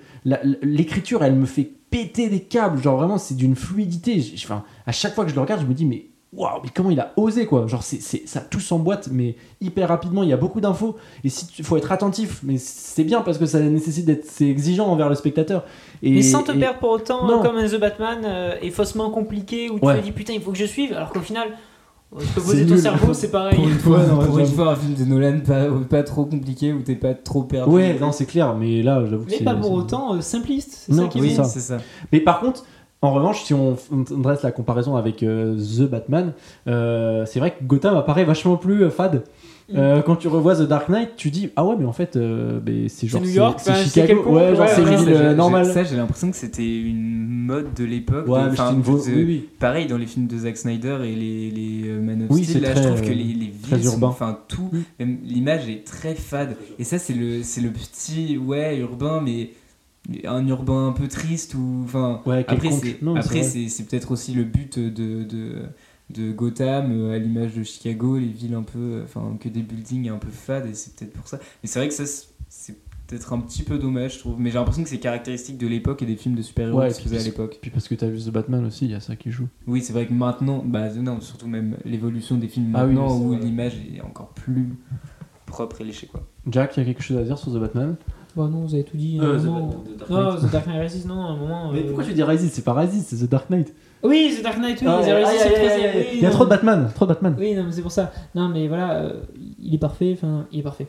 l'écriture, 0.63 1.23
elle 1.23 1.37
me 1.37 1.47
fait 1.47 1.71
péter 1.89 2.29
des 2.29 2.41
câbles. 2.41 2.83
Genre 2.83 2.97
vraiment, 2.97 3.19
c'est 3.19 3.37
d'une 3.37 3.55
fluidité. 3.55 4.25
Enfin, 4.43 4.65
à 4.87 4.91
chaque 4.91 5.15
fois 5.15 5.23
que 5.25 5.31
je 5.31 5.37
le 5.37 5.41
regarde, 5.41 5.61
je 5.61 5.67
me 5.67 5.75
dis 5.75 5.87
mais 5.87 6.07
waouh, 6.33 6.61
mais 6.63 6.69
comment 6.75 6.91
il 6.91 7.01
a 7.01 7.13
osé 7.17 7.47
quoi. 7.47 7.67
Genre 7.67 7.83
c'est, 7.83 8.01
c'est- 8.03 8.27
ça 8.29 8.41
tout 8.41 8.61
s'emboîte, 8.61 9.09
mais 9.13 9.37
hyper 9.61 9.89
rapidement. 9.89 10.23
Il 10.23 10.29
y 10.29 10.33
a 10.33 10.37
beaucoup 10.37 10.61
d'infos 10.61 10.97
et 11.25 11.29
si 11.29 11.47
tu- 11.47 11.63
faut 11.63 11.77
être 11.77 11.93
attentif. 11.93 12.41
Mais 12.43 12.59
c'est 12.59 13.05
bien 13.05 13.23
parce 13.23 13.39
que 13.39 13.47
ça 13.47 13.61
nécessite 13.61 14.05
d'être 14.07 14.25
c'est 14.25 14.49
exigeant 14.49 14.87
envers 14.89 15.09
le 15.09 15.15
spectateur. 15.15 15.65
Et, 16.03 16.11
Mais 16.11 16.23
sans 16.23 16.43
te 16.43 16.53
et- 16.53 16.59
perdre 16.59 16.79
pour 16.79 16.91
autant, 16.91 17.27
Non. 17.27 17.41
euh, 17.41 17.43
comme 17.43 17.57
The 17.67 17.81
Batman 17.81 18.19
euh, 18.25 18.55
est 18.61 18.71
faussement 18.71 19.11
compliqué, 19.11 19.71
où 19.71 19.79
tu 19.79 19.87
Ouais. 19.87 19.99
te 20.01 20.05
dis 20.05 20.13
putain, 20.13 20.35
il 20.35 20.41
faut 20.43 20.53
que 20.53 20.59
je 20.59 20.67
suive, 20.67 20.93
alors 20.93 21.11
qu'au 21.11 21.21
final, 21.21 21.49
euh, 22.15 22.19
tu 22.21 22.27
peux 22.27 22.41
C'est 22.41 22.47
poser 22.47 22.67
ton 22.67 22.75
nul. 22.75 22.83
cerveau, 22.83 23.15
c'est 23.15 23.31
pareil. 23.31 23.57
Pour 23.57 23.67
une 23.69 23.75
fois, 23.79 23.99
Ouais, 23.99 24.07
non, 24.07 24.25
pour 24.27 24.39
une 24.39 24.47
fois, 24.47 24.73
un 24.73 24.77
film 24.77 24.95
de 24.95 25.05
Nolan 25.05 25.41
pas, 25.41 25.67
pas 25.89 26.03
trop 26.03 26.25
compliqué 26.27 26.73
où 26.73 26.83
t'es 26.83 26.95
pas 26.97 27.15
trop 27.15 27.45
perdu. 27.45 27.71
Ouais, 27.75 27.97
non, 27.99 28.13
c'est 28.13 28.27
clair. 28.27 28.55
Mais 28.55 28.83
là, 28.83 29.05
j'avoue 29.09 29.25
que 29.25 29.31
Mais 29.31 29.39
c'est 29.39 29.45
pas 29.45 29.55
pour 29.55 29.73
autant 29.73 30.15
euh, 30.15 30.21
simpliste, 30.21 30.83
c'est 30.87 30.93
Non, 30.93 31.05
ça 31.05 31.09
qui 31.09 31.19
est 31.19 31.23
oui, 31.23 31.37
c'est 31.45 31.61
ça. 31.61 31.79
Mais 32.13 32.21
par 32.21 32.41
contre, 32.41 32.65
en 33.07 33.13
revanche, 33.15 33.43
si 33.45 33.55
on, 33.55 33.77
on 33.93 34.19
dresse 34.19 34.43
la 34.43 34.53
comparaison 34.53 34.97
avec 34.97 35.23
euh, 35.23 35.57
The 35.57 35.83
Batman, 35.89 36.33
euh, 36.67 37.25
c'est 37.27 37.39
vrai 37.39 37.53
que 37.53 37.65
Gotham 37.65 37.97
apparaît 37.97 38.25
vachement 38.25 38.57
plus 38.57 38.85
euh, 38.85 38.91
fade. 38.91 39.23
Mm. 39.69 39.79
Euh, 39.79 40.01
quand 40.03 40.15
tu 40.15 40.29
revois 40.29 40.55
The 40.55 40.63
Dark 40.69 40.89
Knight, 40.89 41.17
tu 41.17 41.31
dis 41.33 41.51
ah 41.57 41.65
ouais 41.65 41.75
mais 41.77 41.87
en 41.87 41.93
fait 41.93 42.15
euh, 42.15 42.61
ben, 42.61 42.89
c'est 42.89 43.09
genre 43.09 43.21
New 43.21 43.31
York, 43.31 43.59
c'est 43.61 43.75
c'est 43.75 43.85
Chicago, 44.03 44.07
quelconque, 44.23 44.33
ouais 44.37 44.55
genre 44.55 44.61
ouais, 44.61 44.73
c'est 44.77 44.83
ouais, 44.85 44.93
une 44.93 44.99
Ça, 44.99 45.05
ville 45.05 45.13
euh, 45.15 45.35
normale. 45.35 45.67
Ça, 45.67 45.83
j'ai 45.83 45.97
l'impression 45.97 46.31
que 46.31 46.37
c'était 46.37 46.81
une 46.83 47.27
mode 47.47 47.75
de 47.75 47.85
l'époque. 47.85 48.29
Ouais, 48.29 48.43
oui, 48.89 49.25
oui. 49.27 49.49
Pareil 49.59 49.89
dans 49.89 49.99
les 49.99 50.07
films 50.07 50.29
de 50.29 50.39
Zack 50.39 50.57
Snyder 50.57 50.99
et 51.03 51.17
les, 51.17 51.51
les 51.51 51.89
Man 51.99 52.23
of 52.23 52.29
Oui, 52.31 52.45
Steel, 52.45 52.55
c'est 52.55 52.61
là 52.61 52.75
très, 52.75 52.83
je 52.85 52.89
trouve 52.89 53.01
que 53.03 53.09
les, 53.09 53.15
les 53.15 53.53
villes 53.77 53.89
enfin 54.03 54.39
tout, 54.47 54.71
Mm. 54.73 54.79
même 55.01 55.19
l'image 55.25 55.69
est 55.69 55.85
très 55.85 56.15
fade. 56.15 56.57
Et 56.79 56.85
ça 56.85 56.99
c'est 56.99 57.15
le 57.15 57.43
c'est 57.43 57.61
le 57.61 57.71
petit 57.71 58.39
ouais 58.39 58.79
urbain 58.79 59.21
mais 59.25 59.51
un 60.25 60.47
urbain 60.47 60.89
un 60.89 60.93
peu 60.93 61.09
triste 61.09 61.55
ou 61.55 61.83
enfin 61.85 62.23
Ouais, 62.27 62.45
après 62.49 62.71
c'est 62.71 63.69
c'est 63.69 63.83
après 63.83 63.89
peut-être 63.91 64.11
aussi 64.13 64.35
le 64.35 64.45
but 64.45 64.79
de 64.79 65.25
de, 65.25 65.65
de 66.11 66.33
Gotham 66.33 66.93
euh, 66.93 67.15
à 67.15 67.19
l'image 67.19 67.55
de 67.55 67.63
Chicago, 67.65 68.17
les 68.19 68.27
villes 68.27 68.55
un 68.55 68.63
peu 68.63 69.01
enfin 69.05 69.37
que 69.41 69.49
des 69.49 69.63
buildings 69.63 70.09
un 70.11 70.19
peu 70.19 70.31
fades 70.31 70.67
et 70.67 70.75
c'est 70.75 70.95
peut-être 70.97 71.13
pour 71.13 71.27
ça. 71.29 71.39
Mais 71.63 71.69
c'est 71.69 71.79
vrai 71.81 71.89
que 71.89 71.95
ça 71.95 72.05
c'est- 72.49 72.77
peut-être 73.09 73.33
un 73.33 73.39
petit 73.39 73.63
peu 73.63 73.79
dommage 73.79 74.15
je 74.15 74.19
trouve 74.19 74.35
mais 74.41 74.51
j'ai 74.51 74.59
l'impression 74.59 74.83
que 74.83 74.89
c'est 74.89 74.99
caractéristique 74.99 75.59
de 75.59 75.69
l'époque 75.69 76.03
et 76.03 76.07
des 76.07 76.17
films 76.17 76.35
de 76.35 76.43
super-héros 76.43 76.81
Ouais, 76.81 76.89
qui 76.89 76.95
se 76.95 77.03
faisaient 77.03 77.19
à 77.21 77.23
l'époque. 77.23 77.59
Puis 77.63 77.71
parce 77.71 77.87
que 77.87 77.95
t'as 77.95 78.09
vu 78.09 78.19
The 78.19 78.31
Batman 78.31 78.65
aussi, 78.65 78.87
il 78.87 78.91
y 78.91 78.95
a 78.95 79.01
ça 79.01 79.15
qui 79.15 79.31
joue. 79.31 79.47
Oui, 79.69 79.81
c'est 79.81 79.93
vrai 79.93 80.07
que 80.07 80.13
maintenant, 80.13 80.61
bah 80.67 80.89
non, 80.93 81.21
surtout 81.21 81.47
même 81.47 81.77
l'évolution 81.85 82.37
des 82.37 82.49
films 82.49 82.73
Ah 82.75 82.85
oui, 82.85 82.95
maintenant 82.95 83.17
où 83.17 83.35
l'image 83.39 83.75
est 83.95 84.01
encore 84.01 84.31
plus 84.31 84.71
propre 85.47 85.81
et 85.83 85.85
léchée 85.85 86.09
quoi. 86.09 86.27
Jack, 86.51 86.77
il 86.77 86.81
y 86.81 86.83
a 86.83 86.87
quelque 86.87 87.03
chose 87.03 87.17
à 87.17 87.23
dire 87.23 87.39
sur 87.39 87.53
The 87.53 87.59
Batman? 87.61 87.97
Bah 88.37 88.49
non, 88.53 88.61
vous 88.67 88.75
avez 88.75 88.85
tout 88.85 88.97
dit. 88.99 89.19
Euh, 89.21 89.39
The 89.39 89.45
Dark 89.99 90.11
Non, 90.11 90.31
Knight. 90.33 90.41
The 90.49 90.53
Dark 90.53 90.67
Knight 90.67 90.81
Rises, 90.83 91.07
non, 91.07 91.25
à 91.25 91.29
un 91.31 91.37
moment. 91.37 91.73
Mais 91.73 91.81
euh, 91.81 91.87
pourquoi 91.87 92.05
tu 92.05 92.13
dis 92.13 92.23
Rises 92.23 92.51
C'est 92.53 92.63
pas 92.65 92.75
Rises, 92.75 93.07
c'est 93.09 93.17
The 93.27 93.31
Dark 93.31 93.49
Knight. 93.51 93.73
Oui, 94.03 94.35
The 94.39 94.43
Dark 94.43 94.59
Knight, 94.59 94.79
oui, 94.83 94.87
Ah, 94.91 95.01
The 95.03 95.07
Rises, 95.07 95.47
oui, 95.97 96.05
Il 96.15 96.21
y 96.21 96.27
a 96.27 96.29
non. 96.29 96.35
trop 96.35 96.45
de 96.45 96.51
Batman, 96.51 96.91
trop 96.95 97.07
de 97.07 97.09
Batman. 97.09 97.35
Oui, 97.39 97.55
non, 97.55 97.65
mais 97.65 97.73
c'est 97.73 97.83
pour 97.83 97.93
ça. 97.93 98.13
Non, 98.35 98.49
mais 98.49 98.69
voilà, 98.69 98.97
euh, 99.01 99.13
il 99.63 99.75
est 99.75 99.79
parfait, 99.79 100.13
enfin, 100.17 100.47
il 100.53 100.61
est 100.61 100.63
parfait. 100.63 100.87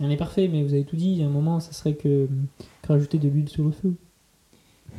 Rien 0.00 0.08
n'est 0.08 0.16
parfait, 0.16 0.48
mais 0.52 0.62
vous 0.62 0.74
avez 0.74 0.84
tout 0.84 0.96
dit. 0.96 1.10
Il 1.12 1.18
y 1.20 1.22
a 1.22 1.26
un 1.26 1.30
moment, 1.30 1.60
ça 1.60 1.72
serait 1.72 1.94
que, 1.94 2.26
que 2.82 2.88
rajouter 2.92 3.18
de 3.18 3.28
l'huile 3.28 3.48
sur 3.48 3.64
le 3.64 3.70
feu. 3.72 3.92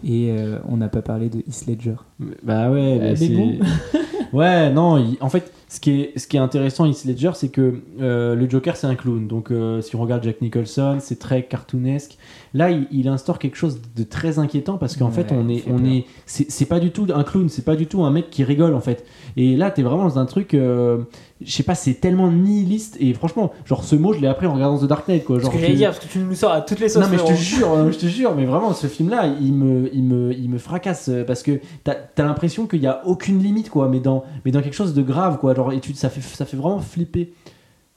Et 0.04 0.32
euh, 0.32 0.58
on 0.68 0.78
n'a 0.78 0.88
pas 0.89 1.02
parlé 1.02 1.30
de 1.30 1.39
Heath 1.39 1.66
Ledger. 1.68 1.95
Bah 2.43 2.72
ouais, 2.72 2.97
Euh, 2.97 3.00
mais 3.02 3.14
des 3.14 3.16
c'est-. 3.16 3.60
ouais, 4.34 4.69
non, 4.69 5.15
en 5.21 5.30
fait, 5.30 5.51
ce 5.67 5.80
qui 5.80 6.01
est, 6.01 6.17
ce 6.17 6.27
qui 6.27 6.38
est 6.38 6.39
intéressant 6.39 6.86
Heath 6.86 7.05
Ledger, 7.05 7.32
c'est 7.36 7.49
que 7.49 7.82
euh, 8.01 8.36
le 8.36 8.49
Joker, 8.49 8.75
c'est 8.75 8.88
un 8.88 8.95
clown. 8.95 9.27
Donc, 9.27 9.51
euh, 9.51 9.82
si 9.82 9.95
on 9.95 10.01
regarde 10.01 10.23
Jack 10.23 10.41
Nicholson, 10.41 10.97
c'est 10.99 11.19
très 11.19 11.43
cartoonesque. 11.43 12.17
Là, 12.54 12.72
il, 12.72 12.88
il 12.91 13.08
instaure 13.08 13.38
quelque 13.38 13.56
chose 13.58 13.80
de 13.95 14.04
très 14.04 14.39
inquiétant 14.39 14.78
parce 14.78 14.95
qu'en 14.97 15.08
Ouais, 15.10 15.12
fait, 15.24 15.32
on 15.32 15.47
est, 15.50 15.64
on 15.68 15.78
peur. 15.78 15.88
est, 15.91 16.06
c'est 16.26 16.66
pas 16.66 16.80
du 16.80 16.89
tout 16.91 17.06
un 17.14 17.24
clown, 17.24 17.47
c'est 17.50 17.64
pas 17.66 17.76
du 17.76 17.86
tout 17.86 18.04
un 18.04 18.10
mec 18.12 18.30
qui 18.32 18.43
rigole 18.43 18.74
en 18.74 18.80
fait. 18.80 19.06
Et 19.38 19.56
là, 19.56 19.70
t'es 19.70 19.84
vraiment 19.84 20.04
dans 20.06 20.18
un 20.18 20.26
truc, 20.26 20.54
euh, 20.56 21.04
je 21.41 21.52
sais 21.52 21.62
pas, 21.64 21.76
c'est 21.76 21.93
tellement 21.95 22.32
nihiliste. 22.32 22.97
Et 23.00 23.14
franchement, 23.14 23.52
genre 23.66 23.84
ce 23.84 23.95
mot, 23.95 24.14
je 24.14 24.20
l'ai 24.20 24.28
appris 24.28 24.47
en 24.47 24.54
regardant 24.56 24.80
The 24.80 24.86
Dark 24.88 25.08
Knight, 25.08 25.26
quoi. 25.26 25.38
Ce 25.38 25.43
Genre, 25.43 25.52
que 25.52 25.60
j'allais 25.60 25.72
tu- 25.74 25.78
dire, 25.78 25.91
parce 25.91 26.04
que 26.06 26.12
tu 26.12 26.20
nous 26.20 26.34
sors 26.34 26.52
à 26.52 26.62
toutes 26.62 26.80
les 26.80 26.89
sauces. 26.89 27.04
non 27.04 27.10
mais 27.12 27.20
je 27.20 27.26
te 27.26 27.34
jure, 27.34 27.72
euh, 27.72 27.91
je 27.91 27.97
te 28.00 28.06
jure, 28.08 28.34
mais 28.36 28.45
vraiment 28.45 28.74
ce 28.74 28.88
film-là, 28.88 29.28
il 29.39 29.54
me, 29.54 29.89
il 29.93 30.04
me, 30.04 30.34
il 30.34 30.50
me 30.50 30.58
fracasse 30.58 31.10
euh, 31.10 31.24
parce 31.24 31.43
que 31.43 31.60
t'as 31.84 31.93
as, 32.18 32.24
l'impression 32.24 32.66
qu'il 32.66 32.82
y 32.82 32.88
a 32.88 33.02
aucune 33.06 33.43
limite 33.43 33.70
quoi, 33.70 33.88
mais 33.89 34.00
dans, 34.00 34.24
mais 34.43 34.52
dans 34.52 34.62
quelque 34.62 34.74
chose 34.76 34.93
de 34.95 35.02
grave 35.04 35.38
quoi. 35.38 35.54
Genre 35.54 35.72
et 35.72 35.80
tu, 35.82 35.93
ça 35.93 36.10
fait, 36.10 36.22
ça 36.22 36.45
fait 36.45 36.58
vraiment 36.58 36.80
flipper. 36.80 37.32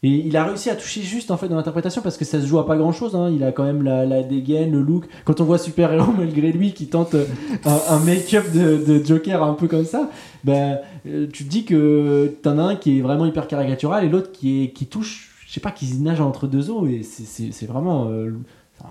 Et 0.05 0.09
il 0.27 0.37
a 0.37 0.45
réussi 0.45 0.69
à 0.69 0.75
toucher 0.75 1.03
juste 1.03 1.31
en 1.31 1.37
fait 1.37 1.49
dans 1.49 1.55
l'interprétation 1.55 2.03
parce 2.03 2.17
que 2.17 2.25
ça 2.25 2.41
se 2.41 2.47
joue 2.47 2.59
à 2.59 2.67
pas 2.67 2.77
grand 2.77 2.91
chose. 2.91 3.17
Il 3.33 3.45
a 3.45 3.53
quand 3.53 3.63
même 3.65 3.83
la, 3.85 4.05
la 4.05 4.25
dégaine, 4.25 4.73
le 4.73 4.83
look. 4.83 5.05
Quand 5.25 5.41
on 5.41 5.45
voit 5.45 5.59
super 5.59 5.93
héros 5.93 6.11
malgré 6.19 6.51
lui 6.51 6.73
qui 6.73 6.87
tente 6.89 7.15
euh, 7.15 7.25
un, 7.65 7.79
un 7.89 7.99
make-up 8.01 8.51
de, 8.53 8.85
de 8.85 9.05
Joker 9.05 9.43
un 9.45 9.55
peu 9.55 9.69
comme 9.69 9.85
ça, 9.85 10.11
ben 10.43 10.79
euh, 11.07 11.29
tu 11.33 11.45
te 11.45 11.49
dis 11.49 11.65
que 11.65 12.35
t'en 12.43 12.59
as 12.59 12.63
un 12.63 12.75
qui 12.77 12.99
est 12.99 13.01
vraiment 13.01 13.27
hyper 13.27 13.47
caricatural 13.47 14.05
et 14.05 14.09
l'autre 14.09 14.33
qui 14.33 14.65
est 14.65 14.71
qui 14.73 14.87
touche, 14.87 15.31
je 15.47 15.53
sais 15.53 15.61
pas, 15.61 15.71
qui 15.71 15.87
nage 15.99 16.21
entre 16.21 16.49
deux 16.49 16.69
eaux 16.71 16.87
et 16.89 17.05
c'est- 17.05 17.23
c'est 17.25 17.53
c'est 17.53 17.67
vraiment 17.67 18.09
euh, 18.09 18.31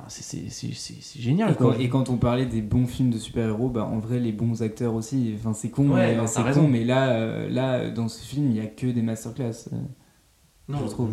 c'est- 0.08 1.20
génial 1.20 1.52
Et 1.52 1.56
quoi. 1.56 1.74
quand, 1.74 1.80
et 1.82 1.90
quand 1.90 2.10
on 2.10 2.16
parlait 2.16 2.46
des 2.46 2.62
bons 2.62 2.86
films 2.88 3.10
de 3.10 3.18
super-héros, 3.18 3.68
bah, 3.68 3.84
en 3.92 4.00
vrai, 4.00 4.20
les 4.20 4.32
bons 4.32 4.62
acteurs 4.62 4.94
aussi, 4.96 5.34
enfin, 5.38 5.54
c'est 5.54 5.70
con, 5.70 5.90
Ouais, 5.90 6.18
c'est 6.28 6.40
con, 6.42 6.46
raison. 6.48 6.68
mais 6.70 6.86
là, 6.86 7.10
euh, 7.10 7.50
là, 7.50 7.90
dans 7.90 8.08
ce 8.08 8.24
film, 8.24 8.46
il 8.48 8.54
n'y 8.54 8.60
a 8.62 8.66
que 8.68 8.88
des 8.88 9.02
masterclass. 9.02 9.68
Non, 10.68 10.80
je 10.86 10.92
trouve. 10.92 11.10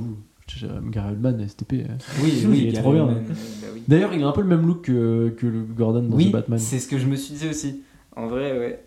Gary 0.91 1.11
Oldman, 1.13 1.47
STP. 1.47 1.73
euh. 1.75 1.85
Oui, 2.23 2.43
Il 2.55 2.69
est 2.69 2.81
trop 2.81 2.93
bien. 2.93 3.07
Euh, 3.09 3.13
bah 3.21 3.67
oui. 3.75 3.83
D'ailleurs, 3.87 4.15
il 4.15 4.23
a 4.23 4.29
un 4.29 4.33
peu 4.33 4.41
le 4.41 4.47
même 4.47 4.67
look 4.67 4.83
que, 4.83 5.29
que 5.37 5.47
le 5.47 5.61
Gordon 5.63 6.03
dans 6.03 6.17
Oui, 6.17 6.29
The 6.31 6.33
Batman. 6.33 6.59
c'est 6.59 6.79
ce 6.79 6.89
que 6.89 6.97
je 6.99 7.07
me 7.07 7.17
suis 7.17 7.35
dit 7.35 7.49
aussi. 7.49 7.83
En 8.17 8.27
vrai, 8.29 8.59
ouais. 8.59 8.83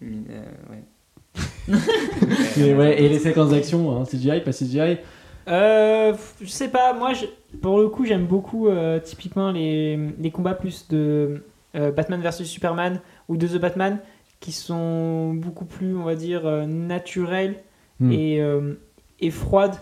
Mais, 0.00 0.16
euh, 0.30 0.44
ouais. 0.70 0.84
Et, 2.58 2.74
ouais, 2.74 3.02
et 3.02 3.08
les 3.08 3.18
séquences 3.18 3.50
d'action, 3.50 3.96
hein, 4.00 4.04
CGI, 4.04 4.40
pas 4.40 4.52
CGI. 4.52 4.98
Euh, 5.48 6.14
je 6.40 6.46
sais 6.48 6.68
pas, 6.68 6.92
moi 6.92 7.12
je- 7.14 7.26
pour 7.62 7.78
le 7.78 7.88
coup 7.88 8.04
j'aime 8.04 8.26
beaucoup 8.26 8.68
euh, 8.68 8.98
typiquement 9.00 9.50
les, 9.50 9.96
les 10.18 10.30
combats 10.30 10.52
plus 10.54 10.88
de 10.88 11.42
euh, 11.74 11.90
Batman 11.90 12.20
vs 12.20 12.44
Superman 12.44 13.00
ou 13.28 13.36
de 13.38 13.46
The 13.46 13.58
Batman 13.58 13.98
qui 14.40 14.52
sont 14.52 15.32
beaucoup 15.34 15.64
plus, 15.64 15.94
on 15.96 16.04
va 16.04 16.14
dire, 16.16 16.46
euh, 16.46 16.66
naturelles 16.66 17.56
Hmm. 18.00 18.12
et, 18.12 18.40
euh, 18.40 18.74
et 19.20 19.30
froides 19.30 19.76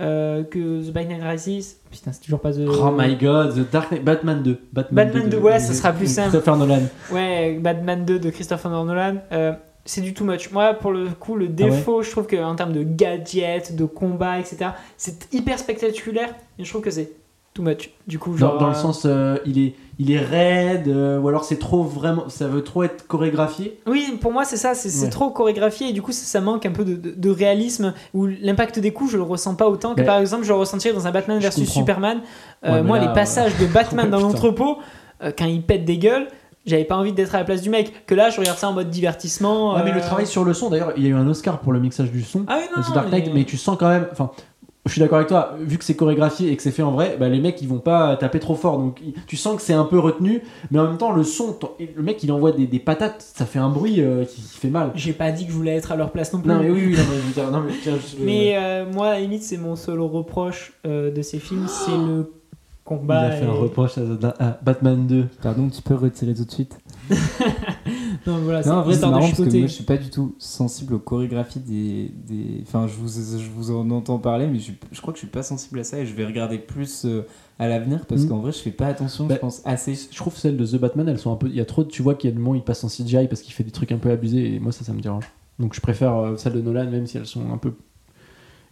euh, 0.00 0.42
que 0.44 0.82
The 0.88 0.92
Dark 0.92 1.06
Knight 1.08 1.22
Rises. 1.22 1.76
Putain, 1.90 2.12
c'est 2.12 2.20
toujours 2.22 2.40
pas 2.40 2.52
The. 2.52 2.60
Oh 2.66 2.90
my 2.96 3.16
god, 3.16 3.54
The 3.54 3.70
Dark 3.70 3.90
Knight, 3.90 4.04
Batman 4.04 4.42
2. 4.42 4.58
Batman 4.72 5.28
2, 5.28 5.38
ouais, 5.38 5.58
ça 5.60 5.74
sera 5.74 5.92
plus 5.92 6.06
simple. 6.12 6.30
Christopher 6.30 6.56
Nolan. 6.56 6.82
Ouais, 7.10 7.58
Batman 7.60 8.04
2 8.04 8.18
de 8.18 8.30
Christopher 8.30 8.70
Nolan. 8.70 9.16
euh, 9.32 9.52
c'est 9.84 10.00
du 10.00 10.14
too 10.14 10.24
much. 10.24 10.50
Moi, 10.52 10.74
pour 10.74 10.92
le 10.92 11.08
coup, 11.08 11.34
Ah 11.34 11.38
le 11.40 11.48
défaut, 11.48 12.02
je 12.02 12.10
trouve 12.10 12.26
qu'en 12.26 12.54
termes 12.54 12.72
de 12.72 12.84
gadgets, 12.84 13.74
de 13.74 13.84
combat, 13.84 14.38
etc., 14.38 14.70
c'est 14.96 15.32
hyper 15.34 15.58
spectaculaire. 15.58 16.34
Et 16.58 16.64
je 16.64 16.70
trouve 16.70 16.82
que 16.82 16.90
c'est 16.90 17.10
too 17.54 17.62
much. 17.62 17.90
Du 18.06 18.18
coup, 18.18 18.36
genre. 18.36 18.58
dans 18.58 18.68
le 18.68 18.72
euh, 18.72 18.78
sens, 18.78 19.02
euh, 19.04 19.36
il, 19.46 19.58
est, 19.58 19.74
il 19.98 20.10
est 20.10 20.18
raide, 20.18 20.88
euh, 20.88 21.18
ou 21.20 21.28
alors 21.28 21.44
c'est 21.44 21.58
trop 21.58 21.82
vraiment. 21.82 22.28
Ça 22.28 22.48
veut 22.48 22.62
trop 22.64 22.82
être 22.82 23.06
chorégraphié. 23.06 23.78
Oui, 23.86 24.18
pour 24.20 24.32
moi, 24.32 24.44
c'est 24.44 24.56
ça. 24.56 24.74
C'est 24.74 25.04
Ouais. 25.04 25.10
trop 25.10 25.30
chorégraphié 25.30 25.88
et 25.88 25.92
du 25.92 26.00
coup, 26.02 26.12
ça, 26.12 26.24
ça 26.24 26.40
manque 26.40 26.64
un 26.66 26.70
peu 26.72 26.84
de, 26.84 26.94
de- 26.96 27.14
de 27.16 27.30
réalisme 27.30 27.92
où 28.14 28.26
l'impact 28.26 28.78
des 28.78 28.92
coups, 28.92 29.12
je 29.12 29.16
le 29.18 29.22
ressens 29.22 29.54
pas 29.54 29.68
autant 29.68 29.94
que 29.94 30.02
par 30.02 30.18
exemple, 30.18 30.44
je 30.44 30.48
le 30.48 30.54
ressentirais 30.58 30.94
dans 30.94 31.06
un 31.06 31.10
Batman 31.12 31.38
Je 31.38 31.42
versus 31.42 31.64
comprends. 31.66 31.80
Superman. 31.80 32.20
Euh, 32.64 32.72
Ouais, 32.74 32.82
moi, 32.82 32.98
là, 32.98 33.06
les 33.08 33.12
passages 33.12 33.56
de 33.58 33.66
Batman 33.66 34.08
dans 34.10 34.20
l'entrepôt, 34.20 34.78
quand 35.20 35.46
il 35.46 35.62
pète 35.62 35.84
des 35.84 35.98
gueules, 35.98 36.28
j'avais 36.64 36.84
pas 36.84 36.96
envie 36.96 37.12
d'être 37.12 37.34
à 37.34 37.38
la 37.38 37.44
place 37.44 37.60
du 37.60 37.70
mec. 37.70 38.06
Que 38.06 38.14
là, 38.14 38.30
je 38.30 38.38
regarde 38.40 38.56
ça 38.58 38.68
en 38.68 38.72
mode 38.72 38.88
divertissement. 38.88 39.74
Ouais, 39.74 39.82
mais 39.84 39.92
le 39.92 40.00
travail 40.00 40.26
sur 40.26 40.44
le 40.44 40.54
son, 40.54 40.70
d'ailleurs, 40.70 40.92
il 40.96 41.02
y 41.02 41.06
a 41.06 41.10
eu 41.10 41.14
un 41.14 41.26
Oscar 41.28 41.58
pour 41.60 41.72
le 41.72 41.80
mixage 41.80 42.10
du 42.10 42.22
son. 42.22 42.44
Ah 42.48 42.58
oui, 42.60 42.64
non, 42.76 42.82
The 42.82 42.94
Dark 42.94 43.10
Knight, 43.10 43.30
mais... 43.34 43.44
tu 43.44 43.56
sens 43.56 43.76
quand 43.78 43.88
même. 43.88 44.06
Enfin, 44.12 44.30
je 44.86 44.90
suis 44.92 45.00
d'accord 45.00 45.16
avec 45.18 45.28
toi, 45.28 45.54
vu 45.60 45.78
que 45.78 45.84
c'est 45.84 45.94
chorégraphié 45.94 46.50
et 46.50 46.56
que 46.56 46.62
c'est 46.62 46.72
fait 46.72 46.82
en 46.82 46.90
vrai, 46.90 47.16
bah, 47.18 47.28
les 47.28 47.40
mecs 47.40 47.62
ils 47.62 47.68
vont 47.68 47.78
pas 47.78 48.16
taper 48.16 48.40
trop 48.40 48.56
fort. 48.56 48.78
Donc 48.78 48.98
il- 49.00 49.14
tu 49.26 49.36
sens 49.36 49.54
que 49.56 49.62
c'est 49.62 49.72
un 49.74 49.84
peu 49.84 49.98
retenu, 49.98 50.42
mais 50.72 50.78
en 50.80 50.88
même 50.88 50.98
temps, 50.98 51.12
le 51.12 51.22
son, 51.22 51.56
le 51.94 52.02
mec 52.02 52.22
il 52.24 52.32
envoie 52.32 52.50
des, 52.52 52.66
des 52.66 52.78
patates, 52.80 53.22
ça 53.34 53.46
fait 53.46 53.60
un 53.60 53.68
bruit 53.68 54.00
euh, 54.00 54.24
qui, 54.24 54.42
qui 54.42 54.58
fait 54.58 54.70
mal. 54.70 54.90
J'ai 54.96 55.12
pas 55.12 55.30
dit 55.30 55.46
que 55.46 55.52
je 55.52 55.56
voulais 55.56 55.76
être 55.76 55.92
à 55.92 55.96
leur 55.96 56.10
place 56.10 56.32
non 56.32 56.40
plus. 56.40 56.48
Non, 56.50 56.58
mais 56.60 56.70
oui, 56.70 56.86
oui, 56.86 56.92
non, 56.96 57.02
mais, 57.10 57.16
je 57.16 57.26
veux 57.26 57.32
dire, 57.32 57.50
non, 57.52 57.60
mais 57.60 57.72
tiens, 57.82 57.94
je- 57.96 58.24
Mais, 58.24 58.54
euh, 58.56 58.84
moi, 58.92 59.08
à 59.08 59.12
la 59.14 59.20
limite, 59.20 59.42
c'est 59.44 59.56
mon 59.58 59.76
seul 59.76 60.00
reproche 60.00 60.72
euh, 60.84 61.12
de 61.12 61.22
ces 61.22 61.38
films, 61.38 61.66
c'est 61.68 61.96
le 61.96 62.32
il 62.84 62.84
combat. 62.84 63.20
a 63.20 63.30
fait 63.30 63.44
un 63.46 63.52
reproche 63.52 63.92
à, 63.98 64.44
à 64.44 64.58
Batman 64.62 65.06
2. 65.06 65.26
Pardon, 65.42 65.68
tu 65.68 65.80
peux 65.80 65.94
retirer 65.94 66.34
tout 66.34 66.44
de 66.44 66.50
suite. 66.50 66.76
Non, 68.26 68.38
voilà, 68.42 68.62
Non, 68.62 68.72
en 68.74 68.82
vrai, 68.82 68.94
c'est 68.94 69.00
marrant 69.02 69.20
parce 69.20 69.32
que 69.38 69.42
moi, 69.42 69.66
je 69.66 69.72
suis 69.72 69.84
pas 69.84 69.96
du 69.96 70.10
tout 70.10 70.34
sensible 70.38 70.94
aux 70.94 70.98
chorégraphies 70.98 71.60
des. 71.60 72.10
des... 72.26 72.60
Enfin, 72.62 72.86
je 72.86 72.94
vous, 72.94 73.08
je 73.08 73.48
vous 73.50 73.70
en 73.70 73.90
entends 73.90 74.18
parler, 74.18 74.46
mais 74.46 74.58
je, 74.58 74.72
je 74.90 75.00
crois 75.00 75.12
que 75.12 75.18
je 75.18 75.24
suis 75.24 75.30
pas 75.32 75.42
sensible 75.42 75.78
à 75.80 75.84
ça 75.84 75.98
et 75.98 76.06
je 76.06 76.14
vais 76.14 76.24
regarder 76.26 76.58
plus 76.58 77.04
euh, 77.04 77.26
à 77.58 77.68
l'avenir 77.68 78.06
parce 78.06 78.22
Mm. 78.22 78.28
qu'en 78.28 78.38
vrai, 78.38 78.52
je 78.52 78.58
fais 78.58 78.70
pas 78.70 78.86
attention, 78.86 79.26
Bah, 79.26 79.34
je 79.36 79.40
pense, 79.40 79.62
assez. 79.64 79.94
Je 79.94 80.16
trouve 80.16 80.36
celles 80.36 80.56
de 80.56 80.66
The 80.66 80.76
Batman, 80.80 81.08
elles 81.08 81.18
sont 81.18 81.32
un 81.32 81.36
peu. 81.36 81.48
Il 81.48 81.54
y 81.56 81.60
a 81.60 81.64
trop 81.64 81.84
de. 81.84 81.88
Tu 81.88 82.02
vois 82.02 82.14
qu'il 82.14 82.28
y 82.30 82.32
a 82.32 82.36
des 82.36 82.40
moments 82.40 82.52
où 82.52 82.56
il 82.56 82.62
passe 82.62 82.84
en 82.84 82.88
CGI 82.88 83.28
parce 83.28 83.42
qu'il 83.42 83.52
fait 83.54 83.64
des 83.64 83.70
trucs 83.70 83.92
un 83.92 83.98
peu 83.98 84.10
abusés 84.10 84.54
et 84.54 84.60
moi 84.60 84.72
ça, 84.72 84.84
ça 84.84 84.92
me 84.92 85.00
dérange. 85.00 85.24
Donc 85.58 85.74
je 85.74 85.80
préfère 85.80 86.16
euh, 86.16 86.36
celles 86.36 86.54
de 86.54 86.60
Nolan, 86.60 86.90
même 86.90 87.06
si 87.06 87.16
elles 87.18 87.26
sont 87.26 87.52
un 87.52 87.58
peu. 87.58 87.74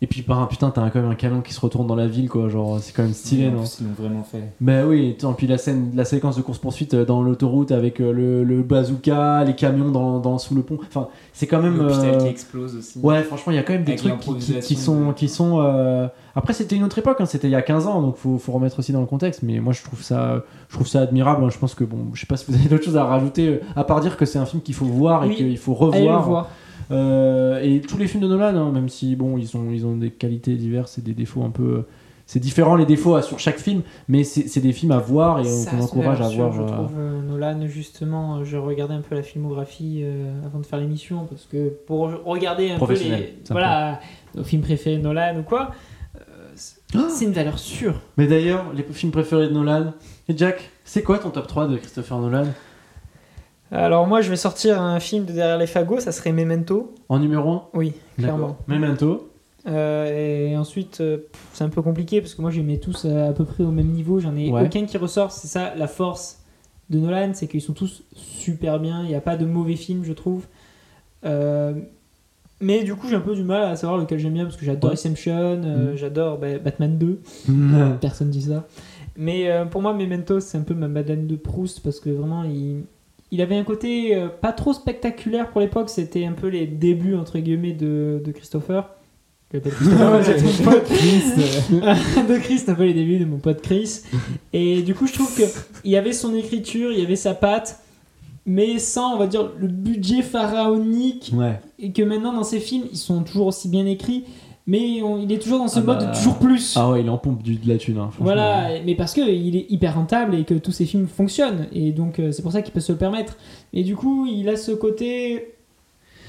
Et 0.02 0.06
puis, 0.06 0.22
par 0.22 0.40
un 0.40 0.46
putain, 0.46 0.70
t'as 0.70 0.88
quand 0.88 1.02
même 1.02 1.10
un 1.10 1.14
camion 1.14 1.42
qui 1.42 1.52
se 1.52 1.60
retourne 1.60 1.86
dans 1.86 1.94
la 1.94 2.06
ville, 2.06 2.30
quoi. 2.30 2.48
Genre, 2.48 2.78
c'est 2.80 2.94
quand 2.96 3.02
même 3.02 3.12
stylé, 3.12 3.48
En 3.48 3.50
non 3.52 3.58
plus, 3.58 3.76
ils 3.82 3.86
l'ont 3.86 3.92
vraiment 4.08 4.22
fait. 4.22 4.42
Bah 4.58 4.86
oui, 4.86 5.14
et 5.22 5.26
puis 5.36 5.46
la 5.46 5.58
scène, 5.58 5.90
la 5.94 6.06
séquence 6.06 6.36
de 6.38 6.40
course-poursuite 6.42 6.94
euh, 6.94 7.04
dans 7.04 7.22
l'autoroute 7.22 7.70
avec 7.70 8.00
euh, 8.00 8.10
le, 8.10 8.42
le 8.42 8.62
bazooka, 8.62 9.44
les 9.44 9.54
camions 9.54 9.90
dans, 9.90 10.18
dans- 10.18 10.38
sous 10.38 10.54
le 10.54 10.62
pont. 10.62 10.78
Enfin, 10.88 11.08
c'est 11.34 11.46
quand 11.46 11.60
même. 11.60 11.76
L'hôpital 11.76 12.14
euh, 12.14 12.18
qui 12.18 12.28
explose 12.28 12.76
aussi. 12.76 12.98
Ouais, 13.02 13.22
franchement, 13.22 13.52
il 13.52 13.56
y 13.56 13.58
a 13.58 13.62
quand 13.62 13.74
même 13.74 13.84
des 13.84 13.92
Avec 13.92 14.00
trucs 14.00 14.18
qui, 14.20 14.20
qui- 14.20 14.34
qui 14.36 14.40
l'improvisation 14.46 14.76
sont. 15.06 15.12
Qui 15.12 15.28
sont 15.28 15.60
euh, 15.60 16.08
Après, 16.34 16.54
c'était 16.54 16.76
une 16.76 16.84
autre 16.84 16.98
époque, 16.98 17.18
hein, 17.20 17.26
c'était 17.26 17.48
il 17.48 17.52
y 17.52 17.54
a 17.54 17.60
15 17.62 17.86
ans, 17.86 18.00
donc 18.00 18.16
faut, 18.16 18.38
faut 18.38 18.52
remettre 18.52 18.78
aussi 18.78 18.92
dans 18.92 19.00
le 19.00 19.06
contexte. 19.06 19.42
Mais 19.42 19.60
moi, 19.60 19.74
je 19.74 19.82
trouve 19.82 20.02
ça, 20.02 20.42
je 20.70 20.74
trouve 20.76 20.86
ça 20.86 21.02
admirable. 21.02 21.44
hein. 21.44 21.50
Je 21.50 21.58
pense 21.58 21.74
que, 21.74 21.84
bon, 21.84 22.06
je 22.14 22.20
sais 22.20 22.26
pas 22.26 22.38
si 22.38 22.46
vous 22.50 22.54
avez 22.58 22.70
d'autres 22.70 22.84
choses 22.84 22.96
à 22.96 23.04
rajouter, 23.04 23.60
à 23.76 23.84
part 23.84 24.00
dire 24.00 24.16
que 24.16 24.24
c'est 24.24 24.38
un 24.38 24.46
film 24.46 24.62
qu'il 24.62 24.74
faut 24.74 24.86
voir 24.86 25.24
et 25.24 25.28
Oui. 25.28 25.34
qu'il 25.36 25.58
faut 25.58 25.76
Allez 25.92 26.06
le 26.06 26.16
revoir. 26.16 26.48
Euh, 26.90 27.60
et 27.62 27.80
tous 27.80 27.98
les 27.98 28.06
films 28.08 28.22
de 28.22 28.28
Nolan, 28.28 28.56
hein, 28.56 28.72
même 28.72 28.88
si, 28.88 29.14
bon, 29.16 29.38
ils 29.38 29.56
ont, 29.56 29.70
ils 29.70 29.86
ont 29.86 29.96
des 29.96 30.10
qualités 30.10 30.54
diverses 30.56 30.98
et 30.98 31.02
des 31.02 31.12
défauts 31.14 31.42
un 31.44 31.50
peu. 31.50 31.62
euh, 31.62 31.86
C'est 32.26 32.40
différent 32.40 32.76
les 32.76 32.86
défauts 32.86 33.20
sur 33.22 33.38
chaque 33.38 33.58
film, 33.58 33.82
mais 34.08 34.24
c'est 34.24 34.60
des 34.60 34.72
films 34.72 34.92
à 34.92 34.98
voir 34.98 35.40
et 35.40 35.42
qu'on 35.42 35.80
encourage 35.82 36.20
à 36.20 36.28
voir. 36.28 36.52
Je 36.52 36.62
euh, 36.62 36.66
trouve 36.66 36.92
euh, 36.98 37.22
Nolan, 37.22 37.66
justement, 37.66 38.44
je 38.44 38.56
regardais 38.56 38.94
un 38.94 39.00
peu 39.02 39.14
la 39.14 39.22
filmographie 39.22 40.00
euh, 40.04 40.32
avant 40.46 40.58
de 40.60 40.66
faire 40.66 40.78
l'émission 40.80 41.26
parce 41.28 41.46
que 41.46 41.68
pour 41.86 42.10
regarder 42.24 42.70
un 42.70 42.78
peu 42.78 42.92
les, 42.94 43.34
voilà, 43.50 44.00
nos 44.34 44.44
films 44.44 44.62
préférés 44.62 44.98
de 44.98 45.02
Nolan 45.02 45.38
ou 45.38 45.42
quoi, 45.42 45.70
c'est- 46.54 46.80
Ah 46.94 47.06
c'est 47.08 47.24
une 47.24 47.32
valeur 47.32 47.58
sûre. 47.58 48.00
Mais 48.16 48.26
d'ailleurs, 48.26 48.64
les 48.74 48.82
films 48.82 49.12
préférés 49.12 49.48
de 49.48 49.52
Nolan. 49.52 49.92
Et 50.28 50.36
Jack, 50.36 50.70
c'est 50.84 51.02
quoi 51.02 51.18
ton 51.18 51.30
top 51.30 51.46
3 51.46 51.66
de 51.68 51.76
Christopher 51.78 52.18
Nolan? 52.18 52.46
Alors 53.72 54.06
moi, 54.06 54.20
je 54.20 54.30
vais 54.30 54.36
sortir 54.36 54.80
un 54.82 54.98
film 55.00 55.24
de 55.26 55.32
derrière 55.32 55.58
les 55.58 55.66
fagots, 55.66 56.00
ça 56.00 56.12
serait 56.12 56.32
Memento. 56.32 56.94
En 57.08 57.18
numéro 57.18 57.50
1 57.52 57.62
Oui, 57.74 57.92
clairement. 58.18 58.56
Memento. 58.66 59.28
Euh, 59.68 60.48
et 60.50 60.56
ensuite, 60.56 61.00
euh, 61.00 61.18
c'est 61.52 61.64
un 61.64 61.68
peu 61.68 61.82
compliqué 61.82 62.20
parce 62.20 62.34
que 62.34 62.42
moi, 62.42 62.50
je 62.50 62.56
les 62.56 62.62
mets 62.64 62.78
tous 62.78 63.04
à, 63.04 63.28
à 63.28 63.32
peu 63.32 63.44
près 63.44 63.62
au 63.62 63.70
même 63.70 63.88
niveau. 63.88 64.18
J'en 64.18 64.34
ai 64.36 64.50
Ouais. 64.50 64.64
aucun 64.64 64.86
qui 64.86 64.96
ressort. 64.98 65.30
C'est 65.32 65.48
ça 65.48 65.74
la 65.76 65.86
force 65.86 66.38
de 66.88 66.98
Nolan, 66.98 67.30
c'est 67.34 67.46
qu'ils 67.46 67.60
sont 67.60 67.74
tous 67.74 68.02
super 68.16 68.80
bien. 68.80 69.02
Il 69.02 69.08
n'y 69.08 69.14
a 69.14 69.20
pas 69.20 69.36
de 69.36 69.44
mauvais 69.46 69.76
films, 69.76 70.02
je 70.04 70.12
trouve. 70.14 70.46
Euh, 71.24 71.74
mais 72.60 72.82
du 72.82 72.94
coup, 72.96 73.06
j'ai 73.08 73.16
un 73.16 73.20
peu 73.20 73.34
du 73.36 73.44
mal 73.44 73.62
à 73.62 73.76
savoir 73.76 73.98
lequel 74.00 74.18
j'aime 74.18 74.32
bien 74.34 74.44
parce 74.44 74.56
que 74.56 74.64
j'adore 74.64 74.90
Ouais. 74.90 74.96
Euh, 75.28 75.90
Mhm. 75.92 75.96
j'adore 75.96 76.38
bah, 76.38 76.58
Batman 76.58 76.98
2. 76.98 77.20
Personne 78.00 78.30
dit 78.30 78.42
ça. 78.42 78.66
Mais 79.16 79.50
euh, 79.50 79.64
pour 79.66 79.82
moi, 79.82 79.92
Memento, 79.92 80.40
c'est 80.40 80.58
un 80.58 80.62
peu 80.62 80.74
ma 80.74 80.88
Madeleine 80.88 81.26
de 81.26 81.36
Proust 81.36 81.80
parce 81.82 82.00
que 82.00 82.10
vraiment, 82.10 82.42
il, 82.44 82.84
il 83.30 83.40
avait 83.40 83.56
un 83.56 83.64
côté 83.64 84.16
euh, 84.16 84.28
pas 84.28 84.52
trop 84.52 84.72
spectaculaire 84.72 85.50
pour 85.50 85.60
l'époque. 85.60 85.90
C'était 85.90 86.24
un 86.24 86.32
peu 86.32 86.48
les 86.48 86.66
débuts, 86.66 87.14
entre 87.14 87.38
guillemets, 87.38 87.72
de, 87.72 88.20
de 88.24 88.32
Christopher. 88.32 88.90
De 92.28 92.38
Chris, 92.38 92.62
un 92.68 92.74
peu 92.74 92.84
les 92.84 92.94
débuts 92.94 93.18
de 93.18 93.24
mon 93.24 93.38
pote 93.38 93.62
Chris. 93.62 94.02
Et 94.52 94.82
du 94.82 94.94
coup, 94.94 95.06
je 95.06 95.14
trouve 95.14 95.34
qu'il 95.34 95.90
y 95.90 95.96
avait 95.96 96.12
son 96.12 96.34
écriture, 96.34 96.92
il 96.92 97.00
y 97.00 97.02
avait 97.02 97.16
sa 97.16 97.34
patte, 97.34 97.80
mais 98.46 98.78
sans, 98.78 99.14
on 99.14 99.18
va 99.18 99.26
dire, 99.26 99.50
le 99.58 99.68
budget 99.68 100.22
pharaonique 100.22 101.32
Ouais. 101.34 101.60
et 101.78 101.92
que 101.92 102.02
maintenant 102.02 102.32
dans 102.32 102.44
ces 102.44 102.60
films 102.60 102.84
ils 102.90 102.96
sont 102.98 103.22
toujours 103.22 103.48
aussi 103.48 103.68
bien 103.68 103.86
écrits 103.86 104.24
mais 104.66 105.02
on- 105.02 105.18
il 105.18 105.32
est 105.32 105.38
toujours 105.38 105.58
dans 105.58 105.68
ce 105.68 105.78
Ah 105.80 105.82
mode 105.82 105.98
bah, 105.98 106.06
de 106.06 106.16
toujours 106.16 106.38
plus 106.38 106.74
Ah 106.76 106.90
ouais, 106.90 107.00
il 107.02 107.10
en 107.10 107.18
pompe 107.18 107.42
du, 107.42 107.56
de 107.56 107.68
la 107.68 107.76
thune. 107.78 107.98
hein, 107.98 108.10
voilà 108.18 108.68
mais 108.84 108.94
parce 108.94 109.14
que 109.14 109.20
il 109.20 109.56
est 109.56 109.66
hyper 109.70 109.94
rentable 109.94 110.34
et 110.34 110.44
que 110.44 110.54
tous 110.54 110.72
ces 110.72 110.86
films 110.86 111.06
fonctionnent 111.08 111.66
et 111.72 111.92
donc 111.92 112.18
euh, 112.18 112.32
c'est 112.32 112.42
pour 112.42 112.52
ça 112.52 112.62
qu'il 112.62 112.72
peut 112.72 112.80
se 112.80 112.92
le 112.92 112.98
permettre 112.98 113.36
et 113.72 113.82
du 113.82 113.96
coup 113.96 114.26
il 114.26 114.48
a 114.48 114.56
ce 114.56 114.72
côté 114.72 115.54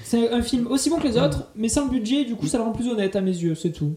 c'est 0.04 0.32
un 0.32 0.42
film 0.42 0.68
aussi 0.68 0.90
bon 0.90 0.98
que 0.98 1.08
les 1.08 1.18
autres 1.18 1.50
mais 1.56 1.68
sans 1.70 1.86
le 1.86 1.92
budget 1.92 2.26
du 2.26 2.36
coup 2.36 2.48
ça 2.48 2.58
le 2.58 2.64
rend 2.64 2.72
plus 2.72 2.88
honnête 2.90 3.16
à 3.16 3.22
mes 3.22 3.32
yeux 3.36 3.56
c'est 3.56 3.72
tout 3.72 3.94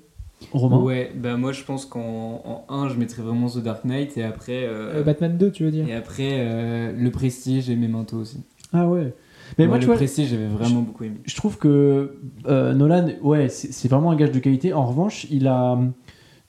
Romain 0.52 0.78
Ouais, 0.78 1.10
bah 1.14 1.36
moi 1.38 1.52
je 1.52 1.62
pense 1.64 1.86
qu'en 1.86 2.42
en 2.68 2.74
1, 2.74 2.88
je 2.90 2.96
mettrais 2.98 3.22
vraiment 3.22 3.48
The 3.48 3.58
Dark 3.62 3.84
Knight 3.86 4.18
et 4.18 4.24
après. 4.24 4.64
euh, 4.64 4.96
Euh, 4.96 5.02
Batman 5.02 5.38
2 5.38 5.50
tu 5.50 5.64
veux 5.64 5.70
dire 5.70 5.88
et 5.88 5.94
après, 5.94 6.28
euh, 6.32 6.92
Le 6.92 7.10
Prestige 7.10 7.70
et 7.70 7.76
Memento 7.76 8.16
aussi. 8.18 8.40
Ah 8.72 8.86
ouais. 8.86 9.14
Mais 9.58 9.66
moi, 9.66 9.76
le 9.76 9.80
tu 9.80 9.86
vois, 9.86 9.96
Prestige, 9.96 10.28
j'avais 10.28 10.46
vraiment 10.46 10.80
beaucoup 10.80 11.04
aimé. 11.04 11.16
je 11.24 11.36
trouve 11.36 11.58
que 11.58 12.16
euh, 12.46 12.72
Nolan, 12.74 13.08
ouais, 13.22 13.48
c'est 13.48 13.88
vraiment 13.88 14.10
un 14.10 14.16
gage 14.16 14.32
de 14.32 14.38
qualité. 14.38 14.72
En 14.72 14.84
revanche, 14.84 15.26
il 15.30 15.46
a. 15.46 15.78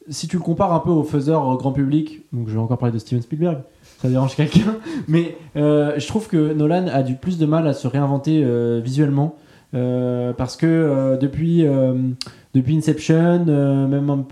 Si 0.07 0.27
tu 0.27 0.37
le 0.37 0.43
compares 0.43 0.71
un 0.71 0.79
peu 0.79 0.91
au 0.91 1.03
faiseur 1.03 1.57
grand 1.57 1.71
public, 1.71 2.21
donc 2.31 2.47
je 2.47 2.53
vais 2.53 2.59
encore 2.59 2.77
parler 2.77 2.93
de 2.93 2.99
Steven 2.99 3.23
Spielberg, 3.23 3.63
ça 4.01 4.07
dérange 4.07 4.35
quelqu'un, 4.37 4.75
mais 5.07 5.35
euh, 5.55 5.93
je 5.97 6.07
trouve 6.07 6.27
que 6.27 6.53
Nolan 6.53 6.87
a 6.87 7.01
du 7.01 7.15
plus 7.15 7.39
de 7.39 7.45
mal 7.47 7.67
à 7.67 7.73
se 7.73 7.87
réinventer 7.87 8.43
euh, 8.43 8.79
visuellement. 8.83 9.35
parce 9.71 10.57
que 10.57 11.17
depuis, 11.19 11.65
depuis 12.53 12.77
Inception, 12.77 13.45
même 13.45 14.25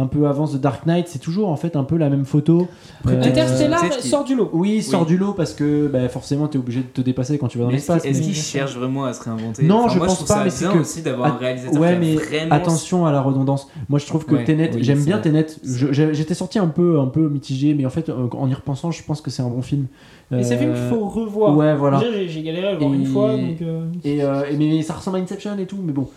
un, 0.00 0.06
peu- 0.06 0.24
euh, 0.24 0.28
avant 0.30 0.46
The 0.46 0.56
Dark 0.56 0.86
Knight, 0.86 1.08
c'est 1.08 1.18
toujours 1.18 1.48
en 1.48 1.56
fait 1.56 1.76
un 1.76 1.84
peu 1.84 1.96
la 1.96 2.08
même 2.10 2.24
photo. 2.24 2.66
Euh, 3.06 3.22
Interstellar 3.22 3.82
sort 4.00 4.24
du 4.24 4.34
lot 4.34 4.50
Oui, 4.52 4.82
sort 4.82 5.02
Oui. 5.02 5.06
du 5.08 5.18
lot 5.18 5.32
parce 5.32 5.52
que 5.54 5.86
bah, 5.88 6.08
forcément 6.08 6.48
tu 6.48 6.56
es 6.56 6.60
obligé 6.60 6.80
de 6.80 6.86
te 6.86 7.00
dépasser 7.00 7.38
quand 7.38 7.48
tu 7.48 7.58
vas 7.58 7.64
dans 7.64 7.70
l'espace. 7.70 8.04
est-ce 8.04 8.20
qu'il 8.22 8.34
cherche 8.34 8.76
vraiment 8.76 9.04
à 9.04 9.12
se 9.12 9.22
réinventer 9.22 9.62
Non, 9.64 9.84
Enfin, 9.84 9.94
je 9.94 9.98
moi, 9.98 10.06
pense 10.06 10.20
pas, 10.24 10.26
ça 10.34 10.44
mais 10.44 10.50
c'est 10.50 10.66
que- 10.66 10.78
aussi 10.78 11.02
d'avoir 11.02 11.34
un 11.34 11.38
réalisateur 11.38 11.80
ouais, 11.80 11.98
mais 11.98 12.14
vraiment 12.16 12.54
attention 12.54 13.06
à 13.06 13.12
la 13.12 13.20
redondance. 13.20 13.68
Moi, 13.88 13.98
je 13.98 14.06
trouve 14.06 14.24
que 14.24 14.34
Ouais, 14.34 14.44
Tenet, 14.44 14.70
oui, 14.74 14.82
j'aime 14.82 15.04
bien. 15.04 15.18
Tenet. 15.18 15.46
J'étais 15.64 16.34
sorti 16.34 16.58
un 16.58 16.68
peu, 16.68 17.00
un 17.00 17.06
peu 17.06 17.28
mitigé, 17.28 17.74
mais 17.74 17.86
en 17.86 17.90
fait, 17.90 18.08
euh, 18.08 18.28
en 18.32 18.48
y 18.48 18.54
repensant, 18.54 18.90
je 18.90 19.02
pense 19.02 19.20
que 19.20 19.30
c'est 19.30 19.42
un 19.42 19.48
bon 19.48 19.62
film. 19.62 19.86
et 20.30 20.42
c'est 20.42 20.54
un 20.54 20.58
film 20.58 20.72
Euh, 20.72 20.90
qu'il 20.90 20.98
faut 20.98 21.08
revoir 21.08 21.56
Ouais, 21.56 21.74
voilà. 21.74 22.00
J'ai- 22.28 22.42
galéré 22.42 22.66
à 22.68 22.72
le 22.72 22.78
voir 22.78 22.92
Et- 22.92 22.96
une 22.96 23.06
fois 23.06 23.32
donc 23.32 23.62
euh, 23.62 23.86
Et, 24.04 24.22
euh, 24.22 24.42
et- 24.50 24.56
mais 24.56 24.82
ça 24.82 24.92
ressemble 24.94 25.16
à 25.16 25.20
Inception 25.20 25.56
et 25.58 25.64
tout, 25.66 25.78
mais 25.82 25.92
bon. 25.92 26.08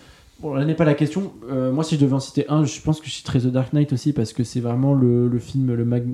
Bon, 0.42 0.56
là 0.56 0.66
n'est 0.66 0.74
pas 0.74 0.86
la 0.86 0.96
question. 0.96 1.34
Euh, 1.52 1.72
moi, 1.72 1.84
si 1.84 1.96
je 1.96 2.02
devais 2.02 2.14
en 2.14 2.20
citer 2.20 2.46
un, 2.50 2.66
je 2.66 2.82
pense 2.82 3.00
que 3.00 3.06
je 3.06 3.12
citerais 3.12 3.40
The 3.42 3.48
Dark 3.48 3.74
Knight 3.74 3.94
aussi 3.94 4.12
parce 4.12 4.34
que 4.34 4.44
c'est 4.44 4.60
vraiment 4.60 4.94
le, 4.96 5.28
le 5.28 5.40
film, 5.40 5.72
le 5.74 5.86
mag- 5.86 6.08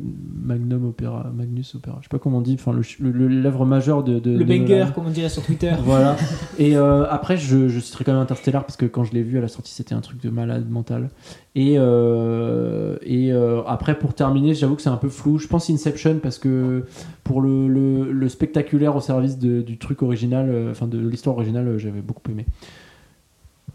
Magnum 0.43 0.86
Opera, 0.86 1.32
Magnus 1.34 1.75
Opera, 1.75 1.97
je 2.01 2.03
sais 2.05 2.09
pas 2.09 2.19
comment 2.19 2.39
on 2.39 2.41
dit, 2.41 2.57
enfin 2.59 2.73
l'œuvre 2.99 3.65
majeure 3.65 4.03
de, 4.03 4.19
de 4.19 4.32
Le 4.32 4.39
de 4.39 4.43
banger, 4.43 4.86
comme 4.93 5.07
on 5.07 5.11
dirait 5.11 5.30
sur 5.30 5.43
Twitter. 5.43 5.71
Voilà. 5.86 6.17
Et 6.59 6.75
euh, 6.75 7.05
après, 7.09 7.38
je, 7.38 7.69
je 7.69 7.80
citerai 7.80 8.03
quand 8.03 8.11
même 8.11 8.21
Interstellar 8.21 8.65
parce 8.65 8.75
que 8.75 8.86
quand 8.86 9.05
je 9.05 9.13
l'ai 9.13 9.23
vu 9.23 9.38
à 9.38 9.41
la 9.41 9.47
sortie, 9.47 9.71
c'était 9.73 9.95
un 9.95 10.01
truc 10.01 10.21
de 10.21 10.30
malade 10.30 10.69
mental. 10.69 11.09
Et, 11.55 11.75
euh, 11.78 12.97
et 13.03 13.32
après, 13.65 13.97
pour 13.97 14.13
terminer, 14.13 14.53
j'avoue 14.53 14.75
que 14.75 14.82
c'est 14.82 14.89
un 14.89 14.97
peu 14.97 15.09
flou. 15.09 15.38
Je 15.38 15.47
pense 15.47 15.69
Inception 15.69 16.19
parce 16.21 16.38
que 16.38 16.84
pour 17.23 17.41
le, 17.41 17.67
le- 17.67 18.11
le 18.11 18.30
spectaculaire 18.30 18.95
au 18.95 19.01
service 19.01 19.38
de- 19.39 19.61
du 19.61 19.78
truc 19.78 20.01
original, 20.01 20.53
enfin 20.69 20.88
de 20.88 20.97
l'histoire 20.99 21.36
originale, 21.38 21.78
j'avais 21.78 22.01
beaucoup 22.01 22.30
aimé. 22.30 22.45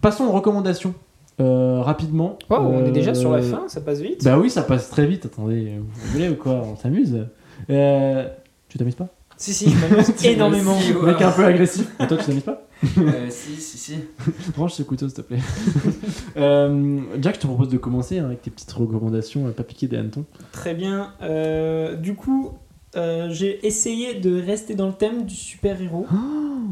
Passons 0.03 0.25
aux 0.25 0.33
recommandations. 0.33 0.95
Euh, 1.41 1.81
rapidement. 1.81 2.39
Oh, 2.51 2.57
on 2.61 2.85
est 2.85 2.91
déjà 2.93 3.13
Euh, 3.13 3.15
sur 3.15 3.33
la 3.33 3.41
fin, 3.41 3.65
ça 3.69 3.81
passe 3.81 4.01
vite. 4.01 4.23
Bah 4.23 4.39
oui, 4.39 4.51
ça 4.51 4.63
passe 4.63 4.91
très 4.91 5.07
vite. 5.07 5.25
Attendez, 5.27 5.79
vous 5.79 6.11
voulez 6.13 6.29
ou 6.29 6.35
quoi 6.37 6.63
On 6.65 6.77
s'amuse. 6.77 7.27
Euh, 7.71 8.29
tu 8.69 8.77
t'amuses 8.79 8.95
pas 8.97 9.09
Si, 9.39 9.55
si, 9.55 9.71
je 9.71 9.77
m'amuse 9.79 10.13
énormément. 10.25 10.77
ouais. 10.77 11.13
Mec 11.13 11.23
un 11.23 11.31
peu 11.31 11.45
agressif. 11.45 11.89
Et 12.01 12.07
toi, 12.07 12.17
tu 12.19 12.25
t'amuses 12.27 12.43
pas 12.43 12.67
Euh, 12.99 13.27
si, 13.31 13.55
si, 13.57 13.79
si. 13.79 13.95
Range 14.57 14.73
ce 14.73 14.83
couteau, 14.83 15.09
s'il 15.09 15.17
te 15.17 15.23
plaît. 15.23 15.39
Euh, 16.37 17.01
Jack, 17.21 17.37
je 17.37 17.41
te 17.41 17.47
propose 17.47 17.69
de 17.69 17.77
commencer 17.79 18.19
hein, 18.19 18.25
avec 18.27 18.43
tes 18.43 18.51
petites 18.51 18.73
recommandations, 18.73 19.47
euh, 19.47 19.51
pas 19.51 19.63
piquer 19.65 19.87
des 19.87 19.97
hannetons. 19.99 20.25
Très 20.51 20.75
bien. 20.75 21.13
Euh, 21.23 21.95
du 21.97 22.15
coup, 22.15 22.53
euh, 22.97 23.29
j'ai 23.31 23.65
essayé 23.67 24.15
de 24.15 24.41
rester 24.41 24.75
dans 24.75 24.87
le 24.89 24.95
thème 24.95 25.25
du 25.27 25.35
super-héros. 25.35 26.07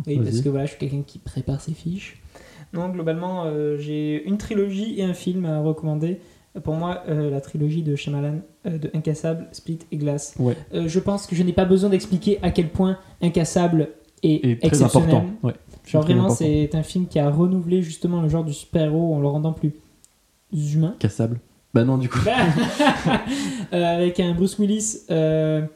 oui, 0.06 0.16
vas-y. 0.16 0.24
parce 0.24 0.40
que 0.40 0.48
voilà, 0.48 0.64
je 0.66 0.70
suis 0.70 0.78
quelqu'un 0.80 1.02
qui 1.06 1.18
prépare 1.18 1.60
ses 1.60 1.72
fiches. 1.72 2.20
Donc, 2.72 2.92
globalement, 2.92 3.44
euh, 3.46 3.76
j'ai 3.78 4.22
une 4.24 4.38
trilogie 4.38 5.00
et 5.00 5.04
un 5.04 5.14
film 5.14 5.44
à 5.44 5.60
recommander. 5.60 6.20
Pour 6.64 6.74
moi, 6.74 7.02
euh, 7.08 7.30
la 7.30 7.40
trilogie 7.40 7.82
de 7.82 7.94
Shyamalan, 7.96 8.40
euh, 8.66 8.78
de 8.78 8.90
Incassable, 8.94 9.48
Split 9.52 9.80
et 9.92 9.96
Glass. 9.96 10.34
Ouais. 10.38 10.56
Je 10.72 10.98
pense 10.98 11.26
que 11.26 11.36
je 11.36 11.42
n'ai 11.42 11.52
pas 11.52 11.64
besoin 11.64 11.90
d'expliquer 11.90 12.38
à 12.42 12.50
quel 12.50 12.68
point 12.68 12.98
Incassable 13.22 13.90
est, 14.22 14.34
Et 14.34 14.58
très 14.58 14.68
exceptionnel. 14.68 15.08
important. 15.16 15.30
Ouais. 15.42 15.54
Genre 15.86 16.02
vraiment, 16.02 16.28
c'est 16.28 16.74
un 16.74 16.82
film 16.82 17.06
qui 17.06 17.18
a 17.18 17.30
renouvelé 17.30 17.82
justement 17.82 18.20
le 18.20 18.28
genre 18.28 18.44
du 18.44 18.52
super-héros 18.52 19.14
en 19.14 19.20
le 19.20 19.26
rendant 19.28 19.52
plus 19.52 19.72
humain. 20.52 20.94
Cassable. 20.98 21.38
Bah 21.72 21.84
non, 21.84 21.98
du 21.98 22.08
coup, 22.08 22.18
avec 23.72 24.18
un 24.20 24.34
Bruce 24.34 24.58
Willis 24.58 25.06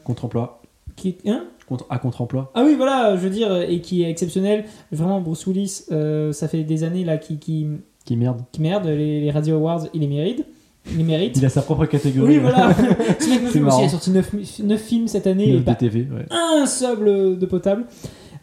contre-emploi. 0.03 0.61
qui. 0.95 1.17
Hein? 1.25 1.45
À 1.89 1.99
contre-emploi. 1.99 2.51
ah 2.53 2.63
oui, 2.65 2.75
voilà, 2.75 3.15
je 3.15 3.21
veux 3.21 3.29
dire, 3.29 3.55
et 3.61 3.81
qui 3.81 4.03
est 4.03 4.09
exceptionnel. 4.09 4.65
Vraiment, 4.91 5.21
Bruce 5.21 5.45
Willis, 5.47 5.83
euh, 5.91 6.31
ça 6.31 6.47
fait 6.47 6.63
des 6.63 6.83
années 6.83 7.03
là 7.03 7.17
qui, 7.17 7.37
qui, 7.39 7.67
Qui 8.05 8.15
merde. 8.17 8.41
qui 8.51 8.61
merde. 8.61 8.85
Les, 8.85 9.21
les 9.21 9.31
Radio 9.31 9.55
Awards, 9.55 9.87
il 9.93 10.01
les 10.01 10.07
mérite. 10.07 10.45
Il 10.91 10.97
les 10.97 11.03
mérite. 11.03 11.37
Il 11.37 11.45
a 11.45 11.49
sa 11.49 11.61
propre 11.63 11.85
catégorie. 11.85 12.35
Oui, 12.35 12.39
voilà. 12.39 12.73
Ce 13.19 13.29
mec 13.29 13.65
aussi, 13.65 13.79
il 13.79 13.85
a 13.85 13.89
sorti 13.89 14.11
9, 14.11 14.81
films 14.81 15.07
cette 15.07 15.25
année 15.25 15.55
et 15.55 15.59
pas 15.61 15.73
de 15.73 15.79
TV, 15.79 16.01
ouais. 16.01 16.25
un 16.29 16.65
seul 16.67 17.37
de 17.39 17.45
potable. 17.47 17.85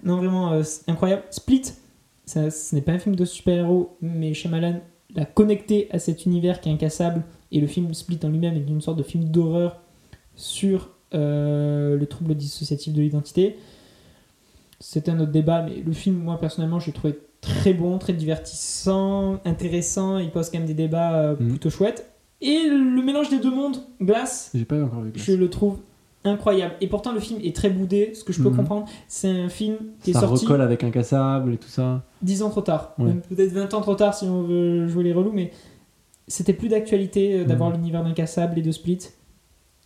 Non, 0.05 0.16
vraiment, 0.16 0.53
euh, 0.53 0.62
c'est 0.64 0.91
incroyable. 0.91 1.23
Split, 1.31 1.62
ça, 2.25 2.51
ce 2.51 2.75
n'est 2.75 2.81
pas 2.81 2.93
un 2.93 2.99
film 2.99 3.14
de 3.14 3.25
super-héros, 3.25 3.97
mais 4.01 4.35
Shyamalan 4.35 4.81
l'a 5.14 5.25
connecté 5.25 5.89
à 5.91 5.99
cet 5.99 6.27
univers 6.27 6.61
qui 6.61 6.68
est 6.68 6.73
incassable. 6.73 7.23
Et 7.53 7.61
le 7.61 7.66
film 7.66 7.93
Split 7.95 8.18
en 8.25 8.29
lui-même 8.29 8.57
est 8.57 8.68
une 8.68 8.81
sorte 8.81 8.99
de 8.99 9.03
film 9.03 9.25
d'horreur 9.25 9.79
sur 10.35 10.91
euh, 11.14 11.96
le 11.96 12.06
trouble 12.06 12.34
dissociatif 12.34 12.92
de 12.92 13.00
l'identité. 13.02 13.56
C'est 14.80 15.08
un 15.08 15.18
autre 15.20 15.30
débat, 15.32 15.62
mais 15.62 15.82
le 15.84 15.92
film, 15.92 16.16
moi 16.16 16.38
personnellement, 16.40 16.80
je 16.80 16.86
l'ai 16.86 16.92
trouvé 16.92 17.18
très 17.40 17.72
bon, 17.72 17.98
très 17.98 18.12
divertissant, 18.12 19.40
intéressant. 19.44 20.18
Il 20.18 20.30
pose 20.30 20.50
quand 20.50 20.58
même 20.58 20.66
des 20.66 20.74
débats 20.74 21.14
euh, 21.14 21.36
Mhm. 21.38 21.48
plutôt 21.50 21.70
chouettes. 21.70 22.08
Et 22.40 22.68
le 22.68 23.02
mélange 23.02 23.28
des 23.30 23.38
deux 23.38 23.54
mondes, 23.54 23.76
Glace, 24.00 24.50
J'ai 24.54 24.64
pas 24.64 24.82
encore 24.82 25.02
vu. 25.02 25.10
Glace. 25.12 25.24
je 25.24 25.32
le 25.34 25.48
trouve 25.48 25.78
incroyable. 26.24 26.74
Et 26.80 26.88
pourtant, 26.88 27.12
le 27.12 27.20
film 27.20 27.38
est 27.42 27.54
très 27.54 27.70
boudé, 27.70 28.12
ce 28.14 28.24
que 28.24 28.32
je 28.32 28.42
peux 28.42 28.48
Mhm. 28.50 28.56
comprendre. 28.56 28.86
C'est 29.08 29.28
un 29.30 29.48
film 29.48 29.76
qui 30.02 30.10
est 30.10 30.14
Ça 30.14 30.20
sorti 30.20 30.44
recolle 30.44 30.60
avec 30.60 30.82
Incassable 30.84 31.52
et 31.54 31.56
tout 31.56 31.68
ça. 31.68 32.02
10 32.22 32.42
ans 32.42 32.50
trop 32.50 32.60
tard. 32.60 32.94
Ouais. 32.98 33.12
Peut-être 33.28 33.52
20 33.52 33.72
ans 33.74 33.80
trop 33.80 33.94
tard 33.94 34.14
si 34.14 34.24
on 34.24 34.42
veut 34.42 34.88
jouer 34.88 35.04
les 35.04 35.12
relous, 35.12 35.32
mais 35.32 35.52
c'était 36.28 36.52
plus 36.52 36.68
d'actualité 36.68 37.40
euh, 37.40 37.44
d'avoir 37.44 37.70
Mhm. 37.70 37.76
l'univers 37.76 38.02
d'Incassable 38.04 38.58
et 38.58 38.62
de 38.62 38.70
Split. 38.72 38.98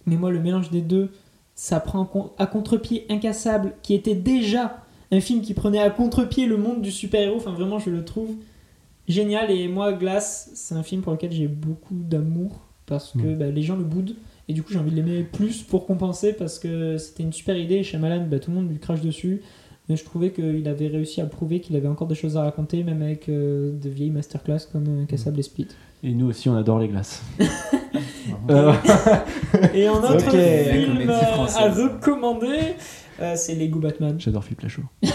Mais 0.07 0.17
moi, 0.17 0.31
le 0.31 0.41
mélange 0.41 0.71
des 0.71 0.81
deux, 0.81 1.11
ça 1.55 1.81
prend 1.81 2.35
à 2.39 2.47
contre-pied 2.47 3.07
Incassable, 3.09 3.75
qui 3.83 3.95
était 3.95 4.15
déjà 4.15 4.83
un 5.11 5.21
film 5.21 5.41
qui 5.41 5.55
prenait 5.55 5.81
à 5.81 5.91
contre-pied 5.91 6.47
le 6.47 6.57
monde 6.57 6.83
du 6.83 6.91
super-héros. 6.91 7.37
Enfin, 7.37 7.53
vraiment, 7.53 7.79
je 7.79 7.91
le 7.91 8.05
trouve 8.05 8.35
génial. 9.09 9.51
Et 9.51 9.69
moi, 9.69 9.93
Glass, 9.93 10.51
c'est 10.55 10.75
un 10.75 10.83
film 10.83 11.03
pour 11.03 11.13
lequel 11.13 11.33
j'ai 11.33 11.49
beaucoup 11.49 11.95
d'amour 11.95 12.61
parce 12.87 13.13
que 13.13 13.35
bah, 13.35 13.47
les 13.47 13.63
gens 13.63 13.77
le 13.77 13.85
boudent. 13.85 14.15
Et 14.49 14.53
du 14.53 14.63
coup, 14.63 14.73
j'ai 14.73 14.79
envie 14.79 14.93
de 14.93 14.97
l'aimer 14.97 15.25
plus 15.25 15.63
pour 15.63 15.87
compenser 15.87 16.33
parce 16.33 16.59
que 16.59 16.99
c'était 16.99 17.25
une 17.25 17.33
super 17.33 17.57
idée. 17.57 17.77
Et 17.77 17.83
Shyamalan, 17.83 18.27
bah, 18.27 18.39
tout 18.39 18.51
le 18.51 18.57
monde 18.57 18.71
lui 18.71 18.79
crache 18.79 19.01
dessus. 19.01 19.43
Mais 19.89 19.97
je 19.97 20.05
trouvais 20.05 20.33
qu'il 20.33 20.67
avait 20.69 20.89
réussi 20.89 21.21
à 21.21 21.27
prouver 21.27 21.61
qu'il 21.61 21.77
avait 21.77 21.89
encore 21.89 22.09
des 22.09 22.17
choses 22.17 22.37
à 22.37 22.43
raconter, 22.43 22.83
même 22.83 23.03
avec 23.03 23.29
euh, 23.29 23.73
de 23.79 23.89
vieilles 23.89 24.11
masterclass 24.11 24.67
comme 24.73 25.03
euh, 25.03 25.05
Cassable 25.05 25.39
et 25.39 25.45
Split. 25.45 25.69
Et 26.03 26.13
nous 26.13 26.27
aussi, 26.27 26.49
on 26.49 26.57
adore 26.57 26.81
les 26.81 26.89
glaces. 26.89 27.23
Euh, 28.51 28.73
Et 29.75 29.89
en 29.89 29.99
autre 30.03 30.27
Ok. 30.29 30.33
La 30.33 30.73
film 30.73 31.11
à 31.11 31.69
recommander, 31.71 32.75
euh, 33.21 33.33
c'est 33.37 33.55
Lego 33.55 33.79
Batman. 33.79 34.17
J'adore 34.19 34.45
Philippe 34.45 34.61
Lachaud. 34.63 34.83
oh 35.03 35.09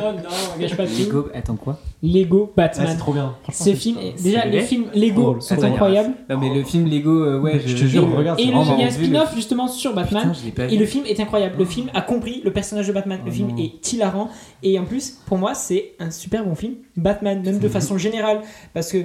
non, 0.00 0.12
on 0.54 0.60
gâche 0.60 0.76
pas 0.76 0.86
tout. 0.86 0.92
Lego, 0.98 1.28
attends 1.34 1.56
quoi? 1.56 1.78
Lego 2.02 2.50
Ah, 2.52 2.62
Batman. 2.62 2.86
c'est 2.90 2.96
trop 2.96 3.12
bien. 3.12 3.34
Films, 3.50 3.98
c'est 4.16 4.22
déjà 4.22 4.40
vrai 4.42 4.50
les 4.50 4.60
films 4.60 4.86
Lego 4.94 5.40
sont 5.40 5.56
c'est 5.58 5.64
incroyables. 5.64 6.14
Non 6.30 6.38
mais 6.38 6.54
le 6.54 6.62
film 6.62 6.86
Lego, 6.88 7.10
euh, 7.10 7.40
ouais, 7.40 7.60
Je 7.64 7.74
te 7.76 7.84
jure, 7.86 8.08
regarde, 8.16 8.38
Et 8.38 8.44
c'est 8.44 8.50
le- 8.52 8.54
il 8.56 8.66
y 8.78 8.82
a 8.82 8.84
un 8.84 8.84
le- 8.84 8.90
spin-off 8.90 9.34
justement 9.34 9.66
sur 9.68 9.94
Batman. 9.94 10.32
Putain, 10.44 10.68
Et 10.68 10.76
le 10.76 10.86
film 10.86 11.04
est 11.06 11.18
incroyable. 11.18 11.56
Le 11.58 11.64
film 11.64 11.90
a 11.94 12.02
compris 12.02 12.40
le 12.44 12.52
personnage 12.52 12.86
de 12.86 12.92
Batman. 12.92 13.18
Le 13.24 13.30
Oh 13.30 13.34
film 13.34 13.48
non. 13.48 13.56
est 13.58 13.92
hilarant. 13.92 14.28
Et 14.62 14.78
en 14.78 14.84
plus, 14.84 15.18
pour 15.26 15.38
moi, 15.38 15.54
c'est 15.54 15.92
un 15.98 16.10
super 16.10 16.44
bon 16.44 16.54
film. 16.54 16.74
Batman, 16.96 17.42
même 17.42 17.58
de 17.58 17.68
façon 17.68 17.98
générale. 17.98 18.42
Parce 18.74 18.92
que 18.92 18.98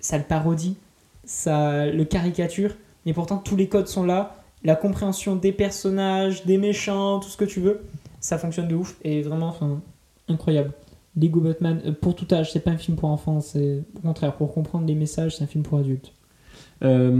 ça 0.00 0.18
le 0.18 0.24
parodie, 0.24 0.76
ça 1.26 1.86
le 1.86 2.04
caricature. 2.04 2.72
Mais 3.04 3.12
pourtant, 3.12 3.38
tous 3.38 3.56
les 3.56 3.68
codes 3.68 3.88
sont 3.88 4.04
là. 4.04 4.36
La 4.64 4.74
compréhension 4.74 5.36
des 5.36 5.52
personnages, 5.52 6.44
des 6.46 6.58
méchants, 6.58 7.20
tout 7.20 7.28
ce 7.28 7.36
que 7.36 7.44
tu 7.44 7.60
veux. 7.60 7.82
Ça 8.20 8.38
fonctionne 8.38 8.68
de 8.68 8.74
ouf. 8.74 8.96
Et 9.04 9.22
vraiment, 9.22 9.48
enfin, 9.48 9.80
incroyable. 10.28 10.72
Lego 11.16 11.40
Batman, 11.40 11.80
euh, 11.86 11.92
pour 11.92 12.14
tout 12.14 12.26
âge, 12.32 12.52
c'est 12.52 12.60
pas 12.60 12.70
un 12.70 12.78
film 12.78 12.96
pour 12.96 13.10
enfants. 13.10 13.40
C'est 13.40 13.82
au 13.96 14.00
contraire, 14.00 14.34
pour 14.34 14.52
comprendre 14.52 14.86
les 14.86 14.94
messages, 14.94 15.36
c'est 15.36 15.44
un 15.44 15.46
film 15.46 15.64
pour 15.64 15.78
adultes. 15.78 16.12
Euh, 16.84 17.10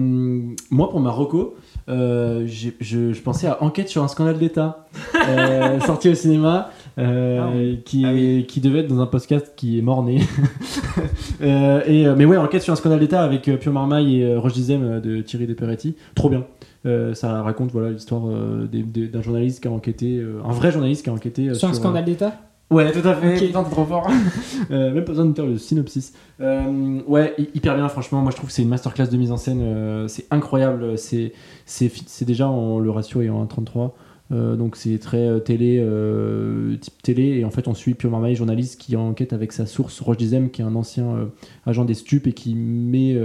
moi, 0.70 0.90
pour 0.90 1.00
ma 1.00 1.10
reco, 1.10 1.56
euh, 1.88 2.46
je 2.46 3.20
pensais 3.20 3.46
à 3.46 3.62
Enquête 3.62 3.88
sur 3.88 4.02
un 4.02 4.08
scandale 4.08 4.38
d'État, 4.38 4.86
euh, 5.28 5.80
sorti 5.86 6.08
au 6.08 6.14
cinéma, 6.14 6.70
euh, 6.98 7.40
Ah 7.42 7.50
oui. 7.54 7.80
qui, 7.84 8.04
Ah 8.06 8.12
qui 8.46 8.60
devait 8.60 8.80
être 8.80 8.88
dans 8.88 9.00
un 9.00 9.06
podcast 9.06 9.52
qui 9.56 9.78
est 9.78 9.82
mort-né. 9.82 10.20
Euh, 11.42 11.82
et, 11.86 12.06
euh, 12.06 12.14
mais 12.16 12.24
ouais, 12.24 12.38
Enquête 12.38 12.62
sur 12.62 12.72
un 12.72 12.76
scandale 12.76 13.00
d'État 13.00 13.22
avec 13.22 13.42
Pio 13.60 13.70
Marmaille 13.70 14.22
et 14.22 14.36
Roche 14.36 14.54
Dizem 14.54 15.00
de 15.00 15.20
Thierry 15.20 15.46
Desperetti. 15.46 15.94
Trop 16.14 16.30
bien. 16.30 16.44
Euh, 16.86 17.12
ça 17.14 17.42
raconte 17.42 17.72
voilà 17.72 17.90
l'histoire 17.90 18.22
d'un 18.22 19.22
journaliste 19.22 19.60
qui 19.60 19.68
a 19.68 19.70
enquêté, 19.70 20.24
un 20.44 20.52
vrai 20.52 20.72
journaliste 20.72 21.04
qui 21.04 21.10
a 21.10 21.12
enquêté 21.12 21.52
Sur 21.54 21.68
un 21.68 21.74
scandale 21.74 22.06
d'État? 22.06 22.32
Ouais, 22.70 22.90
tout 22.90 23.06
à 23.06 23.14
fait. 23.14 23.36
Ok. 23.36 23.46
Putain, 23.46 23.62
trop 23.64 23.84
fort. 23.84 24.08
Euh, 24.70 24.92
même 24.92 25.04
pas 25.04 25.12
besoin 25.12 25.26
de 25.26 25.34
faire 25.34 25.46
le 25.46 25.58
synopsis. 25.58 26.12
Euh, 26.40 26.98
ouais, 27.06 27.34
hy- 27.38 27.48
hyper 27.54 27.76
bien, 27.76 27.88
franchement. 27.88 28.22
Moi, 28.22 28.30
je 28.32 28.36
trouve 28.36 28.48
que 28.48 28.54
c'est 28.54 28.62
une 28.62 28.68
masterclass 28.68 29.06
de 29.08 29.16
mise 29.16 29.30
en 29.30 29.36
scène. 29.36 29.60
euh, 29.62 30.08
c'est 30.08 30.24
incroyable. 30.32 30.94
C'est 30.96 31.32
déjà 32.22 32.48
en, 32.48 32.78
le 32.80 32.90
ratio 32.90 33.20
est 33.20 33.28
en 33.28 33.44
1,33. 33.44 33.90
Euh, 34.32 34.56
donc 34.56 34.74
c'est 34.76 34.98
très 34.98 35.24
euh, 35.26 35.38
télé, 35.38 35.78
euh, 35.80 36.76
type 36.78 37.00
télé. 37.02 37.38
Et 37.38 37.44
en 37.44 37.50
fait, 37.50 37.68
on 37.68 37.74
suit 37.74 37.94
Pio 37.94 38.10
Marmaille, 38.10 38.34
journaliste 38.34 38.80
qui 38.80 38.96
enquête 38.96 39.32
avec 39.32 39.52
sa 39.52 39.66
source, 39.66 40.00
Roche 40.00 40.16
Dizem, 40.16 40.50
qui 40.50 40.62
est 40.62 40.64
un 40.64 40.74
ancien 40.74 41.28
agent 41.64 41.84
des 41.84 41.94
stupes 41.94 42.26
et 42.26 42.32
qui 42.32 42.54
met. 42.54 43.16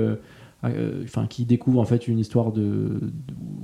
Enfin, 1.04 1.26
qui 1.28 1.46
découvre 1.46 1.80
en 1.80 1.86
fait 1.86 2.08
une 2.08 2.20
histoire 2.20 2.52
de, 2.52 2.62
de- 2.62 3.12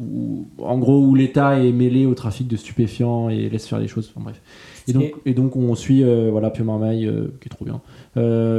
où- 0.02 0.48
en 0.57 0.80
gros 0.80 0.99
où 0.99 1.14
l'État 1.14 1.60
est 1.64 1.72
mêlé 1.72 2.07
au 2.07 2.16
trafic 2.16 2.48
de 2.48 2.56
stupéfiants 2.56 3.30
et 3.30 3.49
laisse 3.49 3.68
faire 3.68 3.78
les 3.78 3.88
choses. 3.88 4.12
Enfin 4.16 4.24
bref. 4.24 4.41
Et 4.88 4.94
donc, 4.94 5.03
et 5.28 5.34
donc 5.36 5.56
on 5.56 5.76
suit 5.76 6.03
voilà 6.32 6.49
Pio 6.49 6.66
Marmaille 6.66 7.07
qui 7.40 7.48
est 7.48 7.49
trop 7.49 7.66
bien. 7.66 7.82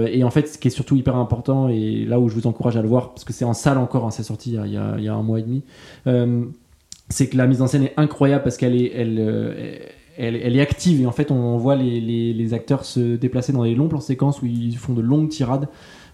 Et 0.07 0.23
en 0.23 0.31
fait, 0.31 0.47
ce 0.47 0.57
qui 0.57 0.69
est 0.69 0.71
surtout 0.71 0.95
hyper 0.95 1.17
important 1.17 1.69
et 1.69 2.05
là 2.05 2.21
où 2.21 2.29
je 2.29 2.35
vous 2.37 2.47
encourage 2.47 2.77
à 2.77 2.83
le 2.83 2.87
voir 2.87 3.09
parce 3.09 3.25
que 3.25 3.33
c'est 3.33 3.45
en 3.45 3.55
salle 3.55 3.77
encore, 3.77 4.07
hein, 4.07 4.13
c'est 4.13 4.23
sorti 4.23 4.53
y 4.53 4.57
a- 4.57 4.67
il 4.99 5.03
y 5.03 5.09
a 5.09 5.15
un 5.15 5.23
mois 5.25 5.41
et 5.41 5.43
demi. 5.43 5.65
C'est 7.09 7.29
que 7.29 7.37
la 7.37 7.47
mise 7.47 7.63
en 7.63 7.67
scène 7.67 7.85
est 7.85 7.95
incroyable 7.97 8.45
parce 8.45 8.57
qu'elle 8.57 8.81
est, 8.81 8.93
elle, 8.95 9.17
euh, 9.19 9.79
elle, 10.19 10.57
est 10.57 10.61
active 10.61 11.01
et 11.01 11.07
en 11.07 11.13
fait 11.13 11.31
on 11.31 11.57
voit 11.57 11.77
les, 11.77 12.01
les- 12.01 12.55
acteurs 12.55 12.85
se 12.85 13.17
déplacer 13.17 13.53
dans 13.53 13.65
des 13.65 13.75
longs 13.75 13.89
plans 13.89 14.01
séquences 14.01 14.43
où 14.43 14.47
ils 14.47 14.77
font 14.77 14.95
de 14.95 15.01
longues 15.03 15.29
tirades. 15.29 15.69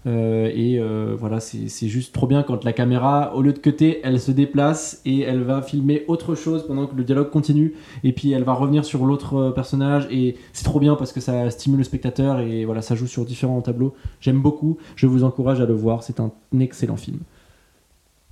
Euh, 0.06 0.50
et 0.54 0.78
euh, 0.78 1.16
voilà, 1.18 1.40
c'est 1.40 1.68
c'est 1.68 1.88
juste 1.88 2.12
trop 2.14 2.26
bien 2.26 2.42
quand 2.42 2.62
la 2.64 2.74
caméra, 2.74 3.34
au 3.34 3.40
lieu 3.40 3.54
de 3.54 3.58
cutter, 3.58 4.00
elle 4.04 4.20
se 4.20 4.30
déplace 4.30 5.00
et 5.06 5.20
elle 5.20 5.42
va 5.42 5.62
filmer 5.62 6.04
autre 6.08 6.34
chose 6.34 6.66
pendant 6.66 6.86
que 6.86 6.94
le 6.94 7.04
dialogue 7.04 7.30
continue. 7.30 7.74
Et 8.02 8.12
puis 8.12 8.30
elle 8.32 8.44
va 8.44 8.52
revenir 8.52 8.84
sur 8.84 9.06
l'autre 9.06 9.36
euh, 9.36 9.50
personnage. 9.50 10.06
Et 10.10 10.36
c'est 10.52 10.64
trop 10.64 10.78
bien 10.80 10.94
parce 10.94 11.12
que 11.12 11.20
ça 11.20 11.48
stimule 11.50 11.78
le 11.78 11.84
spectateur 11.84 12.40
et 12.40 12.66
voilà, 12.66 12.82
ça 12.82 12.94
joue 12.94 13.06
sur 13.06 13.24
différents 13.24 13.62
tableaux. 13.62 13.94
J'aime 14.20 14.40
beaucoup. 14.42 14.76
Je 14.96 15.06
vous 15.06 15.24
encourage 15.24 15.60
à 15.60 15.66
le 15.66 15.74
voir. 15.74 16.02
C'est 16.02 16.20
un 16.20 16.32
excellent 16.60 16.96
film. 16.96 17.20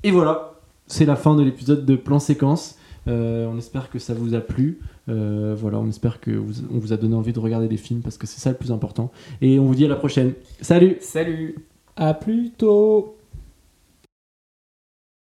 Et 0.04 0.10
voilà, 0.10 0.51
c'est 0.86 1.06
la 1.06 1.16
fin 1.16 1.34
de 1.36 1.42
l'épisode 1.42 1.84
de 1.84 1.96
Plan 1.96 2.18
Séquence. 2.18 2.76
Euh, 3.08 3.48
on 3.52 3.58
espère 3.58 3.90
que 3.90 3.98
ça 3.98 4.14
vous 4.14 4.34
a 4.34 4.40
plu. 4.40 4.78
Euh, 5.08 5.54
voilà, 5.58 5.78
on 5.80 5.88
espère 5.88 6.20
que 6.20 6.30
vous- 6.30 6.64
on 6.72 6.78
vous 6.78 6.92
a 6.92 6.96
donné 6.96 7.14
envie 7.16 7.32
de 7.32 7.40
regarder 7.40 7.66
des 7.68 7.76
films 7.76 8.00
parce 8.00 8.16
que 8.16 8.26
c'est 8.26 8.40
ça 8.40 8.50
le 8.50 8.56
plus 8.56 8.70
important. 8.70 9.10
Et 9.40 9.58
on 9.58 9.64
vous 9.64 9.74
dit 9.74 9.84
à 9.84 9.88
la 9.88 9.96
prochaine. 9.96 10.34
Salut 10.60 10.96
Salut 11.00 11.56
À 11.96 12.14
plus 12.14 12.50
tôt 12.50 13.16